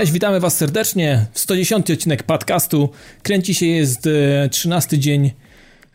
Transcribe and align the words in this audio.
Cześć, 0.00 0.12
witamy 0.12 0.40
Was 0.40 0.56
serdecznie. 0.56 1.26
110 1.32 1.90
odcinek 1.90 2.22
podcastu. 2.22 2.88
Kręci 3.22 3.54
się 3.54 3.66
jest 3.66 4.08
13 4.50 4.98
dzień 4.98 5.30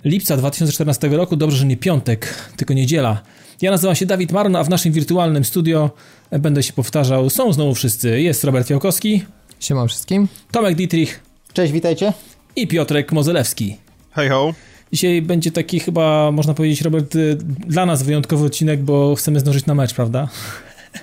lipca 0.03 0.37
2014 0.37 1.07
roku. 1.07 1.35
Dobrze, 1.35 1.57
że 1.57 1.65
nie 1.65 1.77
piątek, 1.77 2.35
tylko 2.57 2.73
niedziela. 2.73 3.21
Ja 3.61 3.71
nazywam 3.71 3.95
się 3.95 4.05
Dawid 4.05 4.31
Marno, 4.31 4.59
a 4.59 4.63
w 4.63 4.69
naszym 4.69 4.91
wirtualnym 4.91 5.45
studio 5.45 5.91
będę 6.31 6.63
się 6.63 6.73
powtarzał. 6.73 7.29
Są 7.29 7.53
znowu 7.53 7.75
wszyscy. 7.75 8.21
Jest 8.21 8.43
Robert 8.43 8.67
Fiałkowski. 8.67 9.23
Siema 9.59 9.87
wszystkim. 9.87 10.27
Tomek 10.51 10.75
Dietrich. 10.75 11.19
Cześć, 11.53 11.73
witajcie. 11.73 12.13
I 12.55 12.67
Piotrek 12.67 13.11
Mozelewski. 13.11 13.77
Hej 14.11 14.29
ho. 14.29 14.53
Dzisiaj 14.93 15.21
będzie 15.21 15.51
taki 15.51 15.79
chyba, 15.79 16.31
można 16.31 16.53
powiedzieć, 16.53 16.81
Robert, 16.81 17.13
dla 17.67 17.85
nas 17.85 18.03
wyjątkowy 18.03 18.45
odcinek, 18.45 18.83
bo 18.83 19.15
chcemy 19.15 19.39
zdążyć 19.39 19.65
na 19.65 19.75
mecz, 19.75 19.93
prawda? 19.93 20.27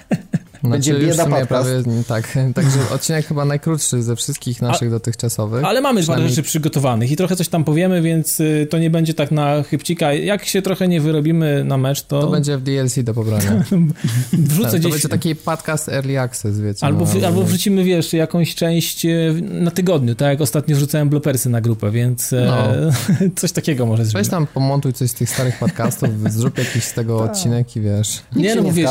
Znaczy, 0.62 0.92
Będzie 0.92 1.06
bieda 1.06 1.26
podcast. 1.26 1.48
Prawie, 1.48 2.04
tak, 2.08 2.38
także 2.54 2.78
odcinek 2.94 3.26
chyba 3.26 3.44
najkrótszy 3.44 4.02
ze 4.02 4.16
wszystkich 4.16 4.62
naszych 4.62 4.88
A, 4.88 4.90
dotychczasowych. 4.90 5.64
Ale 5.64 5.80
mamy 5.80 6.02
parę 6.04 6.28
rzeczy 6.28 6.42
przygotowanych 6.42 7.10
i 7.10 7.16
trochę 7.16 7.36
coś 7.36 7.48
tam 7.48 7.64
powiemy, 7.64 8.02
więc 8.02 8.40
y, 8.40 8.66
to 8.70 8.78
nie 8.78 8.90
będzie 8.90 9.14
tak 9.14 9.30
na 9.30 9.62
chybcika. 9.62 10.12
Jak 10.14 10.44
się 10.44 10.62
trochę 10.62 10.88
nie 10.88 11.00
wyrobimy 11.00 11.64
na 11.64 11.76
mecz, 11.78 12.02
to... 12.02 12.20
To 12.20 12.30
będzie 12.30 12.58
w 12.58 12.62
DLC 12.62 12.98
do 13.02 13.14
pobrania. 13.14 13.64
Wrzucę 14.32 14.62
tak, 14.62 14.72
to 14.72 14.78
gdzieś... 14.78 14.92
będzie 14.92 15.08
taki 15.08 15.36
podcast 15.36 15.88
Early 15.88 16.20
Access, 16.20 16.60
wiecie. 16.60 16.86
Albo, 16.86 17.06
no, 17.20 17.26
albo 17.26 17.42
wrzucimy, 17.42 17.84
wiesz, 17.84 18.12
jakąś 18.12 18.54
część 18.54 19.04
y, 19.04 19.34
na 19.50 19.70
tygodniu, 19.70 20.14
tak 20.14 20.28
jak 20.28 20.40
ostatnio 20.40 20.76
wrzucałem 20.76 21.08
blopersy 21.08 21.50
na 21.50 21.60
grupę, 21.60 21.90
więc 21.90 22.32
e, 22.32 22.46
no. 22.46 23.28
coś 23.40 23.52
takiego 23.52 23.86
może 23.86 24.04
zrobić. 24.04 24.26
Weź 24.26 24.30
tam 24.30 24.46
pomontuj 24.46 24.92
coś 24.92 25.10
z 25.10 25.14
tych 25.14 25.30
starych 25.30 25.58
podcastów, 25.58 26.08
zrób 26.30 26.58
jakiś 26.58 26.84
z 26.84 26.92
tego 26.92 27.18
tak. 27.18 27.30
odcinek 27.30 27.76
i 27.76 27.80
wiesz. 27.80 28.22
Nie, 28.36 28.54
no 28.54 28.62
bo 28.62 28.72
wiesz, 28.72 28.90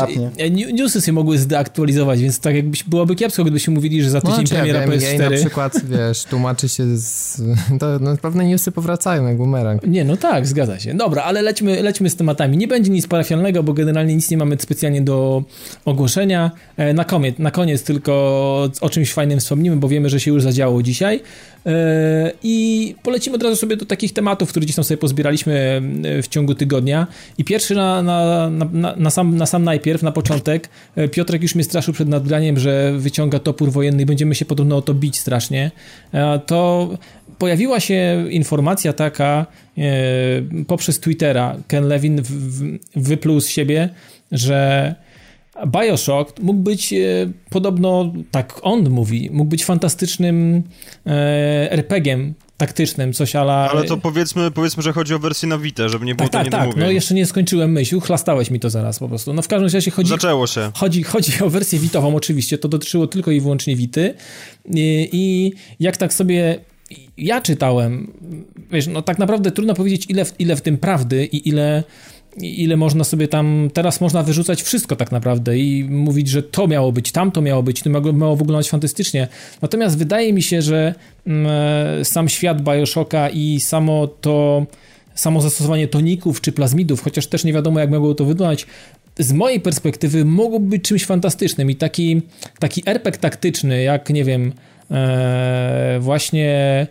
newsy 0.72 1.00
się 1.00 1.12
mogły 1.12 1.38
zdeaktywować 1.38 1.61
aktualizować, 1.62 2.20
więc 2.20 2.40
tak 2.40 2.54
jakby 2.54 2.78
byłoby 2.86 3.14
kiepsko, 3.14 3.42
gdybyśmy 3.42 3.74
mówili, 3.74 4.02
że 4.02 4.10
za 4.10 4.20
tydzień 4.20 4.42
no, 4.42 4.48
premiera 4.48 4.80
ja 4.80 4.86
wiem, 4.86 5.00
PS4. 5.00 5.30
na 5.30 5.36
przykład, 5.36 5.86
wiesz, 5.86 6.24
tłumaczy 6.24 6.68
się 6.68 6.96
z... 6.96 7.42
To, 7.80 7.98
no, 7.98 8.16
pewne 8.16 8.46
newsy 8.46 8.72
powracają 8.72 9.26
jak 9.26 9.36
bumerang. 9.36 9.86
Nie, 9.86 10.04
no 10.04 10.16
tak, 10.16 10.46
zgadza 10.46 10.78
się. 10.78 10.94
Dobra, 10.94 11.22
ale 11.22 11.42
lećmy, 11.42 11.82
lećmy 11.82 12.10
z 12.10 12.16
tematami. 12.16 12.56
Nie 12.56 12.68
będzie 12.68 12.90
nic 12.90 13.06
parafialnego, 13.06 13.62
bo 13.62 13.72
generalnie 13.72 14.14
nic 14.14 14.30
nie 14.30 14.36
mamy 14.36 14.56
specjalnie 14.60 15.02
do 15.02 15.42
ogłoszenia. 15.84 16.50
E, 16.76 16.94
na 16.94 17.04
koniec, 17.04 17.38
na 17.38 17.50
koniec 17.50 17.82
tylko 17.82 18.12
o 18.80 18.90
czymś 18.90 19.12
fajnym 19.12 19.40
wspomnimy, 19.40 19.76
bo 19.76 19.88
wiemy, 19.88 20.08
że 20.08 20.20
się 20.20 20.30
już 20.30 20.42
zadziało 20.42 20.82
dzisiaj. 20.82 21.20
E, 21.66 22.32
I 22.42 22.94
polecimy 23.02 23.36
od 23.36 23.42
razu 23.42 23.56
sobie 23.56 23.76
do 23.76 23.86
takich 23.86 24.12
tematów, 24.12 24.48
które 24.48 24.64
gdzieś 24.64 24.76
tam 24.76 24.84
sobie 24.84 24.98
pozbieraliśmy 24.98 25.82
e, 26.04 26.22
w 26.22 26.28
ciągu 26.28 26.54
tygodnia. 26.54 27.06
I 27.38 27.44
pierwszy 27.44 27.74
na, 27.74 28.02
na, 28.02 28.50
na, 28.50 28.94
na, 28.96 29.10
sam, 29.10 29.36
na 29.36 29.46
sam 29.46 29.64
najpierw, 29.64 30.02
na 30.02 30.12
początek, 30.12 30.68
e, 30.96 31.08
Piotrek 31.08 31.42
już 31.42 31.54
mnie 31.54 31.64
straszył 31.64 31.94
przed 31.94 32.08
nadgraniem, 32.08 32.58
że 32.58 32.92
wyciąga 32.98 33.38
topór 33.38 33.72
wojenny 33.72 34.02
i 34.02 34.06
będziemy 34.06 34.34
się 34.34 34.44
podobno 34.44 34.76
o 34.76 34.82
to 34.82 34.94
bić 34.94 35.18
strasznie. 35.18 35.70
To 36.46 36.90
pojawiła 37.38 37.80
się 37.80 38.26
informacja 38.30 38.92
taka 38.92 39.46
poprzez 40.66 41.00
Twittera. 41.00 41.56
Ken 41.68 41.88
Levin 41.88 42.22
wypluł 42.96 43.40
z 43.40 43.48
siebie, 43.48 43.88
że 44.32 44.94
Bioshock 45.66 46.40
mógł 46.40 46.60
być 46.60 46.92
e, 46.92 46.96
podobno, 47.50 48.12
tak 48.30 48.60
on 48.62 48.90
mówi, 48.90 49.30
mógł 49.32 49.50
być 49.50 49.64
fantastycznym 49.64 50.62
e, 51.06 51.72
RPG-iem 51.72 52.34
taktycznym, 52.56 53.12
coś 53.12 53.36
ala... 53.36 53.70
Ale 53.70 53.84
to 53.84 53.96
powiedzmy, 53.96 54.50
powiedzmy, 54.50 54.82
że 54.82 54.92
chodzi 54.92 55.14
o 55.14 55.18
wersję 55.18 55.48
na 55.48 55.58
Vita, 55.58 55.88
żeby 55.88 56.04
nie 56.04 56.14
było 56.14 56.28
tak, 56.28 56.44
to 56.44 56.50
tak, 56.50 56.66
tak, 56.66 56.76
no 56.76 56.90
jeszcze 56.90 57.14
nie 57.14 57.26
skończyłem 57.26 57.72
myśli, 57.72 58.00
chlastałeś 58.00 58.50
mi 58.50 58.60
to 58.60 58.70
zaraz 58.70 58.98
po 58.98 59.08
prostu. 59.08 59.32
No 59.32 59.42
w 59.42 59.48
każdym 59.48 59.70
razie 59.72 59.90
chodzi... 59.90 60.10
Zaczęło 60.10 60.46
się. 60.46 60.70
Chodzi, 60.74 61.02
chodzi 61.02 61.32
o 61.44 61.50
wersję 61.50 61.78
Vitową 61.78 62.16
oczywiście, 62.16 62.58
to 62.58 62.68
dotyczyło 62.68 63.06
tylko 63.06 63.30
i 63.30 63.40
wyłącznie 63.40 63.76
Vity 63.76 64.14
i, 64.74 65.08
i 65.12 65.52
jak 65.80 65.96
tak 65.96 66.14
sobie 66.14 66.58
ja 67.18 67.40
czytałem, 67.40 68.12
wiesz, 68.70 68.86
no 68.86 69.02
tak 69.02 69.18
naprawdę 69.18 69.50
trudno 69.50 69.74
powiedzieć 69.74 70.06
ile, 70.08 70.24
ile 70.38 70.56
w 70.56 70.60
tym 70.60 70.78
prawdy 70.78 71.24
i 71.24 71.48
ile 71.48 71.82
ile 72.36 72.76
można 72.76 73.04
sobie 73.04 73.28
tam, 73.28 73.70
teraz 73.74 74.00
można 74.00 74.22
wyrzucać 74.22 74.62
wszystko 74.62 74.96
tak 74.96 75.12
naprawdę 75.12 75.58
i 75.58 75.84
mówić, 75.84 76.28
że 76.28 76.42
to 76.42 76.66
miało 76.66 76.92
być, 76.92 77.12
tam 77.12 77.30
to 77.32 77.42
miało 77.42 77.62
być, 77.62 77.82
to 77.82 77.90
miało 77.90 78.36
wyglądać 78.36 78.70
fantastycznie. 78.70 79.28
Natomiast 79.62 79.98
wydaje 79.98 80.32
mi 80.32 80.42
się, 80.42 80.62
że 80.62 80.94
mm, 81.26 81.46
e, 82.00 82.04
sam 82.04 82.28
świat 82.28 82.62
Bioshocka 82.62 83.28
i 83.28 83.60
samo 83.60 84.06
to, 84.06 84.66
samo 85.14 85.40
zastosowanie 85.40 85.88
toników 85.88 86.40
czy 86.40 86.52
plazmidów, 86.52 87.02
chociaż 87.02 87.26
też 87.26 87.44
nie 87.44 87.52
wiadomo 87.52 87.80
jak 87.80 87.90
mogło 87.90 88.14
to 88.14 88.24
wyglądać, 88.24 88.66
z 89.18 89.32
mojej 89.32 89.60
perspektywy 89.60 90.24
mogłoby 90.24 90.66
być 90.66 90.82
czymś 90.82 91.06
fantastycznym 91.06 91.70
i 91.70 91.76
taki, 91.76 92.22
taki 92.58 92.82
RPG 92.86 93.20
taktyczny, 93.20 93.82
jak 93.82 94.10
nie 94.10 94.24
wiem, 94.24 94.52
e, 94.90 95.98
właśnie 96.00 96.86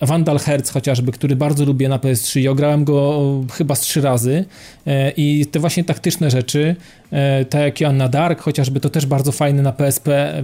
Vandal 0.00 0.38
Hertz 0.38 0.70
chociażby, 0.70 1.12
który 1.12 1.36
bardzo 1.36 1.64
lubię 1.64 1.88
na 1.88 1.98
PS3 1.98 2.40
i 2.40 2.48
ograłem 2.48 2.84
go 2.84 3.20
chyba 3.52 3.74
z 3.74 3.80
trzy 3.80 4.00
razy 4.00 4.44
e, 4.86 5.10
i 5.10 5.46
te 5.46 5.58
właśnie 5.58 5.84
taktyczne 5.84 6.30
rzeczy, 6.30 6.76
e, 7.10 7.44
tak 7.44 7.60
jak 7.60 7.80
Joanna 7.80 8.08
Dark 8.08 8.40
chociażby, 8.40 8.80
to 8.80 8.90
też 8.90 9.06
bardzo 9.06 9.32
fajny 9.32 9.62
na 9.62 9.72
PSP 9.72 10.34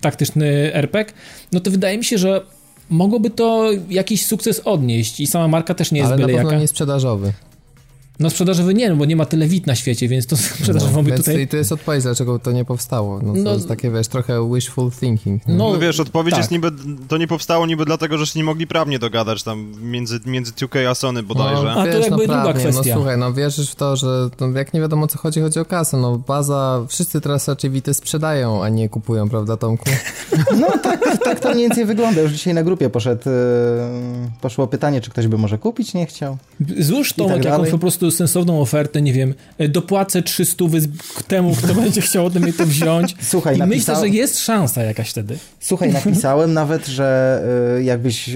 taktyczny 0.00 0.74
RPG, 0.74 1.12
no 1.52 1.60
to 1.60 1.70
wydaje 1.70 1.98
mi 1.98 2.04
się, 2.04 2.18
że 2.18 2.40
mogłoby 2.90 3.30
to 3.30 3.70
jakiś 3.90 4.26
sukces 4.26 4.60
odnieść 4.64 5.20
i 5.20 5.26
sama 5.26 5.48
marka 5.48 5.74
też 5.74 5.92
nie 5.92 5.98
jest 5.98 6.12
Ale 6.12 6.16
byle 6.16 6.32
na 6.32 6.38
pewno 6.38 6.50
jaka. 6.50 6.60
nie 6.60 6.68
sprzedażowy. 6.68 7.32
No 8.20 8.30
sprzedażowy 8.30 8.74
nie, 8.74 8.90
no 8.90 8.96
bo 8.96 9.04
nie 9.04 9.16
ma 9.16 9.24
tyle 9.24 9.46
wit 9.46 9.66
na 9.66 9.74
świecie, 9.74 10.08
więc 10.08 10.26
to 10.26 10.36
sprzedażową 10.56 10.96
no, 10.96 11.02
by 11.02 11.12
tutaj... 11.12 11.40
I 11.40 11.48
to 11.48 11.56
jest 11.56 11.72
odpowiedź, 11.72 12.02
dlaczego 12.02 12.38
to 12.38 12.52
nie 12.52 12.64
powstało. 12.64 13.20
No, 13.22 13.32
no 13.32 13.44
to 13.44 13.54
jest 13.54 13.68
takie, 13.68 13.90
wiesz, 13.90 14.08
trochę 14.08 14.50
wishful 14.54 14.90
thinking. 14.90 15.42
No, 15.46 15.72
no 15.72 15.78
wiesz, 15.78 16.00
odpowiedź 16.00 16.30
tak. 16.30 16.38
jest 16.38 16.50
niby, 16.50 16.72
to 17.08 17.18
nie 17.18 17.26
powstało 17.26 17.66
niby 17.66 17.84
dlatego, 17.84 18.18
że 18.18 18.26
się 18.26 18.38
nie 18.38 18.44
mogli 18.44 18.66
prawnie 18.66 18.98
dogadać 18.98 19.42
tam 19.42 19.72
między, 19.82 20.20
między 20.26 20.52
2K 20.52 20.86
a 20.86 20.94
Sony 20.94 21.22
bodajże. 21.22 21.62
No, 21.62 21.70
a 21.70 21.82
to 21.82 21.98
jakby 21.98 22.26
no, 22.26 22.34
druga 22.34 22.52
kwestia. 22.52 22.90
No 22.90 22.94
słuchaj, 22.94 23.18
no 23.18 23.32
wierzysz 23.32 23.70
w 23.70 23.74
to, 23.74 23.96
że 23.96 24.28
no, 24.40 24.50
jak 24.58 24.74
nie 24.74 24.80
wiadomo 24.80 25.04
o 25.04 25.08
co 25.08 25.18
chodzi, 25.18 25.40
chodzi 25.40 25.60
o 25.60 25.64
kasę. 25.64 25.96
No 25.96 26.18
baza, 26.18 26.84
wszyscy 26.88 27.20
teraz 27.20 27.48
raczej 27.48 27.70
wity 27.70 27.94
sprzedają, 27.94 28.64
a 28.64 28.68
nie 28.68 28.88
kupują, 28.88 29.28
prawda 29.28 29.56
Tomku? 29.56 29.84
No 30.60 30.66
tak, 30.82 31.18
tak 31.24 31.40
to 31.40 31.50
mniej 31.50 31.68
więcej 31.68 31.84
wygląda. 31.84 32.20
Już 32.20 32.32
dzisiaj 32.32 32.54
na 32.54 32.62
grupie 32.62 32.90
poszedł, 32.90 33.28
yy, 33.28 34.30
poszło 34.40 34.66
pytanie, 34.66 35.00
czy 35.00 35.10
ktoś 35.10 35.26
by 35.26 35.38
może 35.38 35.58
kupić, 35.58 35.94
nie 35.94 36.06
chciał. 36.06 36.36
Złóż 36.78 37.12
Tomek 37.12 37.36
tak 37.36 37.44
jakąś 37.44 37.70
po 37.70 37.78
prostu 37.78 38.01
sensowną 38.10 38.60
ofertę 38.60 39.02
nie 39.02 39.12
wiem, 39.12 39.34
e, 39.58 39.68
dopłacę 39.68 40.22
300 40.22 40.64
temu, 41.28 41.54
kto 41.56 41.74
będzie 41.74 42.00
chciał 42.00 42.26
ode 42.26 42.40
mnie 42.40 42.52
to 42.52 42.66
wziąć. 42.66 43.16
Słuchaj, 43.30 43.56
I 43.56 43.58
napisa... 43.58 43.92
myślę, 43.92 44.08
że 44.08 44.16
jest 44.16 44.40
szansa 44.40 44.82
jakaś 44.82 45.10
wtedy. 45.10 45.38
Słuchaj, 45.60 45.92
napisałem 46.04 46.52
nawet, 46.52 46.86
że 46.86 47.42
e, 47.78 47.82
jakbyś 47.82 48.30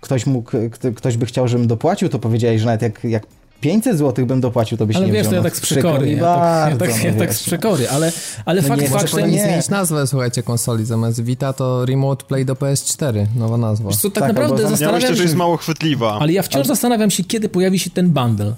ktoś 0.00 0.26
mógł, 0.26 0.52
ktoś 0.96 1.16
by 1.16 1.26
chciał, 1.26 1.48
żebym 1.48 1.66
dopłacił, 1.66 2.08
to 2.08 2.18
powiedziałeś, 2.18 2.60
że 2.60 2.66
nawet 2.66 2.82
jak, 2.82 3.04
jak 3.04 3.26
500 3.60 3.98
zł 3.98 4.26
bym 4.26 4.40
dopłacił, 4.40 4.78
to 4.78 4.86
byś 4.86 4.96
ale 4.96 5.06
nie 5.06 5.12
wiesz, 5.12 5.28
wziął. 5.28 5.40
Ale 5.40 5.50
wiesz, 5.50 5.60
to 5.60 5.60
ja 5.60 5.70
tak 5.70 5.70
z 5.70 5.82
przekory. 5.82 6.12
Ja 6.12 6.20
tak, 6.20 6.70
ja 6.70 6.78
tak, 6.78 7.04
ja 7.04 7.12
tak 7.12 7.34
z 7.34 7.42
przekory, 7.42 7.88
ale, 7.88 8.12
ale 8.44 8.62
no 8.62 8.68
fakt 8.68 8.82
nie, 8.82 8.88
fakt, 8.88 9.10
że... 9.10 9.28
nie 9.28 9.42
zmienić 9.42 9.68
nazwę, 9.68 10.06
słuchajcie, 10.06 10.42
konsoli. 10.42 10.84
Zamiast 10.84 11.24
Vita 11.24 11.52
to 11.52 11.86
Remote 11.86 12.24
Play 12.24 12.44
do 12.44 12.54
PS4, 12.54 13.26
nowa 13.36 13.56
nazwa. 13.56 13.88
Wiesz 13.88 13.98
co, 13.98 14.10
tak, 14.10 14.24
tak 14.24 14.32
naprawdę 14.32 14.68
zastanawiam 14.68 15.00
ja 15.00 15.08
myślę, 15.08 15.16
że 15.16 15.22
jest 15.22 15.34
mało 15.34 15.56
chwytliwa. 15.56 16.18
Ale 16.20 16.32
ja 16.32 16.42
wciąż 16.42 16.56
ale... 16.56 16.64
zastanawiam 16.64 17.10
się, 17.10 17.24
kiedy 17.24 17.48
pojawi 17.48 17.78
się 17.78 17.90
ten 17.90 18.10
bundle. 18.10 18.52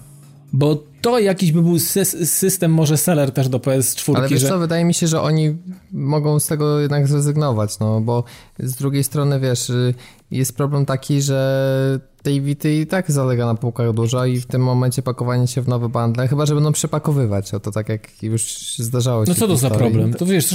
Bo 0.53 0.85
to 1.01 1.19
jakiś 1.19 1.53
by 1.53 1.63
był 1.63 1.79
system, 1.79 2.73
może 2.73 2.97
seller 2.97 3.33
też 3.33 3.49
do 3.49 3.59
PS4. 3.59 4.17
Ale 4.17 4.29
wiesz 4.29 4.41
że... 4.41 4.49
co, 4.49 4.59
wydaje 4.59 4.85
mi 4.85 4.95
się, 4.95 5.07
że 5.07 5.23
oni 5.23 5.57
mogą 5.93 6.39
z 6.39 6.47
tego 6.47 6.81
jednak 6.81 7.09
zrezygnować, 7.09 7.79
no 7.79 8.00
bo 8.00 8.25
z 8.59 8.75
drugiej 8.75 9.05
strony, 9.05 9.41
wiesz, 9.41 9.71
y, 9.71 9.95
jest 10.31 10.56
problem 10.56 10.87
taki, 10.87 11.23
że 11.23 12.00
tej 12.23 12.43
Wity 12.43 12.75
i 12.75 12.87
tak 12.87 13.11
zalega 13.11 13.47
na 13.47 13.55
półkach 13.55 13.93
dużo 13.93 14.27
i 14.27 14.41
w 14.41 14.47
tym 14.47 14.62
momencie 14.62 15.03
pakowanie 15.03 15.47
się 15.47 15.62
w 15.62 15.69
nowe 15.69 15.89
bundle, 15.89 16.29
chyba 16.29 16.47
że 16.47 16.55
będą 16.55 16.73
przepakowywać, 16.73 17.55
o 17.55 17.61
to 17.61 17.71
tak 17.71 17.89
jak 17.89 18.23
już 18.23 18.44
zdarzało 18.79 19.27
się. 19.27 19.33
No 19.33 19.35
co 19.35 19.49
to 19.49 19.56
za 19.56 19.71
problem? 19.71 20.15
To 20.15 20.27
wiesz, 20.27 20.55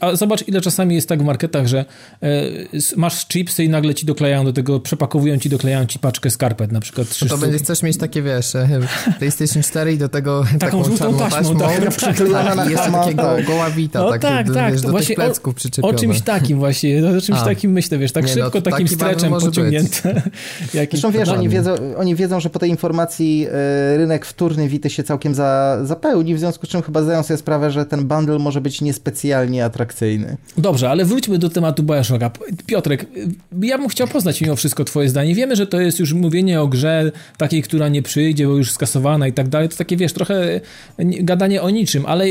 a 0.00 0.16
zobacz 0.16 0.48
ile 0.48 0.60
czasami 0.60 0.94
jest 0.94 1.08
tak 1.08 1.22
w 1.22 1.24
marketach, 1.24 1.66
że 1.66 1.84
e, 2.22 2.42
masz 2.96 3.26
chipsy 3.28 3.64
i 3.64 3.68
nagle 3.68 3.94
ci 3.94 4.06
doklejają 4.06 4.44
do 4.44 4.52
tego, 4.52 4.80
przepakowują 4.80 5.38
ci, 5.38 5.48
doklejają 5.48 5.86
ci 5.86 5.98
paczkę 5.98 6.30
skarpet 6.30 6.72
na 6.72 6.80
przykład. 6.80 7.06
No 7.22 7.28
to 7.28 7.38
będzie 7.38 7.58
chcesz 7.58 7.82
mieć 7.82 7.96
takie, 7.96 8.22
wiesz, 8.22 8.54
e, 8.54 8.80
PlayStation 9.18 9.62
4 9.62 9.79
i 9.88 9.98
do 9.98 10.08
tego 10.08 10.44
taką, 10.44 10.58
taką 10.58 10.84
żółtą 10.84 11.18
taśmą, 11.18 11.58
tak, 11.58 11.96
przyklejona 11.96 12.54
na 12.54 12.64
jest 12.64 12.84
takiego 12.84 13.22
tak. 13.22 13.46
goła 13.46 13.70
Wita, 13.70 14.00
no, 14.00 14.10
tak, 14.10 14.22
tak, 14.22 14.54
tak, 14.54 14.72
wiesz, 14.72 14.82
do 14.82 14.92
tych 14.92 15.14
plecków 15.14 15.54
o, 15.82 15.88
o 15.88 15.94
czymś 15.94 16.20
takim 16.20 16.58
właśnie, 16.58 17.08
o 17.18 17.20
czymś 17.20 17.38
a. 17.38 17.44
takim 17.44 17.70
myślę, 17.72 17.98
wiesz, 17.98 18.12
tak 18.12 18.24
nie, 18.24 18.32
szybko, 18.32 18.50
no, 18.54 18.60
takim 18.60 18.88
streczem 18.88 19.32
pociągnięte. 19.32 20.22
Zresztą 20.90 21.10
wiesz, 21.10 21.28
oni 21.28 21.48
wiedzą, 21.48 21.74
oni 21.96 22.14
wiedzą, 22.14 22.40
że 22.40 22.50
po 22.50 22.58
tej 22.58 22.70
informacji 22.70 23.46
e, 23.46 23.96
rynek 23.96 24.26
wtórny 24.26 24.68
Wity 24.68 24.90
się 24.90 25.02
całkiem 25.02 25.34
za, 25.34 25.78
zapełni, 25.84 26.34
w 26.34 26.38
związku 26.38 26.66
z 26.66 26.68
czym 26.68 26.82
chyba 26.82 27.02
zdają 27.02 27.22
sobie 27.22 27.38
sprawę, 27.38 27.70
że 27.70 27.86
ten 27.86 28.04
bundle 28.04 28.38
może 28.38 28.60
być 28.60 28.80
niespecjalnie 28.80 29.64
atrakcyjny. 29.64 30.36
Dobrze, 30.58 30.90
ale 30.90 31.04
wróćmy 31.04 31.38
do 31.38 31.50
tematu 31.50 31.82
Bioshocka. 31.82 32.30
Piotrek, 32.66 33.06
ja 33.62 33.78
bym 33.78 33.88
chciał 33.88 34.08
poznać 34.08 34.40
mimo 34.40 34.56
wszystko 34.56 34.84
twoje 34.84 35.08
zdanie. 35.08 35.34
Wiemy, 35.34 35.56
że 35.56 35.66
to 35.66 35.80
jest 35.80 35.98
już 35.98 36.12
mówienie 36.12 36.60
o 36.60 36.68
grze 36.68 37.12
takiej, 37.36 37.62
która 37.62 37.88
nie 37.88 38.02
przyjdzie, 38.02 38.46
bo 38.46 38.56
już 38.56 38.72
skasowana 38.72 39.28
i 39.28 39.32
tak 39.32 39.48
dalej. 39.48 39.68
To 39.70 39.76
takie, 39.76 39.96
wiesz, 39.96 40.12
trochę 40.12 40.60
gadanie 40.98 41.62
o 41.62 41.70
niczym, 41.70 42.06
ale 42.06 42.26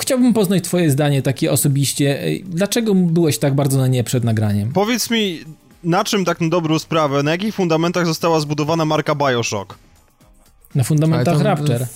chciałbym 0.00 0.34
poznać 0.34 0.64
twoje 0.64 0.90
zdanie 0.90 1.22
takie 1.22 1.52
osobiście. 1.52 2.20
Dlaczego 2.44 2.94
byłeś 2.94 3.38
tak 3.38 3.54
bardzo 3.54 3.78
na 3.78 3.86
nie 3.86 4.04
przed 4.04 4.24
nagraniem? 4.24 4.72
Powiedz 4.72 5.10
mi, 5.10 5.40
na 5.84 6.04
czym 6.04 6.24
tak 6.24 6.40
na 6.40 6.48
dobrą 6.48 6.78
sprawę, 6.78 7.22
na 7.22 7.30
jakich 7.30 7.54
fundamentach 7.54 8.06
została 8.06 8.40
zbudowana 8.40 8.84
marka 8.84 9.14
Bioshock? 9.14 9.78
Na 10.76 10.84
fundamentach 10.84 11.36
to, 11.36 11.42
Rapture. 11.42 11.86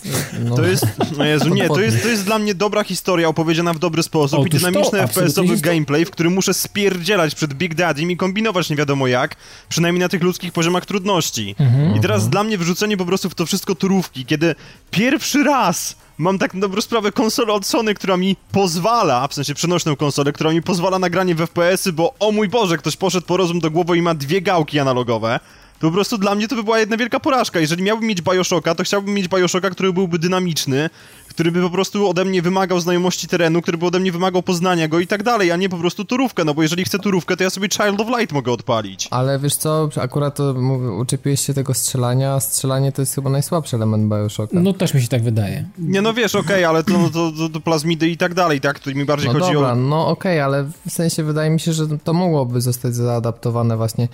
No. 0.45 0.57
To 0.57 0.67
jest, 0.67 0.87
no 1.19 1.25
Jezu, 1.25 1.55
nie, 1.55 1.69
to 1.69 1.81
jest, 1.81 2.03
to 2.03 2.09
jest 2.09 2.25
dla 2.25 2.39
mnie 2.39 2.55
dobra 2.55 2.85
historia 2.85 3.29
opowiedziana 3.29 3.75
w 3.75 3.79
dobry 3.79 4.03
sposób 4.03 4.39
Otóż 4.39 4.55
i 4.55 4.59
dynamiczny 4.59 4.99
FPS-owy 4.99 5.61
gameplay, 5.61 6.05
w 6.05 6.11
którym 6.11 6.33
muszę 6.33 6.55
spierdzielać 6.55 7.35
przed 7.35 7.55
Big 7.55 7.75
Daddy 7.75 8.03
i 8.03 8.17
kombinować 8.17 8.71
nie 8.71 8.77
wiadomo 8.77 9.07
jak, 9.07 9.37
przynajmniej 9.69 10.01
na 10.01 10.09
tych 10.09 10.23
ludzkich 10.23 10.53
poziomach 10.53 10.87
trudności. 10.87 11.55
Mhm, 11.59 11.97
I 11.97 12.01
teraz 12.01 12.17
mhm. 12.17 12.31
dla 12.31 12.45
mnie 12.45 12.59
wrzucenie 12.59 12.97
po 12.97 13.07
prostu 13.07 13.31
w 13.31 13.35
to 13.35 13.47
wszystko 13.47 13.75
turówki, 13.75 14.27
kiedy 14.27 14.55
pierwszy 14.91 15.45
raz 15.45 15.97
mam 16.19 16.39
tak 16.39 16.55
na 16.55 16.61
dobrą 16.61 16.81
sprawę 16.81 17.13
konsolę 17.13 17.53
od 17.53 17.67
Sony, 17.67 17.95
która 17.95 18.17
mi 18.17 18.37
pozwala, 18.53 19.29
w 19.29 19.35
sensie 19.35 19.55
przenośną 19.55 19.97
konsolę, 19.97 20.33
która 20.33 20.53
mi 20.53 20.63
pozwala 20.63 20.99
na 20.99 21.11
granie 21.11 21.35
w 21.35 21.39
FPS-y, 21.39 21.93
bo 21.93 22.15
o 22.19 22.33
mój 22.33 22.49
Boże, 22.49 22.79
ktoś 22.79 22.97
poszedł 22.97 23.27
po 23.27 23.37
rozum 23.37 23.61
do 23.61 23.71
głowy 23.71 23.99
i 23.99 24.03
ma 24.03 24.15
dwie 24.15 24.43
gałki 24.43 24.79
analogowe 24.79 25.41
to 25.81 25.87
po 25.87 25.93
prostu 25.93 26.19
dla 26.19 26.35
mnie 26.35 26.49
to 26.49 26.57
by 26.57 26.65
była 26.65 26.79
jedna 26.79 26.97
wielka 26.97 27.21
porażka. 27.21 27.61
Jeżeli 27.61 27.83
miałbym 27.83 28.09
mieć 28.09 28.23
Bioshocka, 28.23 28.75
to 28.75 28.85
chciałbym 28.85 29.15
mieć 29.15 29.29
Bioshocka, 29.29 29.71
który 29.71 29.93
byłby 29.93 30.19
dynamiczny, 30.19 30.91
który 31.31 31.53
by 31.53 31.63
po 31.63 31.71
prostu 31.71 32.09
ode 32.09 32.25
mnie 32.25 32.43
wymagał 32.43 32.81
znajomości 32.81 33.29
terenu, 33.29 33.63
który 33.63 33.79
by 33.79 33.87
ode 33.87 34.01
mnie 34.01 34.13
wymagał 34.13 34.43
poznania 34.43 34.89
go 34.89 35.01
i 35.01 35.07
tak 35.07 35.23
dalej, 35.23 35.53
a 35.53 35.57
nie 35.57 35.69
po 35.69 35.77
prostu 35.77 36.05
turówkę, 36.05 36.45
no 36.45 36.55
bo 36.55 36.63
jeżeli 36.63 36.85
chcę 36.85 36.99
turówkę, 36.99 37.37
to 37.37 37.45
ja 37.45 37.51
sobie 37.51 37.69
Child 37.69 38.01
of 38.01 38.09
Light 38.19 38.33
mogę 38.33 38.53
odpalić. 38.53 39.09
Ale 39.11 39.39
wiesz 39.39 39.57
co, 39.57 39.89
akurat 40.01 40.37
to 40.37 40.55
uczepiłeś 40.99 41.41
się 41.41 41.55
tego 41.55 41.75
strzelania, 41.75 42.35
a 42.35 42.41
strzelanie 42.41 42.93
to 42.93 43.03
jest 43.03 43.15
chyba 43.15 43.31
najsłabszy 43.31 43.77
element 43.77 44.09
Bioshocka. 44.09 44.61
No 44.61 44.73
też 44.73 44.95
mi 44.95 45.03
się 45.03 45.09
tak 45.09 45.23
wydaje. 45.23 45.65
Nie 45.79 46.03
no 46.03 46.15
wiesz, 46.15 46.35
okej, 46.35 46.65
okay, 46.65 46.69
ale 46.69 46.85
to, 46.85 47.11
to, 47.13 47.33
to, 47.33 47.49
to, 47.49 47.61
plazmidy 47.61 48.09
i 48.09 48.17
tak 48.17 48.35
dalej, 48.35 48.61
tak? 48.61 48.79
To 48.79 48.91
mi 48.91 49.05
bardziej 49.05 49.33
no 49.33 49.41
chodzi 49.41 49.53
dobra, 49.55 49.73
o... 49.73 49.77
no 49.77 50.09
okej, 50.09 50.33
okay, 50.33 50.45
ale 50.45 50.65
w 50.87 50.91
sensie 50.91 51.25
wydaje 51.25 51.51
mi 51.51 51.61
się, 51.61 51.73
że 51.73 51.99
to 52.05 52.13
mogłoby 52.13 52.61
zostać 52.61 52.95
zaadaptowane 52.95 53.77
właśnie 53.77 54.09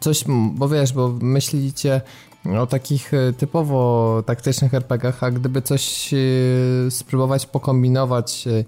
coś, 0.00 0.24
bo 0.54 0.68
wiesz, 0.68 0.92
bo 0.92 1.08
myślicie 1.20 2.00
o 2.44 2.66
takich 2.66 3.14
e, 3.14 3.32
typowo 3.32 4.22
taktycznych 4.26 4.74
RPGach, 4.74 5.24
a 5.24 5.30
gdyby 5.30 5.62
coś 5.62 6.14
e, 6.14 6.16
spróbować 6.90 7.46
pokombinować, 7.46 8.44
e, 8.46 8.64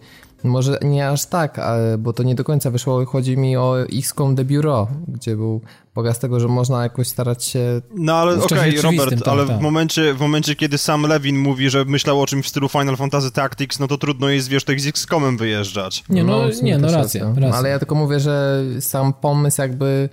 może 0.49 0.79
nie 0.83 1.09
aż 1.09 1.27
tak, 1.27 1.61
bo 1.99 2.13
to 2.13 2.23
nie 2.23 2.35
do 2.35 2.45
końca 2.45 2.71
wyszło. 2.71 3.07
Chodzi 3.07 3.37
mi 3.37 3.57
o 3.57 3.77
XCOM 3.83 4.37
The 4.37 4.45
Bureau, 4.45 4.87
gdzie 5.09 5.37
był 5.37 5.61
pokaz 5.95 6.19
tego, 6.19 6.41
że 6.41 6.49
można 6.49 6.83
jakoś 6.83 7.09
starać 7.09 7.45
się... 7.45 7.81
No 7.95 8.15
ale 8.15 8.43
okej, 8.43 8.79
okay, 8.79 8.83
Robert, 8.83 9.29
ale 9.29 9.47
tak. 9.47 9.59
W, 9.59 9.61
momencie, 9.61 10.15
w 10.15 10.21
momencie, 10.21 10.57
kiedy 10.57 10.79
sam 10.79 11.03
Levin 11.03 11.39
mówi, 11.39 11.71
że 11.71 11.85
myślał 11.85 12.21
o 12.21 12.27
czymś 12.27 12.47
w 12.47 12.49
stylu 12.49 12.69
Final 12.69 12.97
Fantasy 12.97 13.31
Tactics, 13.31 13.81
no 13.81 13.89
to 13.89 13.99
trudno 13.99 14.29
jest, 14.29 14.49
wiesz, 14.49 14.65
tak 14.65 14.81
z 14.81 14.87
XCOMem 14.87 15.37
wyjeżdżać. 15.37 16.05
Nie, 16.09 16.25
no, 16.25 16.43
no 16.43 16.49
nie, 16.63 16.79
no 16.79 16.93
racja, 16.93 17.27
racja. 17.37 17.59
Ale 17.59 17.69
ja 17.69 17.79
tylko 17.79 17.95
mówię, 17.95 18.21
że 18.21 18.65
sam 18.81 19.13
pomysł 19.13 19.63
jakby 19.63 20.09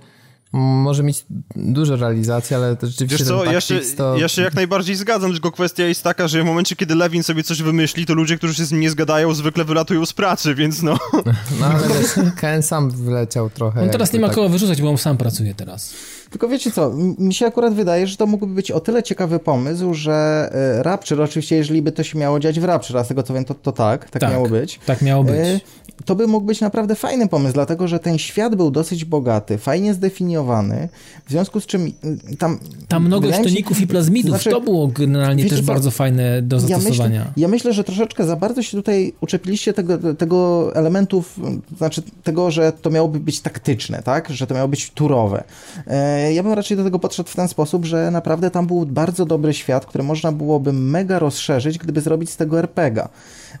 może 0.52 1.02
mieć 1.02 1.24
dużo 1.56 1.96
realizacji, 1.96 2.56
ale 2.56 2.76
to 2.76 2.86
rzeczywiście 2.86 3.18
Wiesz 3.18 3.28
co, 3.28 3.44
ja 3.44 3.60
się, 3.60 3.80
to... 3.96 4.16
ja 4.16 4.28
się 4.28 4.42
jak 4.42 4.54
najbardziej 4.54 4.96
zgadzam, 4.96 5.32
tylko 5.32 5.52
kwestia 5.52 5.84
jest 5.84 6.02
taka, 6.02 6.28
że 6.28 6.42
w 6.42 6.46
momencie, 6.46 6.76
kiedy 6.76 6.94
Lewin 6.94 7.22
sobie 7.22 7.42
coś 7.42 7.62
wymyśli, 7.62 8.06
to 8.06 8.14
ludzie, 8.14 8.36
którzy 8.38 8.54
się 8.54 8.64
z 8.64 8.72
nim 8.72 8.80
nie 8.80 8.90
zgadają, 8.90 9.34
zwykle 9.34 9.64
wylatują 9.64 10.06
z 10.06 10.12
pracy, 10.12 10.54
więc 10.54 10.82
no... 10.82 10.98
No 11.60 11.66
ale 11.66 11.88
wiesz, 11.88 12.34
Ken 12.36 12.62
sam 12.62 12.90
wyleciał 12.90 13.50
trochę. 13.50 13.82
On 13.82 13.90
teraz 13.90 14.12
nie 14.12 14.20
ma 14.20 14.26
tak... 14.26 14.36
kogo 14.36 14.48
wyrzucać, 14.48 14.82
bo 14.82 14.90
on 14.90 14.98
sam 14.98 15.16
pracuje 15.16 15.54
teraz. 15.54 15.94
Tylko 16.30 16.48
wiecie 16.48 16.70
co, 16.70 16.92
mi 17.18 17.34
się 17.34 17.46
akurat 17.46 17.74
wydaje, 17.74 18.06
że 18.06 18.16
to 18.16 18.26
mógłby 18.26 18.54
być 18.54 18.70
o 18.70 18.80
tyle 18.80 19.02
ciekawy 19.02 19.38
pomysł, 19.38 19.94
że 19.94 20.48
e, 20.52 20.82
Rapture, 20.82 21.20
oczywiście 21.20 21.56
jeżeli 21.56 21.82
by 21.82 21.92
to 21.92 22.02
się 22.02 22.18
miało 22.18 22.40
dziać 22.40 22.60
w 22.60 22.64
Rapture, 22.64 22.98
a 22.98 23.04
z 23.04 23.08
tego 23.08 23.22
co 23.22 23.34
wiem, 23.34 23.44
to, 23.44 23.54
to 23.54 23.72
tak, 23.72 24.10
tak, 24.10 24.20
tak 24.20 24.30
miało 24.30 24.48
być. 24.48 24.80
Tak 24.86 25.02
miało 25.02 25.24
być. 25.24 25.64
To 26.04 26.14
by 26.14 26.26
mógł 26.26 26.46
być 26.46 26.60
naprawdę 26.60 26.94
fajny 26.94 27.28
pomysł, 27.28 27.54
dlatego 27.54 27.88
że 27.88 27.98
ten 27.98 28.18
świat 28.18 28.54
był 28.54 28.70
dosyć 28.70 29.04
bogaty, 29.04 29.58
fajnie 29.58 29.94
zdefiniowany, 29.94 30.88
w 31.26 31.30
związku 31.30 31.60
z 31.60 31.66
czym 31.66 31.86
y, 31.86 32.36
tam... 32.36 32.58
Tam 32.88 33.06
mnogo 33.06 33.32
sztoników 33.32 33.80
i 33.80 33.86
plazmidów, 33.86 34.30
znaczy, 34.30 34.50
to 34.50 34.60
było 34.60 34.86
generalnie 34.86 35.44
też 35.48 35.60
co? 35.60 35.66
bardzo 35.66 35.90
fajne 35.90 36.42
do 36.42 36.60
zastosowania. 36.60 37.14
Ja 37.14 37.20
myślę, 37.20 37.32
ja 37.36 37.48
myślę, 37.48 37.72
że 37.72 37.84
troszeczkę 37.84 38.24
za 38.24 38.36
bardzo 38.36 38.62
się 38.62 38.76
tutaj 38.76 39.12
uczepiliście 39.20 39.72
tego, 39.72 40.14
tego 40.14 40.70
elementów, 40.74 41.40
znaczy 41.76 42.02
tego, 42.24 42.50
że 42.50 42.72
to 42.72 42.90
miałoby 42.90 43.20
być 43.20 43.40
taktyczne, 43.40 44.02
tak? 44.02 44.30
Że 44.30 44.46
to 44.46 44.54
miało 44.54 44.68
być 44.68 44.90
turowe. 44.90 45.44
E, 45.86 46.32
ja 46.32 46.42
bym 46.42 46.52
raczej 46.52 46.76
do 46.76 46.84
tego 46.84 46.98
podszedł 46.98 47.30
w 47.30 47.36
ten 47.36 47.48
sposób, 47.48 47.84
że 47.84 48.10
naprawdę 48.10 48.50
tam 48.50 48.66
był 48.66 48.86
bardzo 48.86 49.26
dobry 49.26 49.54
świat, 49.54 49.86
który 49.86 50.04
można 50.04 50.32
byłoby 50.32 50.72
mega 50.72 51.18
rozszerzyć, 51.18 51.78
gdyby 51.78 52.00
zrobić 52.00 52.30
z 52.30 52.36
tego 52.36 52.58
RPGa. 52.58 53.08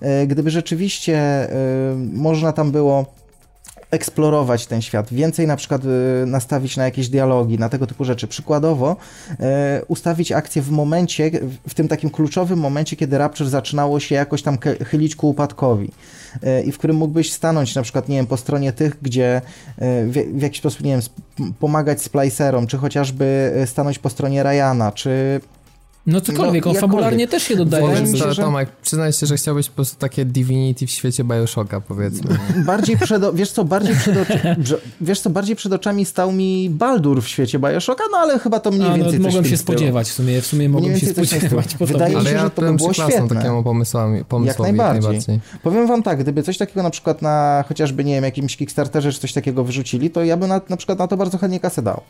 E, 0.00 0.26
gdyby 0.26 0.50
rzeczywiście 0.50 1.16
e, 1.18 1.48
można 2.12 2.52
tam 2.52 2.72
było 2.72 3.06
eksplorować 3.90 4.66
ten 4.66 4.82
świat, 4.82 5.12
więcej 5.12 5.46
na 5.46 5.56
przykład 5.56 5.82
e, 5.84 6.26
nastawić 6.26 6.76
na 6.76 6.84
jakieś 6.84 7.08
dialogi, 7.08 7.58
na 7.58 7.68
tego 7.68 7.86
typu 7.86 8.04
rzeczy. 8.04 8.26
Przykładowo 8.26 8.96
ustawić 9.88 10.32
akcję 10.32 10.62
w 10.62 10.70
momencie, 10.70 11.30
w 11.68 11.74
tym 11.74 11.88
takim 11.88 12.10
kluczowym 12.10 12.58
momencie, 12.58 12.96
kiedy 12.96 13.18
Rapture 13.18 13.48
zaczynało 13.48 14.00
się 14.00 14.14
jakoś 14.14 14.42
tam 14.42 14.58
chylić 14.86 15.16
ku 15.16 15.28
upadkowi 15.28 15.90
i 16.64 16.72
w 16.72 16.78
którym 16.78 16.96
mógłbyś 16.96 17.32
stanąć 17.32 17.74
na 17.74 17.82
przykład, 17.82 18.08
nie 18.08 18.16
wiem, 18.16 18.26
po 18.26 18.36
stronie 18.36 18.72
tych, 18.72 18.96
gdzie 19.02 19.40
w, 20.34 20.42
jakiś 20.42 20.58
sposób, 20.58 20.82
nie 20.82 20.90
wiem, 20.90 21.00
pomagać 21.60 22.02
splicerom, 22.02 22.66
czy 22.66 22.78
chociażby 22.78 23.52
stanąć 23.66 23.98
po 23.98 24.10
stronie 24.10 24.42
Ryana, 24.42 24.92
czy 24.92 25.40
no 26.06 26.20
cokolwiek, 26.20 26.64
no, 26.64 26.70
on 26.70 26.76
fabularnie 26.76 27.28
też 27.28 27.42
się 27.42 27.56
dodaje. 27.56 27.86
Może, 27.86 28.34
że... 28.34 28.42
Tomek, 28.42 28.68
przyznaj 28.82 29.12
się, 29.12 29.26
że 29.26 29.36
chciałbyś 29.36 29.68
po 29.68 29.74
prostu 29.74 29.98
takie 29.98 30.24
Divinity 30.24 30.86
w 30.86 30.90
świecie 30.90 31.24
Bioshocka, 31.24 31.80
powiedzmy. 31.80 32.38
Bardziej 32.66 32.96
przed, 32.96 33.34
wiesz 33.34 33.52
co, 33.52 33.64
bardziej 33.64 33.96
przed, 33.96 34.16
oczy, 34.16 34.56
wiesz 35.00 35.20
co, 35.20 35.30
bardziej 35.30 35.56
przed 35.56 35.72
oczami 35.72 36.04
stał 36.04 36.32
mi 36.32 36.70
Baldur 36.70 37.22
w 37.22 37.28
świecie 37.28 37.58
Bioshocka, 37.58 38.04
no 38.12 38.18
ale 38.18 38.38
chyba 38.38 38.60
to 38.60 38.70
mniej 38.70 38.88
A, 38.88 38.94
więcej 38.94 39.20
no, 39.20 39.26
mogłem 39.26 39.44
się 39.44 39.56
spodziewać, 39.56 40.08
w 40.08 40.12
sumie, 40.12 40.40
w 40.40 40.46
sumie 40.46 40.68
mogłem 40.68 40.98
się 40.98 41.06
spodziewać. 41.06 41.76
Wydaje 41.80 42.16
mi 42.16 42.24
się, 42.24 42.38
że 42.38 42.50
to 42.50 42.62
by 42.62 42.72
było 42.72 42.92
świetne. 42.92 43.28
takiemu 43.28 43.62
pomysłowi, 43.62 44.24
pomysłowi 44.24 44.46
jak 44.46 44.58
najbardziej. 44.58 45.02
najbardziej. 45.02 45.40
Powiem 45.62 45.86
wam 45.86 46.02
tak, 46.02 46.18
gdyby 46.18 46.42
coś 46.42 46.58
takiego 46.58 46.82
na 46.82 46.90
przykład 46.90 47.22
na 47.22 47.64
chociażby, 47.68 48.04
nie 48.04 48.14
wiem, 48.14 48.24
jakimś 48.24 48.56
Kickstarterze 48.56 49.12
czy 49.12 49.20
coś 49.20 49.32
takiego 49.32 49.64
wyrzucili, 49.64 50.10
to 50.10 50.24
ja 50.24 50.36
bym 50.36 50.48
na, 50.48 50.60
na 50.68 50.76
przykład 50.76 50.98
na 50.98 51.08
to 51.08 51.16
bardzo 51.16 51.38
chętnie 51.38 51.60
kasę 51.60 51.82
dał. 51.82 52.02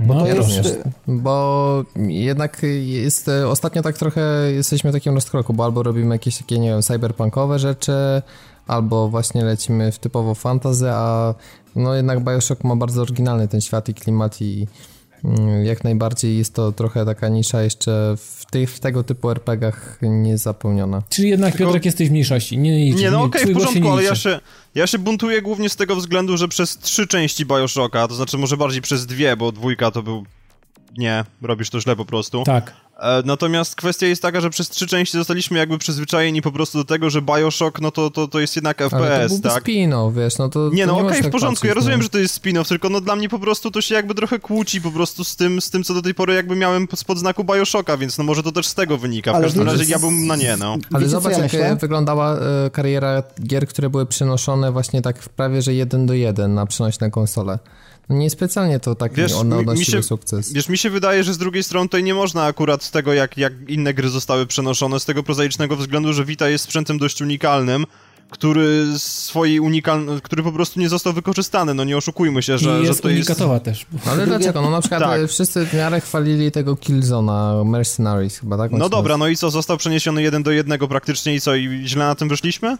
Bo, 0.00 0.14
no, 0.14 0.26
jest, 0.26 0.82
bo 1.08 1.84
jednak 1.96 2.62
jest 2.82 3.30
ostatnio 3.46 3.82
tak 3.82 3.98
trochę 3.98 4.52
jesteśmy 4.52 4.90
w 4.90 4.94
takim 4.94 5.14
rozkroku, 5.14 5.54
bo 5.54 5.64
albo 5.64 5.82
robimy 5.82 6.14
jakieś 6.14 6.38
takie, 6.38 6.58
nie 6.58 6.68
wiem, 6.68 6.82
cyberpunkowe 6.82 7.58
rzeczy, 7.58 8.22
albo 8.66 9.08
właśnie 9.08 9.44
lecimy 9.44 9.92
w 9.92 9.98
typowo 9.98 10.34
fantazy, 10.34 10.90
a 10.90 11.34
no 11.76 11.94
jednak 11.94 12.24
Bioshock 12.24 12.64
ma 12.64 12.76
bardzo 12.76 13.02
oryginalny 13.02 13.48
ten 13.48 13.60
świat 13.60 13.88
i 13.88 13.94
klimat 13.94 14.42
i 14.42 14.66
jak 15.64 15.84
najbardziej 15.84 16.38
jest 16.38 16.54
to 16.54 16.72
trochę 16.72 17.04
taka 17.04 17.28
nisza 17.28 17.62
jeszcze 17.62 18.14
w, 18.16 18.46
tych, 18.50 18.70
w 18.70 18.80
tego 18.80 19.04
typu 19.04 19.30
RPGach 19.30 19.98
niezapełniona. 20.02 21.02
Czyli 21.08 21.28
jednak 21.28 21.52
Tylko... 21.52 21.64
Piotrek 21.64 21.84
jesteś 21.84 22.08
w 22.08 22.10
mniejszości. 22.10 22.58
Nie, 22.58 22.84
nie, 22.84 22.94
nie 22.94 23.10
no 23.10 23.22
okej, 23.22 23.42
okay, 23.42 23.54
w 23.54 23.58
porządku, 23.58 23.90
ale 23.90 24.02
ja 24.02 24.14
się, 24.14 24.40
ja 24.74 24.86
się 24.86 24.98
buntuję 24.98 25.42
głównie 25.42 25.68
z 25.68 25.76
tego 25.76 25.96
względu, 25.96 26.36
że 26.36 26.48
przez 26.48 26.78
trzy 26.78 27.06
części 27.06 27.46
Bioshocka, 27.46 28.08
to 28.08 28.14
znaczy 28.14 28.38
może 28.38 28.56
bardziej 28.56 28.82
przez 28.82 29.06
dwie, 29.06 29.36
bo 29.36 29.52
dwójka 29.52 29.90
to 29.90 30.02
był... 30.02 30.24
Nie, 30.98 31.24
robisz 31.42 31.70
to 31.70 31.80
źle 31.80 31.96
po 31.96 32.04
prostu. 32.04 32.42
Tak. 32.44 32.72
E, 33.02 33.22
natomiast 33.24 33.76
kwestia 33.76 34.06
jest 34.06 34.22
taka, 34.22 34.40
że 34.40 34.50
przez 34.50 34.68
trzy 34.68 34.86
części 34.86 35.18
zostaliśmy 35.18 35.58
jakby 35.58 35.78
przyzwyczajeni 35.78 36.42
po 36.42 36.52
prostu 36.52 36.78
do 36.78 36.84
tego, 36.84 37.10
że 37.10 37.22
Bioshock, 37.22 37.80
no 37.80 37.90
to, 37.90 38.10
to, 38.10 38.28
to 38.28 38.40
jest 38.40 38.56
jednak 38.56 38.78
FPS, 38.78 39.40
to 39.40 39.48
tak? 39.48 39.64
spin-off, 39.64 40.14
wiesz, 40.14 40.38
no 40.38 40.48
to... 40.48 40.70
Nie, 40.72 40.86
no 40.86 40.92
okej, 40.92 41.06
okay, 41.06 41.18
w 41.18 41.22
tak 41.22 41.32
porządku, 41.32 41.54
patrzeć, 41.54 41.68
ja 41.68 41.74
rozumiem, 41.74 41.98
no. 41.98 42.02
że 42.02 42.08
to 42.08 42.18
jest 42.18 42.44
spin-off, 42.44 42.68
tylko 42.68 42.88
no 42.88 43.00
dla 43.00 43.16
mnie 43.16 43.28
po 43.28 43.38
prostu 43.38 43.70
to 43.70 43.80
się 43.80 43.94
jakby 43.94 44.14
trochę 44.14 44.38
kłóci 44.38 44.80
po 44.80 44.90
prostu 44.90 45.24
z 45.24 45.36
tym, 45.36 45.60
z 45.60 45.70
tym 45.70 45.84
co 45.84 45.94
do 45.94 46.02
tej 46.02 46.14
pory 46.14 46.34
jakby 46.34 46.56
miałem 46.56 46.88
spod 46.94 47.18
znaku 47.18 47.44
Bioshocka, 47.44 47.96
więc 47.96 48.18
no 48.18 48.24
może 48.24 48.42
to 48.42 48.52
też 48.52 48.66
z 48.66 48.74
tego 48.74 48.98
wynika, 48.98 49.32
w 49.32 49.34
Ale 49.34 49.44
każdym 49.44 49.66
razie 49.66 49.84
ja 49.84 49.98
bym 49.98 50.26
na 50.26 50.36
nie, 50.36 50.56
no. 50.56 50.76
Ale 50.92 51.08
zobacz, 51.08 51.32
ja 51.32 51.38
jak 51.38 51.52
myślę? 51.52 51.76
wyglądała 51.76 52.38
e, 52.38 52.70
kariera 52.70 53.22
gier, 53.42 53.66
które 53.66 53.90
były 53.90 54.06
przenoszone 54.06 54.72
właśnie 54.72 55.02
tak 55.02 55.22
w 55.22 55.28
prawie, 55.28 55.62
że 55.62 55.74
jeden 55.74 56.06
do 56.06 56.14
jeden 56.14 56.54
na 56.54 56.66
przenośne 56.66 57.10
konsole. 57.10 57.58
Niespecjalnie 58.10 58.80
to 58.80 58.94
tak 58.94 59.14
wiesz, 59.14 59.32
on 59.32 59.52
odnosi 59.52 59.84
się, 59.84 60.02
sukces. 60.02 60.52
Wiesz, 60.52 60.68
mi 60.68 60.78
się 60.78 60.90
wydaje, 60.90 61.24
że 61.24 61.34
z 61.34 61.38
drugiej 61.38 61.62
strony 61.62 61.88
tutaj 61.88 62.02
nie 62.02 62.14
można 62.14 62.44
akurat 62.44 62.82
z 62.82 62.90
tego, 62.90 63.12
jak, 63.12 63.36
jak 63.36 63.52
inne 63.68 63.94
gry 63.94 64.08
zostały 64.08 64.46
przenoszone, 64.46 65.00
z 65.00 65.04
tego 65.04 65.22
prozaicznego 65.22 65.76
względu, 65.76 66.12
że 66.12 66.24
Vita 66.24 66.48
jest 66.48 66.64
sprzętem 66.64 66.98
dość 66.98 67.22
unikalnym, 67.22 67.86
który 68.30 68.86
swojej 68.98 69.60
unikalny, 69.60 70.20
który 70.20 70.42
po 70.42 70.52
prostu 70.52 70.80
nie 70.80 70.88
został 70.88 71.12
wykorzystany, 71.12 71.74
no 71.74 71.84
nie 71.84 71.96
oszukujmy 71.96 72.42
się, 72.42 72.58
że, 72.58 72.80
I 72.80 72.82
jest 72.82 72.96
że 72.96 73.02
to 73.02 73.08
unikatowa 73.08 73.54
jest... 73.54 73.64
też. 73.64 73.86
Ale 74.06 74.26
dlaczego? 74.26 74.62
No 74.62 74.70
na 74.70 74.80
przykład 74.80 75.02
tak. 75.02 75.28
wszyscy 75.28 75.66
w 75.66 75.74
miarę 75.74 76.00
chwalili 76.00 76.52
tego 76.52 76.76
Killzona, 76.76 77.64
Mercenaries 77.64 78.38
chyba, 78.38 78.58
tak? 78.58 78.70
No 78.70 78.88
dobra, 78.88 79.16
no 79.16 79.28
i 79.28 79.36
co, 79.36 79.50
został 79.50 79.76
przeniesiony 79.76 80.22
jeden 80.22 80.42
do 80.42 80.50
jednego 80.50 80.88
praktycznie 80.88 81.34
i 81.34 81.40
co, 81.40 81.54
i 81.54 81.82
źle 81.84 82.04
na 82.04 82.14
tym 82.14 82.28
wyszliśmy? 82.28 82.76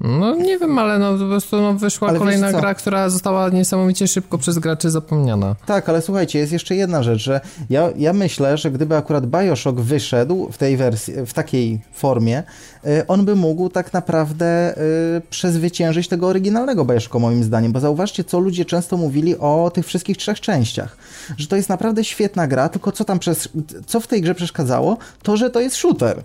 No 0.00 0.34
nie 0.34 0.58
wiem, 0.58 0.78
ale 0.78 0.98
no 0.98 1.18
po 1.18 1.24
prostu 1.24 1.60
no, 1.60 1.74
wyszła 1.74 2.08
ale 2.08 2.18
kolejna 2.18 2.52
gra, 2.52 2.74
która 2.74 3.08
została 3.08 3.48
niesamowicie 3.48 4.08
szybko 4.08 4.38
przez 4.38 4.58
graczy 4.58 4.90
zapomniana. 4.90 5.56
Tak, 5.66 5.88
ale 5.88 6.02
słuchajcie, 6.02 6.38
jest 6.38 6.52
jeszcze 6.52 6.76
jedna 6.76 7.02
rzecz, 7.02 7.22
że 7.22 7.40
ja, 7.70 7.90
ja 7.96 8.12
myślę, 8.12 8.58
że 8.58 8.70
gdyby 8.70 8.96
akurat 8.96 9.26
Bioshock 9.26 9.78
wyszedł 9.80 10.48
w 10.52 10.58
tej 10.58 10.76
wersji, 10.76 11.14
w 11.26 11.32
takiej 11.32 11.80
formie, 11.92 12.42
y, 12.86 13.06
on 13.06 13.24
by 13.24 13.36
mógł 13.36 13.68
tak 13.68 13.92
naprawdę 13.92 14.78
y, 15.16 15.20
przezwyciężyć 15.30 16.08
tego 16.08 16.26
oryginalnego 16.26 16.84
Bioshocka 16.84 17.18
moim 17.18 17.44
zdaniem, 17.44 17.72
bo 17.72 17.80
zauważcie, 17.80 18.24
co 18.24 18.38
ludzie 18.38 18.64
często 18.64 18.96
mówili 18.96 19.38
o 19.38 19.70
tych 19.74 19.86
wszystkich 19.86 20.16
trzech 20.16 20.40
częściach, 20.40 20.96
że 21.36 21.46
to 21.46 21.56
jest 21.56 21.68
naprawdę 21.68 22.04
świetna 22.04 22.46
gra, 22.46 22.68
tylko 22.68 22.92
co 22.92 23.04
tam 23.04 23.18
przez, 23.18 23.48
co 23.86 24.00
w 24.00 24.06
tej 24.06 24.22
grze 24.22 24.34
przeszkadzało, 24.34 24.96
to, 25.22 25.36
że 25.36 25.50
to 25.50 25.60
jest 25.60 25.76
shooter. 25.76 26.22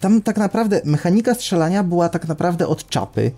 Tam 0.00 0.22
tak 0.22 0.36
naprawdę 0.36 0.80
mechanika 0.84 1.34
strzelania 1.34 1.82
była 1.82 2.08
tak 2.08 2.28
naprawdę 2.28 2.66
od 2.66 2.88
czapy. 2.88 3.32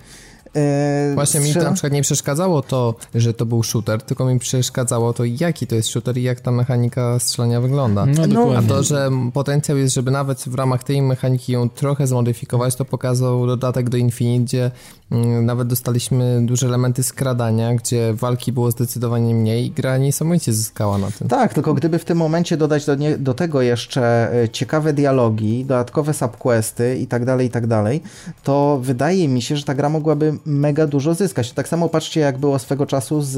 Eee, 0.54 1.14
Właśnie 1.14 1.40
mi 1.40 1.54
na 1.54 1.72
przykład 1.72 1.92
nie 1.92 2.02
przeszkadzało 2.02 2.62
to, 2.62 2.94
że 3.14 3.34
to 3.34 3.46
był 3.46 3.62
shooter, 3.62 4.02
tylko 4.02 4.24
mi 4.24 4.38
przeszkadzało 4.38 5.12
to, 5.12 5.24
jaki 5.24 5.66
to 5.66 5.74
jest 5.74 5.88
shooter 5.88 6.16
i 6.16 6.22
jak 6.22 6.40
ta 6.40 6.50
mechanika 6.50 7.18
strzelania 7.18 7.60
wygląda. 7.60 8.06
No, 8.06 8.26
no, 8.26 8.52
a 8.56 8.62
to, 8.62 8.82
że 8.82 9.10
potencjał 9.32 9.78
jest, 9.78 9.94
żeby 9.94 10.10
nawet 10.10 10.38
w 10.40 10.54
ramach 10.54 10.84
tej 10.84 11.02
mechaniki 11.02 11.52
ją 11.52 11.68
trochę 11.68 12.06
zmodyfikować, 12.06 12.74
to 12.74 12.84
pokazał 12.84 13.46
dodatek 13.46 13.88
do 13.88 13.96
Infinite, 13.96 14.44
gdzie 14.44 14.70
mm, 15.10 15.46
nawet 15.46 15.68
dostaliśmy 15.68 16.46
duże 16.46 16.66
elementy 16.66 17.02
skradania, 17.02 17.74
gdzie 17.74 18.14
walki 18.14 18.52
było 18.52 18.70
zdecydowanie 18.70 19.34
mniej 19.34 19.66
i 19.66 19.70
gra 19.70 19.98
niesamowicie 19.98 20.52
zyskała 20.52 20.98
na 20.98 21.10
tym. 21.10 21.28
Tak, 21.28 21.54
tylko 21.54 21.74
gdyby 21.74 21.98
w 21.98 22.04
tym 22.04 22.18
momencie 22.18 22.56
dodać 22.56 22.86
do, 22.86 22.94
nie, 22.94 23.18
do 23.18 23.34
tego 23.34 23.62
jeszcze 23.62 24.32
e, 24.42 24.48
ciekawe 24.48 24.92
dialogi, 24.92 25.64
dodatkowe 25.64 26.14
subquesty 26.14 26.98
i 26.98 27.06
tak 27.06 27.24
dalej, 27.24 27.46
i 27.46 27.50
tak 27.50 27.66
dalej, 27.66 28.02
to 28.42 28.78
wydaje 28.82 29.28
mi 29.28 29.42
się, 29.42 29.56
że 29.56 29.64
ta 29.64 29.74
gra 29.74 29.88
mogłaby 29.88 30.37
mega 30.44 30.86
dużo 30.86 31.14
zyskać. 31.14 31.52
Tak 31.52 31.68
samo 31.68 31.88
patrzcie, 31.88 32.20
jak 32.20 32.38
było 32.38 32.58
swego 32.58 32.86
czasu 32.86 33.22
z, 33.22 33.30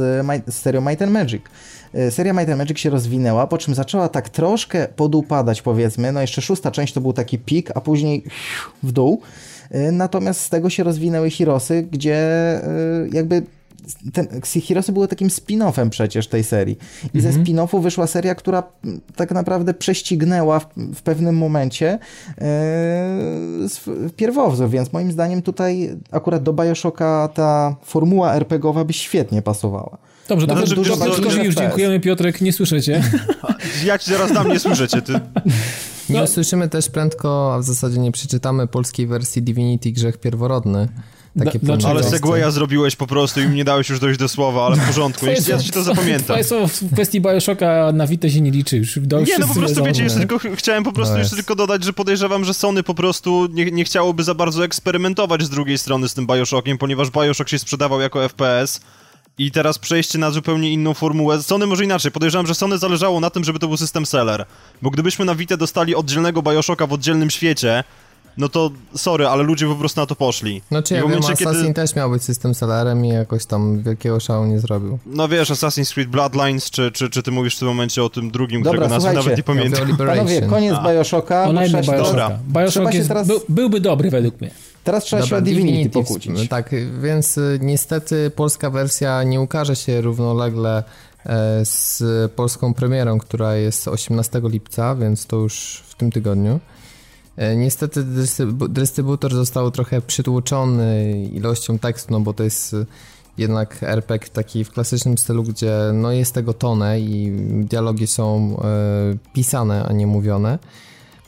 z 0.46 0.54
serią 0.54 0.80
Might 0.80 1.02
and 1.02 1.12
Magic. 1.12 1.42
E, 1.94 2.10
seria 2.10 2.32
Might 2.32 2.48
and 2.48 2.58
Magic 2.58 2.78
się 2.78 2.90
rozwinęła, 2.90 3.46
po 3.46 3.58
czym 3.58 3.74
zaczęła 3.74 4.08
tak 4.08 4.28
troszkę 4.28 4.88
podupadać, 4.96 5.62
powiedzmy. 5.62 6.12
No 6.12 6.20
jeszcze 6.20 6.42
szósta 6.42 6.70
część 6.70 6.92
to 6.92 7.00
był 7.00 7.12
taki 7.12 7.38
pik, 7.38 7.70
a 7.74 7.80
później 7.80 8.24
w 8.82 8.92
dół. 8.92 9.20
E, 9.70 9.92
natomiast 9.92 10.40
z 10.40 10.48
tego 10.48 10.70
się 10.70 10.84
rozwinęły 10.84 11.30
Hirosy, 11.30 11.82
gdzie 11.82 12.16
e, 12.16 12.62
jakby 13.12 13.42
ten, 14.12 14.28
Heroesy 14.68 14.92
były 14.92 15.08
takim 15.08 15.28
spin-offem 15.28 15.88
przecież 15.88 16.28
tej 16.28 16.44
serii. 16.44 16.78
I 17.14 17.18
mhm. 17.18 17.34
ze 17.34 17.40
spin-offu 17.40 17.82
wyszła 17.82 18.06
seria, 18.06 18.34
która 18.34 18.62
tak 19.16 19.30
naprawdę 19.30 19.74
prześcignęła 19.74 20.60
w, 20.60 20.66
w 20.94 21.02
pewnym 21.02 21.36
momencie 21.36 21.98
e, 22.40 23.18
pierwowzór, 24.16 24.68
więc 24.68 24.92
moim 24.92 25.12
zdaniem 25.12 25.42
tutaj 25.42 25.96
akurat 26.10 26.42
do 26.42 26.52
Bioshocka 26.52 27.28
ta 27.34 27.76
formuła 27.82 28.34
RPGowa 28.34 28.84
by 28.84 28.92
świetnie 28.92 29.42
pasowała. 29.42 29.98
Dobrze, 30.28 30.46
dobrze, 30.46 30.66
znaczy, 30.66 30.74
dużo 30.74 30.96
Piotrkowi 30.96 31.44
już 31.44 31.54
dziękujemy, 31.54 32.00
Piotrek, 32.00 32.40
nie 32.40 32.52
słyszycie. 32.52 33.02
Ja 33.84 33.98
ci 33.98 34.10
zaraz 34.10 34.32
dam, 34.32 34.48
nie 34.48 34.58
słyszycie. 34.58 35.02
Ty... 35.02 35.12
Nie 36.08 36.16
no. 36.16 36.22
usłyszymy 36.22 36.68
też 36.68 36.88
prędko, 36.88 37.54
a 37.54 37.58
w 37.58 37.62
zasadzie 37.62 37.98
nie 37.98 38.12
przeczytamy 38.12 38.66
polskiej 38.66 39.06
wersji 39.06 39.42
Divinity 39.42 39.92
Grzech 39.92 40.18
Pierworodny. 40.18 40.88
Takie 41.38 41.58
Dlaczego? 41.58 41.88
Ale 41.88 42.02
segwaya 42.02 42.50
zrobiłeś 42.50 42.96
po 42.96 43.06
prostu 43.06 43.40
i 43.40 43.48
nie 43.48 43.64
dałeś 43.64 43.88
już 43.88 44.00
dojść 44.00 44.18
do 44.18 44.28
słowa, 44.28 44.66
ale 44.66 44.76
w 44.76 44.86
porządku, 44.86 45.26
ja, 45.26 45.32
ja 45.48 45.58
ci 45.58 45.70
to 45.70 45.82
zapamiętam. 45.82 46.24
Twoje 46.24 46.44
słowo 46.44 46.68
w 46.68 46.92
kwestii 46.92 47.20
Bioshocka 47.20 47.92
na 47.92 48.06
Vita 48.06 48.30
się 48.30 48.40
nie 48.40 48.50
liczy 48.50 48.76
już. 48.76 48.96
Nie, 48.96 49.38
no 49.38 49.48
po 49.48 49.54
prostu 49.54 49.84
wiecie, 49.84 50.02
jeszcze 50.02 50.18
tylko, 50.18 50.38
chciałem 50.54 50.84
po 50.84 50.92
prostu 50.92 51.14
no 51.14 51.18
jeszcze 51.18 51.36
tylko 51.36 51.54
dodać, 51.54 51.84
że 51.84 51.92
podejrzewam, 51.92 52.44
że 52.44 52.54
Sony 52.54 52.82
po 52.82 52.94
prostu 52.94 53.48
nie, 53.52 53.70
nie 53.70 53.84
chciałoby 53.84 54.24
za 54.24 54.34
bardzo 54.34 54.64
eksperymentować 54.64 55.42
z 55.42 55.50
drugiej 55.50 55.78
strony 55.78 56.08
z 56.08 56.14
tym 56.14 56.26
Bioshockiem, 56.26 56.78
ponieważ 56.78 57.10
Bioshock 57.10 57.50
się 57.50 57.58
sprzedawał 57.58 58.00
jako 58.00 58.28
FPS, 58.28 58.80
i 59.38 59.50
teraz 59.50 59.78
przejście 59.78 60.18
na 60.18 60.30
zupełnie 60.30 60.72
inną 60.72 60.94
formułę. 60.94 61.42
Sony 61.42 61.66
może 61.66 61.84
inaczej. 61.84 62.10
Podejrzewam, 62.10 62.46
że 62.46 62.54
Sony 62.54 62.78
zależało 62.78 63.20
na 63.20 63.30
tym, 63.30 63.44
żeby 63.44 63.58
to 63.58 63.68
był 63.68 63.76
system 63.76 64.06
seller. 64.06 64.46
Bo 64.82 64.90
gdybyśmy 64.90 65.24
na 65.24 65.34
Vita 65.34 65.56
dostali 65.56 65.94
oddzielnego 65.94 66.42
Bioshocka 66.42 66.86
w 66.86 66.92
oddzielnym 66.92 67.30
świecie, 67.30 67.84
no 68.36 68.48
to 68.48 68.70
sorry, 68.94 69.26
ale 69.26 69.42
ludzie 69.42 69.66
po 69.66 69.74
prostu 69.74 70.00
na 70.00 70.06
to 70.06 70.16
poszli. 70.16 70.62
No 70.70 70.82
czy 70.82 70.94
ja 70.94 71.06
wiem, 71.06 71.18
Assassin 71.18 71.46
kiedy... 71.46 71.74
też 71.74 71.96
miał 71.96 72.10
być 72.10 72.22
system 72.24 72.54
sellerem 72.54 73.04
i 73.04 73.08
jakoś 73.08 73.46
tam 73.46 73.82
wielkiego 73.82 74.20
szału 74.20 74.46
nie 74.46 74.60
zrobił. 74.60 74.98
No 75.06 75.28
wiesz, 75.28 75.50
Assassin's 75.50 75.94
Creed 75.94 76.10
Bloodlines, 76.10 76.70
czy, 76.70 76.92
czy, 76.92 77.10
czy 77.10 77.22
ty 77.22 77.30
mówisz 77.30 77.56
w 77.56 77.58
tym 77.58 77.68
momencie 77.68 78.04
o 78.04 78.08
tym 78.08 78.30
drugim, 78.30 78.62
Dobra, 78.62 78.78
którego 78.78 78.94
nazwy 78.94 79.12
nawet 79.12 79.36
nie 79.36 79.42
pamiętam. 79.42 79.96
Panowie, 79.96 80.42
koniec 80.42 80.74
A. 80.74 80.92
Bioshocka. 80.92 81.44
Kolejny 81.44 81.78
Bioshock. 81.82 82.08
Dobra. 82.08 82.38
Bioshock 82.48 82.94
jest, 82.94 83.08
teraz... 83.08 83.26
by, 83.26 83.34
byłby 83.48 83.80
dobry 83.80 84.10
według 84.10 84.40
mnie. 84.40 84.50
Teraz 84.84 85.04
trzeba 85.04 85.22
Dobra, 85.22 85.36
się 85.36 85.42
o 85.42 85.44
Divinity, 85.44 85.72
Divinity 85.72 85.90
pokłócić. 85.90 86.48
Tak, 86.48 86.70
więc 87.02 87.38
y, 87.38 87.58
niestety 87.62 88.30
polska 88.36 88.70
wersja 88.70 89.22
nie 89.22 89.40
ukaże 89.40 89.76
się 89.76 90.00
równolegle 90.00 90.84
e, 91.26 91.64
z 91.64 92.02
polską 92.32 92.74
premierą, 92.74 93.18
która 93.18 93.54
jest 93.54 93.88
18 93.88 94.40
lipca, 94.44 94.94
więc 94.94 95.26
to 95.26 95.36
już 95.36 95.82
w 95.88 95.94
tym 95.94 96.12
tygodniu. 96.12 96.60
E, 97.40 97.56
niestety 97.56 98.04
dystrybutor 98.68 99.34
został 99.34 99.70
trochę 99.70 100.00
przytłoczony 100.00 101.12
ilością 101.32 101.78
tekstu, 101.78 102.12
no 102.12 102.20
bo 102.20 102.32
to 102.32 102.44
jest 102.44 102.74
e, 102.74 102.86
jednak 103.38 103.82
RPG 103.82 104.28
taki 104.32 104.64
w 104.64 104.70
klasycznym 104.70 105.18
stylu, 105.18 105.42
gdzie 105.42 105.72
no 105.94 106.12
jest 106.12 106.34
tego 106.34 106.54
tonę 106.54 107.00
i 107.00 107.32
dialogi 107.64 108.06
są 108.06 108.56
e, 108.64 109.32
pisane, 109.32 109.84
a 109.84 109.92
nie 109.92 110.06
mówione. 110.06 110.58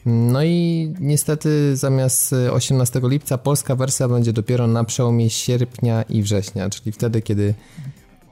No 0.07 0.45
i 0.45 0.95
niestety 1.01 1.77
zamiast 1.77 2.33
18 2.53 3.01
lipca 3.03 3.39
polska 3.39 3.77
wersja 3.77 4.09
będzie 4.09 4.33
dopiero 4.33 4.67
na 4.67 4.85
przełomie 4.85 5.31
sierpnia 5.31 6.03
i 6.03 6.23
września, 6.23 6.71
czyli 6.71 6.93
wtedy, 6.93 7.23
kiedy 7.23 7.55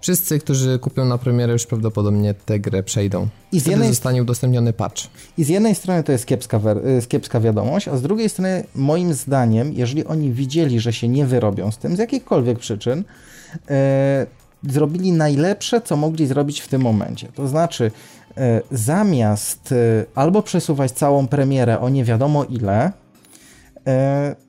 Wszyscy, 0.01 0.39
którzy 0.39 0.79
kupią 0.79 1.05
na 1.05 1.19
premierę, 1.19 1.53
już 1.53 1.67
prawdopodobnie 1.67 2.35
tę 2.35 2.61
grę 2.61 2.83
przejdą. 2.83 3.29
I 3.53 3.61
z 3.61 3.67
jednej 3.67 3.89
zostanie 3.89 4.23
udostępniony 4.23 4.73
patch. 4.73 5.03
I 5.39 5.45
z 5.45 5.49
jednej 5.49 5.75
strony 5.75 6.03
to 6.03 6.13
jest 6.13 6.27
kiepska, 6.27 6.61
y, 7.03 7.07
kiepska 7.09 7.41
wiadomość, 7.41 7.89
a 7.89 7.97
z 7.97 8.03
drugiej 8.03 8.29
strony, 8.29 8.65
moim 8.75 9.15
zdaniem, 9.15 9.73
jeżeli 9.73 10.05
oni 10.05 10.33
widzieli, 10.33 10.81
że 10.81 10.93
się 10.93 11.09
nie 11.09 11.27
wyrobią 11.27 11.71
z 11.71 11.79
tym 11.79 11.97
z 11.97 11.99
jakichkolwiek 11.99 12.59
przyczyn, 12.59 13.05
yy, 13.55 14.73
zrobili 14.73 15.13
najlepsze, 15.13 15.81
co 15.81 15.97
mogli 15.97 16.27
zrobić 16.27 16.61
w 16.61 16.69
tym 16.69 16.83
momencie. 16.83 17.29
To 17.35 17.49
znaczy, 17.49 17.91
yy, 18.37 18.43
zamiast 18.71 19.71
yy, 19.71 20.07
albo 20.15 20.43
przesuwać 20.43 20.93
całą 20.93 21.27
premierę 21.27 21.81
o 21.81 21.89
nie 21.89 22.05
wiadomo 22.05 22.45
ile, 22.45 22.93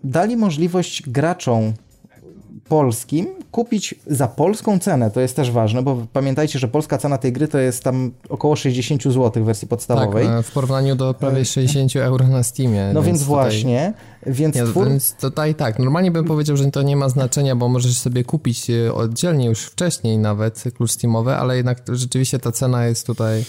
dali 0.04 0.38
możliwość 0.38 1.10
graczom 1.10 1.74
polskim 2.72 3.28
kupić 3.52 3.96
za 4.08 4.28
polską 4.28 4.80
cenę, 4.80 5.12
to 5.12 5.22
jest 5.22 5.36
też 5.36 5.52
ważne, 5.52 5.82
bo 5.82 6.08
pamiętajcie, 6.14 6.60
że 6.60 6.68
polska 6.68 6.98
cena 6.98 7.18
tej 7.18 7.32
gry 7.32 7.48
to 7.48 7.58
jest 7.58 7.84
tam 7.84 8.12
około 8.30 8.56
60 8.56 9.04
zł 9.04 9.44
w 9.44 9.46
wersji 9.46 9.68
podstawowej. 9.68 10.28
Tak, 10.28 10.46
w 10.46 10.52
porównaniu 10.52 10.96
do 10.96 11.14
prawie 11.14 11.46
60 11.46 11.96
euro 11.96 12.28
na 12.28 12.44
Steamie. 12.44 12.92
No 12.94 13.02
więc, 13.02 13.06
więc 13.06 13.24
właśnie, 13.24 13.94
więc, 14.26 14.58
twór... 14.70 14.90
więc 14.90 15.14
tutaj 15.14 15.56
tak, 15.56 15.80
normalnie 15.80 16.12
bym 16.12 16.26
powiedział, 16.26 16.58
że 16.58 16.72
to 16.72 16.82
nie 16.82 16.96
ma 16.96 17.10
znaczenia, 17.10 17.56
bo 17.56 17.68
możesz 17.68 17.98
sobie 17.98 18.24
kupić 18.24 18.70
e, 18.70 18.94
oddzielnie 18.94 19.46
już 19.46 19.64
wcześniej 19.64 20.18
nawet 20.18 20.64
klucz 20.78 20.92
Steamowy, 20.92 21.36
ale 21.36 21.58
jednak 21.58 21.82
rzeczywiście 21.90 22.40
ta 22.40 22.52
cena 22.52 22.86
jest 22.86 23.08
tutaj 23.08 23.40
e, 23.40 23.44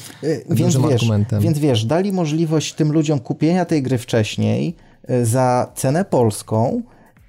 więc 0.50 0.74
dużym 0.74 0.82
wiesz, 0.82 0.92
argumentem. 0.92 1.40
Więc 1.40 1.58
wiesz, 1.58 1.84
dali 1.84 2.12
możliwość 2.12 2.74
tym 2.74 2.92
ludziom 2.92 3.20
kupienia 3.20 3.64
tej 3.64 3.82
gry 3.82 3.98
wcześniej 3.98 4.76
e, 5.08 5.26
za 5.26 5.72
cenę 5.74 6.04
polską, 6.04 6.82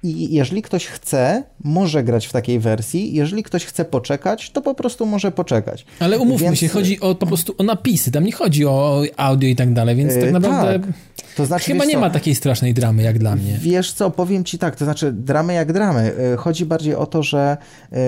i 0.04 0.34
jeżeli 0.34 0.62
ktoś 0.62 0.86
chce, 0.86 1.42
może 1.64 2.04
grać 2.04 2.26
w 2.26 2.32
takiej 2.32 2.60
wersji. 2.60 3.14
Jeżeli 3.14 3.42
ktoś 3.42 3.64
chce 3.64 3.84
poczekać, 3.84 4.50
to 4.50 4.62
po 4.62 4.74
prostu 4.74 5.06
może 5.06 5.32
poczekać. 5.32 5.86
Ale 6.00 6.18
umówmy 6.18 6.46
więc... 6.46 6.58
się, 6.58 6.68
chodzi 6.68 7.00
o, 7.00 7.14
po 7.14 7.26
prostu 7.26 7.54
o 7.58 7.62
napisy. 7.62 8.10
Tam 8.10 8.24
nie 8.24 8.32
chodzi 8.32 8.66
o 8.66 9.02
audio 9.16 9.48
i 9.48 9.56
tak 9.56 9.72
dalej, 9.72 9.96
więc 9.96 10.14
tak 10.14 10.22
yy, 10.22 10.32
naprawdę 10.32 10.80
tak. 10.80 10.88
to 11.36 11.46
znaczy, 11.46 11.64
chyba 11.64 11.84
nie 11.84 11.92
co, 11.92 12.00
ma 12.00 12.10
takiej 12.10 12.34
strasznej 12.34 12.74
dramy 12.74 13.02
jak 13.02 13.18
dla 13.18 13.36
mnie. 13.36 13.58
Wiesz 13.60 13.92
co, 13.92 14.10
powiem 14.10 14.44
ci 14.44 14.58
tak, 14.58 14.76
to 14.76 14.84
znaczy 14.84 15.12
dramy 15.12 15.54
jak 15.54 15.72
dramy. 15.72 16.12
Yy, 16.30 16.36
chodzi 16.36 16.66
bardziej 16.66 16.94
o 16.94 17.06
to, 17.06 17.22
że 17.22 17.56
yy, 17.92 17.98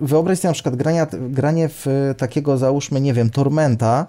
wyobraź 0.00 0.38
sobie 0.38 0.50
na 0.50 0.54
przykład 0.54 0.76
grania, 0.76 1.06
granie 1.30 1.68
w 1.68 2.14
takiego, 2.16 2.58
załóżmy, 2.58 3.00
nie 3.00 3.14
wiem, 3.14 3.30
Tormenta 3.30 4.06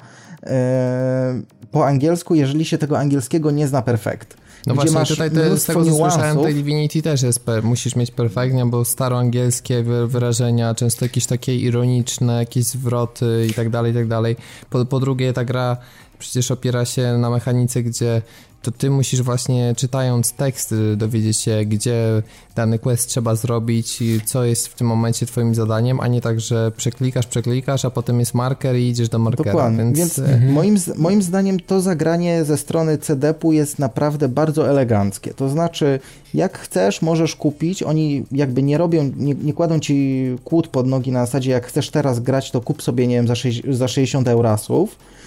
po 1.71 1.87
angielsku, 1.87 2.35
jeżeli 2.35 2.65
się 2.65 2.77
tego 2.77 2.99
angielskiego 2.99 3.51
nie 3.51 3.67
zna 3.67 3.81
perfekt. 3.81 4.37
No 4.67 4.73
właśnie, 4.73 5.05
tutaj 5.05 5.31
te, 5.31 5.57
z 5.57 5.65
tego 5.65 5.85
co 5.85 5.95
słyszałem, 5.95 6.39
tej 6.39 6.53
Divinity 6.53 7.01
też 7.01 7.21
jest, 7.21 7.45
musisz 7.63 7.95
mieć 7.95 8.11
perfektnie, 8.11 8.65
bo 8.65 8.85
staroangielskie 8.85 9.83
wyrażenia, 10.07 10.75
często 10.75 11.05
jakieś 11.05 11.25
takie 11.25 11.55
ironiczne, 11.55 12.33
jakieś 12.33 12.63
zwroty 12.63 13.47
i 13.49 13.53
tak 13.53 13.69
dalej, 13.69 13.91
i 13.91 13.95
tak 13.95 14.07
dalej. 14.07 14.35
Po, 14.69 14.85
po 14.85 14.99
drugie, 14.99 15.33
ta 15.33 15.45
gra 15.45 15.77
przecież 16.19 16.51
opiera 16.51 16.85
się 16.85 17.17
na 17.17 17.29
mechanice, 17.29 17.83
gdzie 17.83 18.21
to 18.65 18.71
ty 18.71 18.89
musisz 18.89 19.21
właśnie 19.21 19.73
czytając 19.77 20.33
tekst 20.33 20.75
dowiedzieć 20.97 21.37
się, 21.37 21.65
gdzie 21.65 22.23
dany 22.55 22.79
quest 22.79 23.09
trzeba 23.09 23.35
zrobić, 23.35 24.03
co 24.25 24.45
jest 24.45 24.67
w 24.67 24.75
tym 24.75 24.87
momencie 24.87 25.25
twoim 25.25 25.55
zadaniem, 25.55 25.99
a 25.99 26.07
nie 26.07 26.21
tak, 26.21 26.39
że 26.39 26.71
przeklikasz, 26.77 27.25
przeklikasz, 27.27 27.85
a 27.85 27.89
potem 27.89 28.19
jest 28.19 28.33
marker 28.33 28.75
i 28.75 28.87
idziesz 28.87 29.09
do 29.09 29.19
markera. 29.19 29.51
Dokładnie, 29.51 29.77
więc, 29.83 29.97
więc 29.97 30.19
mhm. 30.19 30.51
moim, 30.51 30.77
moim 30.95 31.21
zdaniem 31.21 31.59
to 31.59 31.81
zagranie 31.81 32.45
ze 32.45 32.57
strony 32.57 32.97
CDP-u 32.97 33.51
jest 33.51 33.79
naprawdę 33.79 34.29
bardzo 34.29 34.69
eleganckie. 34.69 35.33
To 35.33 35.49
znaczy, 35.49 35.99
jak 36.33 36.57
chcesz, 36.57 37.01
możesz 37.01 37.35
kupić, 37.35 37.83
oni 37.83 38.25
jakby 38.31 38.63
nie 38.63 38.77
robią, 38.77 39.11
nie, 39.17 39.35
nie 39.35 39.53
kładą 39.53 39.79
ci 39.79 40.25
kłód 40.43 40.67
pod 40.67 40.87
nogi 40.87 41.11
na 41.11 41.25
zasadzie, 41.25 41.51
jak 41.51 41.67
chcesz 41.67 41.89
teraz 41.89 42.19
grać, 42.19 42.51
to 42.51 42.61
kup 42.61 42.81
sobie, 42.81 43.07
nie 43.07 43.15
wiem, 43.15 43.27
za, 43.27 43.35
6, 43.35 43.61
za 43.69 43.87
60 43.87 44.27
eurasów, 44.27 44.97
E, 44.99 45.24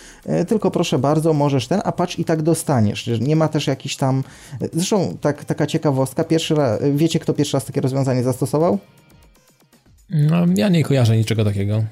tylko 0.49 0.71
proszę 0.71 0.99
bardzo, 0.99 1.33
możesz 1.33 1.67
ten, 1.69 1.81
a 1.85 1.93
patrz 1.93 2.19
i 2.19 2.25
tak 2.25 2.43
dostaniesz. 2.43 3.11
Nie 3.21 3.37
ma 3.37 3.49
też 3.49 3.67
jakiś 3.67 3.97
tam... 3.97 4.25
Zresztą 4.73 5.17
tak, 5.21 5.45
taka 5.45 5.67
ciekawostka, 5.67 6.25
pierwszy 6.25 6.55
raz, 6.55 6.81
wiecie 6.95 7.19
kto 7.19 7.35
pierwszy 7.35 7.57
raz 7.57 7.65
takie 7.65 7.81
rozwiązanie 7.81 8.23
zastosował? 8.23 8.79
No, 10.11 10.37
ja 10.57 10.69
nie 10.69 10.85
kojarzę 10.85 11.17
niczego 11.17 11.45
takiego. 11.45 11.77
E, 11.77 11.85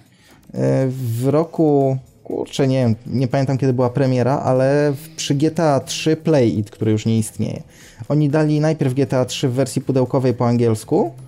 w 0.89 1.27
roku 1.27 1.99
kurczę, 2.25 2.69
nie 2.69 2.79
wiem, 2.79 2.95
nie 3.07 3.29
pamiętam 3.29 3.59
kiedy 3.59 3.73
była 3.73 3.91
premiera, 3.91 4.39
ale 4.39 4.93
przy 5.17 5.35
GTA 5.35 5.81
3 5.81 6.17
Play 6.17 6.59
It, 6.59 6.71
który 6.71 6.93
już 6.93 7.07
nie 7.07 7.19
istnieje. 7.19 7.63
Oni 8.09 8.29
dali 8.29 8.61
najpierw 8.61 8.95
GTA 8.95 9.25
3 9.25 9.49
w 9.49 9.53
wersji 9.53 9.83
pudełkowej 9.83 10.35
po 10.35 10.47
angielsku, 10.47 11.13
E, 11.15 11.26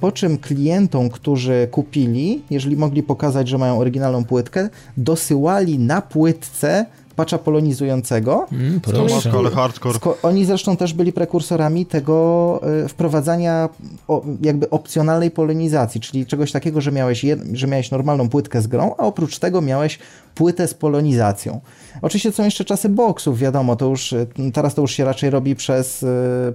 po 0.00 0.12
czym 0.12 0.38
klientom, 0.38 1.08
którzy 1.08 1.68
kupili, 1.70 2.42
jeżeli 2.50 2.76
mogli 2.76 3.02
pokazać, 3.02 3.48
że 3.48 3.58
mają 3.58 3.78
oryginalną 3.78 4.24
płytkę, 4.24 4.68
dosyłali 4.96 5.78
na 5.78 6.02
płytce 6.02 6.86
patcha 7.18 7.38
polonizującego. 7.38 8.46
Mm, 8.52 8.80
proszę. 8.80 9.32
ale 9.38 9.50
hardcore. 9.50 9.98
Oni 10.22 10.44
zresztą 10.44 10.76
też 10.76 10.92
byli 10.92 11.12
prekursorami 11.12 11.86
tego 11.86 12.60
y, 12.84 12.88
wprowadzania 12.88 13.68
o, 14.08 14.22
jakby 14.42 14.70
opcjonalnej 14.70 15.30
polonizacji, 15.30 16.00
czyli 16.00 16.26
czegoś 16.26 16.52
takiego, 16.52 16.80
że 16.80 16.92
miałeś, 16.92 17.24
jed, 17.24 17.40
że 17.52 17.66
miałeś 17.66 17.90
normalną 17.90 18.28
płytkę 18.28 18.62
z 18.62 18.66
grą, 18.66 18.94
a 18.98 19.02
oprócz 19.02 19.38
tego 19.38 19.60
miałeś 19.60 19.98
płytę 20.34 20.68
z 20.68 20.74
polonizacją. 20.74 21.60
Oczywiście 22.02 22.32
są 22.32 22.44
jeszcze 22.44 22.64
czasy 22.64 22.88
boxów, 22.88 23.38
wiadomo, 23.38 23.76
to 23.76 23.86
już, 23.86 24.12
y, 24.12 24.26
teraz 24.52 24.74
to 24.74 24.82
już 24.82 24.92
się 24.92 25.04
raczej 25.04 25.30
robi 25.30 25.56
przez 25.56 26.02
y, 26.02 26.06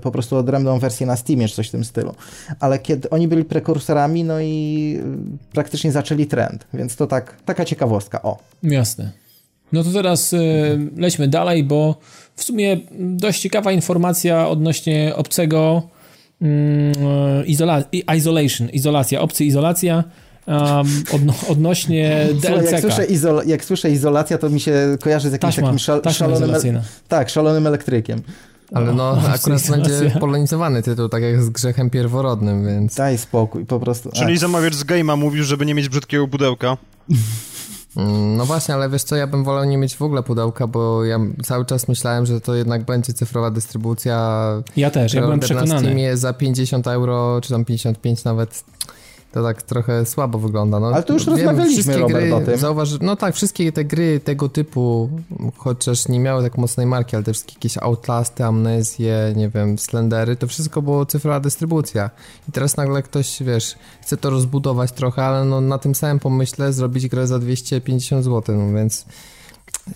po 0.01 0.11
prostu 0.11 0.37
odrębną 0.37 0.79
wersję 0.79 1.07
na 1.07 1.15
Steamie, 1.15 1.47
czy 1.47 1.55
coś 1.55 1.67
w 1.67 1.71
tym 1.71 1.85
stylu. 1.85 2.15
Ale 2.59 2.79
kiedy 2.79 3.09
oni 3.09 3.27
byli 3.27 3.45
prekursorami, 3.45 4.23
no 4.23 4.41
i 4.41 4.99
praktycznie 5.53 5.91
zaczęli 5.91 6.27
trend, 6.27 6.67
więc 6.73 6.95
to 6.95 7.07
tak, 7.07 7.35
taka 7.45 7.65
ciekawostka, 7.65 8.21
o. 8.21 8.37
Jasne. 8.63 9.22
No 9.73 9.83
to 9.83 9.91
teraz 9.91 10.33
y, 10.33 10.37
lećmy 10.97 11.27
dalej, 11.27 11.63
bo 11.63 11.95
w 12.35 12.43
sumie 12.43 12.77
dość 12.99 13.41
ciekawa 13.41 13.71
informacja 13.71 14.49
odnośnie 14.49 15.13
obcego 15.15 15.81
mm, 16.41 16.93
izola 17.45 17.83
isolation, 18.15 18.69
izolacja, 18.69 19.21
obcy 19.21 19.45
izolacja. 19.45 20.03
Um, 20.47 21.03
odno 21.13 21.33
odnośnie 21.47 22.27
DLC. 22.41 22.71
Jak 22.71 22.81
słyszę, 22.81 23.05
jak 23.45 23.65
słyszę 23.65 23.91
izolacja, 23.91 24.37
to 24.37 24.49
mi 24.49 24.59
się 24.59 24.97
kojarzy 25.01 25.29
z 25.29 25.31
jakimś 25.31 25.55
takim 25.55 25.79
szal 25.79 26.01
szalonym, 26.11 26.51
tak, 27.07 27.29
szalonym 27.29 27.67
elektrykiem. 27.67 28.21
Ale 28.73 28.93
no, 28.93 29.17
akurat 29.33 29.69
będzie 29.71 30.11
polonizowany 30.19 30.83
tytuł, 30.83 31.09
tak 31.09 31.23
jak 31.23 31.43
z 31.43 31.49
grzechem 31.49 31.89
pierworodnym, 31.89 32.65
więc... 32.65 32.95
Daj 32.95 33.17
spokój, 33.17 33.65
po 33.65 33.79
prostu. 33.79 34.09
Czyli 34.11 34.37
zamawiasz 34.37 34.75
z 34.75 34.83
game'a, 34.83 35.17
mówisz, 35.17 35.45
żeby 35.45 35.65
nie 35.65 35.73
mieć 35.73 35.89
brzydkiego 35.89 36.27
pudełka. 36.27 36.77
No 38.37 38.45
właśnie, 38.45 38.75
ale 38.75 38.89
wiesz 38.89 39.03
co, 39.03 39.15
ja 39.15 39.27
bym 39.27 39.43
wolał 39.43 39.65
nie 39.65 39.77
mieć 39.77 39.95
w 39.95 40.01
ogóle 40.01 40.23
pudełka, 40.23 40.67
bo 40.67 41.05
ja 41.05 41.19
cały 41.43 41.65
czas 41.65 41.87
myślałem, 41.87 42.25
że 42.25 42.41
to 42.41 42.55
jednak 42.55 42.83
będzie 42.83 43.13
cyfrowa 43.13 43.51
dystrybucja. 43.51 44.43
Ja 44.77 44.91
też, 44.91 45.13
ja 45.13 45.21
byłem 45.21 45.39
przekonany. 45.39 46.17
Za 46.17 46.33
50 46.33 46.87
euro, 46.87 47.39
czy 47.41 47.49
tam 47.49 47.65
55 47.65 48.23
nawet 48.23 48.63
to 49.33 49.43
tak 49.43 49.61
trochę 49.61 50.05
słabo 50.05 50.39
wygląda. 50.39 50.79
No, 50.79 50.87
Ale 50.87 51.03
to 51.03 51.13
już 51.13 51.25
wiem, 51.25 51.35
rozmawialiśmy, 51.35 51.97
Robert, 51.97 52.19
gry, 52.19 52.35
o 52.35 52.41
tym. 52.41 52.55
No 53.01 53.15
tak, 53.15 53.35
wszystkie 53.35 53.71
te 53.71 53.85
gry 53.85 54.19
tego 54.19 54.49
typu, 54.49 55.09
chociaż 55.57 56.07
nie 56.07 56.19
miały 56.19 56.43
tak 56.43 56.57
mocnej 56.57 56.85
marki, 56.85 57.15
ale 57.15 57.25
te 57.25 57.33
wszystkie 57.33 57.53
jakieś 57.53 57.77
Outlasty, 57.77 58.45
Amnezje, 58.45 59.33
nie 59.35 59.49
wiem, 59.49 59.79
Slendery, 59.79 60.35
to 60.35 60.47
wszystko 60.47 60.81
było 60.81 61.05
cyfrowa 61.05 61.39
dystrybucja. 61.39 62.09
I 62.49 62.51
teraz 62.51 62.77
nagle 62.77 63.03
ktoś, 63.03 63.43
wiesz, 63.43 63.75
chce 64.01 64.17
to 64.17 64.29
rozbudować 64.29 64.91
trochę, 64.91 65.23
ale 65.23 65.45
no 65.45 65.61
na 65.61 65.77
tym 65.77 65.95
samym 65.95 66.19
pomyśle 66.19 66.73
zrobić 66.73 67.07
grę 67.07 67.27
za 67.27 67.39
250 67.39 68.23
zł, 68.23 68.55
no 68.55 68.77
więc 68.77 69.05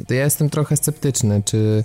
to 0.08 0.14
ja 0.14 0.24
jestem 0.24 0.50
trochę 0.50 0.78
sceptyczny, 0.78 1.42
czy... 1.46 1.84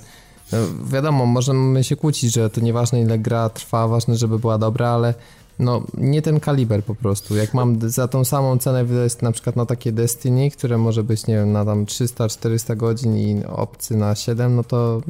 No 0.52 0.58
wiadomo, 0.84 1.26
możemy 1.26 1.84
się 1.84 1.96
kłócić, 1.96 2.34
że 2.34 2.50
to 2.50 2.60
nieważne 2.60 3.00
ile 3.00 3.18
gra 3.18 3.48
trwa, 3.48 3.88
ważne, 3.88 4.16
żeby 4.16 4.38
była 4.38 4.58
dobra, 4.58 4.88
ale 4.88 5.14
no 5.62 5.82
nie 5.94 6.22
ten 6.22 6.40
kaliber 6.40 6.84
po 6.84 6.94
prostu. 6.94 7.36
Jak 7.36 7.54
mam 7.54 7.90
za 7.90 8.08
tą 8.08 8.24
samą 8.24 8.58
cenę 8.58 8.84
wydać 8.84 9.12
na 9.22 9.32
przykład 9.32 9.56
na 9.56 9.66
takie 9.66 9.92
Destiny, 9.92 10.50
które 10.50 10.78
może 10.78 11.04
być, 11.04 11.26
nie 11.26 11.34
wiem, 11.34 11.52
na 11.52 11.64
tam 11.64 11.84
300-400 11.84 12.76
godzin 12.76 13.16
i 13.16 13.44
obcy 13.44 13.96
na 13.96 14.14
7, 14.14 14.56
no 14.56 14.64
to 14.64 15.00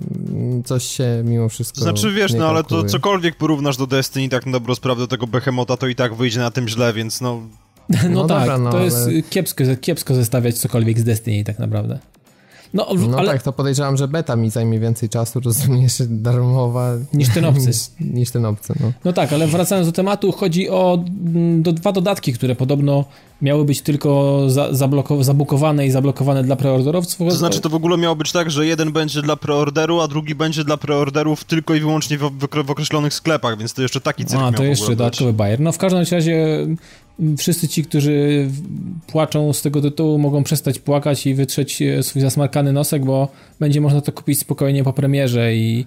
coś 0.64 0.84
się 0.84 1.22
mimo 1.24 1.48
wszystko 1.48 1.80
Znaczy 1.80 2.12
wiesz, 2.12 2.32
no 2.34 2.48
ale 2.48 2.64
to 2.64 2.84
cokolwiek 2.84 3.36
porównasz 3.36 3.76
do 3.76 3.86
Destiny, 3.86 4.28
tak 4.28 4.46
na 4.46 4.52
dobrą 4.52 4.74
sprawę 4.74 5.00
do 5.00 5.06
tego 5.06 5.26
Behemota, 5.26 5.76
to 5.76 5.86
i 5.86 5.94
tak 5.94 6.14
wyjdzie 6.14 6.40
na 6.40 6.50
tym 6.50 6.68
źle, 6.68 6.92
więc 6.92 7.20
no... 7.20 7.42
No, 8.02 8.08
no 8.10 8.26
tak, 8.26 8.38
dobra, 8.38 8.58
no, 8.58 8.70
to 8.70 8.76
ale... 8.76 8.84
jest 8.84 9.30
kiepsko, 9.30 9.64
kiepsko 9.80 10.14
zestawiać 10.14 10.58
cokolwiek 10.58 11.00
z 11.00 11.04
Destiny 11.04 11.44
tak 11.44 11.58
naprawdę. 11.58 11.98
No, 12.74 12.86
no 13.08 13.18
ale... 13.18 13.32
tak, 13.32 13.42
to 13.42 13.52
podejrzewam, 13.52 13.96
że 13.96 14.08
beta 14.08 14.36
mi 14.36 14.50
zajmie 14.50 14.80
więcej 14.80 15.08
czasu, 15.08 15.40
rozumiesz, 15.40 16.02
darmowa... 16.08 16.92
Niż 17.14 17.28
ten 17.28 17.44
obcy. 17.44 17.66
niż, 17.66 17.76
niż, 18.00 18.30
ten 18.30 18.44
obcy, 18.44 18.72
no. 18.80 18.92
No 19.04 19.12
tak, 19.12 19.32
ale 19.32 19.46
wracając 19.46 19.88
do 19.88 19.92
tematu, 19.92 20.32
chodzi 20.32 20.70
o 20.70 21.04
mm, 21.34 21.62
do, 21.62 21.72
dwa 21.72 21.92
dodatki, 21.92 22.32
które 22.32 22.56
podobno 22.56 23.04
miały 23.42 23.64
być 23.64 23.82
tylko 23.82 24.40
za, 24.46 24.68
zabukowane 25.20 25.86
i 25.86 25.90
zablokowane 25.90 26.44
dla 26.44 26.56
preorderowców. 26.56 27.28
To 27.28 27.30
znaczy, 27.30 27.60
to 27.60 27.68
w 27.68 27.74
ogóle 27.74 27.98
miało 27.98 28.16
być 28.16 28.32
tak, 28.32 28.50
że 28.50 28.66
jeden 28.66 28.92
będzie 28.92 29.22
dla 29.22 29.36
preorderu, 29.36 30.00
a 30.00 30.08
drugi 30.08 30.34
będzie 30.34 30.64
dla 30.64 30.76
preorderów 30.76 31.44
tylko 31.44 31.74
i 31.74 31.80
wyłącznie 31.80 32.18
w, 32.18 32.22
w, 32.22 32.64
w 32.64 32.70
określonych 32.70 33.14
sklepach, 33.14 33.58
więc 33.58 33.74
to 33.74 33.82
jeszcze 33.82 34.00
taki 34.00 34.24
cyrk 34.24 34.42
A, 34.42 34.52
to 34.52 34.64
jeszcze 34.64 34.96
dodatkowy 34.96 35.32
bajer. 35.32 35.60
No 35.60 35.72
w 35.72 35.78
każdym 35.78 36.00
razie 36.10 36.66
wszyscy 37.38 37.68
ci, 37.68 37.84
którzy 37.84 38.48
płaczą 39.06 39.52
z 39.52 39.62
tego 39.62 39.80
tytułu, 39.80 40.18
mogą 40.18 40.44
przestać 40.44 40.78
płakać 40.78 41.26
i 41.26 41.34
wytrzeć 41.34 41.82
e, 41.82 42.02
swój 42.02 42.22
zasmarkany 42.22 42.72
nosek, 42.72 43.04
bo 43.04 43.28
będzie 43.60 43.80
można 43.80 44.00
to 44.00 44.12
kupić 44.12 44.38
spokojnie 44.38 44.84
po 44.84 44.92
premierze 44.92 45.54
i 45.54 45.86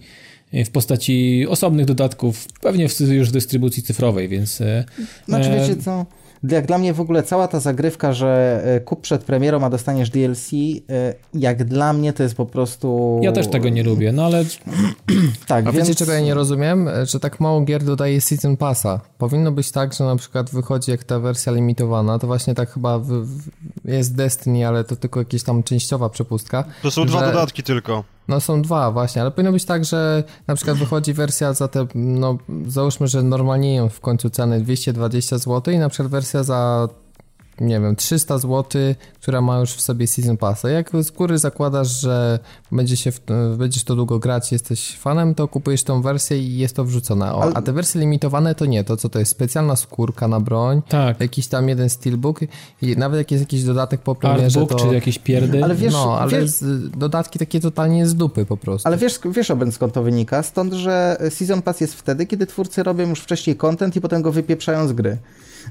w 0.54 0.70
postaci 0.70 1.46
osobnych 1.50 1.86
dodatków, 1.86 2.48
pewnie 2.62 2.88
już 3.10 3.30
w 3.30 3.32
dystrybucji 3.32 3.84
cyfrowej, 3.84 4.28
więc... 4.28 4.62
E, 4.62 4.84
znaczy 5.28 5.50
wiecie 5.50 5.82
co 5.82 6.06
jak 6.44 6.68
dla 6.68 6.78
mnie 6.78 6.94
w 6.94 7.02
ogóle 7.02 7.24
cała 7.24 7.48
ta 7.48 7.60
zagrywka, 7.60 8.14
że 8.14 8.62
e, 8.66 8.80
kup 8.80 9.02
przed 9.02 9.24
premierą, 9.24 9.64
a 9.64 9.70
dostaniesz 9.70 10.10
DLC, 10.10 10.52
e, 10.54 11.14
jak 11.34 11.64
dla 11.64 11.94
mnie 11.94 12.14
to 12.14 12.24
jest 12.24 12.36
po 12.36 12.46
prostu... 12.46 13.20
Ja 13.24 13.32
też 13.32 13.48
tego 13.48 13.70
nie 13.70 13.84
lubię, 13.84 14.12
no 14.12 14.26
ale... 14.26 14.46
tak, 15.48 15.68
a 15.68 15.72
więc... 15.72 15.88
wiecie 15.88 16.00
czego 16.00 16.14
ja 16.14 16.20
nie 16.20 16.34
rozumiem? 16.34 16.90
Że 17.04 17.20
tak 17.20 17.40
mało 17.40 17.62
gier 17.62 17.84
dodaje 17.84 18.22
Season 18.22 18.58
Passa. 18.58 19.00
Powinno 19.18 19.52
być 19.52 19.72
tak, 19.72 19.94
że 19.94 20.04
na 20.04 20.16
przykład 20.16 20.50
wychodzi 20.50 20.92
jak 20.92 21.04
ta 21.04 21.20
wersja 21.20 21.52
limitowana, 21.52 22.20
to 22.20 22.28
właśnie 22.28 22.56
tak 22.56 22.72
chyba 22.72 23.00
w, 23.00 23.08
w, 23.08 23.50
jest 23.86 24.16
Destiny, 24.16 24.68
ale 24.68 24.84
to 24.84 24.96
tylko 24.96 25.20
jakieś 25.20 25.44
tam 25.44 25.64
częściowa 25.64 26.10
przepustka. 26.10 26.64
To 26.82 26.92
są 26.92 27.02
że... 27.02 27.08
dwa 27.08 27.22
dodatki 27.22 27.64
tylko. 27.64 28.15
No 28.28 28.40
są 28.40 28.62
dwa 28.62 28.92
właśnie, 28.92 29.22
ale 29.22 29.32
powinno 29.32 29.52
być 29.52 29.66
tak, 29.66 29.86
że 29.86 30.24
na 30.48 30.56
przykład 30.56 30.78
wychodzi 30.78 31.14
wersja 31.14 31.54
za 31.54 31.68
te, 31.68 31.88
no 31.96 32.38
załóżmy, 32.68 33.08
że 33.08 33.24
normalnie 33.24 33.90
w 33.90 34.00
końcu 34.00 34.30
ceny 34.30 34.62
220 34.62 35.38
zł 35.38 35.74
i 35.74 35.78
na 35.78 35.90
przykład 35.90 36.12
wersja 36.12 36.44
za 36.44 36.90
nie 37.62 37.80
wiem, 37.80 37.96
300 37.96 38.38
zł, 38.38 38.82
która 39.22 39.42
ma 39.42 39.60
już 39.60 39.72
w 39.72 39.82
sobie 39.82 40.08
Season 40.08 40.38
Passa. 40.38 40.70
Jak 40.70 40.92
z 41.02 41.12
góry 41.12 41.38
zakładasz, 41.38 42.02
że 42.02 42.40
będzie 42.72 42.98
się 42.98 43.12
w, 43.12 43.20
będziesz 43.58 43.84
to 43.84 43.96
długo 43.96 44.20
grać, 44.20 44.52
jesteś 44.52 44.98
fanem, 44.98 45.36
to 45.36 45.48
kupujesz 45.48 45.84
tą 45.84 46.02
wersję 46.02 46.38
i 46.38 46.58
jest 46.58 46.76
to 46.76 46.86
wrzucone. 46.86 47.34
O. 47.34 47.56
A 47.56 47.62
te 47.62 47.74
wersje 47.74 48.02
limitowane 48.02 48.56
to 48.56 48.66
nie, 48.66 48.84
to 48.84 48.98
co 48.98 49.10
to 49.10 49.20
jest? 49.20 49.32
Specjalna 49.32 49.76
skórka 49.76 50.28
na 50.28 50.40
broń, 50.40 50.82
tak. 50.90 51.22
jakiś 51.22 51.48
tam 51.48 51.70
jeden 51.70 51.90
steelbook 51.90 52.40
i 52.82 52.98
nawet 52.98 53.18
jak 53.18 53.32
jest 53.32 53.42
jakiś 53.42 53.64
dodatek 53.64 54.02
po 54.02 54.16
premierze, 54.16 54.60
Artbook, 54.60 54.80
to... 54.80 54.88
czy 54.88 54.96
jakieś 54.96 55.20
pierdy. 55.20 55.64
Ale 55.64 55.76
wiesz, 55.76 55.94
no, 55.94 56.20
ale 56.20 56.32
wiesz... 56.32 56.52
dodatki 56.98 57.40
takie 57.40 57.60
totalnie 57.60 58.08
z 58.08 58.16
dupy 58.16 58.46
po 58.46 58.58
prostu. 58.58 58.88
Ale 58.88 58.98
wiesz, 58.98 59.20
wiesz 59.26 59.52
Oben, 59.52 59.72
skąd 59.72 59.94
to 59.94 60.04
wynika? 60.04 60.44
Stąd, 60.44 60.74
że 60.74 61.18
Season 61.30 61.62
Pass 61.62 61.82
jest 61.82 61.94
wtedy, 61.94 62.26
kiedy 62.26 62.46
twórcy 62.46 62.84
robią 62.84 63.10
już 63.10 63.20
wcześniej 63.20 63.56
content 63.56 63.96
i 63.96 64.02
potem 64.02 64.22
go 64.22 64.32
wypieprzają 64.32 64.88
z 64.88 64.94
gry. 64.94 65.18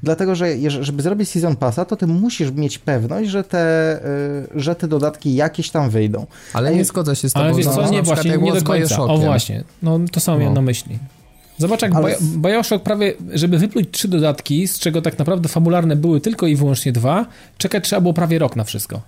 Dlatego, 0.02 0.34
że 0.34 0.46
żeby 0.68 1.02
zrobić 1.02 1.28
Season 1.28 1.56
Passa, 1.56 1.84
to 1.84 1.96
ty 1.96 2.06
musisz 2.06 2.50
mieć 2.50 2.78
pewność, 2.78 3.30
że 3.30 3.44
te, 3.44 3.96
y, 4.54 4.60
że 4.60 4.74
te 4.74 4.88
dodatki 4.88 5.34
jakieś 5.34 5.70
tam 5.70 5.90
wyjdą. 5.90 6.26
Ale 6.52 6.74
nie 6.74 6.84
zgodzę 6.84 7.16
się 7.16 7.28
z 7.28 7.32
tobą. 7.32 7.44
Ale 7.44 7.54
wiesz 7.54 7.66
co, 7.66 7.90
nie, 7.90 8.02
właśnie, 8.02 8.38
nie 8.38 8.52
do 8.52 8.62
końca. 8.62 9.02
O 9.02 9.18
właśnie, 9.18 9.64
no 9.82 10.00
to 10.12 10.20
samo 10.20 10.38
miałem 10.38 10.54
no. 10.54 10.60
na 10.60 10.64
myśli. 10.64 10.98
Zobacz, 11.58 11.82
jak 11.82 11.94
Ale... 11.94 12.16
Bioshock 12.36 12.84
prawie, 12.84 13.14
żeby 13.32 13.58
wypluć 13.58 13.88
trzy 13.90 14.08
dodatki, 14.08 14.68
z 14.68 14.78
czego 14.78 15.02
tak 15.02 15.18
naprawdę 15.18 15.48
fabularne 15.48 15.96
były 15.96 16.20
tylko 16.20 16.46
i 16.46 16.56
wyłącznie 16.56 16.92
dwa, 16.92 17.26
czekać 17.58 17.84
trzeba 17.84 18.00
było 18.00 18.14
prawie 18.14 18.38
rok 18.38 18.56
na 18.56 18.64
wszystko. 18.64 19.00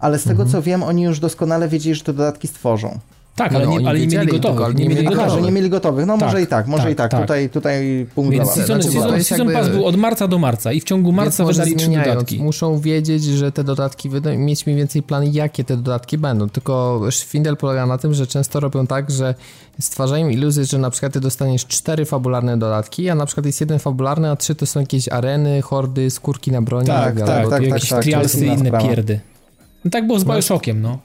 Ale 0.00 0.18
z 0.18 0.22
tego, 0.22 0.42
mhm. 0.42 0.50
co 0.50 0.62
wiem, 0.62 0.82
oni 0.82 1.02
już 1.02 1.20
doskonale 1.20 1.68
wiedzieli, 1.68 1.94
że 1.94 2.04
te 2.04 2.12
dodatki 2.12 2.48
stworzą. 2.48 2.98
Tak, 3.36 3.54
ale, 3.54 3.66
no, 3.66 3.78
nie, 3.78 3.88
ale 3.88 3.98
nie 3.98 4.06
mieli 4.06 4.26
gotowych. 4.26 4.66
Tylko, 4.66 4.72
nie, 4.72 4.88
mieli 4.88 5.04
gotowych. 5.04 5.26
Aha, 5.26 5.34
że 5.34 5.42
nie 5.42 5.52
mieli 5.52 5.70
gotowych. 5.70 6.06
No 6.06 6.18
tak, 6.18 6.26
może 6.26 6.42
i 6.42 6.46
tak, 6.46 6.66
może 6.66 6.82
tak, 6.82 6.92
i 6.92 6.96
tak. 6.96 7.10
tak. 7.10 7.20
Tutaj, 7.20 7.50
tutaj 7.50 8.06
punkt 8.14 8.32
Więc 8.32 8.50
season, 8.50 8.82
znaczy, 8.82 8.98
season, 8.98 9.24
season 9.24 9.52
Pass 9.52 9.68
był 9.68 9.86
od 9.86 9.96
marca 9.96 10.28
do 10.28 10.38
marca 10.38 10.72
i 10.72 10.80
w 10.80 10.84
ciągu 10.84 11.12
marca 11.12 11.44
wydali 11.44 11.76
trzy 11.76 11.90
dodatki. 11.90 12.42
Muszą 12.42 12.80
wiedzieć, 12.80 13.24
że 13.24 13.52
te 13.52 13.64
dodatki, 13.64 14.10
mieć 14.36 14.66
mniej 14.66 14.78
więcej 14.78 15.02
plan, 15.02 15.24
jakie 15.24 15.64
te 15.64 15.76
dodatki 15.76 16.18
będą. 16.18 16.48
Tylko 16.48 17.02
Szwindel 17.10 17.56
polega 17.56 17.86
na 17.86 17.98
tym, 17.98 18.14
że 18.14 18.26
często 18.26 18.60
robią 18.60 18.86
tak, 18.86 19.10
że 19.10 19.34
stwarzają 19.80 20.28
iluzję, 20.28 20.64
że 20.64 20.78
na 20.78 20.90
przykład 20.90 21.12
ty 21.12 21.20
dostaniesz 21.20 21.66
cztery 21.66 22.04
fabularne 22.04 22.58
dodatki, 22.58 23.10
a 23.10 23.14
na 23.14 23.26
przykład 23.26 23.46
jest 23.46 23.60
jeden 23.60 23.78
fabularny, 23.78 24.30
a 24.30 24.36
trzy 24.36 24.54
to 24.54 24.66
są 24.66 24.80
jakieś 24.80 25.08
areny, 25.08 25.62
hordy, 25.62 26.10
skórki 26.10 26.52
na 26.52 26.62
broni. 26.62 26.86
Tak, 26.86 27.18
tak, 27.18 27.26
tak, 27.26 27.50
tak, 27.50 27.62
jakieś 27.62 27.88
tak, 27.88 28.02
trialsy 28.02 28.46
i 28.46 28.48
inne 28.48 28.78
pierdy. 28.80 29.20
No 29.84 29.90
tak 29.90 30.06
było 30.06 30.18
z 30.18 30.24
Bioshockiem, 30.24 30.82
no. 30.82 30.98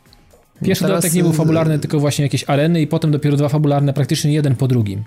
Pierwszy 0.63 0.84
Teraz... 0.84 0.97
dodatek 0.97 1.13
nie 1.13 1.24
był 1.24 1.34
fabularny, 1.34 1.80
tylko 1.80 2.00
właśnie 2.00 2.26
jakieś 2.26 2.50
areny 2.50 2.82
i 2.82 2.88
potem 2.88 3.12
dopiero 3.12 3.38
dwa 3.38 3.50
fabularne, 3.50 3.93
praktycznie 3.93 4.34
jeden 4.34 4.56
po 4.56 4.67
drugim. 4.67 5.04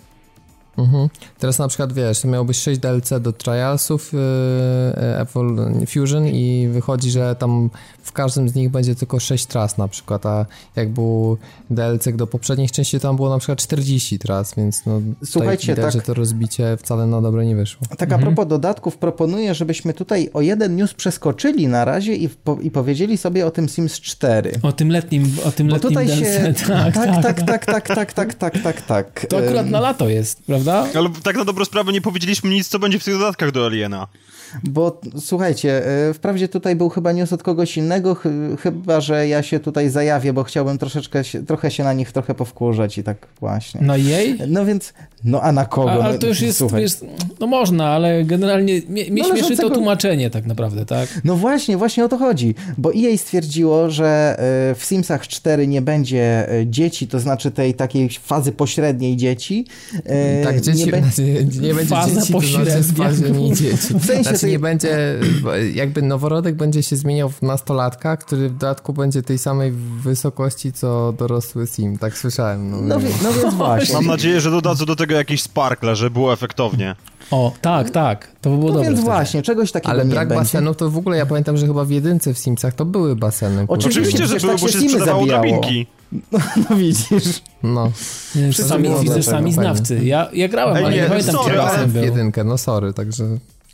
Mhm. 0.79 1.09
Teraz 1.39 1.59
na 1.59 1.69
przykład 1.69 1.93
wiesz, 1.93 2.25
miałbyś 2.25 2.59
6 2.59 2.81
DLC 2.81 3.11
do 3.21 3.33
Trialsów 3.33 4.13
yy, 4.13 5.19
Apple 5.19 5.57
Fusion 5.87 6.27
i 6.27 6.69
wychodzi, 6.73 7.11
że 7.11 7.37
tam 7.37 7.71
w 8.03 8.13
każdym 8.13 8.49
z 8.49 8.55
nich 8.55 8.71
będzie 8.71 8.95
tylko 8.95 9.21
6 9.21 9.47
tras 9.47 9.79
na 9.79 9.89
przykład, 9.89 10.27
a 10.27 10.47
jak 10.77 10.89
był 10.89 11.39
DLC 11.71 12.09
do 12.15 12.27
poprzednich 12.27 12.73
części, 12.73 13.01
tam 13.01 13.17
było 13.17 13.31
na 13.31 13.39
przykład 13.39 13.59
40 13.59 14.19
tras, 14.19 14.55
więc 14.55 14.87
no 14.87 15.01
Słuchajcie, 15.25 15.73
widać, 15.73 15.85
tak, 15.85 15.93
że 15.93 16.07
to 16.07 16.15
rozbicie 16.15 16.77
wcale 16.77 17.07
na 17.07 17.21
dobre 17.21 17.47
nie 17.47 17.57
wyszło. 17.57 17.87
Tak 17.99 18.13
a 18.13 18.15
mhm. 18.15 18.23
propos 18.23 18.49
dodatków, 18.49 18.99
proponuję, 18.99 19.55
żebyśmy 19.55 19.95
tutaj 19.95 20.31
o 20.33 20.41
jeden 20.41 20.77
news 20.77 20.95
przeskoczyli 20.95 21.69
na 21.69 21.85
razie 21.85 22.15
i, 22.15 22.29
po, 22.29 22.59
i 22.63 22.71
powiedzieli 22.71 23.19
sobie 23.19 23.47
o 23.47 23.51
tym 23.51 23.69
Sims 23.69 24.01
4. 24.01 24.53
O 24.63 24.73
tym 24.73 24.91
letnim, 24.91 25.37
o 25.45 25.53
tym 25.53 25.69
Bo 25.69 25.75
letnim 25.75 25.91
tutaj 25.91 26.07
DLC. 26.07 26.19
Się... 26.19 26.55
Tak, 26.75 26.95
tak, 26.95 27.23
tak, 27.23 27.65
tak, 27.65 27.65
tak, 27.67 27.87
tak, 27.89 28.13
tak, 28.13 28.35
tak, 28.35 28.63
tak, 28.63 28.83
tak. 28.83 29.27
To 29.29 29.39
akurat 29.39 29.71
na 29.71 29.81
lato 29.81 30.09
jest, 30.09 30.43
prawda? 30.43 30.64
Ale 30.95 31.11
tak 31.23 31.37
na 31.37 31.45
dobrą 31.45 31.65
sprawę 31.65 31.93
nie 31.93 32.01
powiedzieliśmy 32.01 32.51
nic, 32.51 32.69
co 32.69 32.79
będzie 32.79 32.99
w 32.99 33.05
tych 33.05 33.15
dodatkach 33.15 33.53
do 33.53 33.67
Aliena. 33.67 34.09
Bo 34.63 35.01
słuchajcie, 35.19 35.87
e, 36.09 36.15
wprawdzie 36.15 36.49
tutaj 36.49 36.77
był 36.77 36.89
chyba 36.89 37.13
news 37.13 37.33
od 37.33 37.43
kogoś 37.43 37.77
innego, 37.77 38.15
ch 38.15 38.23
chyba 38.61 39.01
że 39.01 39.29
ja 39.29 39.43
się 39.43 39.61
tutaj 39.61 39.91
zajawię, 39.91 40.33
bo 40.33 40.45
chciałbym 40.45 40.79
troszeczkę, 40.79 41.25
się, 41.25 41.47
trochę 41.47 41.71
się 41.71 41.85
na 41.85 41.93
nich 41.93 42.13
trochę 42.13 42.35
powkurzać 42.35 42.99
i 42.99 43.03
tak 43.03 43.27
właśnie. 43.41 43.81
Na 43.81 43.97
jej? 43.97 44.39
No 44.49 44.65
więc, 44.65 44.93
no 45.25 45.41
a 45.41 45.53
na 45.53 45.67
kogo? 45.67 45.93
A, 45.93 46.05
ale 46.05 46.19
to 46.19 46.27
już 46.27 46.41
jest, 46.41 46.63
jest, 46.77 47.05
no 47.41 47.47
można, 47.47 47.89
ale 47.89 48.25
generalnie 48.25 48.81
mnie, 48.89 49.11
mnie 49.11 49.23
no, 49.23 49.29
śmieszy 49.29 49.57
to 49.57 49.71
tłumaczenie 49.71 50.31
tak 50.31 50.47
naprawdę, 50.47 50.87
tak? 50.87 51.21
No 51.25 51.37
właśnie, 51.37 51.77
właśnie 51.77 52.05
o 52.05 52.09
to 52.09 52.19
chodzi, 52.19 52.55
bo 52.79 52.93
EA 52.95 53.17
stwierdziło, 53.17 53.91
że 53.91 54.37
e, 54.39 54.75
w 54.75 54.85
Simsach 54.85 55.29
4 55.29 55.67
nie 55.67 55.83
będzie 55.83 56.53
e, 56.53 56.67
dzieci, 56.67 57.07
to 57.07 57.21
znaczy 57.21 57.51
tej 57.51 57.75
takiej 57.75 58.09
fazy 58.11 58.53
pośredniej 58.53 59.17
dzieci. 59.17 59.67
Tak, 60.45 60.54
dzieci, 60.61 60.85
nie, 60.87 60.93
będzie, 60.93 61.23
nie 61.67 61.75
będzie 61.75 61.95
Faza 61.95 62.21
dzieci, 62.21 62.33
pośrednia. 62.33 62.75
to 62.75 62.83
znaczy 62.83 63.31
nie 63.31 63.55
dzieci. 63.55 63.95
W 64.01 64.07
sensie 64.07 64.23
znaczy 64.23 64.47
nie 64.47 64.59
będzie, 64.59 65.19
jakby 65.75 66.03
noworodek 66.03 66.55
będzie 66.55 66.83
się 66.83 66.97
zmieniał 66.97 67.29
w 67.29 67.43
nastolatka, 67.43 68.17
który 68.17 68.49
w 68.49 68.53
dodatku 68.53 68.93
będzie 68.93 69.23
tej 69.23 69.39
samej 69.39 69.73
wysokości, 70.03 70.73
co 70.73 71.15
dorosły 71.19 71.67
Sim, 71.67 71.99
tak 71.99 72.19
słyszałem. 72.19 72.71
No, 72.71 72.77
no, 72.81 72.97
no 73.23 73.33
więc 73.33 73.55
właśnie. 73.65 73.95
Mam 73.95 74.07
nadzieję, 74.07 74.41
że 74.41 74.51
dodadzą 74.51 74.85
do 74.85 74.97
tego 74.97 75.15
jakieś 75.15 75.43
sparkle, 75.43 75.97
żeby 75.97 76.11
było 76.11 76.33
efektownie. 76.33 76.97
O, 77.31 77.53
tak, 77.61 77.91
tak. 77.91 78.29
To 78.41 78.51
by 78.51 78.57
było 78.57 78.69
no 78.69 78.75
dobre. 78.75 78.91
Więc 78.91 79.05
właśnie, 79.05 79.43
czegoś 79.43 79.73
takiego 79.73 79.91
Ale 79.91 80.05
nie 80.05 80.11
brak 80.11 80.29
będzie. 80.29 80.41
basenów 80.41 80.77
to 80.77 80.91
w 80.91 80.99
ogóle 80.99 81.17
ja 81.17 81.27
pamiętam, 81.27 81.57
że 81.57 81.67
chyba 81.67 81.85
w 81.85 81.91
jedynce 81.91 82.35
w 82.35 82.39
Simsach 82.39 82.75
to 82.75 82.85
były 82.85 83.17
baseny. 83.17 83.65
Oczywiście, 83.69 84.01
Oczywiście 84.01 84.27
że 84.27 84.37
były, 84.41 84.53
tak 84.53 84.61
bo 84.61 84.69
się 84.69 84.81
sprzedawało 84.81 85.27
drabinki. 85.27 85.87
No, 86.33 86.39
no, 86.71 86.77
widzisz. 86.77 87.43
No. 87.63 87.93
Nie, 88.35 88.53
sami, 88.53 88.89
widzę, 89.03 89.23
sami 89.23 89.53
znawcy. 89.53 90.05
Ja, 90.05 90.29
ja 90.33 90.49
grałem, 90.49 90.77
Ej, 90.77 90.85
ale 90.85 90.95
nie, 90.95 91.03
nie 91.03 91.09
pamiętam, 91.09 91.35
sorry, 91.35 91.57
basen 91.57 91.91
był. 91.91 92.05
jedynkę, 92.05 92.45
no 92.45 92.59
sorry, 92.59 92.93
także... 92.93 93.25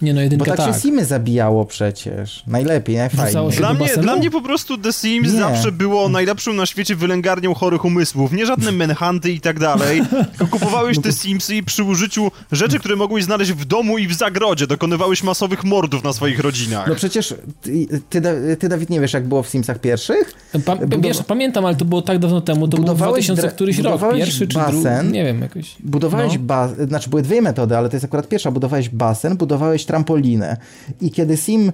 Nie 0.02 0.14
no, 0.14 0.20
jedynka 0.20 0.44
Bo 0.44 0.56
tak, 0.56 0.66
tak. 0.66 0.74
się 0.74 0.80
Simy 0.80 1.04
zabijało 1.04 1.64
przecież. 1.64 2.42
Najlepiej, 2.46 2.96
najfajniej. 2.96 3.52
Dla 3.56 3.74
mnie, 3.74 3.88
dla 3.96 4.16
mnie 4.16 4.30
po 4.30 4.42
prostu 4.42 4.78
The 4.78 4.92
Sims 4.92 5.32
nie. 5.32 5.38
zawsze 5.38 5.72
było 5.72 6.08
najlepszą 6.08 6.52
na 6.52 6.66
świecie 6.66 6.96
wylęgarnią 6.96 7.54
chorych 7.54 7.84
umysłów. 7.84 8.32
Nie 8.32 8.46
żadne 8.46 8.72
menhunty 8.72 9.32
i 9.32 9.40
tak 9.40 9.58
dalej. 9.58 10.02
Kupowałeś 10.50 11.00
te 11.00 11.12
Simsy 11.12 11.56
i 11.56 11.62
przy 11.62 11.84
użyciu 11.84 12.30
rzeczy, 12.52 12.78
które 12.78 12.96
mogłeś 12.96 13.24
znaleźć 13.24 13.52
w 13.52 13.64
domu 13.64 13.98
i 13.98 14.06
w 14.06 14.14
zagrodzie, 14.14 14.66
dokonywałeś 14.66 15.22
masowych 15.22 15.64
mordów 15.64 16.04
na 16.04 16.12
swoich 16.12 16.40
rodzinach. 16.40 16.86
No 16.88 16.94
przecież 16.94 17.34
ty, 17.62 17.86
ty, 18.10 18.20
ty 18.58 18.68
Dawid, 18.68 18.90
nie 18.90 19.00
wiesz, 19.00 19.12
jak 19.12 19.28
było 19.28 19.42
w 19.42 19.48
Simsach 19.48 19.78
pierwszych? 19.78 20.34
Pa, 20.64 20.76
wiesz, 20.98 21.22
pamiętam, 21.26 21.64
ale 21.64 21.76
to 21.76 21.84
było 21.84 22.02
tak 22.02 22.18
dawno 22.18 22.40
temu, 22.40 22.68
to 22.68 22.76
był 22.76 22.94
2000 22.94 23.48
któryś 23.48 23.78
rok, 23.78 24.00
pierwszy 24.14 24.48
czy 24.48 24.58
drugi, 24.58 25.12
nie 25.12 25.24
wiem, 25.24 25.40
jakoś. 25.40 25.76
Budowałeś 25.80 26.32
no. 26.32 26.38
basen, 26.38 26.88
znaczy 26.88 27.10
były 27.10 27.22
dwie 27.22 27.42
metody, 27.42 27.76
ale 27.76 27.88
to 27.88 27.96
jest 27.96 28.04
akurat 28.04 28.28
pierwsza. 28.28 28.50
Budowałeś 28.50 28.88
basen, 28.88 29.36
budowałeś 29.36 29.84
trampolinę. 29.90 30.56
I 31.00 31.10
kiedy 31.10 31.36
Sim 31.36 31.72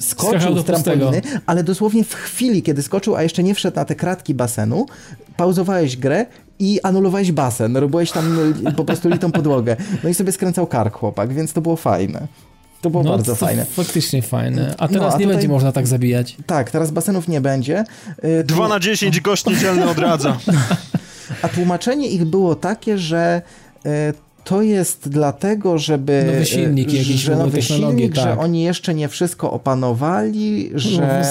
skoczył 0.00 0.58
z 0.58 0.64
trampoliny, 0.64 1.22
ale 1.46 1.64
dosłownie 1.64 2.04
w 2.04 2.14
chwili, 2.14 2.62
kiedy 2.62 2.82
skoczył, 2.82 3.16
a 3.16 3.22
jeszcze 3.22 3.42
nie 3.42 3.54
wszedł 3.54 3.76
na 3.76 3.84
te 3.84 3.94
kratki 3.94 4.34
basenu, 4.34 4.86
pauzowałeś 5.36 5.96
grę 5.96 6.26
i 6.58 6.80
anulowałeś 6.82 7.32
basen, 7.32 7.76
robiłeś 7.76 8.10
tam 8.10 8.38
po 8.76 8.84
prostu 8.84 9.08
litą 9.08 9.32
podłogę. 9.32 9.76
No 10.04 10.08
i 10.08 10.14
sobie 10.14 10.32
skręcał 10.32 10.66
kark 10.66 10.94
chłopak, 10.94 11.32
więc 11.32 11.52
to 11.52 11.60
było 11.60 11.76
fajne. 11.76 12.26
To 12.82 12.90
było 12.90 13.02
no, 13.02 13.10
bardzo 13.10 13.32
to 13.32 13.36
fajne. 13.36 13.64
Faktycznie 13.64 14.22
fajne. 14.22 14.74
A 14.78 14.88
teraz 14.88 14.92
no, 14.92 15.14
a 15.14 15.18
nie 15.18 15.24
tutaj... 15.24 15.26
będzie 15.26 15.48
można 15.48 15.72
tak 15.72 15.86
zabijać. 15.86 16.36
Tak, 16.46 16.70
teraz 16.70 16.90
basenów 16.90 17.28
nie 17.28 17.40
będzie. 17.40 17.84
2 18.44 18.66
y, 18.66 18.68
na 18.68 18.80
10 18.80 19.20
gość 19.20 19.46
niedzielny 19.46 19.90
odradza. 19.90 20.38
A 21.42 21.48
tłumaczenie 21.48 22.08
ich 22.08 22.24
było 22.24 22.54
takie, 22.54 22.98
że 22.98 23.42
y, 23.86 23.90
to 24.44 24.62
jest 24.62 25.08
dlatego, 25.08 25.78
żeby... 25.78 26.24
Nowy 26.26 26.46
silnik, 26.46 26.88
e, 26.88 26.92
jakieś 26.92 27.06
że 27.06 27.36
nowy 27.36 27.62
silnik, 27.62 28.14
tak. 28.14 28.24
że 28.24 28.38
oni 28.38 28.62
jeszcze 28.62 28.94
nie 28.94 29.08
wszystko 29.08 29.52
opanowali, 29.52 30.70
że, 30.74 31.22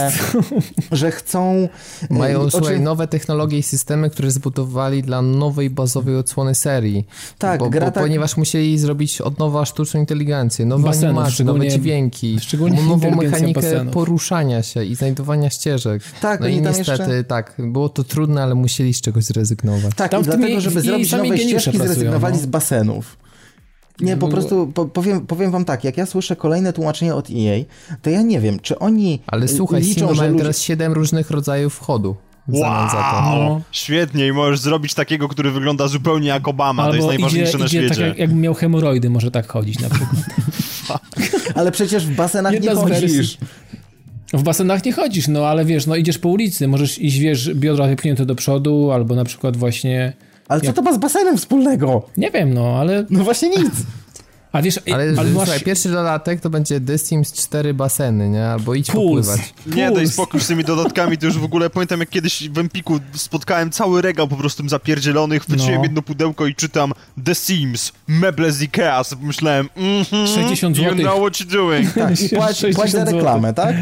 że 0.91 1.11
chcą... 1.11 1.67
E, 2.11 2.13
Mają, 2.13 2.49
słuchaj, 2.49 2.81
nowe 2.81 3.07
technologie 3.07 3.57
i 3.57 3.63
systemy, 3.63 4.09
które 4.09 4.31
zbudowali 4.31 5.03
dla 5.03 5.21
nowej 5.21 5.69
bazowej 5.69 6.15
odsłony 6.15 6.55
serii. 6.55 7.05
Tak, 7.37 7.59
bo, 7.59 7.69
gra 7.69 7.85
bo, 7.85 7.91
tak... 7.91 8.03
Ponieważ 8.03 8.37
musieli 8.37 8.77
zrobić 8.77 9.21
od 9.21 9.39
nowa 9.39 9.65
sztuczną 9.65 9.99
inteligencję, 9.99 10.65
nowe 10.65 10.83
Basenów, 10.83 11.17
animacje, 11.17 11.45
nowe 11.45 11.67
dźwięki, 11.67 12.37
nową 12.87 13.15
mechanikę 13.15 13.61
basenów. 13.61 13.93
poruszania 13.93 14.63
się 14.63 14.83
i 14.83 14.95
znajdowania 14.95 15.49
ścieżek. 15.49 16.03
Tak, 16.21 16.41
no 16.41 16.47
i 16.47 16.61
niestety, 16.61 16.91
jeszcze... 16.91 17.23
tak, 17.23 17.53
było 17.57 17.89
to 17.89 18.03
trudne, 18.03 18.43
ale 18.43 18.55
musieli 18.55 18.93
z 18.93 19.01
czegoś 19.01 19.23
zrezygnować. 19.23 19.95
Tak, 19.95 20.13
i 20.21 20.23
dlatego, 20.23 20.61
żeby 20.61 20.81
zrobić 20.81 21.11
nowe 21.11 21.37
ścieżki, 21.37 21.77
zrezygnowali 21.77 22.35
no. 22.35 22.41
z 22.41 22.45
basenów. 22.45 23.02
Nie, 23.99 24.17
po 24.17 24.27
prostu 24.27 24.67
po, 24.67 24.85
powiem, 24.85 25.27
powiem 25.27 25.51
wam 25.51 25.65
tak, 25.65 25.83
jak 25.83 25.97
ja 25.97 26.05
słyszę 26.05 26.35
kolejne 26.35 26.73
tłumaczenie 26.73 27.15
od 27.15 27.29
EA, 27.29 27.63
to 28.01 28.09
ja 28.09 28.21
nie 28.21 28.39
wiem, 28.39 28.59
czy 28.59 28.79
oni 28.79 29.19
Ale 29.27 29.47
słuchaj, 29.47 29.81
liczą, 29.81 30.13
że 30.13 30.27
ludzie... 30.27 30.39
teraz 30.39 30.61
siedem 30.61 30.93
różnych 30.93 31.31
rodzajów 31.31 31.75
wchodu. 31.75 32.15
Wow, 32.47 32.89
za 32.89 33.11
to. 33.11 33.35
No. 33.35 33.61
Świetnie 33.71 34.27
i 34.27 34.31
możesz 34.31 34.59
zrobić 34.59 34.93
takiego, 34.93 35.27
który 35.27 35.51
wygląda 35.51 35.87
zupełnie 35.87 36.27
jak 36.27 36.47
Obama, 36.47 36.83
Albo 36.83 36.91
to 36.91 36.97
jest 36.97 37.07
najważniejsze 37.07 37.49
idzie, 37.49 37.57
na 37.57 37.65
idzie 37.65 37.79
świecie. 37.79 38.09
Tak 38.09 38.17
jak, 38.17 38.33
miał 38.33 38.53
hemoroidy, 38.53 39.09
może 39.09 39.31
tak 39.31 39.47
chodzić 39.47 39.79
na 39.79 39.89
przykład. 39.89 40.21
ale 41.55 41.71
przecież 41.71 42.05
w 42.05 42.15
basenach 42.15 42.53
Jedna 42.53 42.73
nie 42.73 42.79
chodzisz. 42.79 43.37
W 44.33 44.43
basenach 44.43 44.85
nie 44.85 44.93
chodzisz, 44.93 45.27
no 45.27 45.47
ale 45.47 45.65
wiesz, 45.65 45.87
no 45.87 45.95
idziesz 45.95 46.17
po 46.17 46.29
ulicy, 46.29 46.67
możesz 46.67 46.99
iść, 46.99 47.17
wiesz, 47.17 47.53
biodra 47.53 47.87
wypchnięte 47.87 48.25
do 48.25 48.35
przodu, 48.35 48.91
albo 48.91 49.15
na 49.15 49.25
przykład 49.25 49.57
właśnie 49.57 50.13
ale 50.53 50.61
co 50.61 50.73
to 50.73 50.81
ma 50.81 50.93
z 50.93 50.97
basenem 50.97 51.37
wspólnego? 51.37 52.09
Nie 52.17 52.31
wiem, 52.31 52.53
no, 52.53 52.77
ale... 52.79 53.05
No 53.09 53.23
właśnie 53.23 53.49
nic. 53.49 53.71
A 54.51 54.61
wiesz, 54.61 54.79
ale, 54.93 55.03
ale 55.17 55.29
masz... 55.29 55.43
słuchaj, 55.43 55.61
pierwszy 55.61 55.89
dodatek 55.89 56.41
to 56.41 56.49
będzie 56.49 56.81
The 56.81 56.97
Sims 56.97 57.33
4 57.33 57.73
baseny, 57.73 58.29
nie? 58.29 58.45
Albo 58.45 58.73
idź 58.73 58.91
Puls. 58.91 59.27
popływać. 59.27 59.53
Puls. 59.63 59.75
Nie, 59.75 59.91
daj 59.91 60.07
spokój 60.07 60.41
z 60.41 60.47
tymi 60.47 60.63
dodatkami, 60.63 61.17
to 61.17 61.25
już 61.25 61.37
w 61.37 61.43
ogóle 61.43 61.69
pamiętam 61.69 61.99
jak 61.99 62.09
kiedyś 62.09 62.49
w 62.49 62.57
Empiku 62.57 62.99
spotkałem 63.13 63.71
cały 63.71 64.01
regał 64.01 64.27
po 64.27 64.35
prostu 64.35 64.69
zapierdzielonych, 64.69 65.43
chwyciłem 65.43 65.75
no. 65.75 65.83
jedno 65.83 66.01
pudełko 66.01 66.45
i 66.47 66.55
czytam 66.55 66.93
The 67.25 67.35
Sims, 67.35 67.91
meble 68.07 68.51
z 68.51 68.61
Ikea, 68.61 69.03
sobie 69.03 69.25
myślałem, 69.25 69.69
mhm, 69.75 70.27
60 70.27 70.77
zł. 70.77 70.95
You 70.95 71.03
know 71.03 71.17
what 71.17 71.33
you're 71.33 71.51
doing. 71.51 71.93
Tak, 71.93 72.13
płać, 72.35 72.65
płać 72.75 72.91
za 72.91 73.05
reklamę, 73.05 73.53
tak? 73.53 73.75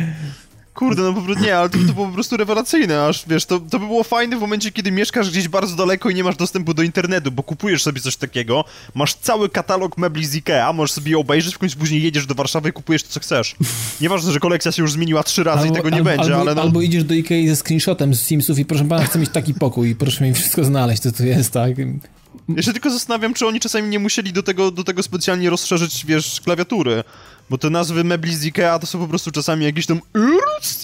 Kurde, 0.73 1.01
no 1.01 1.13
po 1.13 1.21
prostu 1.21 1.43
nie, 1.43 1.57
ale 1.57 1.69
to, 1.69 1.77
to 1.88 1.93
było 1.93 2.07
po 2.07 2.13
prostu 2.13 2.38
rewelacyjne, 2.38 3.05
aż 3.05 3.23
wiesz, 3.27 3.45
to, 3.45 3.60
to 3.60 3.79
by 3.79 3.88
było 3.88 4.03
fajne 4.03 4.38
w 4.38 4.41
momencie, 4.41 4.71
kiedy 4.71 4.91
mieszkasz 4.91 5.29
gdzieś 5.29 5.47
bardzo 5.47 5.75
daleko 5.75 6.10
i 6.10 6.15
nie 6.15 6.23
masz 6.23 6.36
dostępu 6.36 6.73
do 6.73 6.84
internetu, 6.84 7.31
bo 7.31 7.43
kupujesz 7.43 7.84
sobie 7.84 8.01
coś 8.01 8.15
takiego, 8.15 8.65
masz 8.95 9.13
cały 9.13 9.49
katalog 9.49 9.97
mebli 9.97 10.25
z 10.25 10.36
Ikea, 10.36 10.73
możesz 10.73 10.91
sobie 10.91 11.12
je 11.12 11.17
obejrzeć, 11.17 11.55
w 11.55 11.57
końcu 11.57 11.77
później 11.77 12.03
jedziesz 12.03 12.25
do 12.25 12.36
Warszawy 12.36 12.69
i 12.69 12.73
kupujesz 12.73 13.03
to, 13.03 13.10
co 13.10 13.19
chcesz. 13.19 13.55
Nieważne, 14.01 14.31
że 14.31 14.39
kolekcja 14.39 14.71
się 14.71 14.81
już 14.81 14.91
zmieniła 14.91 15.23
trzy 15.23 15.43
razy 15.43 15.62
albo, 15.62 15.73
i 15.73 15.77
tego 15.77 15.89
nie 15.89 15.95
albo, 15.95 16.10
będzie, 16.10 16.25
albo, 16.25 16.41
ale 16.41 16.55
no... 16.55 16.62
Albo 16.62 16.81
idziesz 16.81 17.03
do 17.03 17.13
Ikei 17.13 17.47
ze 17.47 17.55
screenshotem 17.55 18.15
z 18.15 18.21
Simsów 18.21 18.60
i 18.60 18.65
proszę 18.65 18.86
pana, 18.86 19.03
chcę 19.03 19.19
mieć 19.19 19.29
taki 19.29 19.53
pokój 19.53 19.89
i 19.89 19.95
proszę 19.95 20.23
mi 20.23 20.34
wszystko 20.34 20.63
znaleźć, 20.63 21.01
co 21.01 21.12
tu 21.12 21.25
jest, 21.25 21.51
tak? 21.51 21.71
Ja 22.49 22.62
się 22.62 22.71
tylko 22.73 22.89
zastanawiam, 22.89 23.34
czy 23.34 23.47
oni 23.47 23.60
czasami 23.60 23.89
nie 23.89 23.99
musieli 23.99 24.34
do 24.34 24.43
tego, 24.43 24.71
do 24.71 24.84
tego 24.84 25.04
specjalnie 25.04 25.49
rozszerzyć, 25.49 26.06
wiesz, 26.06 26.41
klawiatury 26.41 27.04
Bo 27.49 27.58
te 27.58 27.69
nazwy 27.69 28.04
mebli 28.04 28.36
z 28.36 28.45
Ikea 28.45 28.80
to 28.80 28.88
są 28.88 28.99
po 28.99 29.08
prostu 29.08 29.32
czasami 29.32 29.65
jakieś 29.65 29.86
tam 29.86 30.01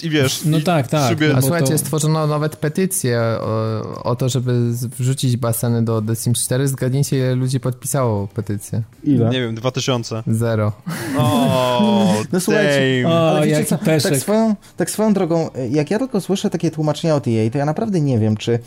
i 0.02 0.10
wiesz... 0.10 0.40
No 0.44 0.60
tak, 0.60 0.88
tak. 0.88 1.10
Sobie... 1.10 1.36
A 1.36 1.40
słuchajcie, 1.40 1.72
to... 1.72 1.78
stworzono 1.78 2.26
nawet 2.26 2.56
petycję 2.56 3.20
o, 3.40 4.02
o, 4.04 4.16
to, 4.16 4.28
żeby 4.28 4.52
wrzucić 4.98 5.36
baseny 5.36 5.82
do 5.82 6.02
The 6.02 6.16
Sims 6.16 6.44
4. 6.44 6.68
Zgadnijcie, 6.68 7.18
ile 7.18 7.34
ludzi 7.34 7.60
podpisało 7.60 8.26
petycję. 8.26 8.82
Ile? 9.04 9.30
Nie 9.30 9.40
wiem, 9.40 9.54
2000. 9.54 10.22
Zero. 10.26 10.72
O, 11.18 12.14
no 12.32 12.40
słuchajcie, 12.40 13.04
o, 13.08 13.30
ale 13.30 13.46
wiecie 13.46 13.64
co, 13.64 13.78
tak 13.78 14.16
swoją, 14.16 14.56
tak 14.76 14.90
swoją 14.90 15.12
drogą, 15.12 15.50
jak 15.70 15.90
ja 15.90 15.98
tylko 15.98 16.20
słyszę 16.20 16.50
takie 16.50 16.70
tłumaczenia 16.70 17.14
od 17.14 17.28
EA, 17.28 17.50
to 17.50 17.58
ja 17.58 17.64
naprawdę 17.64 18.00
nie 18.00 18.18
wiem, 18.18 18.36
czy 18.36 18.58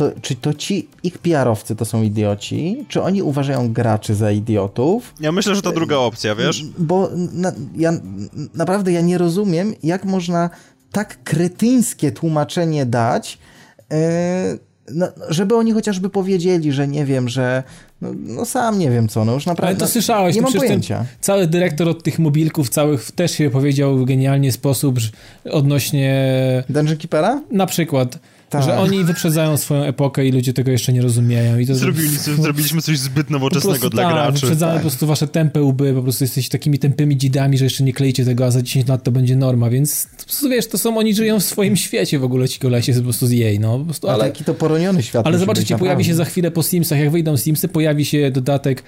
to, 0.00 0.10
czy 0.22 0.34
to 0.34 0.54
ci 0.54 0.88
ich 1.02 1.18
PR-owcy 1.18 1.76
to 1.76 1.84
są 1.84 2.02
idioci, 2.02 2.84
czy 2.88 3.02
oni 3.02 3.22
uważają 3.22 3.72
graczy 3.72 4.14
za 4.14 4.30
idiotów? 4.30 5.14
Ja 5.20 5.32
myślę, 5.32 5.54
że 5.54 5.62
to 5.62 5.72
druga 5.72 5.96
opcja, 5.96 6.34
wiesz? 6.34 6.64
Bo 6.78 7.10
na, 7.32 7.52
ja 7.76 7.92
naprawdę 8.54 8.92
ja 8.92 9.00
nie 9.00 9.18
rozumiem, 9.18 9.74
jak 9.82 10.04
można 10.04 10.50
tak 10.92 11.22
kretyńskie 11.24 12.12
tłumaczenie 12.12 12.86
dać, 12.86 13.38
yy, 13.90 13.96
no, 14.94 15.08
żeby 15.28 15.56
oni 15.56 15.72
chociażby 15.72 16.10
powiedzieli, 16.10 16.72
że 16.72 16.88
nie 16.88 17.04
wiem, 17.04 17.28
że 17.28 17.62
no, 18.00 18.10
no, 18.14 18.44
sam 18.44 18.78
nie 18.78 18.90
wiem 18.90 19.08
co, 19.08 19.24
no 19.24 19.34
już 19.34 19.46
naprawdę. 19.46 19.68
Ale 19.68 19.76
to 19.76 19.92
słyszałeś, 19.92 20.36
nie 20.36 20.42
no 20.42 20.48
mam 20.50 20.60
pojęcia. 20.60 21.04
Cały 21.20 21.46
dyrektor 21.46 21.88
od 21.88 22.02
tych 22.02 22.18
mobilków 22.18 22.68
całych 22.68 23.10
też 23.10 23.32
się 23.32 23.50
powiedział 23.50 23.98
w 23.98 24.04
genialny 24.04 24.52
sposób 24.52 24.98
odnośnie... 25.50 26.24
Dungeon 26.68 26.98
Keepera? 26.98 27.42
Na 27.50 27.66
przykład. 27.66 28.18
Tak. 28.50 28.64
Że 28.64 28.78
oni 28.78 29.04
wyprzedzają 29.04 29.56
swoją 29.56 29.82
epokę 29.82 30.26
i 30.26 30.32
ludzie 30.32 30.52
tego 30.52 30.70
jeszcze 30.70 30.92
nie 30.92 31.02
rozumieją. 31.02 31.58
I 31.58 31.66
to 31.66 31.74
Zrobiliśmy, 31.74 32.34
zrobiliśmy 32.34 32.82
coś 32.82 32.98
zbyt 32.98 33.30
nowoczesnego 33.30 33.78
prostu, 33.78 33.90
dla 33.90 34.02
tak, 34.02 34.12
graczy. 34.12 34.32
Wyprzedzamy 34.32 34.72
tak. 34.72 34.82
po 34.82 34.88
prostu 34.88 35.06
wasze 35.06 35.28
tępe 35.28 35.62
łby, 35.62 35.94
po 35.94 36.02
prostu 36.02 36.24
jesteście 36.24 36.50
takimi 36.50 36.78
tępymi 36.78 37.16
dzidami, 37.16 37.58
że 37.58 37.64
jeszcze 37.64 37.84
nie 37.84 37.92
kleicie 37.92 38.24
tego, 38.24 38.44
a 38.44 38.50
za 38.50 38.62
10 38.62 38.88
lat 38.88 39.02
to 39.02 39.12
będzie 39.12 39.36
norma, 39.36 39.70
więc 39.70 40.06
po 40.18 40.24
prostu, 40.24 40.48
wiesz, 40.48 40.66
to 40.66 40.78
są, 40.78 40.98
oni 40.98 41.14
żyją 41.14 41.40
w 41.40 41.44
swoim 41.44 41.76
świecie 41.76 42.18
w 42.18 42.24
ogóle, 42.24 42.48
ci 42.48 42.58
kolesie 42.58 42.92
po 42.92 43.02
prostu 43.02 43.26
z 43.26 43.30
jej, 43.30 43.60
no. 43.60 43.78
Po 43.78 43.84
prostu, 43.84 44.08
ale, 44.08 44.14
ale 44.14 44.26
jaki 44.26 44.44
to 44.44 44.54
poroniony 44.54 45.02
świat. 45.02 45.26
Ale 45.26 45.38
zobaczycie, 45.38 45.78
pojawi 45.78 46.04
się 46.04 46.14
za 46.14 46.24
chwilę 46.24 46.50
po 46.50 46.62
Simsach, 46.62 46.98
jak 46.98 47.10
wyjdą 47.10 47.36
Simsy, 47.36 47.68
pojawi 47.68 48.04
się 48.04 48.30
dodatek 48.30 48.82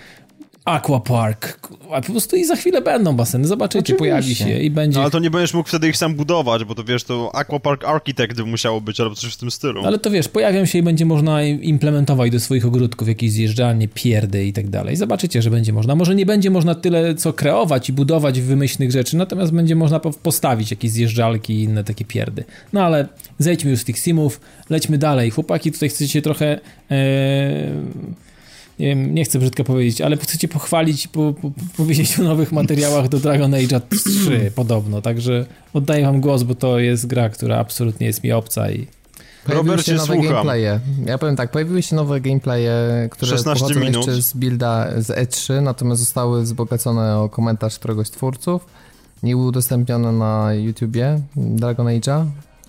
Aquapark. 0.64 1.58
A 1.92 2.00
po 2.00 2.12
prostu 2.12 2.36
i 2.36 2.44
za 2.44 2.56
chwilę 2.56 2.80
będą 2.80 3.16
baseny, 3.16 3.46
zobaczycie, 3.46 3.78
Oczywiście. 3.78 3.98
pojawi 3.98 4.34
się 4.34 4.58
i 4.58 4.70
będzie... 4.70 4.96
No 4.96 5.02
ale 5.02 5.10
to 5.10 5.18
nie 5.18 5.30
będziesz 5.30 5.54
mógł 5.54 5.68
wtedy 5.68 5.88
ich 5.88 5.96
sam 5.96 6.14
budować, 6.14 6.64
bo 6.64 6.74
to 6.74 6.84
wiesz, 6.84 7.04
to 7.04 7.30
Aquapark 7.34 7.84
Architect 7.84 8.36
by 8.36 8.46
musiało 8.46 8.80
być 8.80 9.00
albo 9.00 9.14
coś 9.14 9.34
w 9.34 9.36
tym 9.36 9.50
stylu. 9.50 9.86
Ale 9.86 9.98
to 9.98 10.10
wiesz, 10.10 10.28
pojawią 10.28 10.64
się 10.64 10.78
i 10.78 10.82
będzie 10.82 11.06
można 11.06 11.42
implementować 11.44 12.30
do 12.30 12.40
swoich 12.40 12.66
ogródków 12.66 13.08
jakieś 13.08 13.32
zjeżdżalnie, 13.32 13.88
pierdy 13.88 14.44
i 14.46 14.52
tak 14.52 14.68
dalej. 14.68 14.96
Zobaczycie, 14.96 15.42
że 15.42 15.50
będzie 15.50 15.72
można. 15.72 15.94
Może 15.94 16.14
nie 16.14 16.26
będzie 16.26 16.50
można 16.50 16.74
tyle 16.74 17.14
co 17.14 17.32
kreować 17.32 17.88
i 17.88 17.92
budować 17.92 18.40
wymyślnych 18.40 18.92
rzeczy, 18.92 19.16
natomiast 19.16 19.52
będzie 19.52 19.76
można 19.76 20.00
postawić 20.00 20.70
jakieś 20.70 20.90
zjeżdżalki 20.90 21.52
i 21.52 21.62
inne 21.62 21.84
takie 21.84 22.04
pierdy. 22.04 22.44
No 22.72 22.82
ale 22.82 23.08
zejdźmy 23.38 23.70
już 23.70 23.80
z 23.80 23.84
tych 23.84 23.98
simów, 23.98 24.40
lećmy 24.70 24.98
dalej. 24.98 25.30
Chłopaki, 25.30 25.72
tutaj 25.72 25.88
chcecie 25.88 26.22
trochę... 26.22 26.60
Ee 26.90 28.22
nie 28.82 28.88
wiem, 28.88 29.14
nie 29.14 29.24
chcę 29.24 29.38
brzydko 29.38 29.64
powiedzieć, 29.64 30.00
ale 30.00 30.16
chcecie 30.16 30.48
pochwalić 30.48 31.04
i 31.04 31.08
po, 31.08 31.32
po, 31.42 31.50
powiedzieć 31.76 32.20
o 32.20 32.22
nowych 32.22 32.52
materiałach 32.52 33.08
do 33.08 33.18
Dragon 33.20 33.54
Age 33.54 33.80
3 33.90 34.50
podobno, 34.54 35.02
także 35.02 35.46
oddaję 35.74 36.04
wam 36.04 36.20
głos, 36.20 36.42
bo 36.42 36.54
to 36.54 36.78
jest 36.78 37.06
gra, 37.06 37.28
która 37.28 37.58
absolutnie 37.58 38.06
jest 38.06 38.24
mi 38.24 38.32
obca 38.32 38.70
i 38.70 38.86
Pojawiły 39.46 39.82
się 39.82 39.94
nowe 39.94 40.06
słucham. 40.14 40.32
gameplaye. 40.32 40.80
Ja 41.06 41.18
powiem 41.18 41.36
tak, 41.36 41.50
pojawiły 41.50 41.82
się 41.82 41.96
nowe 41.96 42.20
gameplaye, 42.20 42.72
które 43.10 43.42
pochodzą 43.44 43.80
minut. 43.80 43.96
jeszcze 43.96 44.22
z 44.22 44.32
builda 44.32 44.88
z 45.02 45.08
E3, 45.08 45.62
natomiast 45.62 46.00
zostały 46.00 46.42
wzbogacone 46.42 47.18
o 47.18 47.28
komentarz 47.28 47.78
któregoś 47.78 48.06
z 48.06 48.10
twórców 48.10 48.66
i 49.22 49.34
udostępnione 49.34 50.12
na 50.12 50.54
YouTubie 50.54 51.20
Dragon 51.36 51.86
Age'a, 51.86 52.26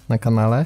na 0.09 0.17
kanale. 0.17 0.65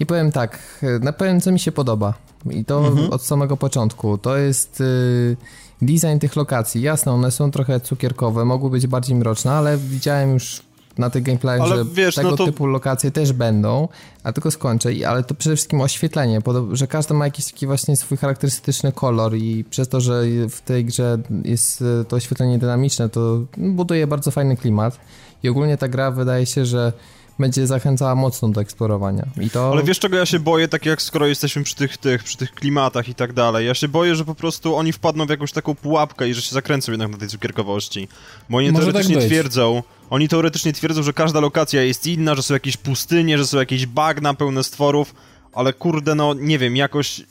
I 0.00 0.06
powiem 0.06 0.32
tak, 0.32 0.58
na 1.00 1.12
pewno 1.12 1.40
co 1.40 1.52
mi 1.52 1.58
się 1.58 1.72
podoba. 1.72 2.14
I 2.50 2.64
to 2.64 2.86
mhm. 2.86 3.12
od 3.12 3.22
samego 3.22 3.56
początku. 3.56 4.18
To 4.18 4.36
jest 4.36 4.80
y, 4.80 5.36
design 5.82 6.18
tych 6.20 6.36
lokacji. 6.36 6.82
Jasne, 6.82 7.12
one 7.12 7.30
są 7.30 7.50
trochę 7.50 7.80
cukierkowe, 7.80 8.44
mogły 8.44 8.70
być 8.70 8.86
bardziej 8.86 9.16
mroczne, 9.16 9.52
ale 9.52 9.78
widziałem 9.78 10.32
już 10.32 10.62
na 10.98 11.10
tych 11.10 11.22
gameplayach, 11.22 11.62
ale 11.62 11.76
że 11.76 11.84
wiesz, 11.92 12.14
tego 12.14 12.30
no 12.30 12.36
to... 12.36 12.44
typu 12.44 12.66
lokacje 12.66 13.10
też 13.10 13.32
będą, 13.32 13.88
a 14.22 14.32
tylko 14.32 14.50
skończę, 14.50 14.90
ale 15.08 15.22
to 15.24 15.34
przede 15.34 15.56
wszystkim 15.56 15.80
oświetlenie, 15.80 16.40
że 16.72 16.86
każdy 16.86 17.14
ma 17.14 17.24
jakiś 17.24 17.52
taki 17.52 17.66
właśnie 17.66 17.96
swój 17.96 18.18
charakterystyczny 18.18 18.92
kolor 18.92 19.36
i 19.36 19.64
przez 19.64 19.88
to, 19.88 20.00
że 20.00 20.22
w 20.50 20.60
tej 20.60 20.84
grze 20.84 21.18
jest 21.44 21.80
y, 21.80 22.04
to 22.08 22.16
oświetlenie 22.16 22.58
dynamiczne, 22.58 23.08
to 23.08 23.40
buduje 23.56 24.06
bardzo 24.06 24.30
fajny 24.30 24.56
klimat 24.56 24.98
i 25.42 25.48
ogólnie 25.48 25.76
ta 25.76 25.88
gra 25.88 26.10
wydaje 26.10 26.46
się, 26.46 26.66
że 26.66 26.92
będzie 27.38 27.66
zachęcała 27.66 28.14
mocno 28.14 28.48
do 28.48 28.60
eksplorowania. 28.60 29.26
I 29.40 29.50
to... 29.50 29.72
Ale 29.72 29.82
wiesz 29.82 29.98
czego 29.98 30.16
ja 30.16 30.26
się 30.26 30.38
boję, 30.38 30.68
tak 30.68 30.86
jak 30.86 31.02
skoro 31.02 31.26
jesteśmy 31.26 31.62
przy 31.62 31.74
tych, 31.74 31.96
tych, 31.96 32.24
przy 32.24 32.36
tych 32.36 32.54
klimatach 32.54 33.08
i 33.08 33.14
tak 33.14 33.32
dalej, 33.32 33.66
ja 33.66 33.74
się 33.74 33.88
boję, 33.88 34.14
że 34.14 34.24
po 34.24 34.34
prostu 34.34 34.76
oni 34.76 34.92
wpadną 34.92 35.26
w 35.26 35.30
jakąś 35.30 35.52
taką 35.52 35.74
pułapkę 35.74 36.28
i 36.28 36.34
że 36.34 36.42
się 36.42 36.54
zakręcą 36.54 36.92
jednak 36.92 37.10
na 37.10 37.18
tej 37.18 37.28
cukierkowości. 37.28 38.08
Bo 38.50 38.58
oni 38.58 38.70
Może 38.70 38.86
tak 38.86 38.92
teoretycznie 38.92 39.16
tak 39.16 39.24
twierdzą, 39.24 39.82
oni 40.10 40.28
teoretycznie 40.28 40.72
twierdzą, 40.72 41.02
że 41.02 41.12
każda 41.12 41.40
lokacja 41.40 41.82
jest 41.82 42.06
inna, 42.06 42.34
że 42.34 42.42
są 42.42 42.54
jakieś 42.54 42.76
pustynie, 42.76 43.38
że 43.38 43.46
są 43.46 43.58
jakieś 43.58 43.86
bagna 43.86 44.34
pełne 44.34 44.64
stworów, 44.64 45.14
ale 45.52 45.72
kurde, 45.72 46.14
no 46.14 46.34
nie 46.34 46.58
wiem, 46.58 46.76
jakoś 46.76 47.22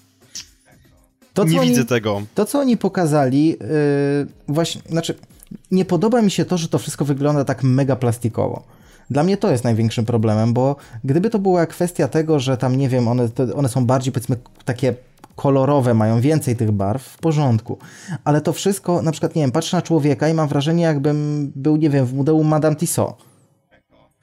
to, 1.33 1.43
nie 1.43 1.59
widzę 1.59 1.81
oni, 1.81 1.89
tego. 1.89 2.21
To, 2.35 2.45
co 2.45 2.59
oni 2.59 2.77
pokazali, 2.77 3.47
yy, 3.49 3.57
właśnie, 4.47 4.81
znaczy, 4.89 5.15
nie 5.71 5.85
podoba 5.85 6.21
mi 6.21 6.31
się 6.31 6.45
to, 6.45 6.57
że 6.57 6.67
to 6.67 6.79
wszystko 6.79 7.05
wygląda 7.05 7.45
tak 7.45 7.63
mega 7.63 7.95
plastikowo. 7.95 8.76
Dla 9.09 9.23
mnie 9.23 9.37
to 9.37 9.51
jest 9.51 9.63
największym 9.63 10.05
problemem, 10.05 10.53
bo 10.53 10.75
gdyby 11.03 11.29
to 11.29 11.39
była 11.39 11.65
kwestia 11.65 12.07
tego, 12.07 12.39
że 12.39 12.57
tam, 12.57 12.75
nie 12.75 12.89
wiem, 12.89 13.07
one, 13.07 13.29
one 13.55 13.69
są 13.69 13.85
bardziej, 13.85 14.13
powiedzmy, 14.13 14.37
takie 14.65 14.95
kolorowe, 15.35 15.93
mają 15.93 16.21
więcej 16.21 16.55
tych 16.55 16.71
barw, 16.71 17.03
w 17.03 17.17
porządku. 17.17 17.77
Ale 18.23 18.41
to 18.41 18.53
wszystko, 18.53 19.01
na 19.01 19.11
przykład, 19.11 19.35
nie 19.35 19.41
wiem, 19.41 19.51
patrzę 19.51 19.77
na 19.77 19.81
człowieka 19.81 20.29
i 20.29 20.33
mam 20.33 20.47
wrażenie, 20.47 20.83
jakbym 20.83 21.51
był, 21.55 21.75
nie 21.75 21.89
wiem, 21.89 22.05
w 22.05 22.13
Muzeum 22.13 22.47
Madame 22.47 22.75
Tissot. 22.75 23.36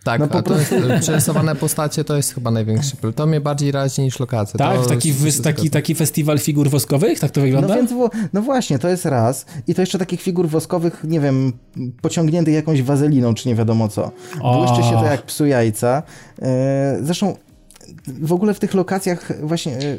Tak, 0.04 0.20
no 0.20 0.28
po 0.28 0.42
prostu... 0.42 0.74
przerysowane 1.00 1.54
postacie 1.54 2.04
to 2.04 2.16
jest 2.16 2.34
chyba 2.34 2.50
największy 2.50 2.90
problem. 2.90 3.12
To 3.12 3.26
mnie 3.26 3.40
bardziej 3.40 3.72
razi 3.72 4.02
niż 4.02 4.20
lokacja. 4.20 4.58
Tak, 4.58 4.80
to 4.80 4.86
taki, 4.86 5.12
wy, 5.12 5.32
taki, 5.32 5.70
taki 5.70 5.94
festiwal 5.94 6.38
figur 6.38 6.70
woskowych? 6.70 7.20
Tak 7.20 7.30
to 7.30 7.40
wygląda? 7.40 7.68
No 7.68 7.74
więc, 7.74 7.90
no 8.32 8.42
właśnie, 8.42 8.78
to 8.78 8.88
jest 8.88 9.04
raz. 9.04 9.46
I 9.66 9.74
to 9.74 9.82
jeszcze 9.82 9.98
takich 9.98 10.22
figur 10.22 10.48
woskowych, 10.48 11.04
nie 11.04 11.20
wiem, 11.20 11.52
pociągniętych 12.00 12.54
jakąś 12.54 12.82
wazeliną, 12.82 13.34
czy 13.34 13.48
nie 13.48 13.54
wiadomo 13.54 13.88
co. 13.88 14.10
Błyszczy 14.42 14.82
się 14.82 14.92
to 14.92 15.04
jak 15.04 15.22
psu 15.22 15.46
jajca. 15.46 16.02
E, 16.42 16.98
zresztą 17.02 17.36
w 18.07 18.33
ogóle 18.33 18.55
w 18.55 18.61
tych 18.61 18.75
lokacjach, 18.75 19.47
właśnie, 19.47 19.73
e, 19.73 19.97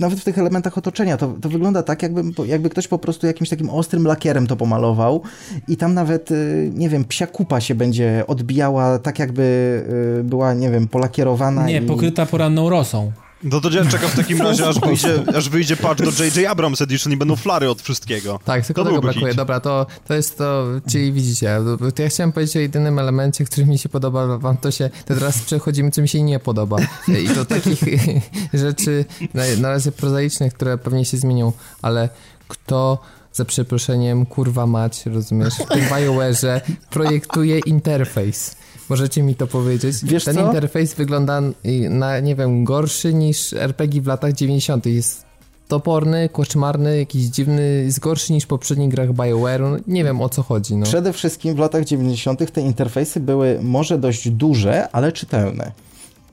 nawet 0.00 0.20
w 0.20 0.24
tych 0.24 0.38
elementach 0.38 0.78
otoczenia, 0.78 1.16
to, 1.16 1.34
to 1.40 1.48
wygląda 1.48 1.82
tak, 1.82 2.02
jakby, 2.02 2.22
jakby 2.46 2.70
ktoś 2.70 2.88
po 2.88 2.98
prostu 2.98 3.26
jakimś 3.26 3.48
takim 3.48 3.70
ostrym 3.70 4.06
lakierem 4.06 4.46
to 4.46 4.56
pomalował 4.56 5.22
i 5.68 5.76
tam 5.76 5.94
nawet, 5.94 6.30
e, 6.30 6.34
nie 6.72 6.88
wiem, 6.88 7.04
psia 7.04 7.26
kupa 7.26 7.60
się 7.60 7.74
będzie 7.74 8.24
odbijała 8.26 8.98
tak, 8.98 9.18
jakby 9.18 9.82
e, 10.20 10.22
była, 10.22 10.54
nie 10.54 10.70
wiem, 10.70 10.88
polakierowana. 10.88 11.66
Nie, 11.66 11.78
i... 11.78 11.86
pokryta 11.86 12.26
poranną 12.26 12.68
rosą. 12.68 13.12
No 13.42 13.60
to 13.60 13.70
czekam 13.70 14.10
w 14.10 14.16
takim 14.16 14.42
razie, 14.42 14.68
aż 14.68 14.80
wyjdzie, 14.80 15.24
aż 15.36 15.48
wyjdzie 15.48 15.76
patch 15.76 16.02
do 16.02 16.24
J.J. 16.24 16.50
Abrams 16.50 16.82
Edition 16.82 17.12
i 17.12 17.16
będą 17.16 17.36
flary 17.36 17.70
od 17.70 17.82
wszystkiego. 17.82 18.40
Tak, 18.44 18.66
tylko 18.66 18.84
to 18.84 18.90
tego 18.90 19.02
brakuje. 19.02 19.26
Hit. 19.26 19.36
Dobra, 19.36 19.60
to, 19.60 19.86
to 20.08 20.14
jest 20.14 20.38
to, 20.38 20.66
czyli 20.90 21.12
widzicie, 21.12 21.60
ja 21.98 22.08
chciałem 22.08 22.32
powiedzieć 22.32 22.56
o 22.56 22.60
jedynym 22.60 22.98
elemencie, 22.98 23.44
który 23.44 23.66
mi 23.66 23.78
się 23.78 23.88
podoba, 23.88 24.38
wam 24.38 24.56
to 24.56 24.70
się, 24.70 24.90
to 25.04 25.14
teraz 25.14 25.38
przechodzimy, 25.38 25.90
co 25.90 26.02
mi 26.02 26.08
się 26.08 26.22
nie 26.22 26.38
podoba. 26.38 26.76
I 27.24 27.28
to 27.28 27.44
takich 27.44 27.80
rzeczy 28.54 29.04
na, 29.34 29.42
na 29.60 29.68
razie 29.68 29.92
prozaicznych, 29.92 30.54
które 30.54 30.78
pewnie 30.78 31.04
się 31.04 31.16
zmienią, 31.16 31.52
ale 31.82 32.08
kto 32.48 32.98
za 33.32 33.44
przeproszeniem, 33.44 34.26
kurwa 34.26 34.66
mać, 34.66 35.06
rozumiesz, 35.06 35.54
w 35.54 35.68
tym 35.68 35.84
BioWare'ze 35.84 36.60
projektuje 36.90 37.58
interfejs. 37.58 38.56
Możecie 38.88 39.22
mi 39.22 39.34
to 39.34 39.46
powiedzieć? 39.46 39.96
Wiesz 40.02 40.24
Ten 40.24 40.34
co? 40.34 40.46
interfejs 40.46 40.94
wygląda 40.94 41.42
na, 41.90 42.20
nie 42.20 42.36
wiem, 42.36 42.64
gorszy 42.64 43.14
niż 43.14 43.52
RPG 43.52 44.02
w 44.02 44.06
latach 44.06 44.32
90. 44.32 44.86
Jest 44.86 45.26
toporny, 45.68 46.28
koszmarny, 46.32 46.98
jakiś 46.98 47.22
dziwny, 47.22 47.82
jest 47.84 48.00
gorszy 48.00 48.32
niż 48.32 48.44
w 48.44 48.46
poprzednich 48.46 48.90
grach 48.90 49.12
BioWare'u. 49.12 49.80
Nie 49.86 50.04
wiem 50.04 50.20
o 50.20 50.28
co 50.28 50.42
chodzi. 50.42 50.76
No. 50.76 50.86
Przede 50.86 51.12
wszystkim 51.12 51.54
w 51.54 51.58
latach 51.58 51.84
90. 51.84 52.52
te 52.52 52.60
interfejsy 52.60 53.20
były 53.20 53.58
może 53.62 53.98
dość 53.98 54.30
duże, 54.30 54.88
ale 54.92 55.12
czytelne. 55.12 55.72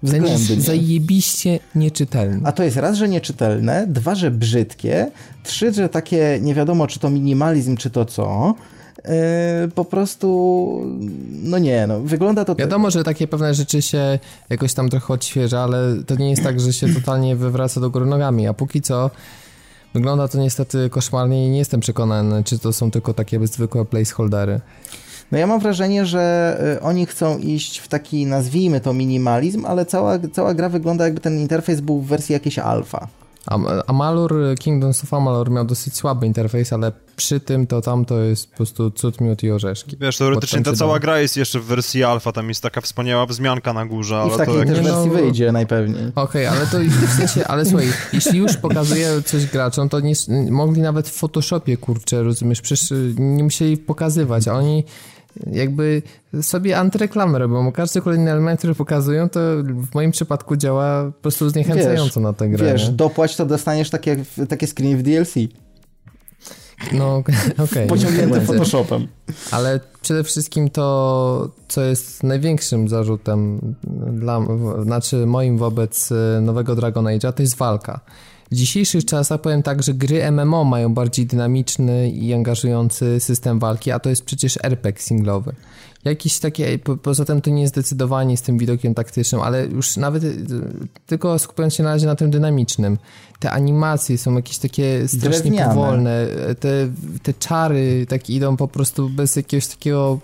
Względnie. 0.04 0.38
Zajebiście 0.62 1.60
nieczytelne. 1.76 2.40
A 2.44 2.52
to 2.52 2.64
jest 2.64 2.78
raz, 2.78 2.98
że 2.98 3.10
nieczytelne, 3.10 3.86
dwa, 3.88 4.16
że 4.16 4.32
brzydkie, 4.32 5.12
trzy, 5.44 5.74
że 5.74 5.90
takie 5.90 6.40
nie 6.42 6.56
wiadomo, 6.56 6.88
czy 6.88 7.00
to 7.00 7.10
minimalizm, 7.10 7.78
czy 7.78 7.90
to 7.90 8.06
co. 8.06 8.56
Yy, 9.06 9.68
po 9.76 9.86
prostu, 9.86 10.82
no 11.44 11.58
nie, 11.58 11.88
no, 11.88 12.00
wygląda 12.00 12.46
to... 12.46 12.56
Wiadomo, 12.56 12.92
że 12.92 13.04
takie 13.04 13.28
pewne 13.28 13.54
rzeczy 13.54 13.82
się 13.82 14.20
jakoś 14.50 14.74
tam 14.74 14.90
trochę 14.90 15.14
odświeża, 15.14 15.60
ale 15.60 15.78
to 16.08 16.16
nie 16.16 16.30
jest 16.30 16.44
tak, 16.44 16.60
że 16.60 16.74
się 16.74 16.94
totalnie 16.94 17.36
wywraca 17.36 17.82
do 17.82 17.90
góry 17.90 18.06
nogami, 18.06 18.48
a 18.48 18.54
póki 18.54 18.82
co 18.82 19.10
wygląda 19.94 20.28
to 20.28 20.38
niestety 20.38 20.90
koszmarnie 20.90 21.48
i 21.48 21.50
nie 21.50 21.58
jestem 21.58 21.80
przekonany, 21.80 22.44
czy 22.44 22.60
to 22.60 22.74
są 22.74 22.92
tylko 22.92 23.14
takie 23.14 23.48
zwykłe 23.48 23.86
placeholdery. 23.86 24.60
No 25.32 25.38
ja 25.38 25.48
mam 25.48 25.60
wrażenie, 25.60 26.06
że 26.06 26.58
y, 26.78 26.82
oni 26.82 27.06
chcą 27.06 27.38
iść 27.38 27.80
w 27.80 27.88
taki, 27.88 28.26
nazwijmy 28.26 28.82
to 28.82 28.94
minimalizm, 28.94 29.66
ale 29.66 29.86
cała, 29.86 30.20
cała 30.34 30.54
gra 30.54 30.70
wygląda 30.70 31.06
jakby 31.06 31.22
ten 31.22 31.40
interfejs 31.40 31.82
był 31.82 32.02
w 32.02 32.08
wersji 32.08 32.34
jakiejś 32.34 32.60
alfa. 32.60 33.08
Amalur, 33.88 34.36
Kingdoms 34.60 35.04
of 35.04 35.14
Amalur 35.14 35.52
miał 35.52 35.66
dosyć 35.66 35.96
słaby 35.96 36.26
interfejs, 36.26 36.74
ale 36.74 36.92
przy 37.16 37.40
tym 37.40 37.68
to 37.68 37.82
tam 37.82 38.06
to 38.06 38.20
jest 38.20 38.50
po 38.50 38.58
prostu 38.58 38.92
cud, 38.92 39.22
miód 39.22 39.44
i 39.44 39.52
orzeszki. 39.52 39.98
Wiesz, 40.00 40.18
teoretycznie 40.18 40.64
ta 40.64 40.74
cała 40.74 41.00
gra 41.00 41.20
jest 41.20 41.38
jeszcze 41.38 41.60
w 41.60 41.66
wersji 41.66 42.04
alfa, 42.04 42.32
tam 42.32 42.50
jest 42.50 42.64
taka 42.64 42.82
wspaniała 42.82 43.26
wzmianka 43.26 43.74
na 43.74 43.86
górze, 43.86 44.18
ale 44.18 44.32
I 44.32 44.34
w 44.34 44.38
takiej 44.38 44.54
to 44.54 44.66
też 44.66 44.80
wersji 44.80 45.08
no, 45.08 45.14
wyjdzie 45.14 45.52
najpewniej. 45.52 46.12
Okej, 46.16 46.48
okay, 46.48 46.50
ale 46.50 46.68
to 46.68 46.78
w 47.08 47.18
sensie, 47.18 47.48
ale 47.48 47.66
słuchaj, 47.66 47.88
jeśli 48.14 48.40
już 48.40 48.58
pokazuje 48.58 49.22
coś 49.26 49.46
graczom, 49.46 49.90
to 49.90 50.00
nie, 50.00 50.14
mogli 50.50 50.82
nawet 50.82 51.10
w 51.10 51.14
Photoshopie, 51.14 51.78
kurczę, 51.78 52.24
rozumiesz, 52.24 52.62
przecież 52.62 52.94
nie 53.18 53.44
musieli 53.44 53.78
pokazywać, 53.78 54.48
a 54.48 54.54
oni 54.54 54.84
jakby 55.52 56.02
sobie 56.42 56.78
antyreklamę 56.78 57.40
robią, 57.40 57.66
bo 57.66 57.72
każdy 57.72 58.02
kolejny 58.02 58.32
element, 58.32 58.60
który 58.60 58.76
pokazują, 58.76 59.30
to 59.30 59.40
w 59.64 59.96
moim 59.96 60.12
przypadku 60.12 60.56
działa 60.56 61.06
po 61.06 61.22
prostu 61.22 61.50
zniechęcająco 61.50 62.04
wiesz, 62.04 62.16
na 62.16 62.34
tę 62.34 62.50
grę. 62.50 62.74
Wiesz, 62.74 62.88
nie? 62.88 62.94
dopłać 62.94 63.36
to 63.36 63.46
dostaniesz 63.46 63.90
takie, 63.90 64.18
takie 64.50 64.68
screeny 64.68 64.98
w 64.98 65.04
DLC. 65.04 65.34
No, 66.94 67.16
okej. 67.18 67.36
Okay. 67.58 67.88
Pociągnięte 67.88 68.42
Photoshopem. 68.42 69.08
Ale 69.52 69.80
przede 70.02 70.24
wszystkim 70.24 70.70
to, 70.70 71.50
co 71.68 71.82
jest 71.82 72.24
największym 72.24 72.90
zarzutem 72.90 73.60
dla, 74.12 74.42
znaczy 74.84 75.26
moim 75.26 75.58
wobec 75.58 76.12
e, 76.12 76.42
nowego 76.42 76.76
Dragon 76.76 77.06
Age'a, 77.06 77.34
to 77.34 77.44
jest 77.44 77.56
walka. 77.56 78.00
W 78.52 78.56
dzisiejszych 78.56 79.06
czasach 79.06 79.42
powiem 79.42 79.64
tak, 79.64 79.84
że 79.84 79.94
gry 79.94 80.32
MMO 80.32 80.64
mają 80.64 80.94
bardziej 80.94 81.26
dynamiczny 81.26 82.10
i 82.10 82.34
angażujący 82.34 83.20
system 83.20 83.60
walki, 83.60 83.92
a 83.92 84.00
to 84.00 84.10
jest 84.10 84.26
przecież 84.26 84.60
RPG 84.64 85.02
singlowy. 85.02 85.54
Jakiś 86.06 86.40
takie, 86.40 86.80
po, 86.80 86.98
poza 86.98 87.26
tym 87.26 87.42
to 87.42 87.50
nie 87.50 87.62
jest 87.62 87.74
zdecydowanie 87.74 88.38
z 88.38 88.42
tym 88.42 88.58
widokiem 88.58 88.94
taktycznym, 88.94 89.42
ale 89.42 89.66
już 89.66 89.98
nawet 89.98 90.24
y, 90.24 90.46
tylko 91.06 91.40
skupiając 91.40 91.74
się 91.74 91.84
na 91.84 91.90
razie 91.90 92.08
na 92.08 92.16
tym 92.16 92.32
dynamicznym. 92.32 92.98
Te 93.40 93.52
animacje 93.52 94.18
są 94.18 94.36
jakieś 94.36 94.58
takie 94.58 95.08
strasznie 95.08 95.30
Drewniane. 95.30 95.74
powolne, 95.74 96.28
te, 96.60 96.90
te 97.24 97.34
czary 97.34 98.06
tak 98.10 98.30
idą 98.30 98.58
po 98.58 98.68
prostu 98.68 99.10
bez 99.10 99.36
jakiegoś 99.36 99.68
takiego 99.68 100.20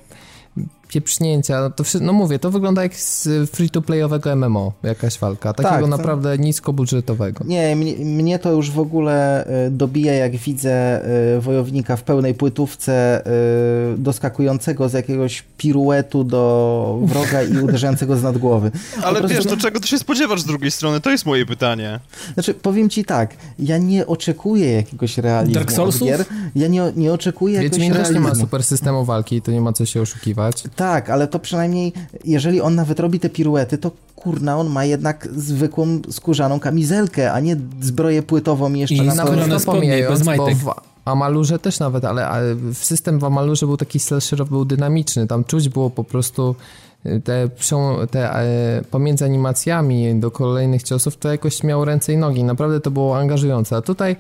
pieprznięcia, 0.90 1.62
no 1.62 1.70
to 1.70 1.84
no 2.02 2.14
mówię, 2.14 2.40
to 2.40 2.52
wygląda 2.52 2.84
jak 2.84 2.96
z 2.96 3.28
free-to-playowego 3.52 4.36
MMO, 4.36 4.74
jakaś 4.84 5.20
walka, 5.20 5.54
takiego 5.54 5.82
tak, 5.82 5.88
naprawdę 5.88 6.38
to... 6.38 6.44
niskobudżetowego. 6.44 7.46
Nie, 7.48 7.76
mnie, 7.76 7.96
mnie, 7.96 8.40
to 8.40 8.52
już 8.52 8.72
w 8.72 8.80
ogóle 8.80 9.48
y, 9.68 9.72
dobija, 9.72 10.14
jak 10.14 10.36
widzę 10.36 11.06
y, 11.38 11.42
wojownika 11.42 11.96
w 11.96 12.04
pełnej 12.04 12.34
płytówce 12.34 13.22
y, 13.94 13.98
doskakującego 13.98 14.90
z 14.90 14.94
jakiegoś 14.94 15.44
piruetu 15.58 16.24
do 16.24 17.00
wroga 17.04 17.44
i 17.44 17.58
uderzającego 17.58 18.18
z 18.18 18.24
nadgłowy. 18.24 18.72
Ale 19.04 19.20
prostu... 19.20 19.38
wiesz, 19.38 19.46
do 19.46 19.58
czego 19.58 19.80
ty 19.80 19.88
się 19.88 20.00
spodziewasz 20.00 20.42
z 20.42 20.46
drugiej 20.46 20.72
strony? 20.72 21.02
To 21.02 21.10
jest 21.10 21.26
moje 21.26 21.46
pytanie. 21.46 22.00
Znaczy, 22.34 22.54
powiem 22.54 22.90
ci 22.90 23.06
tak, 23.06 23.36
ja 23.60 23.78
nie 23.78 24.08
oczekuję 24.08 24.74
jakiegoś 24.74 25.18
realizmu 25.18 25.54
Dark 25.54 25.72
Soulsów? 25.72 26.08
gier. 26.08 26.26
Ja 26.56 26.68
nie, 26.68 26.92
nie 26.96 27.14
oczekuję 27.14 27.60
Wiedźmin 27.60 27.82
jakiegoś 27.82 27.98
realizmu. 27.98 28.28
nie 28.28 28.36
ma 28.36 28.42
super 28.42 28.64
systemu 28.64 29.06
walki, 29.06 29.42
to 29.42 29.52
nie 29.52 29.62
ma 29.62 29.74
co 29.74 29.86
się 29.86 30.02
oszukiwać. 30.02 30.64
Tak, 30.80 31.10
ale 31.10 31.28
to 31.28 31.40
przynajmniej, 31.40 31.94
jeżeli 32.26 32.62
on 32.62 32.76
nawet 32.76 33.00
robi 33.00 33.20
te 33.20 33.30
piruety, 33.30 33.78
to 33.78 33.92
kurna, 34.16 34.58
on 34.58 34.70
ma 34.70 34.86
jednak 34.86 35.28
zwykłą 35.36 36.02
skórzaną 36.10 36.60
kamizelkę, 36.60 37.34
a 37.34 37.40
nie 37.40 37.58
zbroję 37.82 38.24
płytową 38.24 38.74
i 38.74 38.80
jeszcze 38.80 38.96
I 38.96 39.02
na 39.02 39.16
nawet 39.16 39.50
to 39.50 39.72
pomijając, 39.72 40.24
bo 40.24 40.48
w 40.48 40.74
Amalurze 41.06 41.60
też 41.60 41.80
nawet, 41.80 42.06
ale, 42.06 42.28
ale 42.28 42.56
system 42.74 43.20
w 43.20 43.24
Amalurze 43.24 43.66
był 43.66 43.78
taki 43.78 44.00
slasherowy, 44.00 44.52
był 44.52 44.66
dynamiczny, 44.66 45.28
tam 45.28 45.44
czuć 45.44 45.70
było 45.70 45.90
po 45.90 46.04
prostu 46.04 46.56
y, 47.06 47.22
te, 47.22 47.50
te 48.12 48.36
e, 48.36 48.82
pomiędzy 48.92 49.26
animacjami 49.26 50.20
do 50.20 50.32
kolejnych 50.32 50.84
ciosów 50.84 51.18
to 51.18 51.32
jakoś 51.32 51.64
miało 51.64 51.86
ręce 51.86 52.14
i 52.14 52.18
nogi, 52.18 52.44
naprawdę 52.44 52.80
to 52.80 52.92
było 52.92 53.18
angażujące, 53.18 53.76
a 53.76 53.82
tutaj 53.82 54.16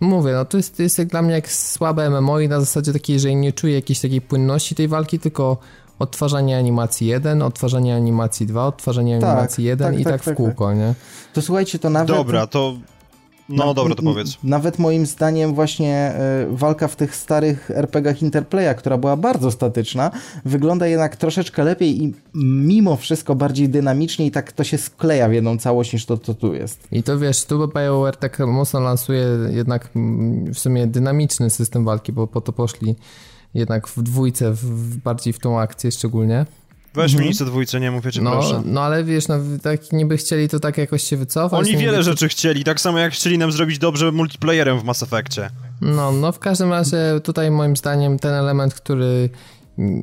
Mówię, 0.00 0.32
no 0.32 0.44
to 0.44 0.56
jest, 0.56 0.76
to 0.76 0.82
jest 0.82 1.02
dla 1.02 1.22
mnie 1.22 1.34
jak 1.34 1.52
słabe 1.52 2.10
MMO 2.10 2.40
i 2.40 2.48
na 2.48 2.60
zasadzie 2.60 2.92
takiej, 2.92 3.20
że 3.20 3.34
nie 3.34 3.52
czuję 3.52 3.74
jakiejś 3.74 4.00
takiej 4.00 4.20
płynności 4.20 4.74
tej 4.74 4.88
walki, 4.88 5.18
tylko 5.18 5.56
odtwarzanie 5.98 6.58
animacji 6.58 7.06
1, 7.06 7.42
odtwarzanie 7.42 7.94
animacji 7.94 8.46
2, 8.46 8.66
odtwarzanie 8.66 9.20
tak, 9.20 9.30
animacji 9.30 9.64
1 9.64 9.92
tak, 9.92 10.00
i 10.00 10.04
tak, 10.04 10.12
tak 10.12 10.22
w 10.22 10.24
tak, 10.24 10.36
kółko, 10.36 10.66
tak. 10.68 10.76
nie? 10.76 10.94
To 11.32 11.42
słuchajcie, 11.42 11.78
to 11.78 11.90
nawet... 11.90 12.16
Dobra, 12.16 12.46
to... 12.46 12.74
No 13.48 13.66
na, 13.66 13.74
dobra, 13.74 13.94
to 13.94 14.02
powiedz. 14.02 14.38
Nawet 14.44 14.78
moim 14.78 15.06
zdaniem 15.06 15.54
właśnie 15.54 16.14
y, 16.52 16.56
walka 16.56 16.88
w 16.88 16.96
tych 16.96 17.16
starych 17.16 17.70
RPGach 17.70 18.22
Interplaya, 18.22 18.74
która 18.74 18.98
była 18.98 19.16
bardzo 19.16 19.50
statyczna, 19.50 20.10
wygląda 20.44 20.86
jednak 20.86 21.16
troszeczkę 21.16 21.64
lepiej 21.64 22.02
i 22.02 22.14
mimo 22.34 22.96
wszystko 22.96 23.34
bardziej 23.34 23.68
dynamicznie 23.68 24.26
i 24.26 24.30
tak 24.30 24.52
to 24.52 24.64
się 24.64 24.78
skleja 24.78 25.28
w 25.28 25.32
jedną 25.32 25.58
całość 25.58 25.92
niż 25.92 26.06
to, 26.06 26.18
co 26.18 26.34
tu 26.34 26.54
jest. 26.54 26.88
I 26.92 27.02
to 27.02 27.18
wiesz, 27.18 27.44
tu 27.44 27.68
BioWare 27.68 28.16
tak 28.16 28.38
mocno 28.38 28.80
lansuje 28.80 29.26
jednak 29.50 29.90
w 30.54 30.58
sumie 30.58 30.86
dynamiczny 30.86 31.50
system 31.50 31.84
walki, 31.84 32.12
bo 32.12 32.26
po 32.26 32.40
to 32.40 32.52
poszli 32.52 32.96
jednak 33.54 33.88
w 33.88 34.02
dwójce, 34.02 34.52
w, 34.52 34.96
bardziej 34.96 35.32
w 35.32 35.38
tą 35.38 35.60
akcję 35.60 35.92
szczególnie. 35.92 36.46
Weź 36.94 37.12
mhm. 37.12 37.22
mi 37.22 37.28
nic 37.28 37.42
o 37.42 37.44
dwójce, 37.44 37.80
nie 37.80 37.90
mówię 37.90 38.12
cię 38.12 38.22
no, 38.22 38.30
proszę. 38.30 38.62
No 38.64 38.80
ale 38.80 39.04
wiesz, 39.04 39.28
no 39.28 39.38
tak 39.62 39.92
niby 39.92 40.16
chcieli 40.16 40.48
to 40.48 40.60
tak 40.60 40.78
jakoś 40.78 41.02
się 41.02 41.16
wycofać. 41.16 41.60
Oni 41.60 41.76
wiele 41.76 42.02
rzeczy 42.02 42.28
chcieli, 42.28 42.64
tak 42.64 42.80
samo 42.80 42.98
jak 42.98 43.12
chcieli 43.12 43.38
nam 43.38 43.52
zrobić 43.52 43.78
dobrze 43.78 44.12
multiplayerem 44.12 44.80
w 44.80 44.84
Mass 44.84 45.02
Effectie. 45.02 45.50
No, 45.80 46.12
no 46.12 46.32
w 46.32 46.38
każdym 46.38 46.70
razie 46.70 46.98
tutaj 47.24 47.50
moim 47.50 47.76
zdaniem 47.76 48.18
ten 48.18 48.34
element, 48.34 48.74
który 48.74 49.30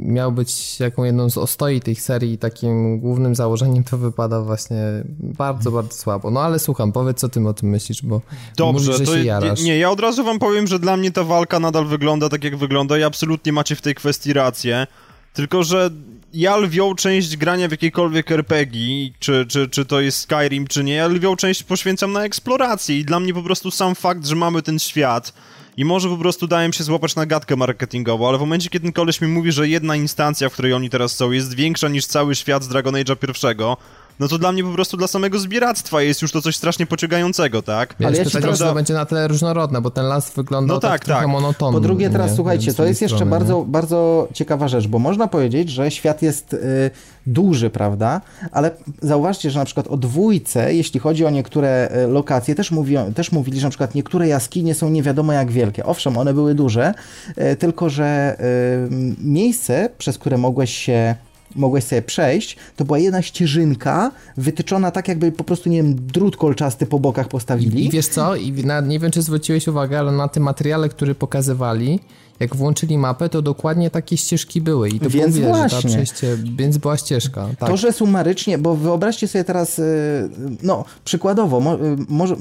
miał 0.06 0.32
być 0.32 0.80
jaką 0.80 1.04
jedną 1.04 1.30
z 1.30 1.38
ostoi 1.38 1.80
tej 1.80 1.96
serii 1.96 2.38
takim 2.38 3.00
głównym 3.00 3.36
założeniem, 3.36 3.84
to 3.84 3.98
wypada 3.98 4.42
właśnie 4.42 4.78
bardzo, 5.20 5.72
bardzo 5.72 5.94
słabo. 5.94 6.32
No 6.32 6.42
ale 6.42 6.60
słucham, 6.60 6.92
powiedz 6.92 7.20
co 7.20 7.30
ty 7.30 7.48
o 7.48 7.54
tym 7.54 7.70
myślisz, 7.70 8.02
bo 8.04 8.22
Dobrze, 8.58 8.74
mówisz, 8.74 8.98
że 8.98 9.06
to 9.06 9.16
się 9.16 9.24
jarasz. 9.24 9.62
Nie, 9.62 9.78
ja 9.78 9.90
od 9.90 10.00
razu 10.00 10.24
wam 10.24 10.40
powiem, 10.40 10.68
że 10.68 10.80
dla 10.80 10.98
mnie 10.98 11.12
ta 11.12 11.24
walka 11.24 11.60
nadal 11.60 11.86
wygląda 11.86 12.30
tak 12.30 12.44
jak 12.44 12.58
wygląda 12.58 12.98
i 12.98 13.04
absolutnie 13.04 13.54
macie 13.54 13.76
w 13.76 13.82
tej 13.82 13.96
kwestii 13.96 14.34
rację, 14.34 14.88
tylko 15.34 15.64
że 15.64 15.90
ja 16.34 16.58
lwią 16.58 16.96
część 16.96 17.38
grania 17.38 17.68
w 17.68 17.72
jakiejkolwiek 17.72 18.32
RPG, 18.32 19.10
czy, 19.20 19.46
czy, 19.50 19.70
czy 19.70 19.86
to 19.86 20.02
jest 20.02 20.18
Skyrim, 20.20 20.68
czy 20.68 20.84
nie, 20.84 20.94
ja 20.94 21.08
lwią 21.08 21.36
część 21.36 21.64
poświęcam 21.64 22.12
na 22.12 22.24
eksplorację 22.24 23.00
i 23.00 23.06
dla 23.06 23.20
mnie 23.20 23.34
po 23.34 23.44
prostu 23.44 23.72
sam 23.72 23.96
fakt, 23.96 24.26
że 24.26 24.36
mamy 24.36 24.62
ten 24.62 24.80
świat 24.80 25.34
i 25.78 25.86
może 25.86 26.10
po 26.10 26.18
prostu 26.18 26.48
dałem 26.48 26.74
się 26.74 26.84
złapać 26.84 27.16
na 27.16 27.26
gadkę 27.26 27.56
marketingową, 27.56 28.30
ale 28.30 28.38
w 28.38 28.42
momencie, 28.42 28.70
kiedy 28.70 28.84
ten 28.84 28.94
koleś 28.94 29.22
mi 29.22 29.28
mówi, 29.28 29.52
że 29.52 29.68
jedna 29.68 29.96
instancja, 29.96 30.50
w 30.50 30.54
której 30.54 30.74
oni 30.74 30.90
teraz 30.90 31.16
są, 31.16 31.32
jest 31.32 31.54
większa 31.54 31.88
niż 31.88 32.06
cały 32.06 32.36
świat 32.36 32.64
z 32.64 32.68
Dragon 32.68 32.94
Age'a 32.94 33.16
pierwszego, 33.16 33.78
no 34.20 34.28
to 34.28 34.38
dla 34.38 34.52
mnie 34.52 34.64
po 34.64 34.70
prostu 34.70 34.98
dla 34.98 35.08
samego 35.08 35.40
zbieractwa 35.40 36.02
jest 36.02 36.22
już 36.22 36.32
to 36.32 36.42
coś 36.42 36.56
strasznie 36.56 36.86
pociągającego, 36.86 37.62
tak? 37.62 37.96
Wiesz, 38.00 38.08
Ale 38.08 38.18
ja 38.18 38.24
pytanie, 38.24 38.44
teraz... 38.44 38.60
to 38.60 38.74
będzie 38.74 38.94
na 38.94 39.06
tyle 39.06 39.28
różnorodne, 39.28 39.82
bo 39.82 39.92
ten 39.92 40.06
las 40.06 40.32
wygląda 40.32 40.74
no 40.74 40.80
tak, 40.80 40.92
tak, 40.92 41.06
trochę 41.06 41.22
tak. 41.22 41.30
monotonny. 41.30 41.78
Po 41.78 41.82
drugie 41.82 42.10
teraz 42.10 42.30
nie? 42.30 42.36
słuchajcie, 42.36 42.74
to 42.74 42.86
jest 42.86 43.02
jeszcze 43.02 43.26
bardzo, 43.26 43.66
bardzo 43.68 44.28
ciekawa 44.34 44.68
rzecz, 44.68 44.88
bo 44.88 45.00
można 45.00 45.28
powiedzieć, 45.28 45.70
że 45.70 45.92
świat 45.92 46.22
jest 46.22 46.54
y, 46.54 46.92
duży, 47.28 47.70
prawda? 47.70 48.22
Ale 48.52 48.72
zauważcie, 49.02 49.52
że 49.52 49.60
na 49.60 49.66
przykład 49.66 49.88
o 49.88 49.98
dwójce, 49.98 50.74
jeśli 50.74 51.00
chodzi 51.00 51.26
o 51.26 51.30
niektóre 51.30 51.90
y, 52.04 52.08
lokacje, 52.08 52.56
też, 52.56 52.72
mówi, 52.72 52.96
też 53.16 53.32
mówili, 53.32 53.60
że 53.60 53.68
na 53.68 53.70
przykład 53.70 53.96
niektóre 53.96 54.28
jaskinie 54.28 54.76
są 54.76 54.90
nie 54.90 55.04
wiadomo 55.04 55.34
jak 55.34 55.52
wielkie. 55.52 55.86
Owszem, 55.86 56.18
one 56.18 56.34
były 56.34 56.56
duże, 56.56 56.94
y, 57.38 57.56
tylko 57.56 57.90
że 57.90 58.38
y, 58.40 59.16
miejsce, 59.24 59.90
przez 59.98 60.18
które 60.18 60.38
mogłeś 60.38 60.78
się 60.78 61.16
mogłeś 61.56 61.84
sobie 61.84 62.02
przejść, 62.02 62.58
to 62.76 62.86
była 62.86 63.00
jedna 63.00 63.22
ścieżynka 63.22 64.12
wytyczona 64.38 64.92
tak, 64.92 65.08
jakby 65.08 65.32
po 65.32 65.44
prostu, 65.44 65.70
nie 65.70 65.78
wiem, 65.84 65.96
drut 65.96 66.38
kolczasty 66.38 66.86
po 66.86 67.00
bokach 67.00 67.28
postawili. 67.28 67.86
I 67.86 67.90
wiesz 67.90 68.08
co, 68.08 68.36
I 68.36 68.52
na, 68.52 68.82
nie 68.82 69.00
wiem, 69.00 69.12
czy 69.12 69.22
zwróciłeś 69.22 69.68
uwagę, 69.68 70.00
ale 70.00 70.12
na 70.12 70.28
tym 70.28 70.44
materiale, 70.44 70.90
który 70.90 71.16
pokazywali, 71.16 72.00
jak 72.40 72.56
włączyli 72.56 72.98
mapę, 72.98 73.30
to 73.30 73.42
dokładnie 73.42 73.90
takie 73.90 74.18
ścieżki 74.18 74.62
były 74.62 74.90
i 74.90 75.00
to 75.00 75.10
więc 75.10 75.38
było, 75.38 75.54
właśnie. 75.54 75.90
Przejście, 75.90 76.38
więc 76.58 76.78
była 76.78 76.98
ścieżka. 76.98 77.48
Tak. 77.60 77.70
To, 77.70 77.78
że 77.78 77.94
sumarycznie, 77.94 78.58
bo 78.58 78.76
wyobraźcie 78.76 79.28
sobie 79.28 79.44
teraz, 79.44 79.80
y, 79.80 80.30
no 80.64 80.86
przykładowo, 81.06 81.76
y, 81.76 81.78
może 82.10 82.36
y, 82.36 82.38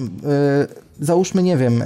załóżmy, 1.00 1.42
nie 1.42 1.56
wiem, 1.56 1.82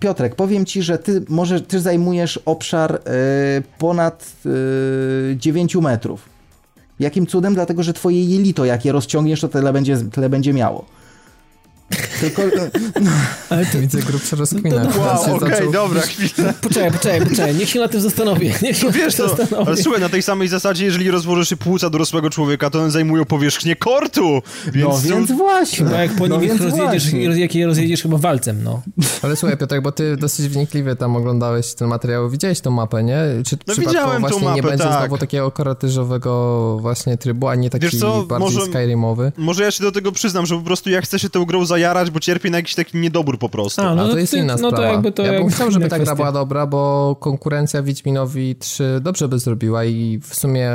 Piotrek, 0.00 0.34
powiem 0.34 0.66
ci, 0.66 0.82
że 0.82 0.98
ty 0.98 1.24
może 1.28 1.60
ty 1.60 1.80
zajmujesz 1.80 2.40
obszar 2.44 3.00
ponad 3.78 4.32
9 5.36 5.74
metrów. 5.74 6.31
Jakim 7.00 7.26
cudem? 7.26 7.54
Dlatego, 7.54 7.82
że 7.82 7.92
twoje 7.92 8.24
jelito, 8.24 8.64
jak 8.64 8.84
je 8.84 8.92
rozciągniesz, 8.92 9.40
to 9.40 9.48
tyle 9.48 9.72
będzie, 9.72 9.96
tyle 9.96 10.28
będzie 10.28 10.52
miało. 10.52 10.84
Tylko... 12.20 12.42
No. 13.00 13.10
Ale 13.50 13.66
to... 13.66 13.78
Widzę 13.78 13.98
grubsze 14.02 14.36
rozkmina. 14.36 14.76
Wow, 14.98 15.36
okej, 15.36 15.36
okay, 15.36 15.72
dobra, 15.72 16.00
chwilę. 16.00 16.54
Poczekaj, 16.60 16.92
poczekaj, 16.92 17.26
poczekaj, 17.26 17.54
niech 17.54 17.68
się 17.68 17.80
na 17.80 17.88
tym 17.88 18.00
zastanowię. 18.00 18.54
Niech 18.62 18.76
się 18.76 18.86
no 18.86 18.92
wiesz, 18.92 19.16
to, 19.16 19.36
ale 19.66 19.76
słuchaj, 19.76 20.00
na 20.00 20.08
tej 20.08 20.22
samej 20.22 20.48
zasadzie, 20.48 20.84
jeżeli 20.84 21.10
rozłożysz 21.10 21.48
się 21.48 21.56
płuca 21.56 21.90
dorosłego 21.90 22.30
człowieka, 22.30 22.70
to 22.70 22.80
one 22.80 22.90
zajmują 22.90 23.24
powierzchnię 23.24 23.76
kortu. 23.76 24.42
Więc, 24.72 24.88
no 24.88 25.16
więc 25.16 25.32
właśnie. 25.32 25.78
Chyba 25.78 26.02
jak 26.02 26.16
po 26.16 26.28
no 26.28 26.40
nim 26.40 26.58
rozjedziesz, 26.58 27.12
jak 27.36 27.54
je 27.54 27.66
rozjedziesz 27.66 28.02
chyba 28.02 28.18
walcem, 28.18 28.62
no. 28.62 28.82
Ale 29.22 29.36
słuchaj, 29.36 29.58
Piotr, 29.58 29.80
bo 29.82 29.92
ty 29.92 30.16
dosyć 30.16 30.48
wnikliwie 30.48 30.96
tam 30.96 31.16
oglądałeś 31.16 31.74
ten 31.74 31.88
materiał, 31.88 32.30
widziałeś 32.30 32.60
tą 32.60 32.70
mapę, 32.70 33.02
nie? 33.02 33.18
Czy 33.46 33.56
no 33.66 33.74
widziałem 33.74 34.20
właśnie 34.20 34.38
tą 34.38 34.44
mapę, 34.44 34.56
nie 34.56 34.62
będzie 34.62 34.84
tak. 34.84 35.00
znowu 35.00 35.18
takiego 35.18 35.50
koratyżowego 35.50 36.78
właśnie 36.80 37.16
trybu, 37.16 37.48
a 37.48 37.54
nie 37.54 37.70
taki 37.70 37.98
co, 37.98 38.22
bardziej 38.22 38.54
może, 38.54 38.66
Skyrimowy? 38.66 39.32
Może 39.36 39.64
ja 39.64 39.70
się 39.70 39.84
do 39.84 39.92
tego 39.92 40.12
przyznam, 40.12 40.46
że 40.46 40.56
po 40.56 40.62
prostu 40.62 40.90
ja 40.90 41.00
chcę 41.00 41.18
się 41.18 41.30
tą 41.30 41.44
grą 41.44 41.64
zajarać, 41.72 42.10
bo 42.10 42.20
cierpię 42.20 42.50
na 42.50 42.56
jakiś 42.56 42.74
taki 42.74 42.98
niedobór 42.98 43.38
po 43.38 43.48
prostu. 43.48 43.82
A, 43.82 43.94
no, 43.94 44.04
a 44.04 44.08
to 44.08 44.18
jest 44.18 44.32
ty, 44.32 44.38
inna 44.38 44.56
no 44.56 44.58
sprawa. 44.58 44.76
To 44.76 44.82
jakby 44.82 45.12
to 45.12 45.22
ja 45.22 45.32
bym 45.32 45.48
chciał, 45.48 45.70
żeby 45.70 45.88
ta 45.88 45.98
gra 45.98 46.14
była 46.14 46.32
dobra, 46.32 46.66
bo 46.66 47.16
konkurencja 47.20 47.82
Wiedźminowi 47.82 48.56
3 48.56 49.00
dobrze 49.00 49.28
by 49.28 49.38
zrobiła 49.38 49.84
i 49.84 50.20
w 50.22 50.34
sumie 50.34 50.70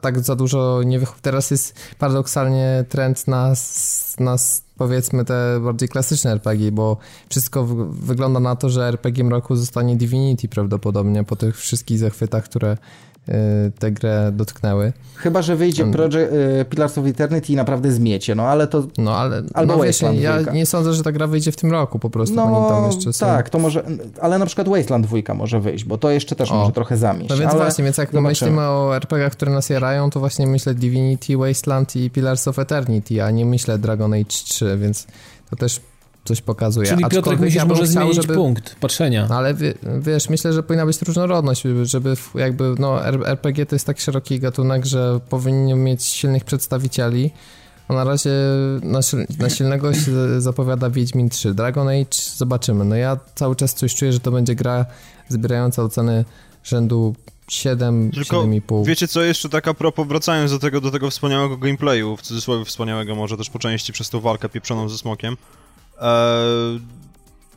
tak 0.00 0.20
za 0.20 0.36
dużo 0.36 0.82
nie 0.82 0.98
wychodzi. 0.98 1.20
Teraz 1.22 1.50
jest 1.50 1.74
paradoksalnie 1.98 2.84
trend 2.88 3.28
na, 3.28 3.52
na 4.18 4.36
powiedzmy 4.76 5.24
te 5.24 5.60
bardziej 5.60 5.88
klasyczne 5.88 6.30
RPG, 6.30 6.72
bo 6.72 6.96
wszystko 7.28 7.66
wygląda 7.90 8.40
na 8.40 8.56
to, 8.56 8.70
że 8.70 8.88
RPG 8.88 9.28
roku 9.28 9.56
zostanie 9.56 9.96
Divinity 9.96 10.48
prawdopodobnie 10.48 11.24
po 11.24 11.36
tych 11.36 11.58
wszystkich 11.58 11.98
zachwytach, 11.98 12.44
które 12.44 12.76
tę 13.78 13.92
grę 13.92 14.32
dotknęły. 14.34 14.92
Chyba, 15.16 15.42
że 15.42 15.56
wyjdzie 15.56 15.86
Project, 15.86 16.32
y, 16.60 16.64
Pillars 16.64 16.98
of 16.98 17.06
Eternity 17.06 17.52
i 17.52 17.56
naprawdę 17.56 17.92
zmiecie, 17.92 18.34
no 18.34 18.42
ale 18.42 18.66
to... 18.66 18.86
No 18.98 19.16
ale 19.16 19.42
albo 19.54 19.76
no, 19.76 19.82
wiesz, 19.82 20.02
ja 20.12 20.40
nie 20.40 20.66
sądzę, 20.66 20.92
że 20.92 21.02
ta 21.02 21.12
gra 21.12 21.26
wyjdzie 21.26 21.52
w 21.52 21.56
tym 21.56 21.70
roku 21.70 21.98
po 21.98 22.10
prostu, 22.10 22.36
no, 22.36 22.68
tam 22.68 22.86
jeszcze 22.86 23.12
są... 23.12 23.26
tak, 23.26 23.50
to 23.50 23.58
może, 23.58 23.82
ale 24.20 24.38
na 24.38 24.46
przykład 24.46 24.68
Wasteland 24.68 25.06
2 25.06 25.34
może 25.34 25.60
wyjść, 25.60 25.84
bo 25.84 25.98
to 25.98 26.10
jeszcze 26.10 26.36
też 26.36 26.50
o. 26.50 26.54
może 26.54 26.72
trochę 26.72 26.96
zamieść. 26.96 27.30
No 27.30 27.36
więc 27.36 27.50
ale... 27.50 27.62
właśnie, 27.62 27.84
więc 27.84 27.96
jak 27.96 28.08
Zobaczymy. 28.08 28.28
myślimy 28.28 28.60
o 28.60 28.96
RPGach, 28.96 29.32
które 29.32 29.52
nas 29.52 29.70
jarają, 29.70 30.10
to 30.10 30.20
właśnie 30.20 30.46
myślę 30.46 30.74
Divinity, 30.74 31.36
Wasteland 31.36 31.96
i 31.96 32.10
Pillars 32.10 32.48
of 32.48 32.58
Eternity, 32.58 33.22
a 33.22 33.30
nie 33.30 33.44
myślę 33.44 33.78
Dragon 33.78 34.14
Age 34.14 34.24
3, 34.24 34.78
więc 34.78 35.06
to 35.50 35.56
też 35.56 35.80
coś 36.24 36.40
pokazuje. 36.40 36.88
Czyli 36.88 37.04
Piotrek 37.08 37.40
musisz 37.40 37.54
ja 37.54 37.64
może 37.64 37.82
chciał, 37.82 37.92
zmienić 37.92 38.16
żeby... 38.16 38.34
punkt 38.34 38.76
patrzenia. 38.80 39.26
No, 39.28 39.34
ale 39.34 39.54
wiesz, 40.00 40.28
myślę, 40.28 40.52
że 40.52 40.62
powinna 40.62 40.86
być 40.86 41.02
różnorodność, 41.02 41.62
żeby 41.82 42.14
jakby, 42.34 42.74
no 42.78 43.06
RPG 43.26 43.66
to 43.66 43.74
jest 43.74 43.86
tak 43.86 44.00
szeroki 44.00 44.40
gatunek, 44.40 44.86
że 44.86 45.20
powinien 45.28 45.84
mieć 45.84 46.04
silnych 46.04 46.44
przedstawicieli, 46.44 47.30
a 47.88 47.94
na 47.94 48.04
razie 48.04 48.30
na, 48.82 49.00
na 49.38 49.50
silnego 49.50 49.94
się 49.94 50.40
zapowiada 50.40 50.90
Wiedźmin 50.90 51.28
3. 51.28 51.54
Dragon 51.54 51.88
Age 51.88 52.18
zobaczymy. 52.36 52.84
No 52.84 52.96
ja 52.96 53.18
cały 53.34 53.56
czas 53.56 53.74
coś 53.74 53.94
czuję, 53.94 54.12
że 54.12 54.20
to 54.20 54.30
będzie 54.30 54.54
gra 54.54 54.86
zbierająca 55.28 55.82
oceny 55.82 56.24
rzędu 56.64 57.14
7, 57.48 58.10
Tylko 58.10 58.36
7,5. 58.36 58.86
Wiecie 58.86 59.08
co, 59.08 59.22
jeszcze 59.22 59.48
taka 59.48 59.74
propos, 59.74 60.08
wracając 60.08 60.50
do 60.50 60.58
tego, 60.58 60.80
do 60.80 60.90
tego 60.90 61.10
wspaniałego 61.10 61.56
gameplayu, 61.56 62.16
w 62.16 62.22
cudzysłowie 62.22 62.64
wspaniałego 62.64 63.14
może 63.14 63.36
też 63.36 63.50
po 63.50 63.58
części 63.58 63.92
przez 63.92 64.10
tą 64.10 64.20
walkę 64.20 64.48
pieprzoną 64.48 64.88
ze 64.88 64.98
smokiem, 64.98 65.36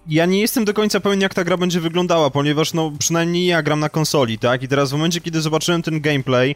ja 0.07 0.25
nie 0.25 0.41
jestem 0.41 0.65
do 0.65 0.73
końca 0.73 0.99
pewien, 0.99 1.21
jak 1.21 1.33
ta 1.33 1.43
gra 1.43 1.57
będzie 1.57 1.81
wyglądała, 1.81 2.29
ponieważ 2.29 2.73
no 2.73 2.91
przynajmniej 2.99 3.45
ja 3.45 3.63
gram 3.63 3.79
na 3.79 3.89
konsoli, 3.89 4.39
tak? 4.39 4.63
I 4.63 4.67
teraz 4.67 4.89
w 4.89 4.93
momencie, 4.93 5.21
kiedy 5.21 5.41
zobaczyłem 5.41 5.81
ten 5.81 6.01
gameplay, 6.01 6.55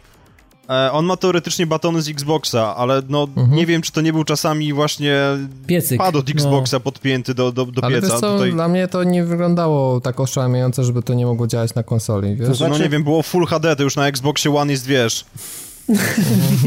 e, 0.69 0.91
on 0.91 1.05
ma 1.05 1.17
teoretycznie 1.17 1.67
batony 1.67 2.01
z 2.01 2.09
Xboxa, 2.09 2.75
ale 2.75 3.01
no 3.09 3.27
mhm. 3.37 3.55
nie 3.55 3.65
wiem, 3.65 3.81
czy 3.81 3.91
to 3.91 4.01
nie 4.01 4.13
był 4.13 4.23
czasami 4.23 4.73
właśnie 4.73 5.17
Piecyk. 5.67 5.97
pad 5.97 6.15
od 6.15 6.29
Xboxa 6.29 6.77
no. 6.77 6.79
podpięty 6.79 7.33
do, 7.33 7.51
do, 7.51 7.65
do 7.65 7.83
ale 7.83 8.01
pieca. 8.01 8.13
Ale 8.13 8.21
co, 8.21 8.33
Tutaj... 8.33 8.51
dla 8.51 8.67
mnie 8.67 8.87
to 8.87 9.03
nie 9.03 9.23
wyglądało 9.23 10.01
tak 10.01 10.19
oszałamiająco, 10.19 10.83
żeby 10.83 11.03
to 11.03 11.13
nie 11.13 11.25
mogło 11.25 11.47
działać 11.47 11.75
na 11.75 11.83
konsoli, 11.83 12.35
wiesz? 12.35 12.47
To 12.47 12.55
znaczy... 12.55 12.71
No 12.71 12.77
nie 12.77 12.89
wiem, 12.89 13.03
było 13.03 13.23
Full 13.23 13.45
HD, 13.45 13.75
to 13.75 13.83
już 13.83 13.95
na 13.95 14.07
Xboxie 14.07 14.55
One 14.55 14.71
jest, 14.71 14.85
wiesz... 14.85 15.25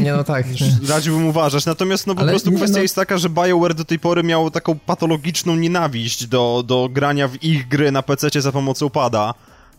Nie 0.03 0.13
no 0.13 0.23
tak. 0.23 0.45
Radziłbym 0.89 1.27
uważać. 1.27 1.65
Natomiast 1.65 2.07
no 2.07 2.15
po 2.15 2.21
Ale 2.21 2.31
prostu 2.31 2.51
kwestia 2.51 2.77
no... 2.77 2.81
jest 2.81 2.95
taka, 2.95 3.17
że 3.17 3.29
BioWare 3.29 3.73
do 3.73 3.85
tej 3.85 3.99
pory 3.99 4.23
miało 4.23 4.51
taką 4.51 4.79
patologiczną 4.79 5.55
nienawiść 5.55 6.27
do, 6.27 6.63
do 6.67 6.89
grania 6.91 7.27
w 7.27 7.43
ich 7.43 7.67
gry 7.67 7.91
na 7.91 8.03
PC 8.03 8.41
za 8.41 8.51
pomocą 8.51 8.89
pada. 8.89 9.33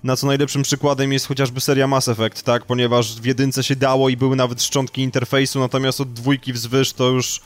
Na 0.05 0.17
co 0.17 0.27
najlepszym 0.27 0.63
przykładem 0.63 1.13
jest 1.13 1.27
chociażby 1.27 1.61
seria 1.61 1.87
Mass 1.87 2.09
Effect, 2.09 2.43
tak? 2.43 2.65
Ponieważ 2.65 3.21
w 3.21 3.25
jedynce 3.25 3.65
się 3.65 3.77
dało 3.77 4.09
i 4.09 4.17
były 4.17 4.37
nawet 4.37 4.63
szczątki 4.63 5.03
interfejsu, 5.03 5.61
natomiast 5.61 6.01
od 6.01 6.13
dwójki 6.13 6.53
wzwyż 6.53 6.93
to 6.93 7.09
już 7.09 7.41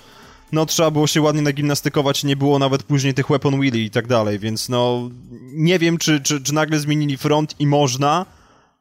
no 0.53 0.67
trzeba 0.67 0.91
było 0.91 1.07
się 1.07 1.23
ładnie 1.23 1.43
nagimnastykować, 1.43 2.25
nie 2.25 2.37
było 2.37 2.59
nawet 2.59 2.83
później 2.83 3.15
tych 3.15 3.29
weapon 3.29 3.61
wheelie 3.61 3.85
i 3.85 3.91
tak 3.91 4.07
dalej, 4.07 4.39
więc 4.39 4.69
no 4.69 5.11
nie 5.53 5.79
wiem, 5.79 5.99
czy, 5.99 6.21
czy, 6.21 6.41
czy 6.41 6.55
nagle 6.55 6.79
zmienili 6.79 7.17
front 7.17 7.55
i 7.59 7.67
można, 7.67 8.27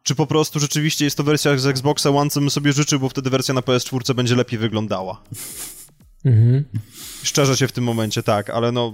czy 0.08 0.16
po 0.16 0.28
prostu 0.28 0.60
rzeczywiście 0.60 1.06
jest 1.06 1.18
to 1.18 1.24
wersja 1.24 1.58
z 1.58 1.66
Xboxa 1.66 2.10
One, 2.10 2.30
co 2.30 2.40
bym 2.40 2.50
sobie 2.50 2.74
życzył, 2.74 3.00
bo 3.00 3.10
wtedy 3.10 3.30
wersja 3.30 3.54
na 3.54 3.62
PS4 3.62 4.14
będzie 4.14 4.36
lepiej 4.36 4.60
wyglądała. 4.60 5.22
Mhm. 6.26 6.66
Szczerze 7.24 7.58
się 7.58 7.68
w 7.68 7.72
tym 7.72 7.84
momencie 7.84 8.24
tak, 8.24 8.50
ale 8.50 8.72
no... 8.72 8.94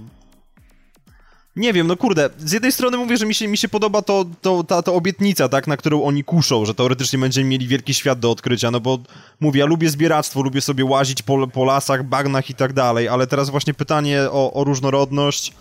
Nie 1.56 1.72
wiem, 1.72 1.86
no 1.86 1.96
kurde, 1.96 2.30
z 2.38 2.52
jednej 2.52 2.72
strony 2.72 2.96
mówię, 2.96 3.16
że 3.16 3.26
mi 3.26 3.34
się, 3.34 3.48
mi 3.48 3.56
się 3.56 3.68
podoba 3.68 4.02
to, 4.02 4.24
to, 4.42 4.64
ta, 4.64 4.82
ta 4.82 4.92
obietnica, 4.92 5.48
tak, 5.48 5.66
na 5.66 5.76
którą 5.76 6.02
oni 6.02 6.24
kuszą, 6.24 6.64
że 6.64 6.74
teoretycznie 6.74 7.18
będziemy 7.18 7.48
mieli 7.48 7.68
wielki 7.68 7.94
świat 7.94 8.20
do 8.20 8.30
odkrycia, 8.30 8.70
no 8.70 8.80
bo 8.80 8.98
mówię, 9.40 9.60
ja 9.60 9.66
lubię 9.66 9.90
zbieractwo, 9.90 10.42
lubię 10.42 10.60
sobie 10.60 10.84
łazić 10.84 11.22
po, 11.22 11.46
po 11.46 11.64
lasach, 11.64 12.04
bagnach 12.04 12.50
i 12.50 12.54
tak 12.54 12.72
dalej, 12.72 13.08
ale 13.08 13.26
teraz 13.26 13.50
właśnie 13.50 13.74
pytanie 13.74 14.22
o, 14.30 14.52
o 14.52 14.64
różnorodność 14.64 15.52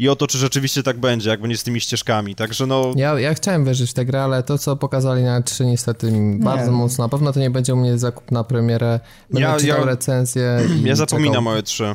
i 0.00 0.08
o 0.08 0.16
to, 0.16 0.26
czy 0.26 0.38
rzeczywiście 0.38 0.82
tak 0.82 0.98
będzie, 0.98 1.30
jak 1.30 1.40
będzie 1.40 1.56
z 1.56 1.62
tymi 1.62 1.80
ścieżkami, 1.80 2.34
także 2.34 2.66
no... 2.66 2.92
Ja, 2.96 3.20
ja 3.20 3.34
chciałem 3.34 3.64
wierzyć 3.64 3.90
w 3.90 3.94
tę 3.94 4.04
grę, 4.04 4.22
ale 4.22 4.42
to, 4.42 4.58
co 4.58 4.76
pokazali 4.76 5.22
na 5.22 5.42
3 5.42 5.66
niestety 5.66 6.12
bardzo 6.38 6.72
mocno, 6.72 7.04
na 7.04 7.08
pewno 7.08 7.32
to 7.32 7.40
nie 7.40 7.50
będzie 7.50 7.74
u 7.74 7.76
mnie 7.76 7.98
zakup 7.98 8.30
na 8.30 8.44
premierę, 8.44 9.00
będę 9.30 9.48
ja, 9.48 9.56
czytał 9.56 9.78
ja, 9.78 9.84
recenzję 9.84 10.60
Ja 10.84 10.96
zapominam 10.96 11.46
o 11.46 11.54
E3. 11.54 11.94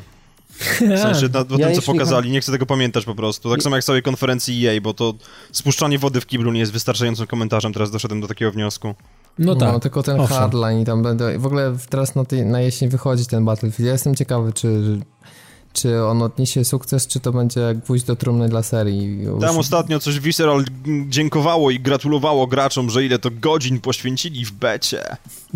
W 0.50 0.78
sensie 0.78 1.30
na, 1.34 1.40
o 1.40 1.58
ja 1.58 1.68
tym, 1.68 1.76
co 1.76 1.82
pokazali, 1.82 2.32
nie 2.32 2.42
chcę 2.42 2.52
tego 2.52 2.66
pamiętać 2.66 3.06
po 3.06 3.16
prostu. 3.16 3.52
Tak 3.52 3.64
samo 3.64 3.76
jak 3.76 3.86
całej 3.86 4.02
konferencji 4.02 4.68
EA, 4.68 4.82
bo 4.82 4.94
to 4.94 5.14
spuszczanie 5.52 6.00
wody 6.00 6.22
w 6.22 6.26
kiblu 6.26 6.52
nie 6.52 6.60
jest 6.60 6.72
wystarczającym 6.72 7.28
komentarzem, 7.28 7.74
teraz 7.74 7.92
doszedłem 7.92 8.22
do 8.22 8.28
takiego 8.28 8.52
wniosku. 8.52 8.96
No 9.40 9.56
tak. 9.56 9.74
No, 9.74 9.80
tylko 9.80 10.04
ten 10.04 10.20
Owszem. 10.20 10.38
hardline 10.38 10.82
i 10.82 10.86
tam 10.86 11.04
będę... 11.04 11.40
W 11.40 11.46
ogóle 11.46 11.76
teraz 11.90 12.16
na, 12.16 12.26
tej, 12.26 12.46
na 12.46 12.62
jesień 12.62 12.90
wychodzi 12.90 13.26
ten 13.26 13.46
Battlefield. 13.46 13.88
Ja 13.88 13.94
jestem 13.94 14.16
ciekawy, 14.16 14.54
czy 14.54 15.00
czy 15.76 16.04
on 16.04 16.22
odniesie 16.22 16.66
sukces, 16.66 17.08
czy 17.08 17.20
to 17.20 17.32
będzie 17.32 17.76
gwóźdź 17.84 18.06
do 18.06 18.16
trumny 18.16 18.50
dla 18.50 18.64
serii. 18.64 19.24
Już... 19.24 19.42
Tam 19.42 19.58
ostatnio 19.58 20.00
coś 20.00 20.20
Visceral 20.20 20.64
dziękowało 21.10 21.72
i 21.72 21.80
gratulowało 21.80 22.48
graczom, 22.48 22.90
że 22.90 23.06
ile 23.06 23.20
to 23.20 23.30
godzin 23.42 23.80
poświęcili 23.80 24.46
w 24.46 24.52
becie. 24.52 25.04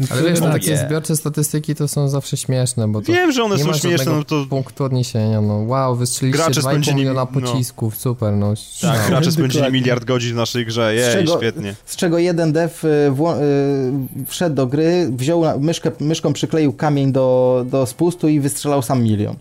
Ale 0.10 0.24
wiesz, 0.24 0.42
oh, 0.42 0.52
takie 0.52 0.72
yeah. 0.72 0.88
zbiorcze 0.88 1.16
statystyki 1.16 1.76
to 1.76 1.88
są 1.88 2.10
zawsze 2.10 2.38
śmieszne, 2.38 2.88
bo 2.88 3.02
Wiem, 3.02 3.32
że 3.32 3.44
one 3.44 3.58
są 3.60 3.74
śmieszne, 3.74 4.12
no 4.12 4.24
to... 4.24 4.46
punktu 4.50 4.84
odniesienia, 4.84 5.42
no 5.42 5.54
wow, 5.54 5.96
wystrzeliliście 5.96 6.44
gracze 6.44 6.62
2,5 6.62 6.64
spędzili... 6.64 6.96
miliona 6.96 7.28
no. 7.34 7.42
pocisków, 7.42 7.94
no. 7.94 8.00
super, 8.00 8.34
no. 8.34 8.54
Tak, 8.82 9.02
no. 9.02 9.08
gracze 9.08 9.32
spędzili 9.32 9.72
miliard 9.72 10.06
godzin 10.06 10.34
w 10.34 10.36
naszej 10.36 10.66
grze, 10.66 10.96
jej, 10.96 11.12
z 11.12 11.14
czego, 11.14 11.38
świetnie. 11.38 11.76
Z 11.86 11.96
czego 11.96 12.18
jeden 12.18 12.54
dev 12.54 12.74
y, 12.84 12.88
y, 12.88 14.26
wszedł 14.26 14.56
do 14.56 14.68
gry, 14.68 15.10
wziął 15.12 15.60
myszkę, 15.60 15.92
myszką 16.00 16.34
przykleił 16.34 16.74
kamień 16.74 17.12
do, 17.12 17.66
do 17.72 17.86
spustu 17.86 18.28
i 18.28 18.40
wystrzelał 18.40 18.82
sam 18.82 19.04
milion. 19.04 19.36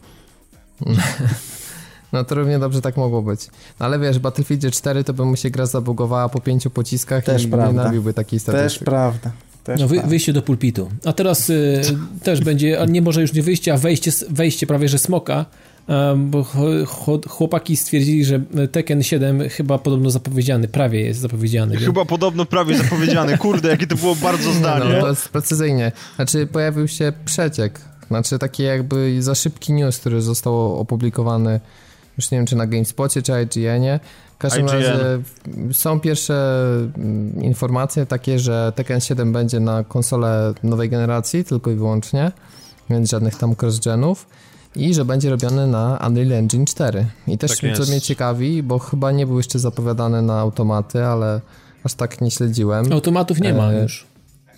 No 2.13 2.25
to 2.25 2.35
równie 2.35 2.59
dobrze 2.59 2.81
tak 2.81 2.97
mogło 2.97 3.23
być. 3.23 3.47
No 3.81 3.87
ale 3.87 3.99
wiesz, 3.99 4.19
Battlefield 4.19 4.75
4 4.75 5.05
to 5.05 5.13
by 5.13 5.25
mu 5.25 5.37
się 5.37 5.51
gra 5.51 5.67
zabugowała 5.67 6.29
po 6.29 6.41
pięciu 6.41 6.71
pociskach 6.71 7.25
Też 7.25 7.45
i 7.45 7.49
prawda. 7.49 7.69
nie 7.73 7.89
nabiłby 7.89 8.15
takiej 8.15 8.41
statystyki. 8.41 8.79
Też 8.79 8.85
prawda. 8.85 9.31
Też 9.65 9.81
no 9.81 9.89
wy, 9.89 10.01
wyjście 10.07 10.33
do 10.33 10.43
pulpitu. 10.43 10.91
A 11.05 11.13
teraz 11.13 11.51
y, 11.51 11.81
też 12.23 12.41
będzie, 12.41 12.79
nie 12.89 13.03
może 13.03 13.21
już 13.21 13.33
nie 13.33 13.43
wyjście, 13.43 13.75
a 13.75 13.77
wejście, 13.77 14.11
wejście 14.31 14.67
prawie 14.67 14.89
że 14.89 14.99
smoka, 14.99 15.45
bo 16.17 16.47
chłopaki 17.29 17.77
stwierdzili, 17.77 18.25
że 18.25 18.41
Tekken 18.73 19.03
7 19.03 19.49
chyba 19.49 19.79
podobno 19.79 20.11
zapowiedziany, 20.11 20.69
prawie 20.69 21.01
jest 21.01 21.21
zapowiedziany. 21.21 21.77
Chyba 21.77 22.05
podobno 22.05 22.45
prawie 22.45 22.77
zapowiedziany. 22.77 23.39
Kurde, 23.39 23.69
jakie 23.69 23.87
to 23.87 23.97
było 23.97 24.17
bardzo 24.17 24.53
zdanie. 24.53 24.95
No, 24.95 25.01
to 25.01 25.09
jest 25.09 25.29
precyzyjnie. 25.29 25.93
Znaczy 26.17 26.47
pojawił 26.47 26.89
się 26.89 27.13
przeciek 27.25 27.81
znaczy 28.09 28.39
taki 28.39 28.63
jakby 28.63 29.23
za 29.23 29.35
szybki 29.35 29.73
news, 29.73 29.99
który 29.99 30.23
został 30.23 30.79
opublikowany 30.79 31.61
już 32.19 32.31
nie 32.31 32.39
wiem 32.39 32.47
czy 32.47 32.57
na 32.57 32.67
GameSpocie 32.67 33.23
czy 33.23 33.33
IGN-ie. 33.43 34.01
W 34.35 34.39
każdym 34.39 34.67
IGN. 34.67 34.73
razie 34.73 34.99
są 35.73 36.01
pierwsze 36.01 36.61
mm, 36.97 37.43
informacje 37.43 38.07
takie, 38.07 38.39
że 38.39 38.73
Tekken 38.77 39.01
7 39.01 39.33
będzie 39.33 39.61
na 39.61 39.85
konsolę 39.85 40.55
nowej 40.63 40.91
generacji 40.91 41.45
tylko 41.45 41.71
i 41.71 41.75
wyłącznie, 41.75 42.33
więc 42.91 43.11
żadnych 43.11 43.37
tam 43.37 43.55
cross-genów 43.55 44.27
i 44.77 44.95
że 44.95 45.05
będzie 45.05 45.31
robiony 45.31 45.67
na 45.67 46.01
Unreal 46.07 46.33
Engine 46.33 46.67
4. 46.67 47.07
I 47.27 47.39
też 47.39 47.61
tak 47.61 47.77
co 47.77 47.83
mnie 47.83 48.01
ciekawi, 48.01 48.63
bo 48.63 48.79
chyba 48.79 49.13
nie 49.13 49.27
był 49.27 49.37
jeszcze 49.37 49.59
zapowiadany 49.59 50.23
na 50.23 50.39
automaty, 50.39 51.05
ale 51.05 51.41
aż 51.85 51.95
tak 51.95 52.21
nie 52.21 52.31
śledziłem. 52.31 52.93
Automatów 52.93 53.41
nie 53.41 53.55
ma 53.55 53.73
e... 53.73 53.83
już. 53.83 54.07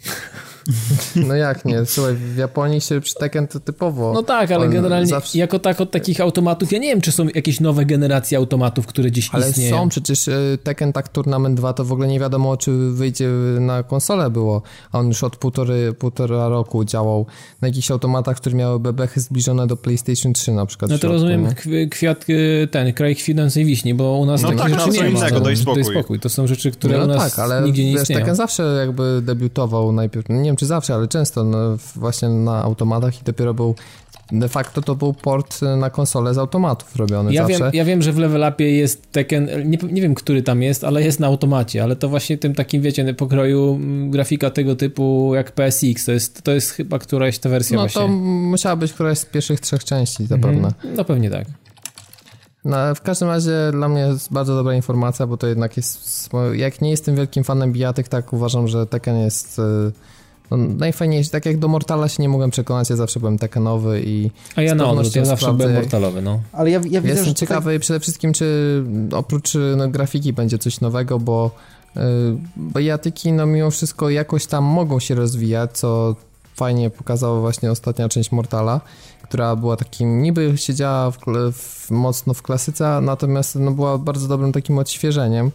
No 1.29 1.35
jak 1.35 1.65
nie? 1.65 1.87
Słuchaj, 1.87 2.15
w 2.15 2.37
Japonii 2.37 2.81
się 2.81 3.01
przy 3.01 3.15
Tekken 3.15 3.49
to 3.49 3.61
typowo... 3.61 4.13
No 4.13 4.23
tak, 4.23 4.51
ale 4.51 4.69
generalnie 4.69 5.07
zawsze... 5.07 5.39
jako 5.39 5.59
tak 5.59 5.81
od 5.81 5.91
takich 5.91 6.21
automatów, 6.21 6.73
ja 6.73 6.79
nie 6.79 6.89
wiem, 6.89 7.01
czy 7.01 7.13
są 7.13 7.27
jakieś 7.35 7.61
nowe 7.61 7.85
generacje 7.85 8.39
automatów, 8.39 8.87
które 8.87 9.11
gdzieś 9.11 9.29
ale 9.33 9.51
istnieją. 9.51 9.77
Ale 9.77 9.85
są, 9.85 9.89
przecież 9.89 10.29
e, 10.29 10.59
Tekken 10.63 10.93
Tak 10.93 11.09
Tournament 11.09 11.57
2 11.57 11.73
to 11.73 11.85
w 11.85 11.93
ogóle 11.93 12.09
nie 12.09 12.21
wiadomo, 12.21 12.57
czy 12.57 12.91
wyjdzie 12.91 13.29
na 13.61 13.83
konsolę 13.83 14.31
było, 14.31 14.63
a 14.93 14.99
on 14.99 15.09
już 15.09 15.25
od 15.25 15.37
półtory, 15.37 15.93
półtora 15.93 16.49
roku 16.49 16.85
działał 16.85 17.27
na 17.61 17.69
jakichś 17.69 17.91
automatach, 17.91 18.37
które 18.37 18.57
miały 18.57 18.81
bebechy 18.81 19.21
zbliżone 19.21 19.67
do 19.67 19.77
PlayStation 19.77 20.33
3 20.33 20.53
na 20.53 20.67
przykład. 20.67 20.91
No 20.91 20.99
to 20.99 21.09
rozumiem 21.09 21.47
kwiat, 21.91 22.27
ten, 22.71 22.93
kraj 22.93 23.17
kwitnącej 23.17 23.65
wiśni, 23.65 23.95
bo 23.95 24.17
u 24.19 24.27
nas 24.27 24.43
no 24.43 24.49
takich 24.49 24.77
tak, 24.77 24.87
rzeczy 24.87 25.05
nie 25.05 25.11
ma. 25.11 25.19
Innego, 25.19 25.39
no, 25.39 25.75
daj 25.75 25.85
spokój. 25.85 26.21
To 26.21 26.29
są 26.29 26.47
rzeczy, 26.47 26.71
które 26.71 26.99
no, 26.99 27.05
u 27.05 27.07
nas 27.07 27.31
tak, 27.31 27.39
ale 27.39 27.63
nigdzie 27.63 27.85
nie 27.85 27.93
wiesz, 27.93 28.03
istnieją. 28.03 28.21
Tekken 28.21 28.35
zawsze 28.35 28.63
jakby 28.81 29.23
debiutował 29.23 29.93
najpierw, 29.93 30.29
nie 30.29 30.50
wiem 30.51 30.57
czy 30.57 30.67
zawsze, 30.67 30.95
ale 30.95 31.09
często 31.09 31.45
no, 31.45 31.59
właśnie 31.97 32.29
na 32.29 32.63
automatach 32.63 33.21
i 33.21 33.25
dopiero 33.25 33.55
był 33.55 33.75
de 34.33 34.49
facto 34.49 34.83
to 34.83 34.95
był 34.95 35.13
port 35.13 35.61
na 35.63 35.91
konsolę 35.91 36.35
z 36.35 36.39
automatów 36.39 36.97
robiony 36.97 37.33
ja 37.33 37.43
zawsze. 37.43 37.65
Wiem, 37.65 37.71
ja 37.75 37.85
wiem, 37.85 38.03
że 38.03 38.13
w 38.13 38.19
Level 38.19 38.53
Upie 38.53 38.71
jest 38.71 39.13
Tekken, 39.13 39.49
nie, 39.65 39.79
nie 39.93 40.03
wiem, 40.03 40.15
który 40.15 40.43
tam 40.43 40.63
jest, 40.63 40.85
ale 40.85 41.03
jest 41.03 41.21
na 41.21 41.27
automacie, 41.27 41.83
ale 41.83 41.97
to 41.97 42.09
właśnie 42.09 42.39
tym 42.39 42.55
takim, 42.55 42.83
wiecie, 42.83 43.15
pokroju 43.15 43.81
grafika 44.11 44.51
tego 44.51 44.77
typu 44.77 45.33
jak 45.35 45.53
PSX, 45.53 46.05
to 46.05 46.13
jest, 46.13 46.43
to 46.43 46.53
jest 46.53 46.71
chyba 46.71 46.99
któraś 46.99 47.39
ta 47.39 47.49
wersja 47.49 47.77
no, 47.77 47.83
właśnie. 47.83 48.03
No 48.03 48.09
to 48.09 48.13
musiała 48.25 48.77
być 48.77 48.93
któraś 48.93 49.19
z 49.19 49.25
pierwszych 49.25 49.61
trzech 49.61 49.85
części 49.85 50.27
zapewne. 50.27 50.69
Mhm. 50.69 50.95
No 50.97 51.05
pewnie 51.05 51.31
tak. 51.31 51.47
No, 52.65 52.95
w 52.95 53.01
każdym 53.01 53.29
razie 53.29 53.53
dla 53.73 53.89
mnie 53.89 54.01
jest 54.01 54.33
bardzo 54.33 54.55
dobra 54.55 54.75
informacja, 54.75 55.27
bo 55.27 55.37
to 55.37 55.47
jednak 55.47 55.77
jest, 55.77 56.31
jak 56.53 56.81
nie 56.81 56.91
jestem 56.91 57.17
wielkim 57.17 57.45
fanem 57.45 57.73
bijatyk, 57.73 58.09
tak 58.09 58.33
uważam, 58.33 58.69
że 58.69 58.87
Tekken 58.87 59.17
jest 59.17 59.59
y, 59.59 59.63
no, 60.51 60.57
najfajniejszy. 60.57 61.31
Tak 61.31 61.47
jak 61.47 61.59
do 61.59 61.69
Mortala 61.69 62.09
się 62.09 62.23
nie 62.23 62.29
mogłem 62.29 62.51
przekonać, 62.51 62.91
ja 62.91 62.97
zawsze 62.97 63.21
byłem 63.21 63.39
Tekkenowy 63.39 64.03
i... 64.05 64.31
A 64.57 64.63
ja 64.63 64.75
na 64.75 64.91
odwrót, 64.91 65.17
ja 65.17 65.25
zawsze 65.25 65.45
sprawdzę, 65.45 65.65
byłem 65.65 65.83
Mortalowy, 65.83 66.23
no. 66.23 66.41
Ale 66.53 66.71
ja, 66.71 66.81
ja 66.91 67.01
widzę, 67.01 67.15
Jestem 67.15 67.29
że 67.29 67.35
ciekawy 67.35 67.65
tutaj... 67.65 67.81
przede 67.81 68.01
wszystkim, 68.01 68.33
czy 68.33 68.85
oprócz 69.13 69.53
no, 69.77 69.89
grafiki 69.89 70.33
będzie 70.33 70.59
coś 70.59 70.81
nowego, 70.81 71.19
bo 71.19 71.51
yy, 71.97 72.03
bijatyki 72.59 73.33
no 73.33 73.47
mimo 73.47 73.71
wszystko 73.71 74.11
jakoś 74.11 74.47
tam 74.47 74.65
mogą 74.65 75.01
się 75.01 75.15
rozwijać, 75.15 75.71
co 75.73 76.17
fajnie 76.57 76.91
pokazała 76.91 77.41
właśnie 77.41 77.71
ostatnia 77.71 78.09
część 78.09 78.33
Mortala, 78.33 78.81
która 79.23 79.57
była 79.57 79.77
takim, 79.77 80.23
niby 80.23 80.53
siedziała 80.57 81.11
w, 81.11 81.19
w, 81.53 81.91
mocno 81.91 82.35
w 82.35 82.43
klasyce, 82.43 83.01
natomiast 83.03 83.55
no, 83.55 83.71
była 83.71 83.99
bardzo 83.99 84.29
dobrym 84.29 84.53
takim 84.53 84.79
odświeżeniem. 84.79 85.51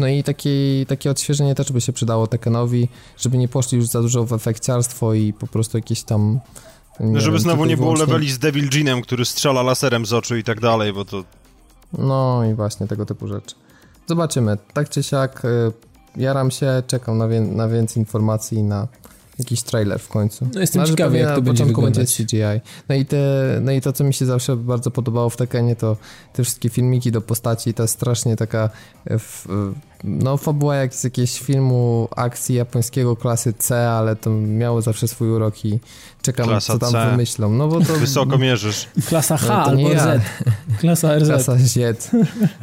No 0.00 0.08
i 0.08 0.22
takie, 0.22 0.50
takie 0.88 1.10
odświeżenie 1.10 1.54
też 1.54 1.72
by 1.72 1.80
się 1.80 1.92
przydało 1.92 2.26
Tekkenowi, 2.26 2.88
żeby 3.18 3.38
nie 3.38 3.48
poszli 3.48 3.78
już 3.78 3.86
za 3.86 4.02
dużo 4.02 4.24
w 4.24 4.32
efekciarstwo 4.32 5.14
i 5.14 5.32
po 5.32 5.46
prostu 5.46 5.78
jakieś 5.78 6.02
tam... 6.02 6.40
No 7.00 7.20
żeby 7.20 7.36
wiem, 7.36 7.42
znowu 7.42 7.64
nie 7.64 7.76
było 7.76 7.86
wyłącznie... 7.86 8.06
leveli 8.06 8.30
z 8.30 8.38
Devil 8.38 8.68
Jeanem, 8.74 9.02
który 9.02 9.24
strzela 9.24 9.62
laserem 9.62 10.06
z 10.06 10.12
oczu 10.12 10.36
i 10.36 10.44
tak 10.44 10.60
dalej, 10.60 10.92
bo 10.92 11.04
to... 11.04 11.24
No 11.98 12.44
i 12.44 12.54
właśnie 12.54 12.86
tego 12.86 13.06
typu 13.06 13.28
rzeczy. 13.28 13.54
Zobaczymy. 14.06 14.58
Tak 14.72 14.88
czy 14.88 15.02
siak, 15.02 15.42
jaram 16.16 16.50
się, 16.50 16.82
czekam 16.86 17.18
na, 17.18 17.28
wie 17.28 17.40
na 17.40 17.68
więcej 17.68 18.00
informacji 18.00 18.62
na 18.62 18.88
jakiś 19.38 19.62
trailer 19.62 20.00
w 20.00 20.08
końcu. 20.08 20.48
No 20.54 20.60
jestem 20.60 20.86
ciekawy, 20.86 21.18
jak 21.18 21.34
to 21.34 21.42
będzie 21.42 21.64
wyglądać. 21.64 22.16
CGI. 22.16 22.60
No 22.88 22.94
i, 22.94 23.06
te, 23.06 23.18
no 23.60 23.72
i 23.72 23.80
to, 23.80 23.92
co 23.92 24.04
mi 24.04 24.14
się 24.14 24.26
zawsze 24.26 24.56
bardzo 24.56 24.90
podobało 24.90 25.30
w 25.30 25.36
Tekkenie, 25.36 25.76
to 25.76 25.96
te 26.32 26.44
wszystkie 26.44 26.68
filmiki 26.68 27.12
do 27.12 27.20
postaci, 27.20 27.74
ta 27.74 27.86
strasznie 27.86 28.36
taka 28.36 28.70
w, 29.06 29.46
no 30.04 30.36
fabuła 30.36 30.76
jak 30.76 30.94
z 30.94 31.04
jakiegoś 31.04 31.40
filmu 31.40 32.08
akcji 32.16 32.54
japońskiego 32.54 33.16
klasy 33.16 33.52
C, 33.52 33.90
ale 33.90 34.16
to 34.16 34.30
miało 34.30 34.82
zawsze 34.82 35.08
swój 35.08 35.30
urok 35.30 35.64
i 35.64 35.80
czekam, 36.22 36.46
Klasa 36.46 36.72
co 36.72 36.78
tam 36.78 36.92
C. 36.92 37.10
wymyślą. 37.10 37.52
No 37.52 37.68
bo 37.68 37.80
to... 37.80 37.94
Wysoko 37.94 38.38
mierzysz. 38.38 38.86
Klasa 39.08 39.36
H 39.36 39.46
no, 39.48 39.64
albo 39.64 39.90
ja. 39.90 40.18
Z. 40.18 40.22
Klasa 40.80 41.18
RZ. 41.18 41.26
Klasa 41.26 41.56
Z. 41.58 42.10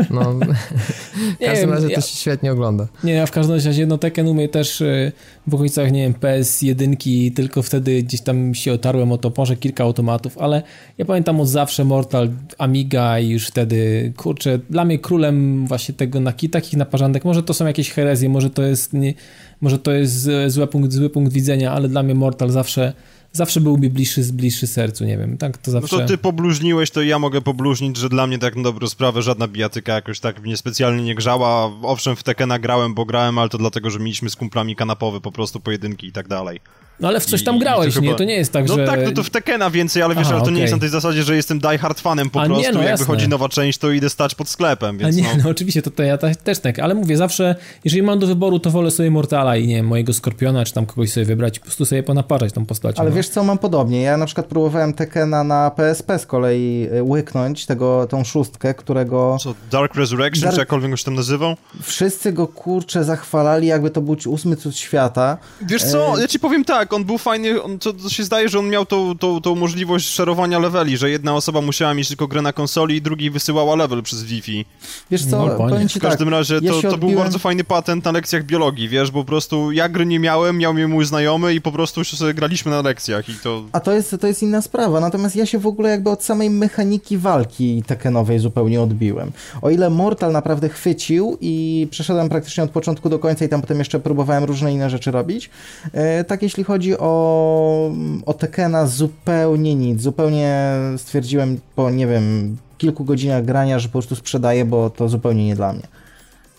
No, 0.10 0.34
w 1.42 1.46
każdym 1.46 1.70
razie 1.70 1.90
to 1.90 2.02
się 2.02 2.16
świetnie 2.16 2.52
ogląda. 2.52 2.88
Nie, 3.04 3.14
ja 3.14 3.26
w 3.26 3.32
każdym 3.32 3.56
razie 3.56 3.86
no 3.86 3.98
Tekken 3.98 4.28
umie 4.28 4.50
też 4.50 4.82
y, 4.82 5.12
w 5.48 5.54
okolicach, 5.54 5.92
nie 5.92 6.02
wiem, 6.02 6.14
PS1, 6.14 7.34
tylko 7.36 7.62
wtedy 7.62 8.04
gdzieś 8.04 8.22
tam 8.22 8.56
się 8.56 8.74
otarłem 8.74 9.12
o 9.12 9.18
to, 9.18 9.32
może 9.38 9.56
kilka 9.56 9.84
automatów, 9.84 10.38
ale 10.38 10.64
ja 10.98 11.06
pamiętam 11.06 11.42
od 11.42 11.50
zawsze 11.50 11.84
Mortal, 11.84 12.30
Amiga 12.58 13.20
i 13.20 13.30
już 13.30 13.48
wtedy, 13.48 14.14
kurczę, 14.18 14.60
dla 14.70 14.86
mnie 14.86 15.00
królem 15.00 15.68
właśnie 15.68 15.96
tego 15.96 16.20
na 16.20 16.34
takich 16.52 16.74
naparzandek, 16.74 17.26
może 17.26 17.44
to 17.44 17.54
są 17.54 17.66
jakieś 17.66 17.92
herezje, 17.92 18.30
może 18.30 18.50
to 18.50 18.64
jest, 18.64 18.94
nie, 18.94 19.14
może 19.62 19.80
to 19.80 19.92
jest 19.92 20.30
zły 20.48 20.68
punkt, 20.68 20.94
zły 20.94 21.10
punkt 21.10 21.34
widzenia, 21.34 21.72
ale 21.72 21.90
dla 21.90 22.04
mnie 22.04 22.16
Mortal 22.16 22.50
zawsze 22.50 22.94
zawsze 23.32 23.62
byłby 23.62 23.90
bliższy, 23.90 24.22
bliższy 24.34 24.68
sercu, 24.68 25.06
nie 25.06 25.18
wiem, 25.18 25.38
tak 25.38 25.58
to 25.58 25.72
zawsze... 25.72 25.96
No 25.96 26.02
to 26.02 26.08
ty 26.08 26.18
pobluźniłeś, 26.18 26.92
to 26.92 27.02
ja 27.02 27.20
mogę 27.20 27.42
pobluźnić, 27.42 27.98
że 27.98 28.10
dla 28.10 28.28
mnie 28.28 28.40
tak 28.40 28.56
na 28.56 28.64
dobrą 28.64 28.88
sprawę 28.88 29.22
żadna 29.22 29.48
bijatyka 29.48 29.94
jakoś 29.94 30.20
tak 30.20 30.42
mnie 30.42 30.58
specjalnie 30.58 31.04
nie 31.04 31.16
grzała. 31.16 31.72
Owszem, 31.82 32.16
w 32.16 32.24
Tekena 32.24 32.60
grałem, 32.60 32.94
bo 32.94 33.06
grałem, 33.06 33.38
ale 33.38 33.50
to 33.50 33.58
dlatego, 33.58 33.90
że 33.90 34.00
mieliśmy 34.00 34.30
z 34.30 34.36
kumplami 34.36 34.76
kanapowe 34.76 35.22
po 35.22 35.32
prostu 35.32 35.60
pojedynki 35.60 36.08
i 36.08 36.12
tak 36.12 36.28
dalej. 36.28 36.60
No 37.00 37.08
ale 37.08 37.20
w 37.20 37.26
coś 37.26 37.44
tam 37.44 37.60
grałeś, 37.60 37.96
to 37.96 38.00
nie? 38.00 38.16
To 38.16 38.24
nie 38.24 38.34
jest 38.34 38.54
tak, 38.54 38.68
no 38.68 38.76
że... 38.76 38.82
No 38.82 38.92
tak, 38.92 39.06
no 39.06 39.12
to 39.12 39.24
w 39.24 39.30
Tekena 39.30 39.70
więcej, 39.70 40.04
ale 40.04 40.16
wiesz, 40.16 40.28
Aha, 40.28 40.34
ale 40.34 40.40
to 40.40 40.44
okay. 40.44 40.56
nie 40.56 40.62
jest 40.62 40.74
na 40.74 40.80
tej 40.80 40.90
zasadzie, 40.90 41.24
że 41.24 41.36
jestem 41.36 41.60
die 41.60 41.78
hard 41.78 42.00
fanem 42.00 42.30
po 42.30 42.42
A 42.42 42.46
prostu, 42.46 42.64
nie, 42.64 42.72
no, 42.72 42.80
jak 42.80 42.90
jasne. 42.90 43.06
wychodzi 43.06 43.28
nowa 43.28 43.50
część, 43.50 43.80
to 43.80 43.92
idę 43.92 44.10
stać 44.10 44.36
pod 44.36 44.50
sklepem, 44.50 44.98
więc 44.98 45.18
A 45.18 45.20
nie, 45.22 45.38
no. 45.38 45.44
no 45.44 45.50
oczywiście, 45.50 45.82
to, 45.82 45.92
to 45.92 46.04
ja 46.04 46.18
też 46.18 46.60
tak, 46.60 46.80
ale 46.80 46.96
mówię, 46.96 47.18
zawsze, 47.18 47.56
jeżeli 47.86 48.04
mam 48.04 48.20
do 48.20 48.28
wyboru, 48.28 48.60
to 48.60 48.72
wolę 48.72 48.92
sobie 48.92 49.12
Mortala 49.12 49.58
i 49.58 49.68
nie 49.68 49.76
wiem, 49.76 49.88
mojego 49.88 50.14
Skorpiona, 50.14 50.66
czy 50.66 50.74
tam 50.74 50.86
kogoś 50.86 51.12
sobie 51.12 51.26
wybrać 51.26 51.58
i 51.58 51.60
po 51.60 51.66
prostu 51.66 51.86
sobie 51.86 52.04
ponaparzać 52.04 52.54
tą 52.54 52.66
postacią. 52.66 53.02
Ale 53.02 53.10
no. 53.10 53.16
wiesz 53.16 53.30
co, 53.30 53.44
mam 53.44 53.58
podobnie, 53.58 54.02
ja 54.02 54.18
na 54.18 54.26
przykład 54.26 54.48
próbowałem 54.48 54.94
Tekena 54.94 55.44
na 55.44 55.72
PSP 55.72 56.20
z 56.20 56.26
kolei 56.26 56.90
y, 56.94 57.04
łyknąć, 57.04 57.66
tego, 57.66 58.08
tą 58.10 58.24
szóstkę, 58.24 58.74
którego... 58.74 59.38
Co, 59.42 59.56
Dark 59.72 59.96
Resurrection, 59.96 60.42
Dark... 60.42 60.56
czy 60.56 60.62
jakkolwiek 60.62 60.92
go 60.92 60.98
się 60.98 61.06
tam 61.06 61.16
nazywał? 61.16 61.56
Wszyscy 61.82 62.34
go, 62.34 62.48
kurczę, 62.48 63.04
zachwalali, 63.04 63.68
jakby 63.68 63.90
to 63.90 64.02
był 64.02 64.18
ósmy 64.28 64.56
cud 64.56 64.76
świata. 64.78 65.38
Wiesz 65.62 65.84
co, 65.84 66.18
e... 66.18 66.22
ja 66.22 66.28
ci 66.28 66.40
powiem 66.40 66.66
tak, 66.66 66.87
on 66.94 67.04
był 67.04 67.18
fajny, 67.18 67.64
on, 67.64 67.80
to, 67.80 67.94
to, 67.94 68.10
się 68.10 68.24
zdaje, 68.24 68.50
że 68.50 68.60
on 68.60 68.70
miał 68.70 68.86
tą, 68.86 69.18
tą, 69.18 69.42
tą 69.42 69.56
możliwość 69.56 70.08
szerowania 70.08 70.60
leveli, 70.60 70.98
że 70.98 71.10
jedna 71.10 71.36
osoba 71.36 71.62
musiała 71.62 71.94
mieć 71.94 72.08
tylko 72.08 72.28
grę 72.28 72.42
na 72.42 72.54
konsoli 72.54 72.96
i 72.96 73.02
drugi 73.02 73.32
wysyłała 73.32 73.76
level 73.76 74.04
przez 74.04 74.24
Wi-Fi. 74.24 74.66
Wiesz 75.12 75.26
co, 75.26 75.46
no, 75.46 75.56
powiem 75.56 75.90
ci 75.90 76.00
W 76.00 76.02
każdym 76.02 76.28
tak, 76.28 76.32
razie 76.32 76.60
to, 76.60 76.66
ja 76.66 76.72
to 76.72 76.78
odbiłem... 76.78 77.00
był 77.00 77.24
bardzo 77.24 77.40
fajny 77.40 77.64
patent 77.64 78.06
na 78.06 78.12
lekcjach 78.12 78.46
biologii, 78.46 78.90
wiesz, 78.90 79.12
bo 79.12 79.20
po 79.20 79.26
prostu 79.26 79.72
ja 79.72 79.90
gry 79.90 80.06
nie 80.06 80.20
miałem, 80.20 80.58
miał 80.58 80.74
mnie 80.74 80.88
mój 80.88 81.06
znajomy 81.06 81.54
i 81.54 81.62
po 81.62 81.72
prostu 81.72 82.04
sobie 82.04 82.34
graliśmy 82.34 82.72
na 82.72 82.82
lekcjach 82.82 83.30
i 83.30 83.34
to... 83.34 83.64
A 83.72 83.80
to 83.80 83.94
jest, 83.94 84.16
to 84.22 84.28
jest 84.28 84.44
inna 84.44 84.62
sprawa, 84.62 85.00
natomiast 85.00 85.36
ja 85.36 85.46
się 85.46 85.60
w 85.60 85.68
ogóle 85.68 85.90
jakby 85.90 86.10
od 86.10 86.24
samej 86.24 86.50
mechaniki 86.50 87.18
walki 87.18 87.84
Tekkenowej 87.88 88.40
zupełnie 88.40 88.82
odbiłem. 88.82 89.32
O 89.62 89.70
ile 89.70 89.90
Mortal 89.90 90.32
naprawdę 90.32 90.70
chwycił 90.70 91.38
i 91.42 91.88
przeszedłem 91.92 92.30
praktycznie 92.30 92.64
od 92.64 92.70
początku 92.70 93.10
do 93.10 93.20
końca 93.20 93.46
i 93.46 93.50
tam 93.50 93.62
potem 93.62 93.80
jeszcze 93.80 94.00
próbowałem 94.00 94.44
różne 94.44 94.74
inne 94.74 94.90
rzeczy 94.90 95.12
robić, 95.12 95.50
e, 95.94 96.24
tak 96.24 96.42
jeśli 96.42 96.64
chodzi 96.64 96.77
o, 97.00 97.92
o 98.26 98.34
Tekkena 98.34 98.88
zupełnie 98.88 99.76
nic. 99.76 100.02
Zupełnie 100.02 100.72
stwierdziłem 100.98 101.60
po, 101.76 101.90
nie 101.90 102.08
wiem, 102.08 102.58
kilku 102.78 103.04
godzinach 103.06 103.46
grania, 103.46 103.80
że 103.80 103.88
po 103.88 103.92
prostu 103.92 104.16
sprzedaję, 104.16 104.66
bo 104.66 104.90
to 104.90 105.10
zupełnie 105.10 105.46
nie 105.46 105.56
dla 105.56 105.74
mnie. 105.74 105.88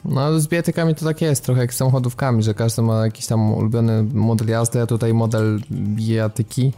No 0.04 0.40
z 0.40 0.48
biatykami 0.48 0.94
to 0.94 1.04
tak 1.04 1.22
jest, 1.22 1.44
trochę 1.44 1.60
jak 1.60 1.74
z 1.74 1.76
samochodówkami, 1.76 2.42
że 2.42 2.54
każdy 2.54 2.82
ma 2.82 3.04
jakiś 3.04 3.26
tam 3.26 3.52
ulubiony 3.52 4.02
model 4.14 4.48
jazdy, 4.48 4.82
a 4.82 4.86
tutaj 4.86 5.14
model 5.14 5.60
bijatyki. 5.70 6.72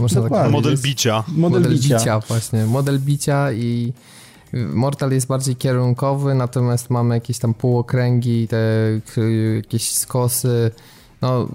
Można 0.00 0.28
tak 0.28 0.50
model 0.50 0.76
bicia. 0.78 1.24
Model, 1.28 1.60
model 1.60 1.76
bicia. 1.76 1.98
bicia. 1.98 2.20
właśnie. 2.20 2.66
Model 2.66 2.98
bicia 2.98 3.52
i 3.52 3.92
Mortal 4.52 5.12
jest 5.12 5.26
bardziej 5.26 5.56
kierunkowy, 5.56 6.34
natomiast 6.34 6.90
mamy 6.90 7.14
jakieś 7.14 7.38
tam 7.38 7.54
półokręgi, 7.54 8.48
te 8.48 8.58
jakieś 9.56 9.90
skosy, 9.90 10.70
no, 11.22 11.48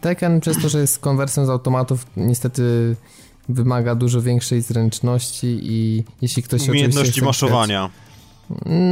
Tekken 0.00 0.40
przez 0.40 0.62
to, 0.62 0.68
że 0.68 0.80
jest 0.80 0.98
konwersją 0.98 1.46
z 1.46 1.50
automatów, 1.50 2.06
niestety 2.16 2.96
wymaga 3.48 3.94
dużo 3.94 4.22
większej 4.22 4.62
zręczności 4.62 5.58
i 5.62 6.04
jeśli 6.22 6.42
ktoś 6.42 6.68
Umiejętności 6.68 7.24
maszowania. 7.24 7.90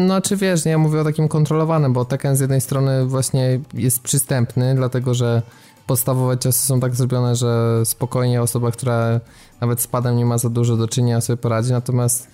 No, 0.06 0.20
czy 0.20 0.36
wiesz, 0.36 0.64
nie, 0.64 0.70
ja 0.70 0.78
mówię 0.78 1.00
o 1.00 1.04
takim 1.04 1.28
kontrolowanym, 1.28 1.92
bo 1.92 2.04
Tekken 2.04 2.36
z 2.36 2.40
jednej 2.40 2.60
strony 2.60 3.06
właśnie 3.06 3.60
jest 3.74 4.00
przystępny, 4.02 4.74
dlatego 4.74 5.14
że 5.14 5.42
podstawowe 5.86 6.38
ciosy 6.38 6.66
są 6.66 6.80
tak 6.80 6.94
zrobione, 6.94 7.36
że 7.36 7.80
spokojnie 7.84 8.42
osoba, 8.42 8.70
która 8.70 9.20
nawet 9.60 9.80
z 9.80 9.86
padem 9.86 10.16
nie 10.16 10.24
ma 10.26 10.38
za 10.38 10.50
dużo 10.50 10.76
do 10.76 10.88
czynienia 10.88 11.20
sobie 11.20 11.36
poradzi, 11.36 11.72
natomiast 11.72 12.28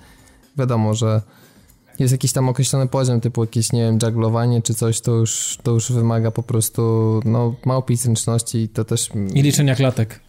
wiadomo, 0.56 0.94
że 0.94 1.22
jest 1.98 2.12
jakiś 2.12 2.32
tam 2.32 2.48
określony 2.48 2.86
poziom, 2.86 3.20
typu 3.20 3.44
jakieś, 3.44 3.72
nie 3.72 3.80
wiem, 3.80 3.98
jugglowanie 4.02 4.62
czy 4.62 4.74
coś, 4.74 5.00
to 5.00 5.12
już, 5.12 5.58
to 5.62 5.70
już 5.70 5.92
wymaga 5.92 6.30
po 6.30 6.42
prostu, 6.42 6.82
no, 7.24 7.54
małpiej 7.64 7.96
zręczności 7.96 8.58
i 8.58 8.68
to 8.68 8.84
też... 8.84 9.08
I 9.34 9.42
liczenia 9.42 9.74
klatek. 9.74 10.20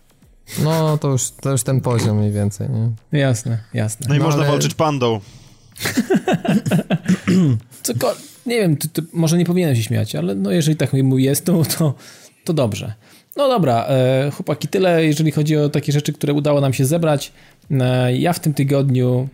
No, 0.63 0.97
to 0.97 1.07
już, 1.07 1.31
to 1.31 1.51
już 1.51 1.63
ten 1.63 1.81
poziom 1.81 2.17
mniej 2.17 2.31
więcej, 2.31 2.67
nie? 2.69 3.19
Jasne, 3.19 3.57
jasne. 3.73 4.05
No 4.09 4.15
i 4.15 4.19
no, 4.19 4.25
można 4.25 4.41
ale... 4.41 4.51
walczyć 4.51 4.73
pandą. 4.73 5.19
Cokol... 7.83 8.15
Nie 8.45 8.55
wiem, 8.55 8.77
ty, 8.77 8.89
ty, 8.89 9.01
może 9.13 9.37
nie 9.37 9.45
powinienem 9.45 9.75
się 9.75 9.83
śmiać, 9.83 10.15
ale 10.15 10.35
no 10.35 10.51
jeżeli 10.51 10.77
tak 10.77 10.91
jest, 11.17 11.45
to, 11.45 11.63
to, 11.77 11.93
to 12.45 12.53
dobrze. 12.53 12.93
No 13.35 13.47
dobra, 13.47 13.85
e, 13.85 14.31
chłopaki, 14.31 14.67
tyle 14.67 15.05
jeżeli 15.05 15.31
chodzi 15.31 15.57
o 15.57 15.69
takie 15.69 15.91
rzeczy, 15.91 16.13
które 16.13 16.33
udało 16.33 16.61
nam 16.61 16.73
się 16.73 16.85
zebrać. 16.85 17.31
E, 17.71 18.17
ja 18.17 18.33
w 18.33 18.39
tym 18.39 18.53
tygodniu, 18.53 19.29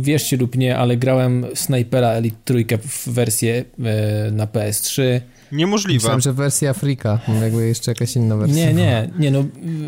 wierzcie 0.00 0.36
lub 0.36 0.56
nie, 0.56 0.76
ale 0.76 0.96
grałem 0.96 1.46
Snipera 1.54 2.08
Elite 2.08 2.36
Trójkę 2.44 2.78
w 2.78 3.08
wersję 3.08 3.64
e, 3.84 4.30
na 4.30 4.46
PS3. 4.46 5.20
Niemożliwe. 5.52 5.96
Myślałem, 5.96 6.20
że 6.20 6.32
wersja 6.32 6.70
Afrika, 6.70 7.18
jakby 7.42 7.66
jeszcze 7.66 7.90
jakaś 7.90 8.16
inna 8.16 8.36
wersja. 8.36 8.66
Nie, 8.66 8.74
nie, 8.74 9.10
nie, 9.18 9.30
no 9.30 9.44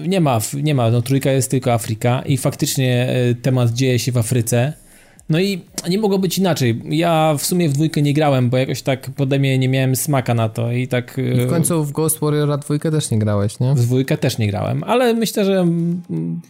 nie 0.07 0.20
ma, 0.20 0.38
nie 0.55 0.74
ma, 0.74 0.90
no 0.90 1.03
trójka 1.03 1.32
jest 1.32 1.51
tylko 1.51 1.72
Afryka 1.72 2.22
i 2.22 2.36
faktycznie 2.36 3.09
e, 3.09 3.34
temat 3.34 3.70
dzieje 3.70 3.99
się 3.99 4.12
w 4.12 4.18
Afryce. 4.18 4.81
No 5.28 5.40
i 5.40 5.60
nie 5.88 5.98
mogło 5.98 6.18
być 6.18 6.38
inaczej. 6.38 6.82
Ja 6.84 7.34
w 7.38 7.46
sumie 7.46 7.68
w 7.68 7.72
dwójkę 7.72 8.02
nie 8.02 8.14
grałem, 8.14 8.50
bo 8.50 8.56
jakoś 8.56 8.82
tak 8.82 9.10
pode 9.10 9.38
mnie 9.38 9.58
nie 9.58 9.68
miałem 9.68 9.96
smaka 9.96 10.34
na 10.34 10.48
to 10.48 10.72
i 10.72 10.88
tak... 10.88 11.18
I 11.18 11.46
w 11.46 11.50
końcu 11.50 11.84
w 11.84 11.92
Ghost 11.92 12.18
Warrior 12.20 12.58
dwójkę 12.58 12.90
też 12.90 13.10
nie 13.10 13.18
grałeś, 13.18 13.60
nie? 13.60 13.74
W 13.74 13.80
dwójkę 13.80 14.16
też 14.16 14.38
nie 14.38 14.46
grałem, 14.46 14.84
ale 14.84 15.14
myślę, 15.14 15.44
że 15.44 15.66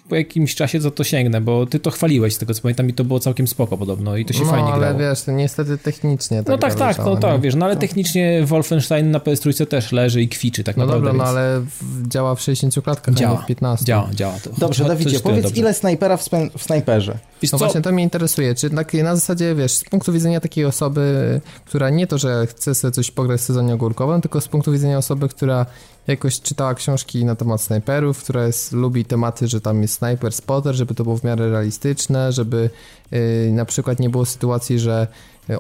po 0.09 0.17
jakimś 0.17 0.55
czasie 0.55 0.81
to 0.81 0.91
to 0.91 1.05
sięgnę, 1.05 1.41
bo 1.41 1.67
ty 1.67 1.81
to 1.81 1.91
chwaliłeś 1.91 2.35
z 2.35 2.39
tego 2.39 2.55
co 2.55 2.63
pamiętam 2.63 2.89
i 2.89 2.93
to 2.93 3.05
było 3.05 3.21
całkiem 3.21 3.47
spoko 3.47 3.77
podobno 3.77 4.17
i 4.17 4.25
to 4.25 4.33
się 4.33 4.45
no, 4.45 4.51
fajnie 4.51 4.69
grało. 4.69 4.87
ale 4.87 4.99
wiesz, 4.99 5.23
to 5.23 5.33
niestety 5.33 5.79
technicznie 5.79 6.39
tak 6.39 6.49
No 6.49 6.59
tak, 6.59 6.75
tak, 6.75 6.99
no 6.99 7.17
tak, 7.17 7.41
wiesz, 7.41 7.55
no 7.55 7.67
ale 7.67 7.77
technicznie 7.77 8.43
Wolfenstein 8.45 9.11
na 9.11 9.19
PS3 9.19 9.67
też 9.67 9.93
leży 9.93 10.23
i 10.23 10.29
kwiczy 10.29 10.65
tak 10.65 10.77
no 10.77 10.87
naprawdę. 10.87 11.13
No 11.13 11.13
dobra, 11.13 11.25
więc... 11.25 11.35
no 11.35 11.41
ale 11.41 11.63
działa 12.09 12.35
w 12.35 12.41
60 12.41 12.85
klatkach, 12.85 13.15
działa, 13.15 13.37
w 13.37 13.47
15. 13.47 13.85
Działa, 13.85 14.09
działa. 14.15 14.35
To, 14.45 14.51
dobrze, 14.59 14.85
Dawidzie, 14.85 15.21
powiedz 15.21 15.57
ile 15.57 15.75
snajpera 15.75 16.17
w, 16.17 16.29
w 16.59 16.63
snajperze? 16.63 17.19
Wiesz 17.43 17.53
no 17.53 17.59
co? 17.59 17.65
właśnie 17.65 17.81
to 17.81 17.93
mnie 17.93 18.03
interesuje, 18.03 18.55
czy 18.63 18.71
tak 18.71 18.95
na 18.95 19.15
zasadzie, 19.15 19.55
wiesz, 19.55 19.73
z 19.73 19.85
punktu 19.85 20.13
widzenia 20.13 20.41
takiej 20.41 20.65
osoby, 20.65 21.41
która 21.65 21.91
nie 21.91 22.07
to, 22.07 22.19
że 22.19 22.47
chce 22.47 22.75
sobie 22.75 22.93
coś 22.93 23.11
pograć 23.11 23.41
w 23.41 23.45
sezonie 23.45 23.75
ogórkowym, 23.75 24.21
tylko 24.21 24.41
z 24.41 24.49
punktu 24.49 24.73
widzenia 24.73 24.99
osoby, 24.99 25.29
która 25.29 25.67
jakoś 26.07 26.41
czytała 26.41 26.75
książki 26.75 27.25
na 27.25 27.35
temat 27.35 27.61
snajperów, 27.61 28.23
która 28.23 28.47
jest, 28.47 28.73
lubi 28.73 29.05
tematy, 29.05 29.49
że 29.49 29.61
tam 29.61 29.83
jest 29.83 29.95
snajper, 29.95 30.33
spotter, 30.33 30.75
żeby 30.75 30.95
to 30.95 31.05
było 31.05 31.17
w 31.17 31.25
miarę 31.25 31.51
realistyczne, 31.51 32.33
żeby 32.33 32.71
yy, 33.11 33.51
na 33.53 33.65
przykład 33.65 34.01
nie 34.01 34.11
było 34.11 34.27
sytuacji, 34.27 34.79
że 34.79 35.07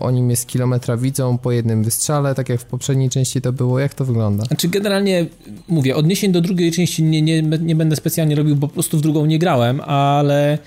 oni 0.00 0.22
mnie 0.22 0.36
z 0.36 0.46
kilometra 0.46 0.96
widzą 0.96 1.38
po 1.38 1.52
jednym 1.52 1.84
wystrzale, 1.84 2.34
tak 2.34 2.48
jak 2.48 2.60
w 2.60 2.64
poprzedniej 2.64 3.10
części 3.10 3.40
to 3.40 3.52
było. 3.52 3.78
Jak 3.78 3.94
to 3.94 4.04
wygląda? 4.04 4.44
Znaczy 4.44 4.68
generalnie, 4.68 5.26
mówię, 5.68 5.96
odniesień 5.96 6.32
do 6.32 6.40
drugiej 6.40 6.72
części 6.72 7.02
nie, 7.02 7.22
nie, 7.22 7.42
nie 7.42 7.76
będę 7.76 7.96
specjalnie 7.96 8.34
robił, 8.34 8.56
bo 8.56 8.68
po 8.68 8.74
prostu 8.74 8.98
w 8.98 9.00
drugą 9.00 9.26
nie 9.26 9.38
grałem, 9.38 9.80
ale 9.80 10.58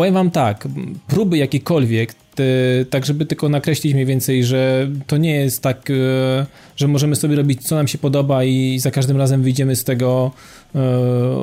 powiem 0.00 0.14
wam 0.14 0.30
tak, 0.30 0.68
próby 1.08 1.38
jakiekolwiek, 1.38 2.14
te, 2.34 2.44
tak 2.90 3.06
żeby 3.06 3.26
tylko 3.26 3.48
nakreślić 3.48 3.94
mniej 3.94 4.06
więcej, 4.06 4.44
że 4.44 4.88
to 5.06 5.16
nie 5.16 5.34
jest 5.34 5.62
tak, 5.62 5.90
e, 5.90 6.46
że 6.76 6.88
możemy 6.88 7.16
sobie 7.16 7.36
robić 7.36 7.62
co 7.62 7.74
nam 7.74 7.88
się 7.88 7.98
podoba 7.98 8.44
i 8.44 8.78
za 8.78 8.90
każdym 8.90 9.16
razem 9.16 9.42
wyjdziemy 9.42 9.76
z 9.76 9.84
tego 9.84 10.30
e, 10.74 10.80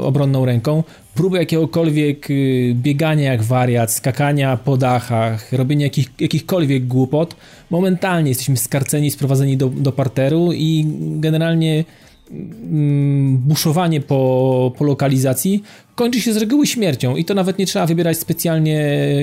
obronną 0.02 0.46
ręką. 0.46 0.84
Próby 1.16 1.38
jakiegokolwiek 1.38 2.28
e, 2.32 2.34
biegania 2.74 3.32
jak 3.32 3.44
wariat, 3.44 3.92
skakania 3.92 4.58
po 4.58 4.78
dachach, 4.78 5.54
robienia 5.54 5.86
jakich, 5.86 6.10
jakichkolwiek 6.20 6.88
głupot, 6.88 7.36
momentalnie 7.70 8.30
jesteśmy 8.30 8.58
skarceni, 8.58 9.12
sprowadzeni 9.12 9.58
do, 9.58 9.70
do 9.70 9.92
parteru 9.92 10.50
i 10.54 10.86
generalnie 10.98 11.86
buszowanie 13.48 14.02
po, 14.02 14.74
po 14.78 14.84
lokalizacji 14.84 15.64
kończy 15.96 16.22
się 16.22 16.34
z 16.34 16.38
reguły 16.38 16.68
śmiercią 16.68 17.16
i 17.16 17.26
to 17.26 17.34
nawet 17.34 17.60
nie 17.60 17.66
trzeba 17.66 17.86
wybierać 17.86 18.18
specjalnie 18.18 18.74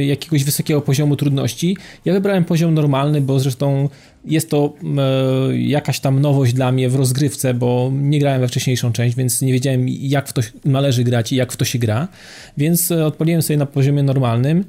jakiegoś 0.06 0.44
wysokiego 0.44 0.80
poziomu 0.80 1.16
trudności. 1.16 1.76
Ja 2.04 2.12
wybrałem 2.12 2.44
poziom 2.44 2.74
normalny, 2.74 3.20
bo 3.20 3.40
zresztą 3.40 3.88
jest 4.24 4.50
to 4.50 4.72
e, 4.98 5.58
jakaś 5.58 6.00
tam 6.00 6.20
nowość 6.20 6.52
dla 6.52 6.72
mnie 6.72 6.88
w 6.88 6.94
rozgrywce, 6.94 7.54
bo 7.54 7.92
nie 7.94 8.18
grałem 8.18 8.40
we 8.40 8.48
wcześniejszą 8.48 8.92
część, 8.92 9.16
więc 9.16 9.42
nie 9.42 9.52
wiedziałem 9.52 9.88
jak 9.88 10.28
w 10.28 10.32
to 10.32 10.42
należy 10.64 11.04
grać 11.04 11.32
i 11.32 11.36
jak 11.36 11.52
w 11.52 11.56
to 11.56 11.64
się 11.64 11.78
gra, 11.78 12.08
więc 12.56 12.90
odpaliłem 12.90 13.42
sobie 13.42 13.56
na 13.56 13.66
poziomie 13.66 14.02
normalnym 14.02 14.64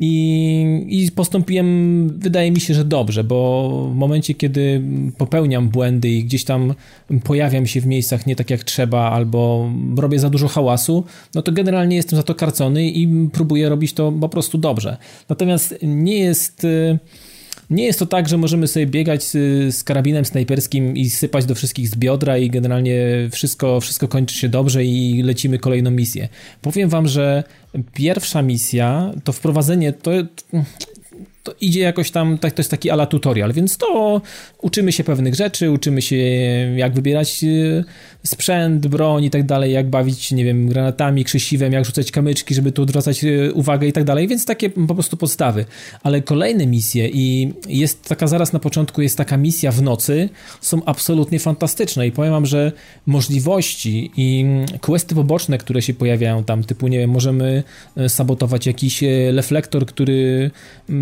i, 0.00 0.86
I 0.88 1.12
postąpiłem, 1.12 2.08
wydaje 2.18 2.50
mi 2.50 2.60
się, 2.60 2.74
że 2.74 2.84
dobrze, 2.84 3.24
bo 3.24 3.88
w 3.92 3.94
momencie, 3.94 4.34
kiedy 4.34 4.82
popełniam 5.18 5.68
błędy 5.68 6.08
i 6.08 6.24
gdzieś 6.24 6.44
tam 6.44 6.74
pojawiam 7.24 7.66
się 7.66 7.80
w 7.80 7.86
miejscach 7.86 8.26
nie 8.26 8.36
tak 8.36 8.50
jak 8.50 8.64
trzeba, 8.64 9.10
albo 9.10 9.70
robię 9.96 10.18
za 10.18 10.30
dużo 10.30 10.48
hałasu, 10.48 11.04
no 11.34 11.42
to 11.42 11.52
generalnie 11.52 11.96
jestem 11.96 12.16
za 12.16 12.22
to 12.22 12.34
karcony 12.34 12.88
i 12.90 13.28
próbuję 13.32 13.68
robić 13.68 13.92
to 13.92 14.12
po 14.12 14.28
prostu 14.28 14.58
dobrze. 14.58 14.96
Natomiast 15.28 15.78
nie 15.82 16.18
jest 16.18 16.66
nie 17.70 17.84
jest 17.84 17.98
to 17.98 18.06
tak, 18.06 18.28
że 18.28 18.38
możemy 18.38 18.68
sobie 18.68 18.86
biegać 18.86 19.24
z, 19.24 19.32
z, 19.74 19.84
karabinem 19.84 20.24
snajperskim 20.24 20.96
i 20.96 21.10
sypać 21.10 21.44
do 21.44 21.54
wszystkich 21.54 21.88
z 21.88 21.96
biodra 21.96 22.38
i 22.38 22.50
generalnie 22.50 23.28
wszystko, 23.32 23.80
wszystko 23.80 24.08
kończy 24.08 24.34
się 24.34 24.48
dobrze 24.48 24.84
i 24.84 25.22
lecimy 25.22 25.58
kolejną 25.58 25.90
misję. 25.90 26.28
Powiem 26.62 26.88
wam, 26.88 27.08
że 27.08 27.44
pierwsza 27.94 28.42
misja, 28.42 29.12
to 29.24 29.32
wprowadzenie, 29.32 29.92
to, 29.92 30.10
to 31.48 31.54
idzie 31.60 31.80
jakoś 31.80 32.10
tam, 32.10 32.38
tak, 32.38 32.52
to 32.52 32.60
jest 32.60 32.70
taki 32.70 32.90
ala 32.90 33.06
tutorial, 33.06 33.52
więc 33.52 33.76
to 33.76 34.20
uczymy 34.62 34.92
się 34.92 35.04
pewnych 35.04 35.34
rzeczy, 35.34 35.70
uczymy 35.70 36.02
się 36.02 36.16
jak 36.76 36.94
wybierać 36.94 37.44
e, 37.44 37.84
sprzęt, 38.26 38.86
broń 38.86 39.24
i 39.24 39.30
tak 39.30 39.46
dalej, 39.46 39.72
jak 39.72 39.90
bawić, 39.90 40.32
nie 40.32 40.44
wiem, 40.44 40.68
granatami, 40.68 41.24
krzesiwem, 41.24 41.72
jak 41.72 41.84
rzucać 41.84 42.10
kamyczki, 42.10 42.54
żeby 42.54 42.72
tu 42.72 42.82
odwracać 42.82 43.24
e, 43.24 43.52
uwagę 43.52 43.86
i 43.86 43.92
tak 43.92 44.04
dalej, 44.04 44.28
więc 44.28 44.44
takie 44.44 44.70
po 44.70 44.94
prostu 44.94 45.16
podstawy. 45.16 45.64
Ale 46.02 46.22
kolejne 46.22 46.66
misje 46.66 47.08
i 47.08 47.52
jest 47.68 48.08
taka 48.08 48.26
zaraz 48.26 48.52
na 48.52 48.58
początku, 48.58 49.02
jest 49.02 49.16
taka 49.16 49.36
misja 49.36 49.72
w 49.72 49.82
nocy, 49.82 50.28
są 50.60 50.84
absolutnie 50.84 51.38
fantastyczne 51.38 52.06
i 52.06 52.12
powiem 52.12 52.32
wam, 52.32 52.46
że 52.46 52.72
możliwości 53.06 54.10
i 54.16 54.46
questy 54.80 55.14
poboczne, 55.14 55.58
które 55.58 55.82
się 55.82 55.94
pojawiają 55.94 56.44
tam, 56.44 56.64
typu, 56.64 56.88
nie 56.88 56.98
wiem, 56.98 57.10
możemy 57.10 57.62
e, 57.96 58.08
sabotować 58.08 58.66
jakiś 58.66 59.04
reflektor, 59.32 59.86
który 59.86 60.50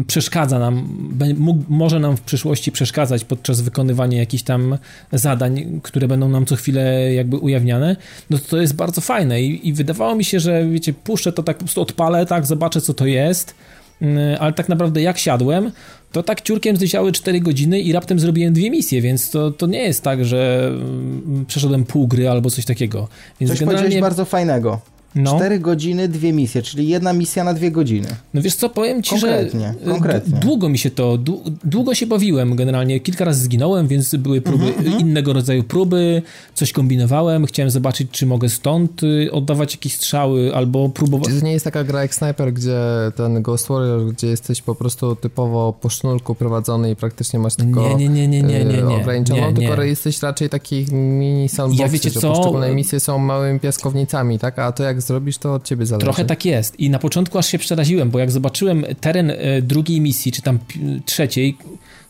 przeszkadza 0.07 0.36
nam, 0.45 0.89
mógł, 1.37 1.65
może 1.69 2.01
nam 2.01 2.17
w 2.17 2.21
przyszłości 2.21 2.73
przeszkadzać 2.73 3.25
podczas 3.25 3.61
wykonywania 3.61 4.19
jakichś 4.19 4.43
tam 4.43 4.79
zadań, 5.13 5.81
które 5.83 6.09
będą 6.09 6.29
nam 6.29 6.47
co 6.47 6.57
chwilę 6.57 7.15
jakby 7.15 7.37
ujawniane, 7.37 7.97
no 8.31 8.39
to 8.39 8.45
to 8.45 8.61
jest 8.61 8.75
bardzo 8.75 9.01
fajne 9.01 9.43
i, 9.43 9.69
i 9.69 9.73
wydawało 9.73 10.15
mi 10.15 10.25
się, 10.25 10.41
że 10.41 10.67
wiecie, 10.69 10.93
puszczę 10.93 11.33
to 11.33 11.43
tak 11.43 11.57
po 11.57 11.65
prostu 11.65 11.81
odpalę, 11.81 12.27
tak, 12.27 12.47
zobaczę 12.47 12.81
co 12.81 12.95
to 12.95 13.07
jest, 13.07 13.55
mm, 14.03 14.37
ale 14.41 14.53
tak 14.53 14.69
naprawdę 14.69 15.03
jak 15.03 15.19
siadłem, 15.19 15.73
to 16.13 16.23
tak 16.23 16.43
ciurkiem 16.43 16.77
zleciały 16.77 17.13
4 17.13 17.41
godziny 17.41 17.81
i 17.81 17.93
raptem 17.93 18.21
zrobiłem 18.21 18.53
dwie 18.53 18.71
misje, 18.71 19.03
więc 19.03 19.31
to, 19.31 19.51
to 19.51 19.67
nie 19.67 19.83
jest 19.83 20.03
tak, 20.03 20.25
że 20.25 20.69
mm, 20.69 21.45
przeszedłem 21.49 21.85
pół 21.85 22.07
gry 22.07 22.29
albo 22.29 22.51
coś 22.51 22.65
takiego. 22.65 23.09
Więc 23.41 23.51
coś 23.51 23.61
generalnie... 23.61 23.83
powiedziałeś 23.83 24.03
bardzo 24.03 24.25
fajnego. 24.25 24.81
No. 25.17 25.37
4 25.37 25.59
godziny, 25.59 26.09
dwie 26.09 26.33
misje, 26.33 26.63
czyli 26.63 26.89
jedna 26.89 27.13
misja 27.13 27.45
na 27.45 27.55
dwie 27.55 27.71
godziny. 27.71 28.09
No 28.35 28.43
wiesz 28.43 28.55
co, 28.55 28.69
powiem 28.69 29.03
ci, 29.03 29.11
konkretnie, 29.11 29.75
że 29.85 29.91
konkretnie. 29.91 30.39
długo 30.41 30.69
mi 30.69 30.79
się 30.79 30.91
to, 30.91 31.19
długo 31.65 31.95
się 31.95 32.07
bawiłem 32.07 32.57
generalnie, 32.57 33.01
kilka 33.01 33.25
razy 33.25 33.43
zginąłem, 33.43 33.89
więc 33.89 34.15
były 34.15 34.41
próby, 34.41 34.65
mm 34.65 34.75
-hmm. 34.77 35.01
innego 35.01 35.33
rodzaju 35.33 35.65
próby, 35.65 36.23
coś 36.55 36.73
kombinowałem, 36.73 37.47
chciałem 37.47 37.71
zobaczyć, 37.71 38.11
czy 38.11 38.27
mogę 38.27 38.49
stąd 38.49 39.03
y, 39.03 39.33
oddawać 39.33 39.75
jakieś 39.75 39.95
strzały, 39.95 40.55
albo 40.55 40.89
próbować... 40.89 41.29
Czy 41.29 41.41
to 41.41 41.47
nie 41.47 41.53
jest 41.53 41.65
taka 41.65 41.85
gra 41.85 42.03
jak 42.03 42.15
Sniper, 42.15 42.53
gdzie 42.53 42.79
ten 43.17 43.43
Ghost 43.43 43.69
Warrior, 43.69 44.13
gdzie 44.13 44.27
jesteś 44.27 44.63
po 44.63 44.75
prostu 44.75 45.17
typowo 45.17 45.73
po 45.81 45.89
sznurku 45.89 46.35
prowadzony 46.35 46.91
i 46.91 46.97
praktycznie 46.97 47.39
masz 47.39 47.55
tylko 47.55 47.89
nie, 47.89 47.95
nie, 47.95 48.09
nie, 48.09 48.29
nie, 48.29 48.43
nie, 48.43 48.65
nie, 48.65 48.83
nie, 48.83 48.97
ograniczoną, 48.97 49.41
nie, 49.41 49.53
nie. 49.53 49.69
tylko 49.69 49.83
jesteś 49.83 50.23
raczej 50.23 50.49
takich 50.49 50.93
mini 50.93 51.49
soundboxy, 51.49 51.83
ja 51.83 51.89
wiecie 51.89 52.11
że 52.11 52.21
co? 52.21 52.33
poszczególne 52.33 52.75
misje 52.75 53.01
są 53.01 53.19
małymi 53.19 53.61
piaskownicami, 53.61 54.39
tak? 54.39 54.59
A 54.59 54.73
to 54.73 54.83
jak 54.83 55.03
zrobisz, 55.07 55.39
to 55.39 55.55
od 55.55 55.65
ciebie 55.65 55.87
zależy. 55.87 56.05
Trochę 56.05 56.25
tak 56.25 56.45
jest. 56.45 56.81
I 56.81 56.91
na 56.91 56.99
początku 56.99 57.39
aż 57.39 57.47
się 57.47 57.59
przeraziłem, 57.59 58.11
bo 58.11 58.19
jak 58.19 58.31
zobaczyłem 58.31 58.85
teren 59.01 59.31
e, 59.31 59.63
drugiej 59.63 60.01
misji, 60.01 60.33
czy 60.33 60.43
tam 60.43 60.59
trzeciej, 61.05 61.57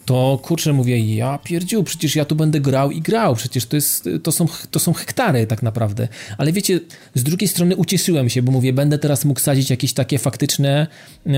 to 0.07 0.39
kurczę 0.43 0.73
mówię, 0.73 1.15
ja 1.15 1.39
pierdziu, 1.39 1.85
przecież 1.85 2.17
ja 2.17 2.25
tu 2.25 2.37
będę 2.37 2.61
grał 2.61 2.91
i 2.91 3.01
grał, 3.01 3.35
przecież 3.35 3.67
to, 3.67 3.77
jest, 3.77 4.09
to, 4.23 4.33
są, 4.33 4.47
to 4.71 4.79
są 4.79 4.93
hektary 4.93 5.47
tak 5.47 5.63
naprawdę. 5.63 6.09
Ale 6.39 6.53
wiecie, 6.53 6.81
z 7.15 7.23
drugiej 7.23 7.49
strony 7.49 7.77
ucieszyłem 7.77 8.29
się, 8.29 8.43
bo 8.43 8.53
mówię, 8.53 8.73
będę 8.73 8.99
teraz 8.99 9.25
mógł 9.25 9.41
sadzić 9.41 9.71
jakieś 9.71 9.93
takie 9.93 10.19
faktyczne 10.19 10.87
e, 11.27 11.31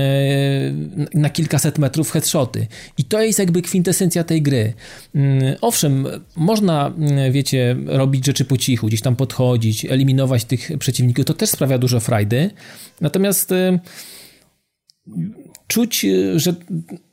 na 1.13 1.29
kilkaset 1.29 1.77
metrów 1.77 2.11
headshoty. 2.11 2.67
I 2.97 3.03
to 3.03 3.21
jest 3.21 3.39
jakby 3.39 3.61
kwintesencja 3.61 4.23
tej 4.23 4.41
gry. 4.41 4.73
Mm, 5.15 5.55
owszem, 5.61 6.07
można, 6.35 6.87
mm, 6.87 7.31
wiecie, 7.31 7.75
robić 7.85 8.25
rzeczy 8.25 8.45
po 8.45 8.57
cichu, 8.57 8.87
gdzieś 8.87 9.01
tam 9.01 9.15
podchodzić, 9.15 9.85
eliminować 9.85 10.45
tych 10.45 10.71
przeciwników, 10.79 11.25
to 11.25 11.33
też 11.33 11.49
sprawia 11.49 11.77
dużo 11.77 11.99
frajdy. 11.99 12.49
Natomiast 13.01 13.51
e, 13.51 13.79
czuć, 15.67 16.05
że 16.35 16.55
Mm, 16.71 17.08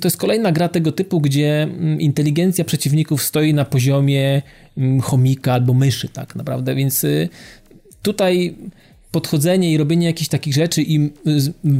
to 0.00 0.06
jest 0.06 0.16
kolejna 0.16 0.52
gra 0.52 0.68
tego 0.68 0.92
typu, 0.92 1.20
gdzie 1.20 1.62
mm, 1.62 2.00
inteligencja 2.00 2.64
przeciwników 2.64 3.22
stoi 3.22 3.54
na 3.54 3.64
poziomie 3.64 4.42
mm, 4.76 5.00
chomika 5.00 5.52
albo 5.52 5.74
myszy, 5.74 6.08
tak 6.08 6.36
naprawdę, 6.36 6.74
więc 6.74 7.04
y, 7.04 7.28
tutaj 8.02 8.56
podchodzenie 9.16 9.72
i 9.72 9.76
robienie 9.76 10.06
jakichś 10.06 10.28
takich 10.28 10.54
rzeczy 10.54 10.82
i 10.82 11.10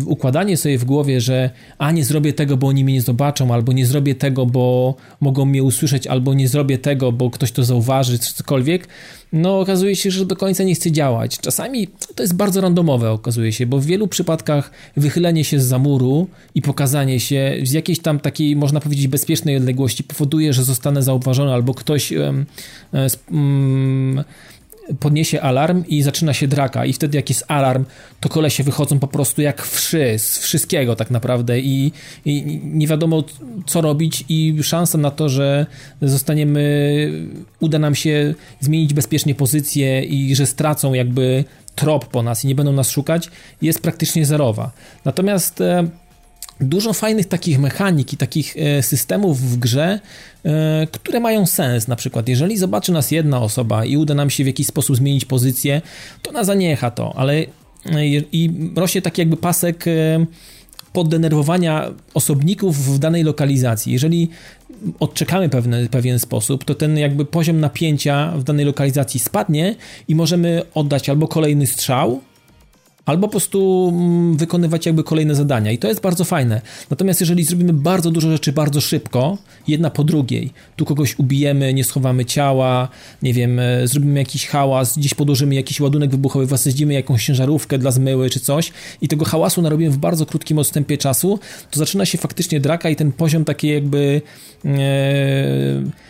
układanie 0.07 0.57
sobie 0.57 0.79
w 0.79 0.85
głowie, 0.85 1.21
że 1.21 1.51
a 1.79 1.93
nie 1.93 2.05
zrobię 2.05 2.33
tego, 2.33 2.57
bo 2.57 2.67
oni 2.67 2.85
mnie 2.85 2.95
nie 2.95 3.03
zobaczą, 3.03 3.55
albo 3.55 3.73
nie 3.73 3.87
zrobię 3.87 4.15
tego, 4.15 4.47
bo 4.47 4.95
mogą 5.21 5.45
mnie 5.45 5.63
usłyszeć, 5.63 6.07
albo 6.07 6.35
nie 6.35 6.49
zrobię 6.49 6.79
tego, 6.79 7.13
bo 7.13 7.31
ktoś 7.31 7.53
to 7.53 7.65
zauważy, 7.65 8.19
czy 8.19 8.35
cokolwiek, 8.35 8.89
no 9.33 9.61
okazuje 9.61 9.97
się, 9.97 10.11
że 10.11 10.27
do 10.27 10.37
końca 10.37 10.65
nie 10.65 10.75
chce 10.75 10.93
działać. 10.93 11.39
Czasami 11.39 11.89
to 12.15 12.23
jest 12.23 12.35
bardzo 12.35 12.61
randomowe, 12.61 13.11
okazuje 13.11 13.53
się, 13.53 13.67
bo 13.67 13.79
w 13.79 13.85
wielu 13.85 14.09
przypadkach 14.09 14.71
wychylenie 14.97 15.45
się 15.45 15.61
z 15.61 15.65
zamuru 15.65 16.27
i 16.55 16.63
pokazanie 16.63 17.21
się 17.21 17.57
z 17.63 17.73
jakiejś 17.73 17.99
tam 17.99 18.21
takiej, 18.21 18.57
można 18.57 18.81
powiedzieć, 18.81 19.09
bezpiecznej 19.09 19.57
odległości 19.57 20.05
powoduje, 20.05 20.53
że 20.53 20.65
zostanę 20.65 21.03
zauważony 21.03 21.53
albo 21.53 21.75
ktoś 21.75 22.13
um, 22.13 22.47
um, 23.31 24.25
podniesie 25.01 25.41
alarm 25.41 25.85
i 25.89 26.03
zaczyna 26.03 26.35
się 26.35 26.49
draka. 26.49 26.85
I 26.85 26.93
wtedy 26.93 27.17
jak 27.17 27.29
jest 27.29 27.45
alarm, 27.49 27.85
to 28.21 28.29
kolesie 28.29 28.65
wychodzą 28.65 28.99
po 28.99 29.09
prostu 29.09 29.43
jak 29.43 29.63
wszy, 29.63 30.19
z 30.19 30.39
wszystkiego 30.39 30.97
tak 30.97 31.11
naprawdę. 31.11 31.61
I, 31.61 31.93
i, 32.25 32.61
nie 32.65 32.87
wiadomo 32.87 33.25
co 33.67 33.81
robić. 33.81 34.25
I 34.29 34.57
szansa 34.63 34.99
na 34.99 35.11
to, 35.11 35.29
że 35.29 35.67
zostaniemy, 36.03 37.27
uda 37.61 37.79
nam 37.79 37.95
się 37.95 38.35
zmienić 38.61 38.95
bezpiecznie 38.95 39.35
pozycję 39.35 40.05
i 40.05 40.37
że 40.37 40.47
stracą 40.47 40.95
jakby 40.95 41.45
trop 41.75 42.07
po 42.07 42.23
nas 42.23 42.45
i 42.45 42.49
nie 42.49 42.55
będą 42.55 42.73
nas 42.73 42.91
szukać, 42.91 43.31
jest 43.63 43.83
praktycznie 43.83 44.27
zerowa. 44.27 44.71
Natomiast 45.05 45.61
e, 45.61 45.89
dużo 46.61 46.93
fajnych 46.93 47.27
takich 47.27 47.59
mechanik 47.59 48.13
i 48.13 48.17
takich 48.17 48.57
e, 48.57 48.83
systemów 48.83 49.41
w 49.41 49.59
grze, 49.59 50.01
e, 50.45 50.87
które 50.93 51.21
mają 51.21 51.47
sens. 51.47 51.89
Na 51.89 51.97
przykład, 51.97 52.29
jeżeli 52.29 52.59
zobaczy 52.59 52.93
nas 52.93 53.11
jedna 53.11 53.43
osoba 53.43 53.85
i 53.85 53.97
uda 53.97 54.15
nam 54.15 54.31
się 54.31 54.45
w 54.45 54.47
jakiś 54.47 54.67
sposób 54.67 54.97
zmienić 54.97 55.25
pozycję, 55.25 55.83
to 56.23 56.31
ona 56.31 56.45
zaniecha 56.45 56.91
to, 56.91 57.13
ale 57.17 57.35
e, 57.35 57.47
i 58.07 58.51
rośnie 58.77 59.03
taki 59.03 59.21
jakby 59.21 59.37
pasek 59.37 59.85
poddenerwowania 60.93 61.91
osobników 62.15 62.77
w 62.77 62.99
danej 62.99 63.23
lokalizacji. 63.23 63.93
Jeżeli 63.93 64.29
odczekamy 65.01 65.49
pewne, 65.49 65.89
pewien 65.89 66.19
sposób, 66.19 66.65
to 66.65 66.75
ten 66.75 66.99
jakby 66.99 67.25
poziom 67.25 67.61
napięcia 67.61 68.33
w 68.37 68.45
danej 68.45 68.65
lokalizacji 68.65 69.21
spadnie 69.21 69.75
i 70.09 70.15
możemy 70.15 70.63
oddać 70.75 71.09
albo 71.09 71.29
kolejny 71.29 71.67
strzał, 71.67 72.21
albo 73.07 73.27
po 73.27 73.31
prostu 73.31 73.89
mm, 73.95 74.37
wykonywać 74.37 74.87
jakby 74.87 75.05
kolejne 75.05 75.35
zadania 75.35 75.73
i 75.73 75.79
to 75.79 75.89
jest 75.89 76.01
bardzo 76.01 76.25
fajne. 76.25 76.61
Natomiast 76.91 77.21
jeżeli 77.21 77.45
zrobimy 77.45 77.73
bardzo 77.73 78.11
dużo 78.11 78.31
rzeczy 78.31 78.53
bardzo 78.53 78.81
szybko, 78.81 79.39
jedna 79.69 79.91
po 79.91 80.05
drugiej, 80.05 80.51
tu 80.77 80.85
kogoś 80.85 81.19
ubijemy, 81.19 81.75
nie 81.75 81.85
schowamy 81.85 82.25
ciała, 82.25 82.89
nie 83.23 83.33
wiem, 83.33 83.59
e, 83.59 83.89
zrobimy 83.89 84.19
jakiś 84.19 84.47
hałas, 84.47 84.99
gdzieś 84.99 85.15
podłożymy 85.15 85.55
jakiś 85.55 85.81
ładunek 85.81 86.11
wybuchowy, 86.11 86.47
zasadzimy 86.47 86.95
jakąś 86.95 87.27
ciężarówkę 87.27 87.79
dla 87.79 87.91
zmyły 87.91 88.31
czy 88.31 88.41
coś 88.41 88.73
i 89.03 89.09
tego 89.09 89.25
hałasu 89.25 89.63
narobimy 89.63 89.91
w 89.91 89.99
bardzo 89.99 90.27
krótkim 90.27 90.59
odstępie 90.59 90.99
czasu, 90.99 91.39
to 91.71 91.79
zaczyna 91.79 92.07
się 92.07 92.19
faktycznie 92.19 92.61
draka 92.61 92.91
i 92.91 92.97
ten 92.97 93.13
poziom 93.13 93.45
takiej 93.45 93.75
jakby... 93.75 94.23
Ee, 94.65 96.07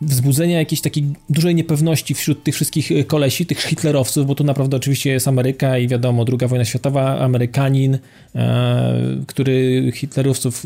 wzbudzenia 0.00 0.58
jakiejś 0.58 0.80
takiej 0.80 1.04
dużej 1.30 1.54
niepewności 1.54 2.14
wśród 2.14 2.44
tych 2.44 2.54
wszystkich 2.54 2.90
y, 2.90 3.04
kolesi, 3.04 3.46
tych 3.46 3.60
hitlerowców, 3.60 4.26
bo 4.26 4.34
tu 4.34 4.44
naprawdę 4.44 4.76
oczywiście 4.76 5.10
jest 5.10 5.28
Ameryka 5.28 5.78
i 5.78 5.88
wiadomo, 5.88 6.24
druga 6.24 6.48
wojna 6.48 6.64
światowa, 6.64 7.18
Amerykanin, 7.18 7.98
e, 8.34 9.24
który 9.26 9.90
hitlerowców 9.94 10.64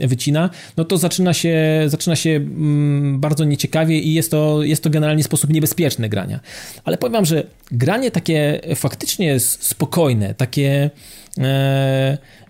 e, 0.00 0.08
wycina, 0.08 0.50
no 0.76 0.84
to 0.84 0.98
zaczyna 0.98 1.34
się, 1.34 1.84
zaczyna 1.86 2.16
się 2.16 2.30
mm, 2.30 3.20
bardzo 3.20 3.44
nieciekawie 3.44 3.98
i 3.98 4.14
jest 4.14 4.30
to, 4.30 4.62
jest 4.62 4.82
to 4.82 4.90
generalnie 4.90 5.24
sposób 5.24 5.50
niebezpieczny 5.50 6.08
grania. 6.08 6.40
Ale 6.84 6.98
powiem 6.98 7.12
wam, 7.12 7.24
że 7.24 7.46
granie 7.72 8.10
takie 8.10 8.60
faktycznie 8.74 9.40
spokojne, 9.40 10.34
takie 10.34 10.70
e, 10.74 10.90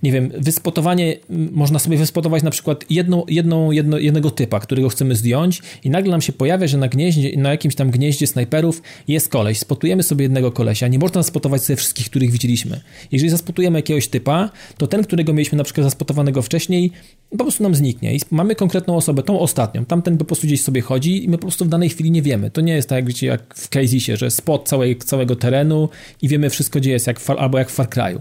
nie 0.02 0.12
wiem, 0.12 0.32
wyspotowanie, 0.38 1.16
można 1.52 1.78
sobie 1.78 1.96
wyspotować 1.96 2.42
na 2.42 2.50
przykład 2.50 2.84
jedną, 2.90 3.24
jedną, 3.28 3.70
jedno, 3.70 3.98
jednego 3.98 4.30
typa, 4.30 4.60
którego 4.60 4.88
chcemy 4.88 5.16
zdjąć 5.16 5.62
i 5.84 5.90
nagle 5.90 6.10
nam 6.10 6.22
się 6.22 6.32
pojawia, 6.32 6.66
że 6.66 6.78
na 6.78 6.88
gnieździe, 6.88 7.36
na 7.36 7.50
jakimś 7.50 7.74
tam 7.74 7.90
gnieździe 7.90 8.26
snajperów 8.26 8.82
jest 9.08 9.28
koleś. 9.28 9.58
Spotujemy 9.58 10.02
sobie 10.02 10.22
jednego 10.22 10.52
kolesia. 10.52 10.88
Nie 10.88 10.98
można 10.98 11.22
spotować 11.22 11.64
sobie 11.64 11.76
wszystkich, 11.76 12.10
których 12.10 12.30
widzieliśmy. 12.30 12.80
Jeżeli 13.12 13.30
zaspotujemy 13.30 13.78
jakiegoś 13.78 14.08
typa, 14.08 14.50
to 14.78 14.86
ten, 14.86 15.04
którego 15.04 15.32
mieliśmy 15.32 15.58
na 15.58 15.64
przykład 15.64 15.84
zaspotowanego 15.84 16.42
wcześniej, 16.42 16.90
po 17.30 17.44
prostu 17.44 17.62
nam 17.62 17.74
zniknie 17.74 18.14
i 18.14 18.20
mamy 18.30 18.54
konkretną 18.54 18.96
osobę, 18.96 19.22
tą 19.22 19.40
ostatnią. 19.40 19.84
Tamten 19.84 20.18
po 20.18 20.24
prostu 20.24 20.46
gdzieś 20.46 20.62
sobie 20.62 20.80
chodzi 20.80 21.24
i 21.24 21.28
my 21.28 21.38
po 21.38 21.42
prostu 21.42 21.64
w 21.64 21.68
danej 21.68 21.88
chwili 21.88 22.10
nie 22.10 22.22
wiemy. 22.22 22.50
To 22.50 22.60
nie 22.60 22.74
jest 22.74 22.88
tak, 22.88 22.96
jak 22.96 23.06
wiecie, 23.06 23.26
jak 23.26 23.54
w 23.54 23.68
Crazysie, 23.68 24.16
że 24.16 24.30
spot 24.30 24.68
całej, 24.68 24.96
całego 24.96 25.36
terenu 25.36 25.88
i 26.22 26.28
wiemy 26.28 26.50
wszystko, 26.50 26.78
gdzie 26.78 26.90
jest, 26.90 27.06
jak 27.06 27.20
w, 27.20 27.30
albo 27.30 27.58
jak 27.58 27.70
w 27.70 27.74
Far 27.74 27.88
Cry'u. 27.88 28.20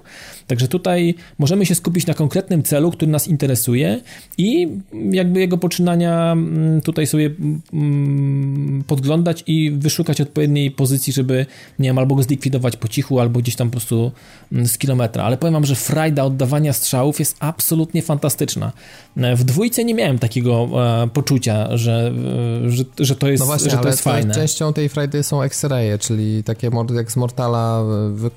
Także 0.54 0.68
tutaj 0.68 1.16
możemy 1.39 1.66
się 1.66 1.76
skupić 1.76 2.08
na 2.08 2.14
konkretnym 2.14 2.64
celu, 2.64 2.91
który 2.91 3.12
nas 3.12 3.28
interesuje 3.28 4.01
i 4.38 4.68
jakby 5.12 5.39
jego 5.39 5.58
poczynania 5.58 6.32
mm, 6.32 6.82
tutaj 6.82 7.08
sobie 7.08 7.30
mm, 7.74 8.84
podglądać 8.88 9.43
i 9.47 9.72
wyszukać 9.72 10.22
odpowiedniej 10.22 10.72
pozycji, 10.72 11.14
żeby, 11.14 11.45
nie 11.80 11.89
wiem, 11.89 11.97
albo 11.97 12.16
go 12.16 12.24
zlikwidować 12.24 12.78
po 12.78 12.88
cichu, 12.88 13.20
albo 13.20 13.39
gdzieś 13.39 13.56
tam 13.56 13.68
po 13.68 13.72
prostu 13.72 14.12
mm, 14.51 14.68
z 14.68 14.78
kilometra. 14.78 15.24
Ale 15.24 15.38
powiem 15.38 15.54
wam, 15.54 15.66
że 15.66 15.76
frajda 15.76 16.24
oddawania 16.24 16.74
strzałów 16.74 17.20
jest 17.20 17.38
absolutnie 17.39 18.01
fantastyczna. 18.01 18.72
W 19.36 19.43
dwójce 19.43 19.84
nie 19.86 19.93
miałem 19.93 20.20
takiego 20.20 20.70
e, 21.04 21.08
poczucia, 21.08 21.78
że, 21.78 22.12
e, 22.66 22.70
że, 22.70 22.84
że 22.99 23.16
to 23.16 23.28
jest, 23.28 23.41
no 23.41 23.45
właśnie, 23.45 23.72
że 23.72 23.78
to 23.78 23.88
jest 23.88 24.01
fajne. 24.01 24.34
Częścią 24.34 24.74
tej 24.74 24.89
frajdy 24.89 25.24
są 25.24 25.41
X-raye, 25.41 25.97
czyli 25.99 26.43
takie 26.43 26.70
jak 26.95 27.12
z 27.12 27.16
Mortala 27.16 27.84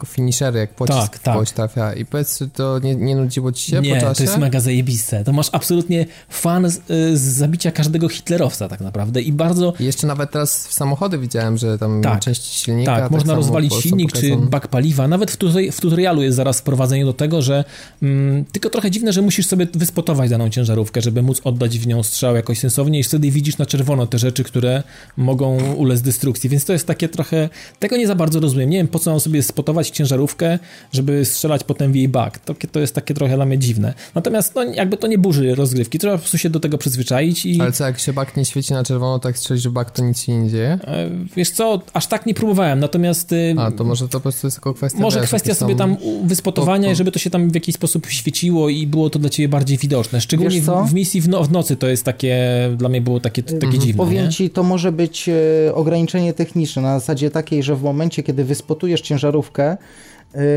finishery, 0.07 0.59
jak 0.59 0.75
pocisk 0.75 1.19
tak, 1.19 1.37
tak. 1.39 1.51
trafia. 1.51 1.93
I 1.93 2.06
powiedz, 2.11 2.45
to 2.55 2.79
nie, 2.79 2.95
nie 2.95 3.17
nudziło 3.17 3.53
ci 3.53 3.71
się 3.71 3.81
Nie, 3.81 4.01
to 4.01 4.23
jest 4.23 4.39
mega 4.39 4.61
zajebiste. 4.61 5.25
To 5.25 5.33
masz 5.33 5.49
absolutnie 5.53 6.07
fan 6.29 6.71
z, 6.71 6.81
z, 7.15 7.21
zabicia 7.21 7.73
każdego 7.73 8.09
hitlerowca 8.09 8.69
tak 8.69 8.81
naprawdę 8.81 9.23
i 9.23 9.33
bardzo... 9.33 9.73
I 9.81 9.85
jeszcze 9.85 10.07
nawet 10.07 10.31
teraz 10.31 10.67
w 10.69 10.73
samochody 10.73 11.19
widziałem, 11.19 11.57
że 11.57 11.79
tam 11.79 12.03
tak, 12.03 12.21
części 12.21 12.61
silnika... 12.61 12.93
Tak, 12.93 13.03
tak 13.03 13.11
można 13.11 13.35
rozwalić 13.35 13.75
silnik 13.75 14.13
czy 14.13 14.37
bak 14.37 14.69
paliwa. 14.69 15.09
Nawet 15.09 15.31
w, 15.31 15.37
tutori 15.37 15.73
w 15.73 15.81
tutorialu 15.81 16.23
jest 16.23 16.37
zaraz 16.37 16.61
wprowadzenie 16.61 17.05
do 17.05 17.13
tego, 17.13 17.43
że 17.43 17.65
mm, 18.03 18.45
tylko 18.45 18.71
trochę 18.71 18.91
dziwne, 18.91 19.13
że 19.13 19.23
musisz 19.23 19.47
sobie 19.47 19.67
wyspotować 19.75 20.31
daną 20.31 20.51
ciężarówkę, 20.51 21.01
żeby 21.01 21.23
móc 21.23 21.41
oddać 21.45 21.79
w 21.79 21.87
nią 21.87 22.03
strzał 22.03 22.37
jakoś 22.37 22.59
sensownie 22.59 22.99
i 22.99 23.03
wtedy 23.03 23.31
widzisz 23.31 23.59
na 23.59 23.67
czerwono 23.67 24.07
te 24.07 24.19
rzeczy, 24.19 24.45
które 24.45 24.83
mogą 25.17 25.75
ulec 25.75 26.03
destrukcji, 26.03 26.51
więc 26.51 26.65
to 26.65 26.73
jest 26.73 26.87
takie 26.87 27.09
trochę... 27.09 27.49
Tego 27.79 27.97
nie 27.97 28.07
za 28.07 28.15
bardzo 28.15 28.41
rozumiem. 28.41 28.71
Nie 28.71 28.79
wiem, 28.79 28.89
po 28.89 28.99
co 28.99 29.11
mam 29.11 29.21
sobie 29.21 29.43
spotować 29.43 29.91
ciężarówkę, 29.91 30.59
żeby 30.93 31.25
strzelać 31.25 31.65
potem 31.65 31.93
jej 31.97 32.09
bak. 32.09 32.39
To, 32.39 32.55
to 32.73 32.81
jest 32.81 32.95
takie 32.95 33.15
trochę 33.15 33.37
dla 33.37 33.47
mnie 33.47 33.59
dziwne. 33.59 33.95
Natomiast 34.15 34.55
no, 34.55 34.65
jakby 34.65 34.97
to 34.97 35.07
nie 35.07 35.19
burzy 35.19 35.55
rozgrywki, 35.55 35.99
trzeba 35.99 36.13
po 36.13 36.19
prostu 36.19 36.39
się 36.39 36.51
do 36.51 36.61
tego 36.61 36.79
przyzwyczaić 36.79 37.47
i... 37.47 37.61
Ale 37.61 37.73
co, 37.73 37.87
jak 37.87 37.99
się 37.99 38.13
bak 38.13 38.37
nie 38.37 38.45
świeci 38.45 38.73
na 38.73 38.85
czerwono, 38.85 39.19
tak 39.19 39.39
strzelisz 39.39 39.69
w 39.69 39.73
bak, 39.73 39.91
to 39.91 40.05
nic 40.05 40.21
się 40.21 40.39
nie 40.39 40.51
dzieje? 40.51 40.79
E, 40.85 41.11
wiesz 41.37 41.51
co, 41.51 41.83
aż 41.93 42.07
tak 42.07 42.27
nie 42.27 42.35
próbowałem, 42.35 42.81
natomiast... 42.81 43.33
Y, 43.33 43.55
A, 43.59 43.71
to 43.71 43.85
może 43.85 44.09
to 44.09 44.19
po 44.19 44.21
prostu 44.21 44.47
jest 44.47 44.57
tylko 44.57 44.75
kwestia... 44.75 45.01
Może 45.01 45.21
wiesz, 45.21 45.29
kwestia 45.29 45.55
sobie 45.55 45.77
tam 45.77 45.97
wyspotowania, 46.25 46.95
żeby 46.95 47.13
to 47.13 47.19
się 47.19 47.31
tam 47.31 47.51
w 47.51 47.55
jakiś 47.55 47.75
sposób 47.75 48.07
świeciło 48.07 48.69
i 48.69 48.87
było 48.87 49.11
to 49.11 49.19
dla 49.19 49.31
ciebie 49.31 49.49
bardziej 49.49 49.79
widoczne. 49.79 50.21
Szczególnie 50.21 50.61
w, 50.61 50.89
w, 50.89 50.95
misji 50.95 51.21
w, 51.21 51.29
no, 51.29 51.45
w, 51.45 51.53
nocy 51.53 51.77
to 51.77 51.87
jest 51.87 52.05
takie, 52.05 52.37
dla 52.77 52.89
mnie 52.89 53.01
było 53.01 53.21
takie, 53.21 53.43
takie 53.43 53.55
mhm. 53.55 53.83
dziwne. 53.83 54.05
Powiem 54.05 54.25
nie? 54.25 54.33
ci, 54.33 54.51
to 54.51 54.63
może 54.63 54.93
być 54.93 55.29
e, 55.29 55.75
ograniczenie 55.75 56.33
techniczne 56.33 56.83
na 56.83 56.99
zasadzie 56.99 57.31
takiej, 57.31 57.63
że 57.63 57.77
w 57.77 57.83
momencie, 57.83 58.23
kiedy 58.23 58.45
wyspotujesz 58.45 59.01
ciężarówkę, 59.01 59.77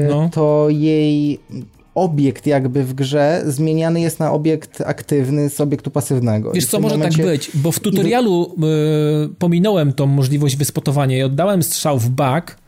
no. 0.10 0.30
to 0.34 0.68
jej 0.70 1.40
obiekt 1.96 2.48
jakby 2.48 2.84
w 2.84 2.94
grze 2.94 3.44
zmieniany 3.46 4.02
jest 4.02 4.20
na 4.20 4.32
obiekt 4.32 4.82
aktywny 4.82 5.50
z 5.50 5.62
obiektu 5.62 5.92
pasywnego. 5.92 6.52
Wiesz 6.52 6.66
co, 6.66 6.80
może 6.80 6.96
tak 6.96 7.00
momencie... 7.00 7.24
tak 7.24 7.32
być, 7.32 7.52
bo 7.54 7.72
w 7.72 7.80
tutorialu 7.80 8.56
y, 9.26 9.36
pominąłem 9.40 9.94
tą 9.94 10.06
możliwość 10.06 10.56
wyspotowania 10.56 11.18
i 11.18 11.24
oddałem 11.24 11.64
strzał 11.64 12.00
w 12.00 12.10
bak, 12.10 12.59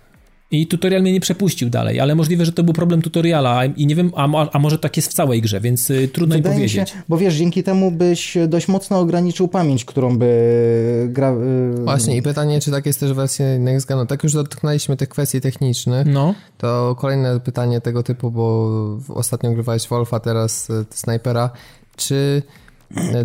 i 0.52 0.68
tutorial 0.68 1.02
mnie 1.02 1.14
nie 1.14 1.20
przepuścił 1.20 1.70
dalej, 1.70 2.00
ale 2.00 2.16
możliwe, 2.16 2.46
że 2.46 2.52
to 2.52 2.64
był 2.64 2.74
problem 2.74 3.02
tutoriala 3.02 3.66
i 3.66 3.88
nie 3.88 3.96
wiem, 3.96 4.12
a, 4.16 4.50
a 4.52 4.60
może 4.60 4.80
tak 4.80 4.98
jest 4.98 5.10
w 5.10 5.14
całej 5.14 5.42
grze, 5.42 5.62
więc 5.62 5.90
y, 5.90 6.08
trudno 6.08 6.36
Wydaje 6.36 6.56
mi 6.56 6.60
powiedzieć. 6.60 6.90
Się, 6.90 6.96
bo 7.10 7.18
wiesz, 7.18 7.36
dzięki 7.36 7.64
temu 7.64 7.92
byś 7.92 8.38
dość 8.48 8.68
mocno 8.68 9.00
ograniczył 9.00 9.48
pamięć, 9.48 9.86
którą 9.86 10.18
by 10.18 11.08
gra... 11.10 11.32
Yy... 11.32 11.84
Właśnie 11.84 12.18
i 12.18 12.22
pytanie, 12.22 12.62
czy 12.62 12.72
tak 12.72 12.86
jest 12.86 13.00
też 13.00 13.12
w 13.12 13.16
wersji 13.16 13.46
Next 13.60 13.88
Gen. 13.88 14.08
Tak 14.08 14.24
już 14.24 14.34
dotknęliśmy 14.34 14.98
tych 14.98 15.10
kwestii 15.10 15.42
technicznych, 15.42 16.08
no. 16.08 16.36
to 16.58 16.96
kolejne 17.00 17.40
pytanie 17.40 17.82
tego 17.82 18.04
typu, 18.04 18.32
bo 18.32 18.70
ostatnio 19.10 19.52
grywałeś 19.52 19.88
Wolfa, 19.88 20.20
teraz 20.20 20.70
y, 20.70 20.86
Snipera, 20.90 21.50
czy 21.98 22.44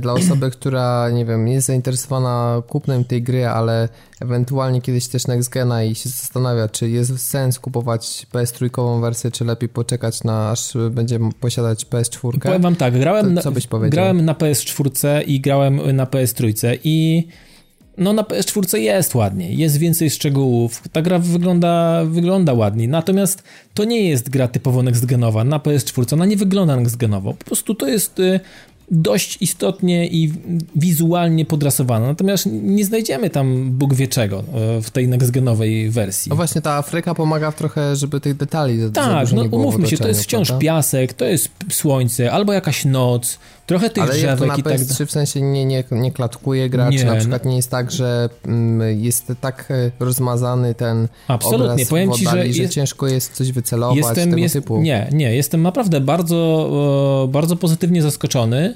dla 0.01 0.13
osoby, 0.13 0.51
która, 0.51 1.11
nie 1.11 1.25
wiem, 1.25 1.49
jest 1.49 1.67
zainteresowana 1.67 2.63
kupnem 2.69 3.05
tej 3.05 3.23
gry, 3.23 3.47
ale 3.47 3.89
ewentualnie 4.21 4.81
kiedyś 4.83 5.09
też 5.09 5.27
Next 5.27 5.51
Gena 5.51 5.85
i 5.85 5.95
się 5.95 6.09
zastanawia, 6.09 6.69
czy 6.69 6.89
jest 6.89 7.29
sens 7.29 7.59
kupować 7.59 8.27
PS3 8.33 9.01
wersję, 9.01 9.31
czy 9.31 9.45
lepiej 9.45 9.69
poczekać 9.69 10.25
na 10.25 10.51
aż 10.51 10.73
będzie 10.91 11.19
posiadać 11.41 11.87
PS4. 11.87 12.39
Powiem 12.39 12.63
wam 12.63 12.77
tak, 12.77 12.99
grałem, 12.99 13.37
to, 13.37 13.43
co 13.43 13.53
byś 13.53 13.67
powiedział? 13.67 13.91
grałem 13.91 14.25
na 14.25 14.35
PS4 14.35 15.23
i 15.27 15.41
grałem 15.41 15.93
na 15.93 16.05
PS3 16.05 16.79
i 16.85 17.27
no 17.99 18.13
na 18.13 18.23
PS4 18.23 18.79
jest 18.79 19.15
ładniej, 19.15 19.57
jest 19.57 19.77
więcej 19.77 20.11
szczegółów, 20.11 20.83
ta 20.93 21.03
gra 21.03 21.19
wygląda, 21.19 22.05
wygląda 22.05 22.53
ładniej, 22.53 22.89
natomiast 22.89 23.43
to 23.75 23.85
nie 23.85 24.09
jest 24.09 24.31
gra 24.31 24.49
typowo 24.49 24.81
next-genowa 24.81 25.47
na 25.47 25.59
PS4, 25.59 26.15
ona 26.15 26.27
nie 26.27 26.37
wygląda 26.37 26.77
next-genowo, 26.77 27.35
po 27.35 27.45
prostu 27.45 27.75
to 27.75 27.89
jest 27.89 28.21
y, 28.21 28.41
dość 28.91 29.39
istotnie 29.41 30.07
i 30.07 30.33
wizualnie 30.77 31.45
podrasowana. 31.45 32.07
Natomiast 32.07 32.47
nie 32.53 32.85
znajdziemy 32.85 33.31
tam 33.31 33.71
Bóg 33.71 33.95
wie 33.95 34.09
czego 34.09 34.39
e, 34.39 34.83
w 34.83 34.91
tej 34.91 35.09
next-genowej 35.09 35.91
wersji. 35.91 36.31
No 36.31 36.37
właśnie 36.37 36.61
ta 36.61 36.73
Afryka 36.73 37.15
pomaga 37.15 37.53
trochę, 37.53 37.97
żeby 37.97 38.21
tych 38.21 38.37
detali 38.37 38.79
Tak, 38.93 39.33
no 39.33 39.43
umówmy 39.43 39.89
się, 39.89 39.97
to 39.97 40.09
jest 40.09 40.23
wciąż 40.23 40.49
prawda? 40.49 40.63
piasek, 40.63 41.13
to 41.13 41.25
jest 41.25 41.49
słońce, 41.71 42.33
albo 42.33 42.53
jakaś 42.53 42.85
noc, 42.85 43.39
trochę 43.67 43.91
tych 43.91 44.03
Ale 44.03 44.13
drzewek 44.13 44.29
jak 44.31 44.39
to 44.39 44.47
na 44.47 44.57
i 44.57 44.63
tak 44.63 45.07
w 45.07 45.11
sensie 45.11 45.41
nie, 45.43 45.65
nie, 45.65 45.85
nie 45.91 46.13
klatkuje 46.13 46.71
gra, 46.71 46.91
nie, 46.91 46.99
czy 46.99 47.05
na 47.05 47.17
przykład 47.17 47.45
nie 47.45 47.57
jest 47.57 47.71
tak, 47.71 47.91
że 47.91 48.29
mm, 48.45 49.01
jest 49.01 49.33
tak 49.41 49.71
e, 49.71 49.91
rozmazany 50.01 50.75
ten 50.75 51.09
Absolutnie. 51.29 51.73
obraz 51.73 51.89
Powiem 51.89 52.13
ci, 52.13 52.25
że, 52.25 52.47
jest, 52.47 52.59
że 52.59 52.69
ciężko 52.69 53.09
jest 53.09 53.33
coś 53.33 53.53
wycelować 53.53 53.97
jestem, 53.97 54.31
tego 54.31 54.43
jest, 54.43 54.55
typu. 54.55 54.83
Nie, 54.83 55.09
nie, 55.13 55.37
jestem 55.37 55.63
naprawdę 55.63 56.01
bardzo, 56.01 57.29
bardzo 57.33 57.57
pozytywnie 57.57 58.03
zaskoczony, 58.03 58.59
e, 58.59 58.76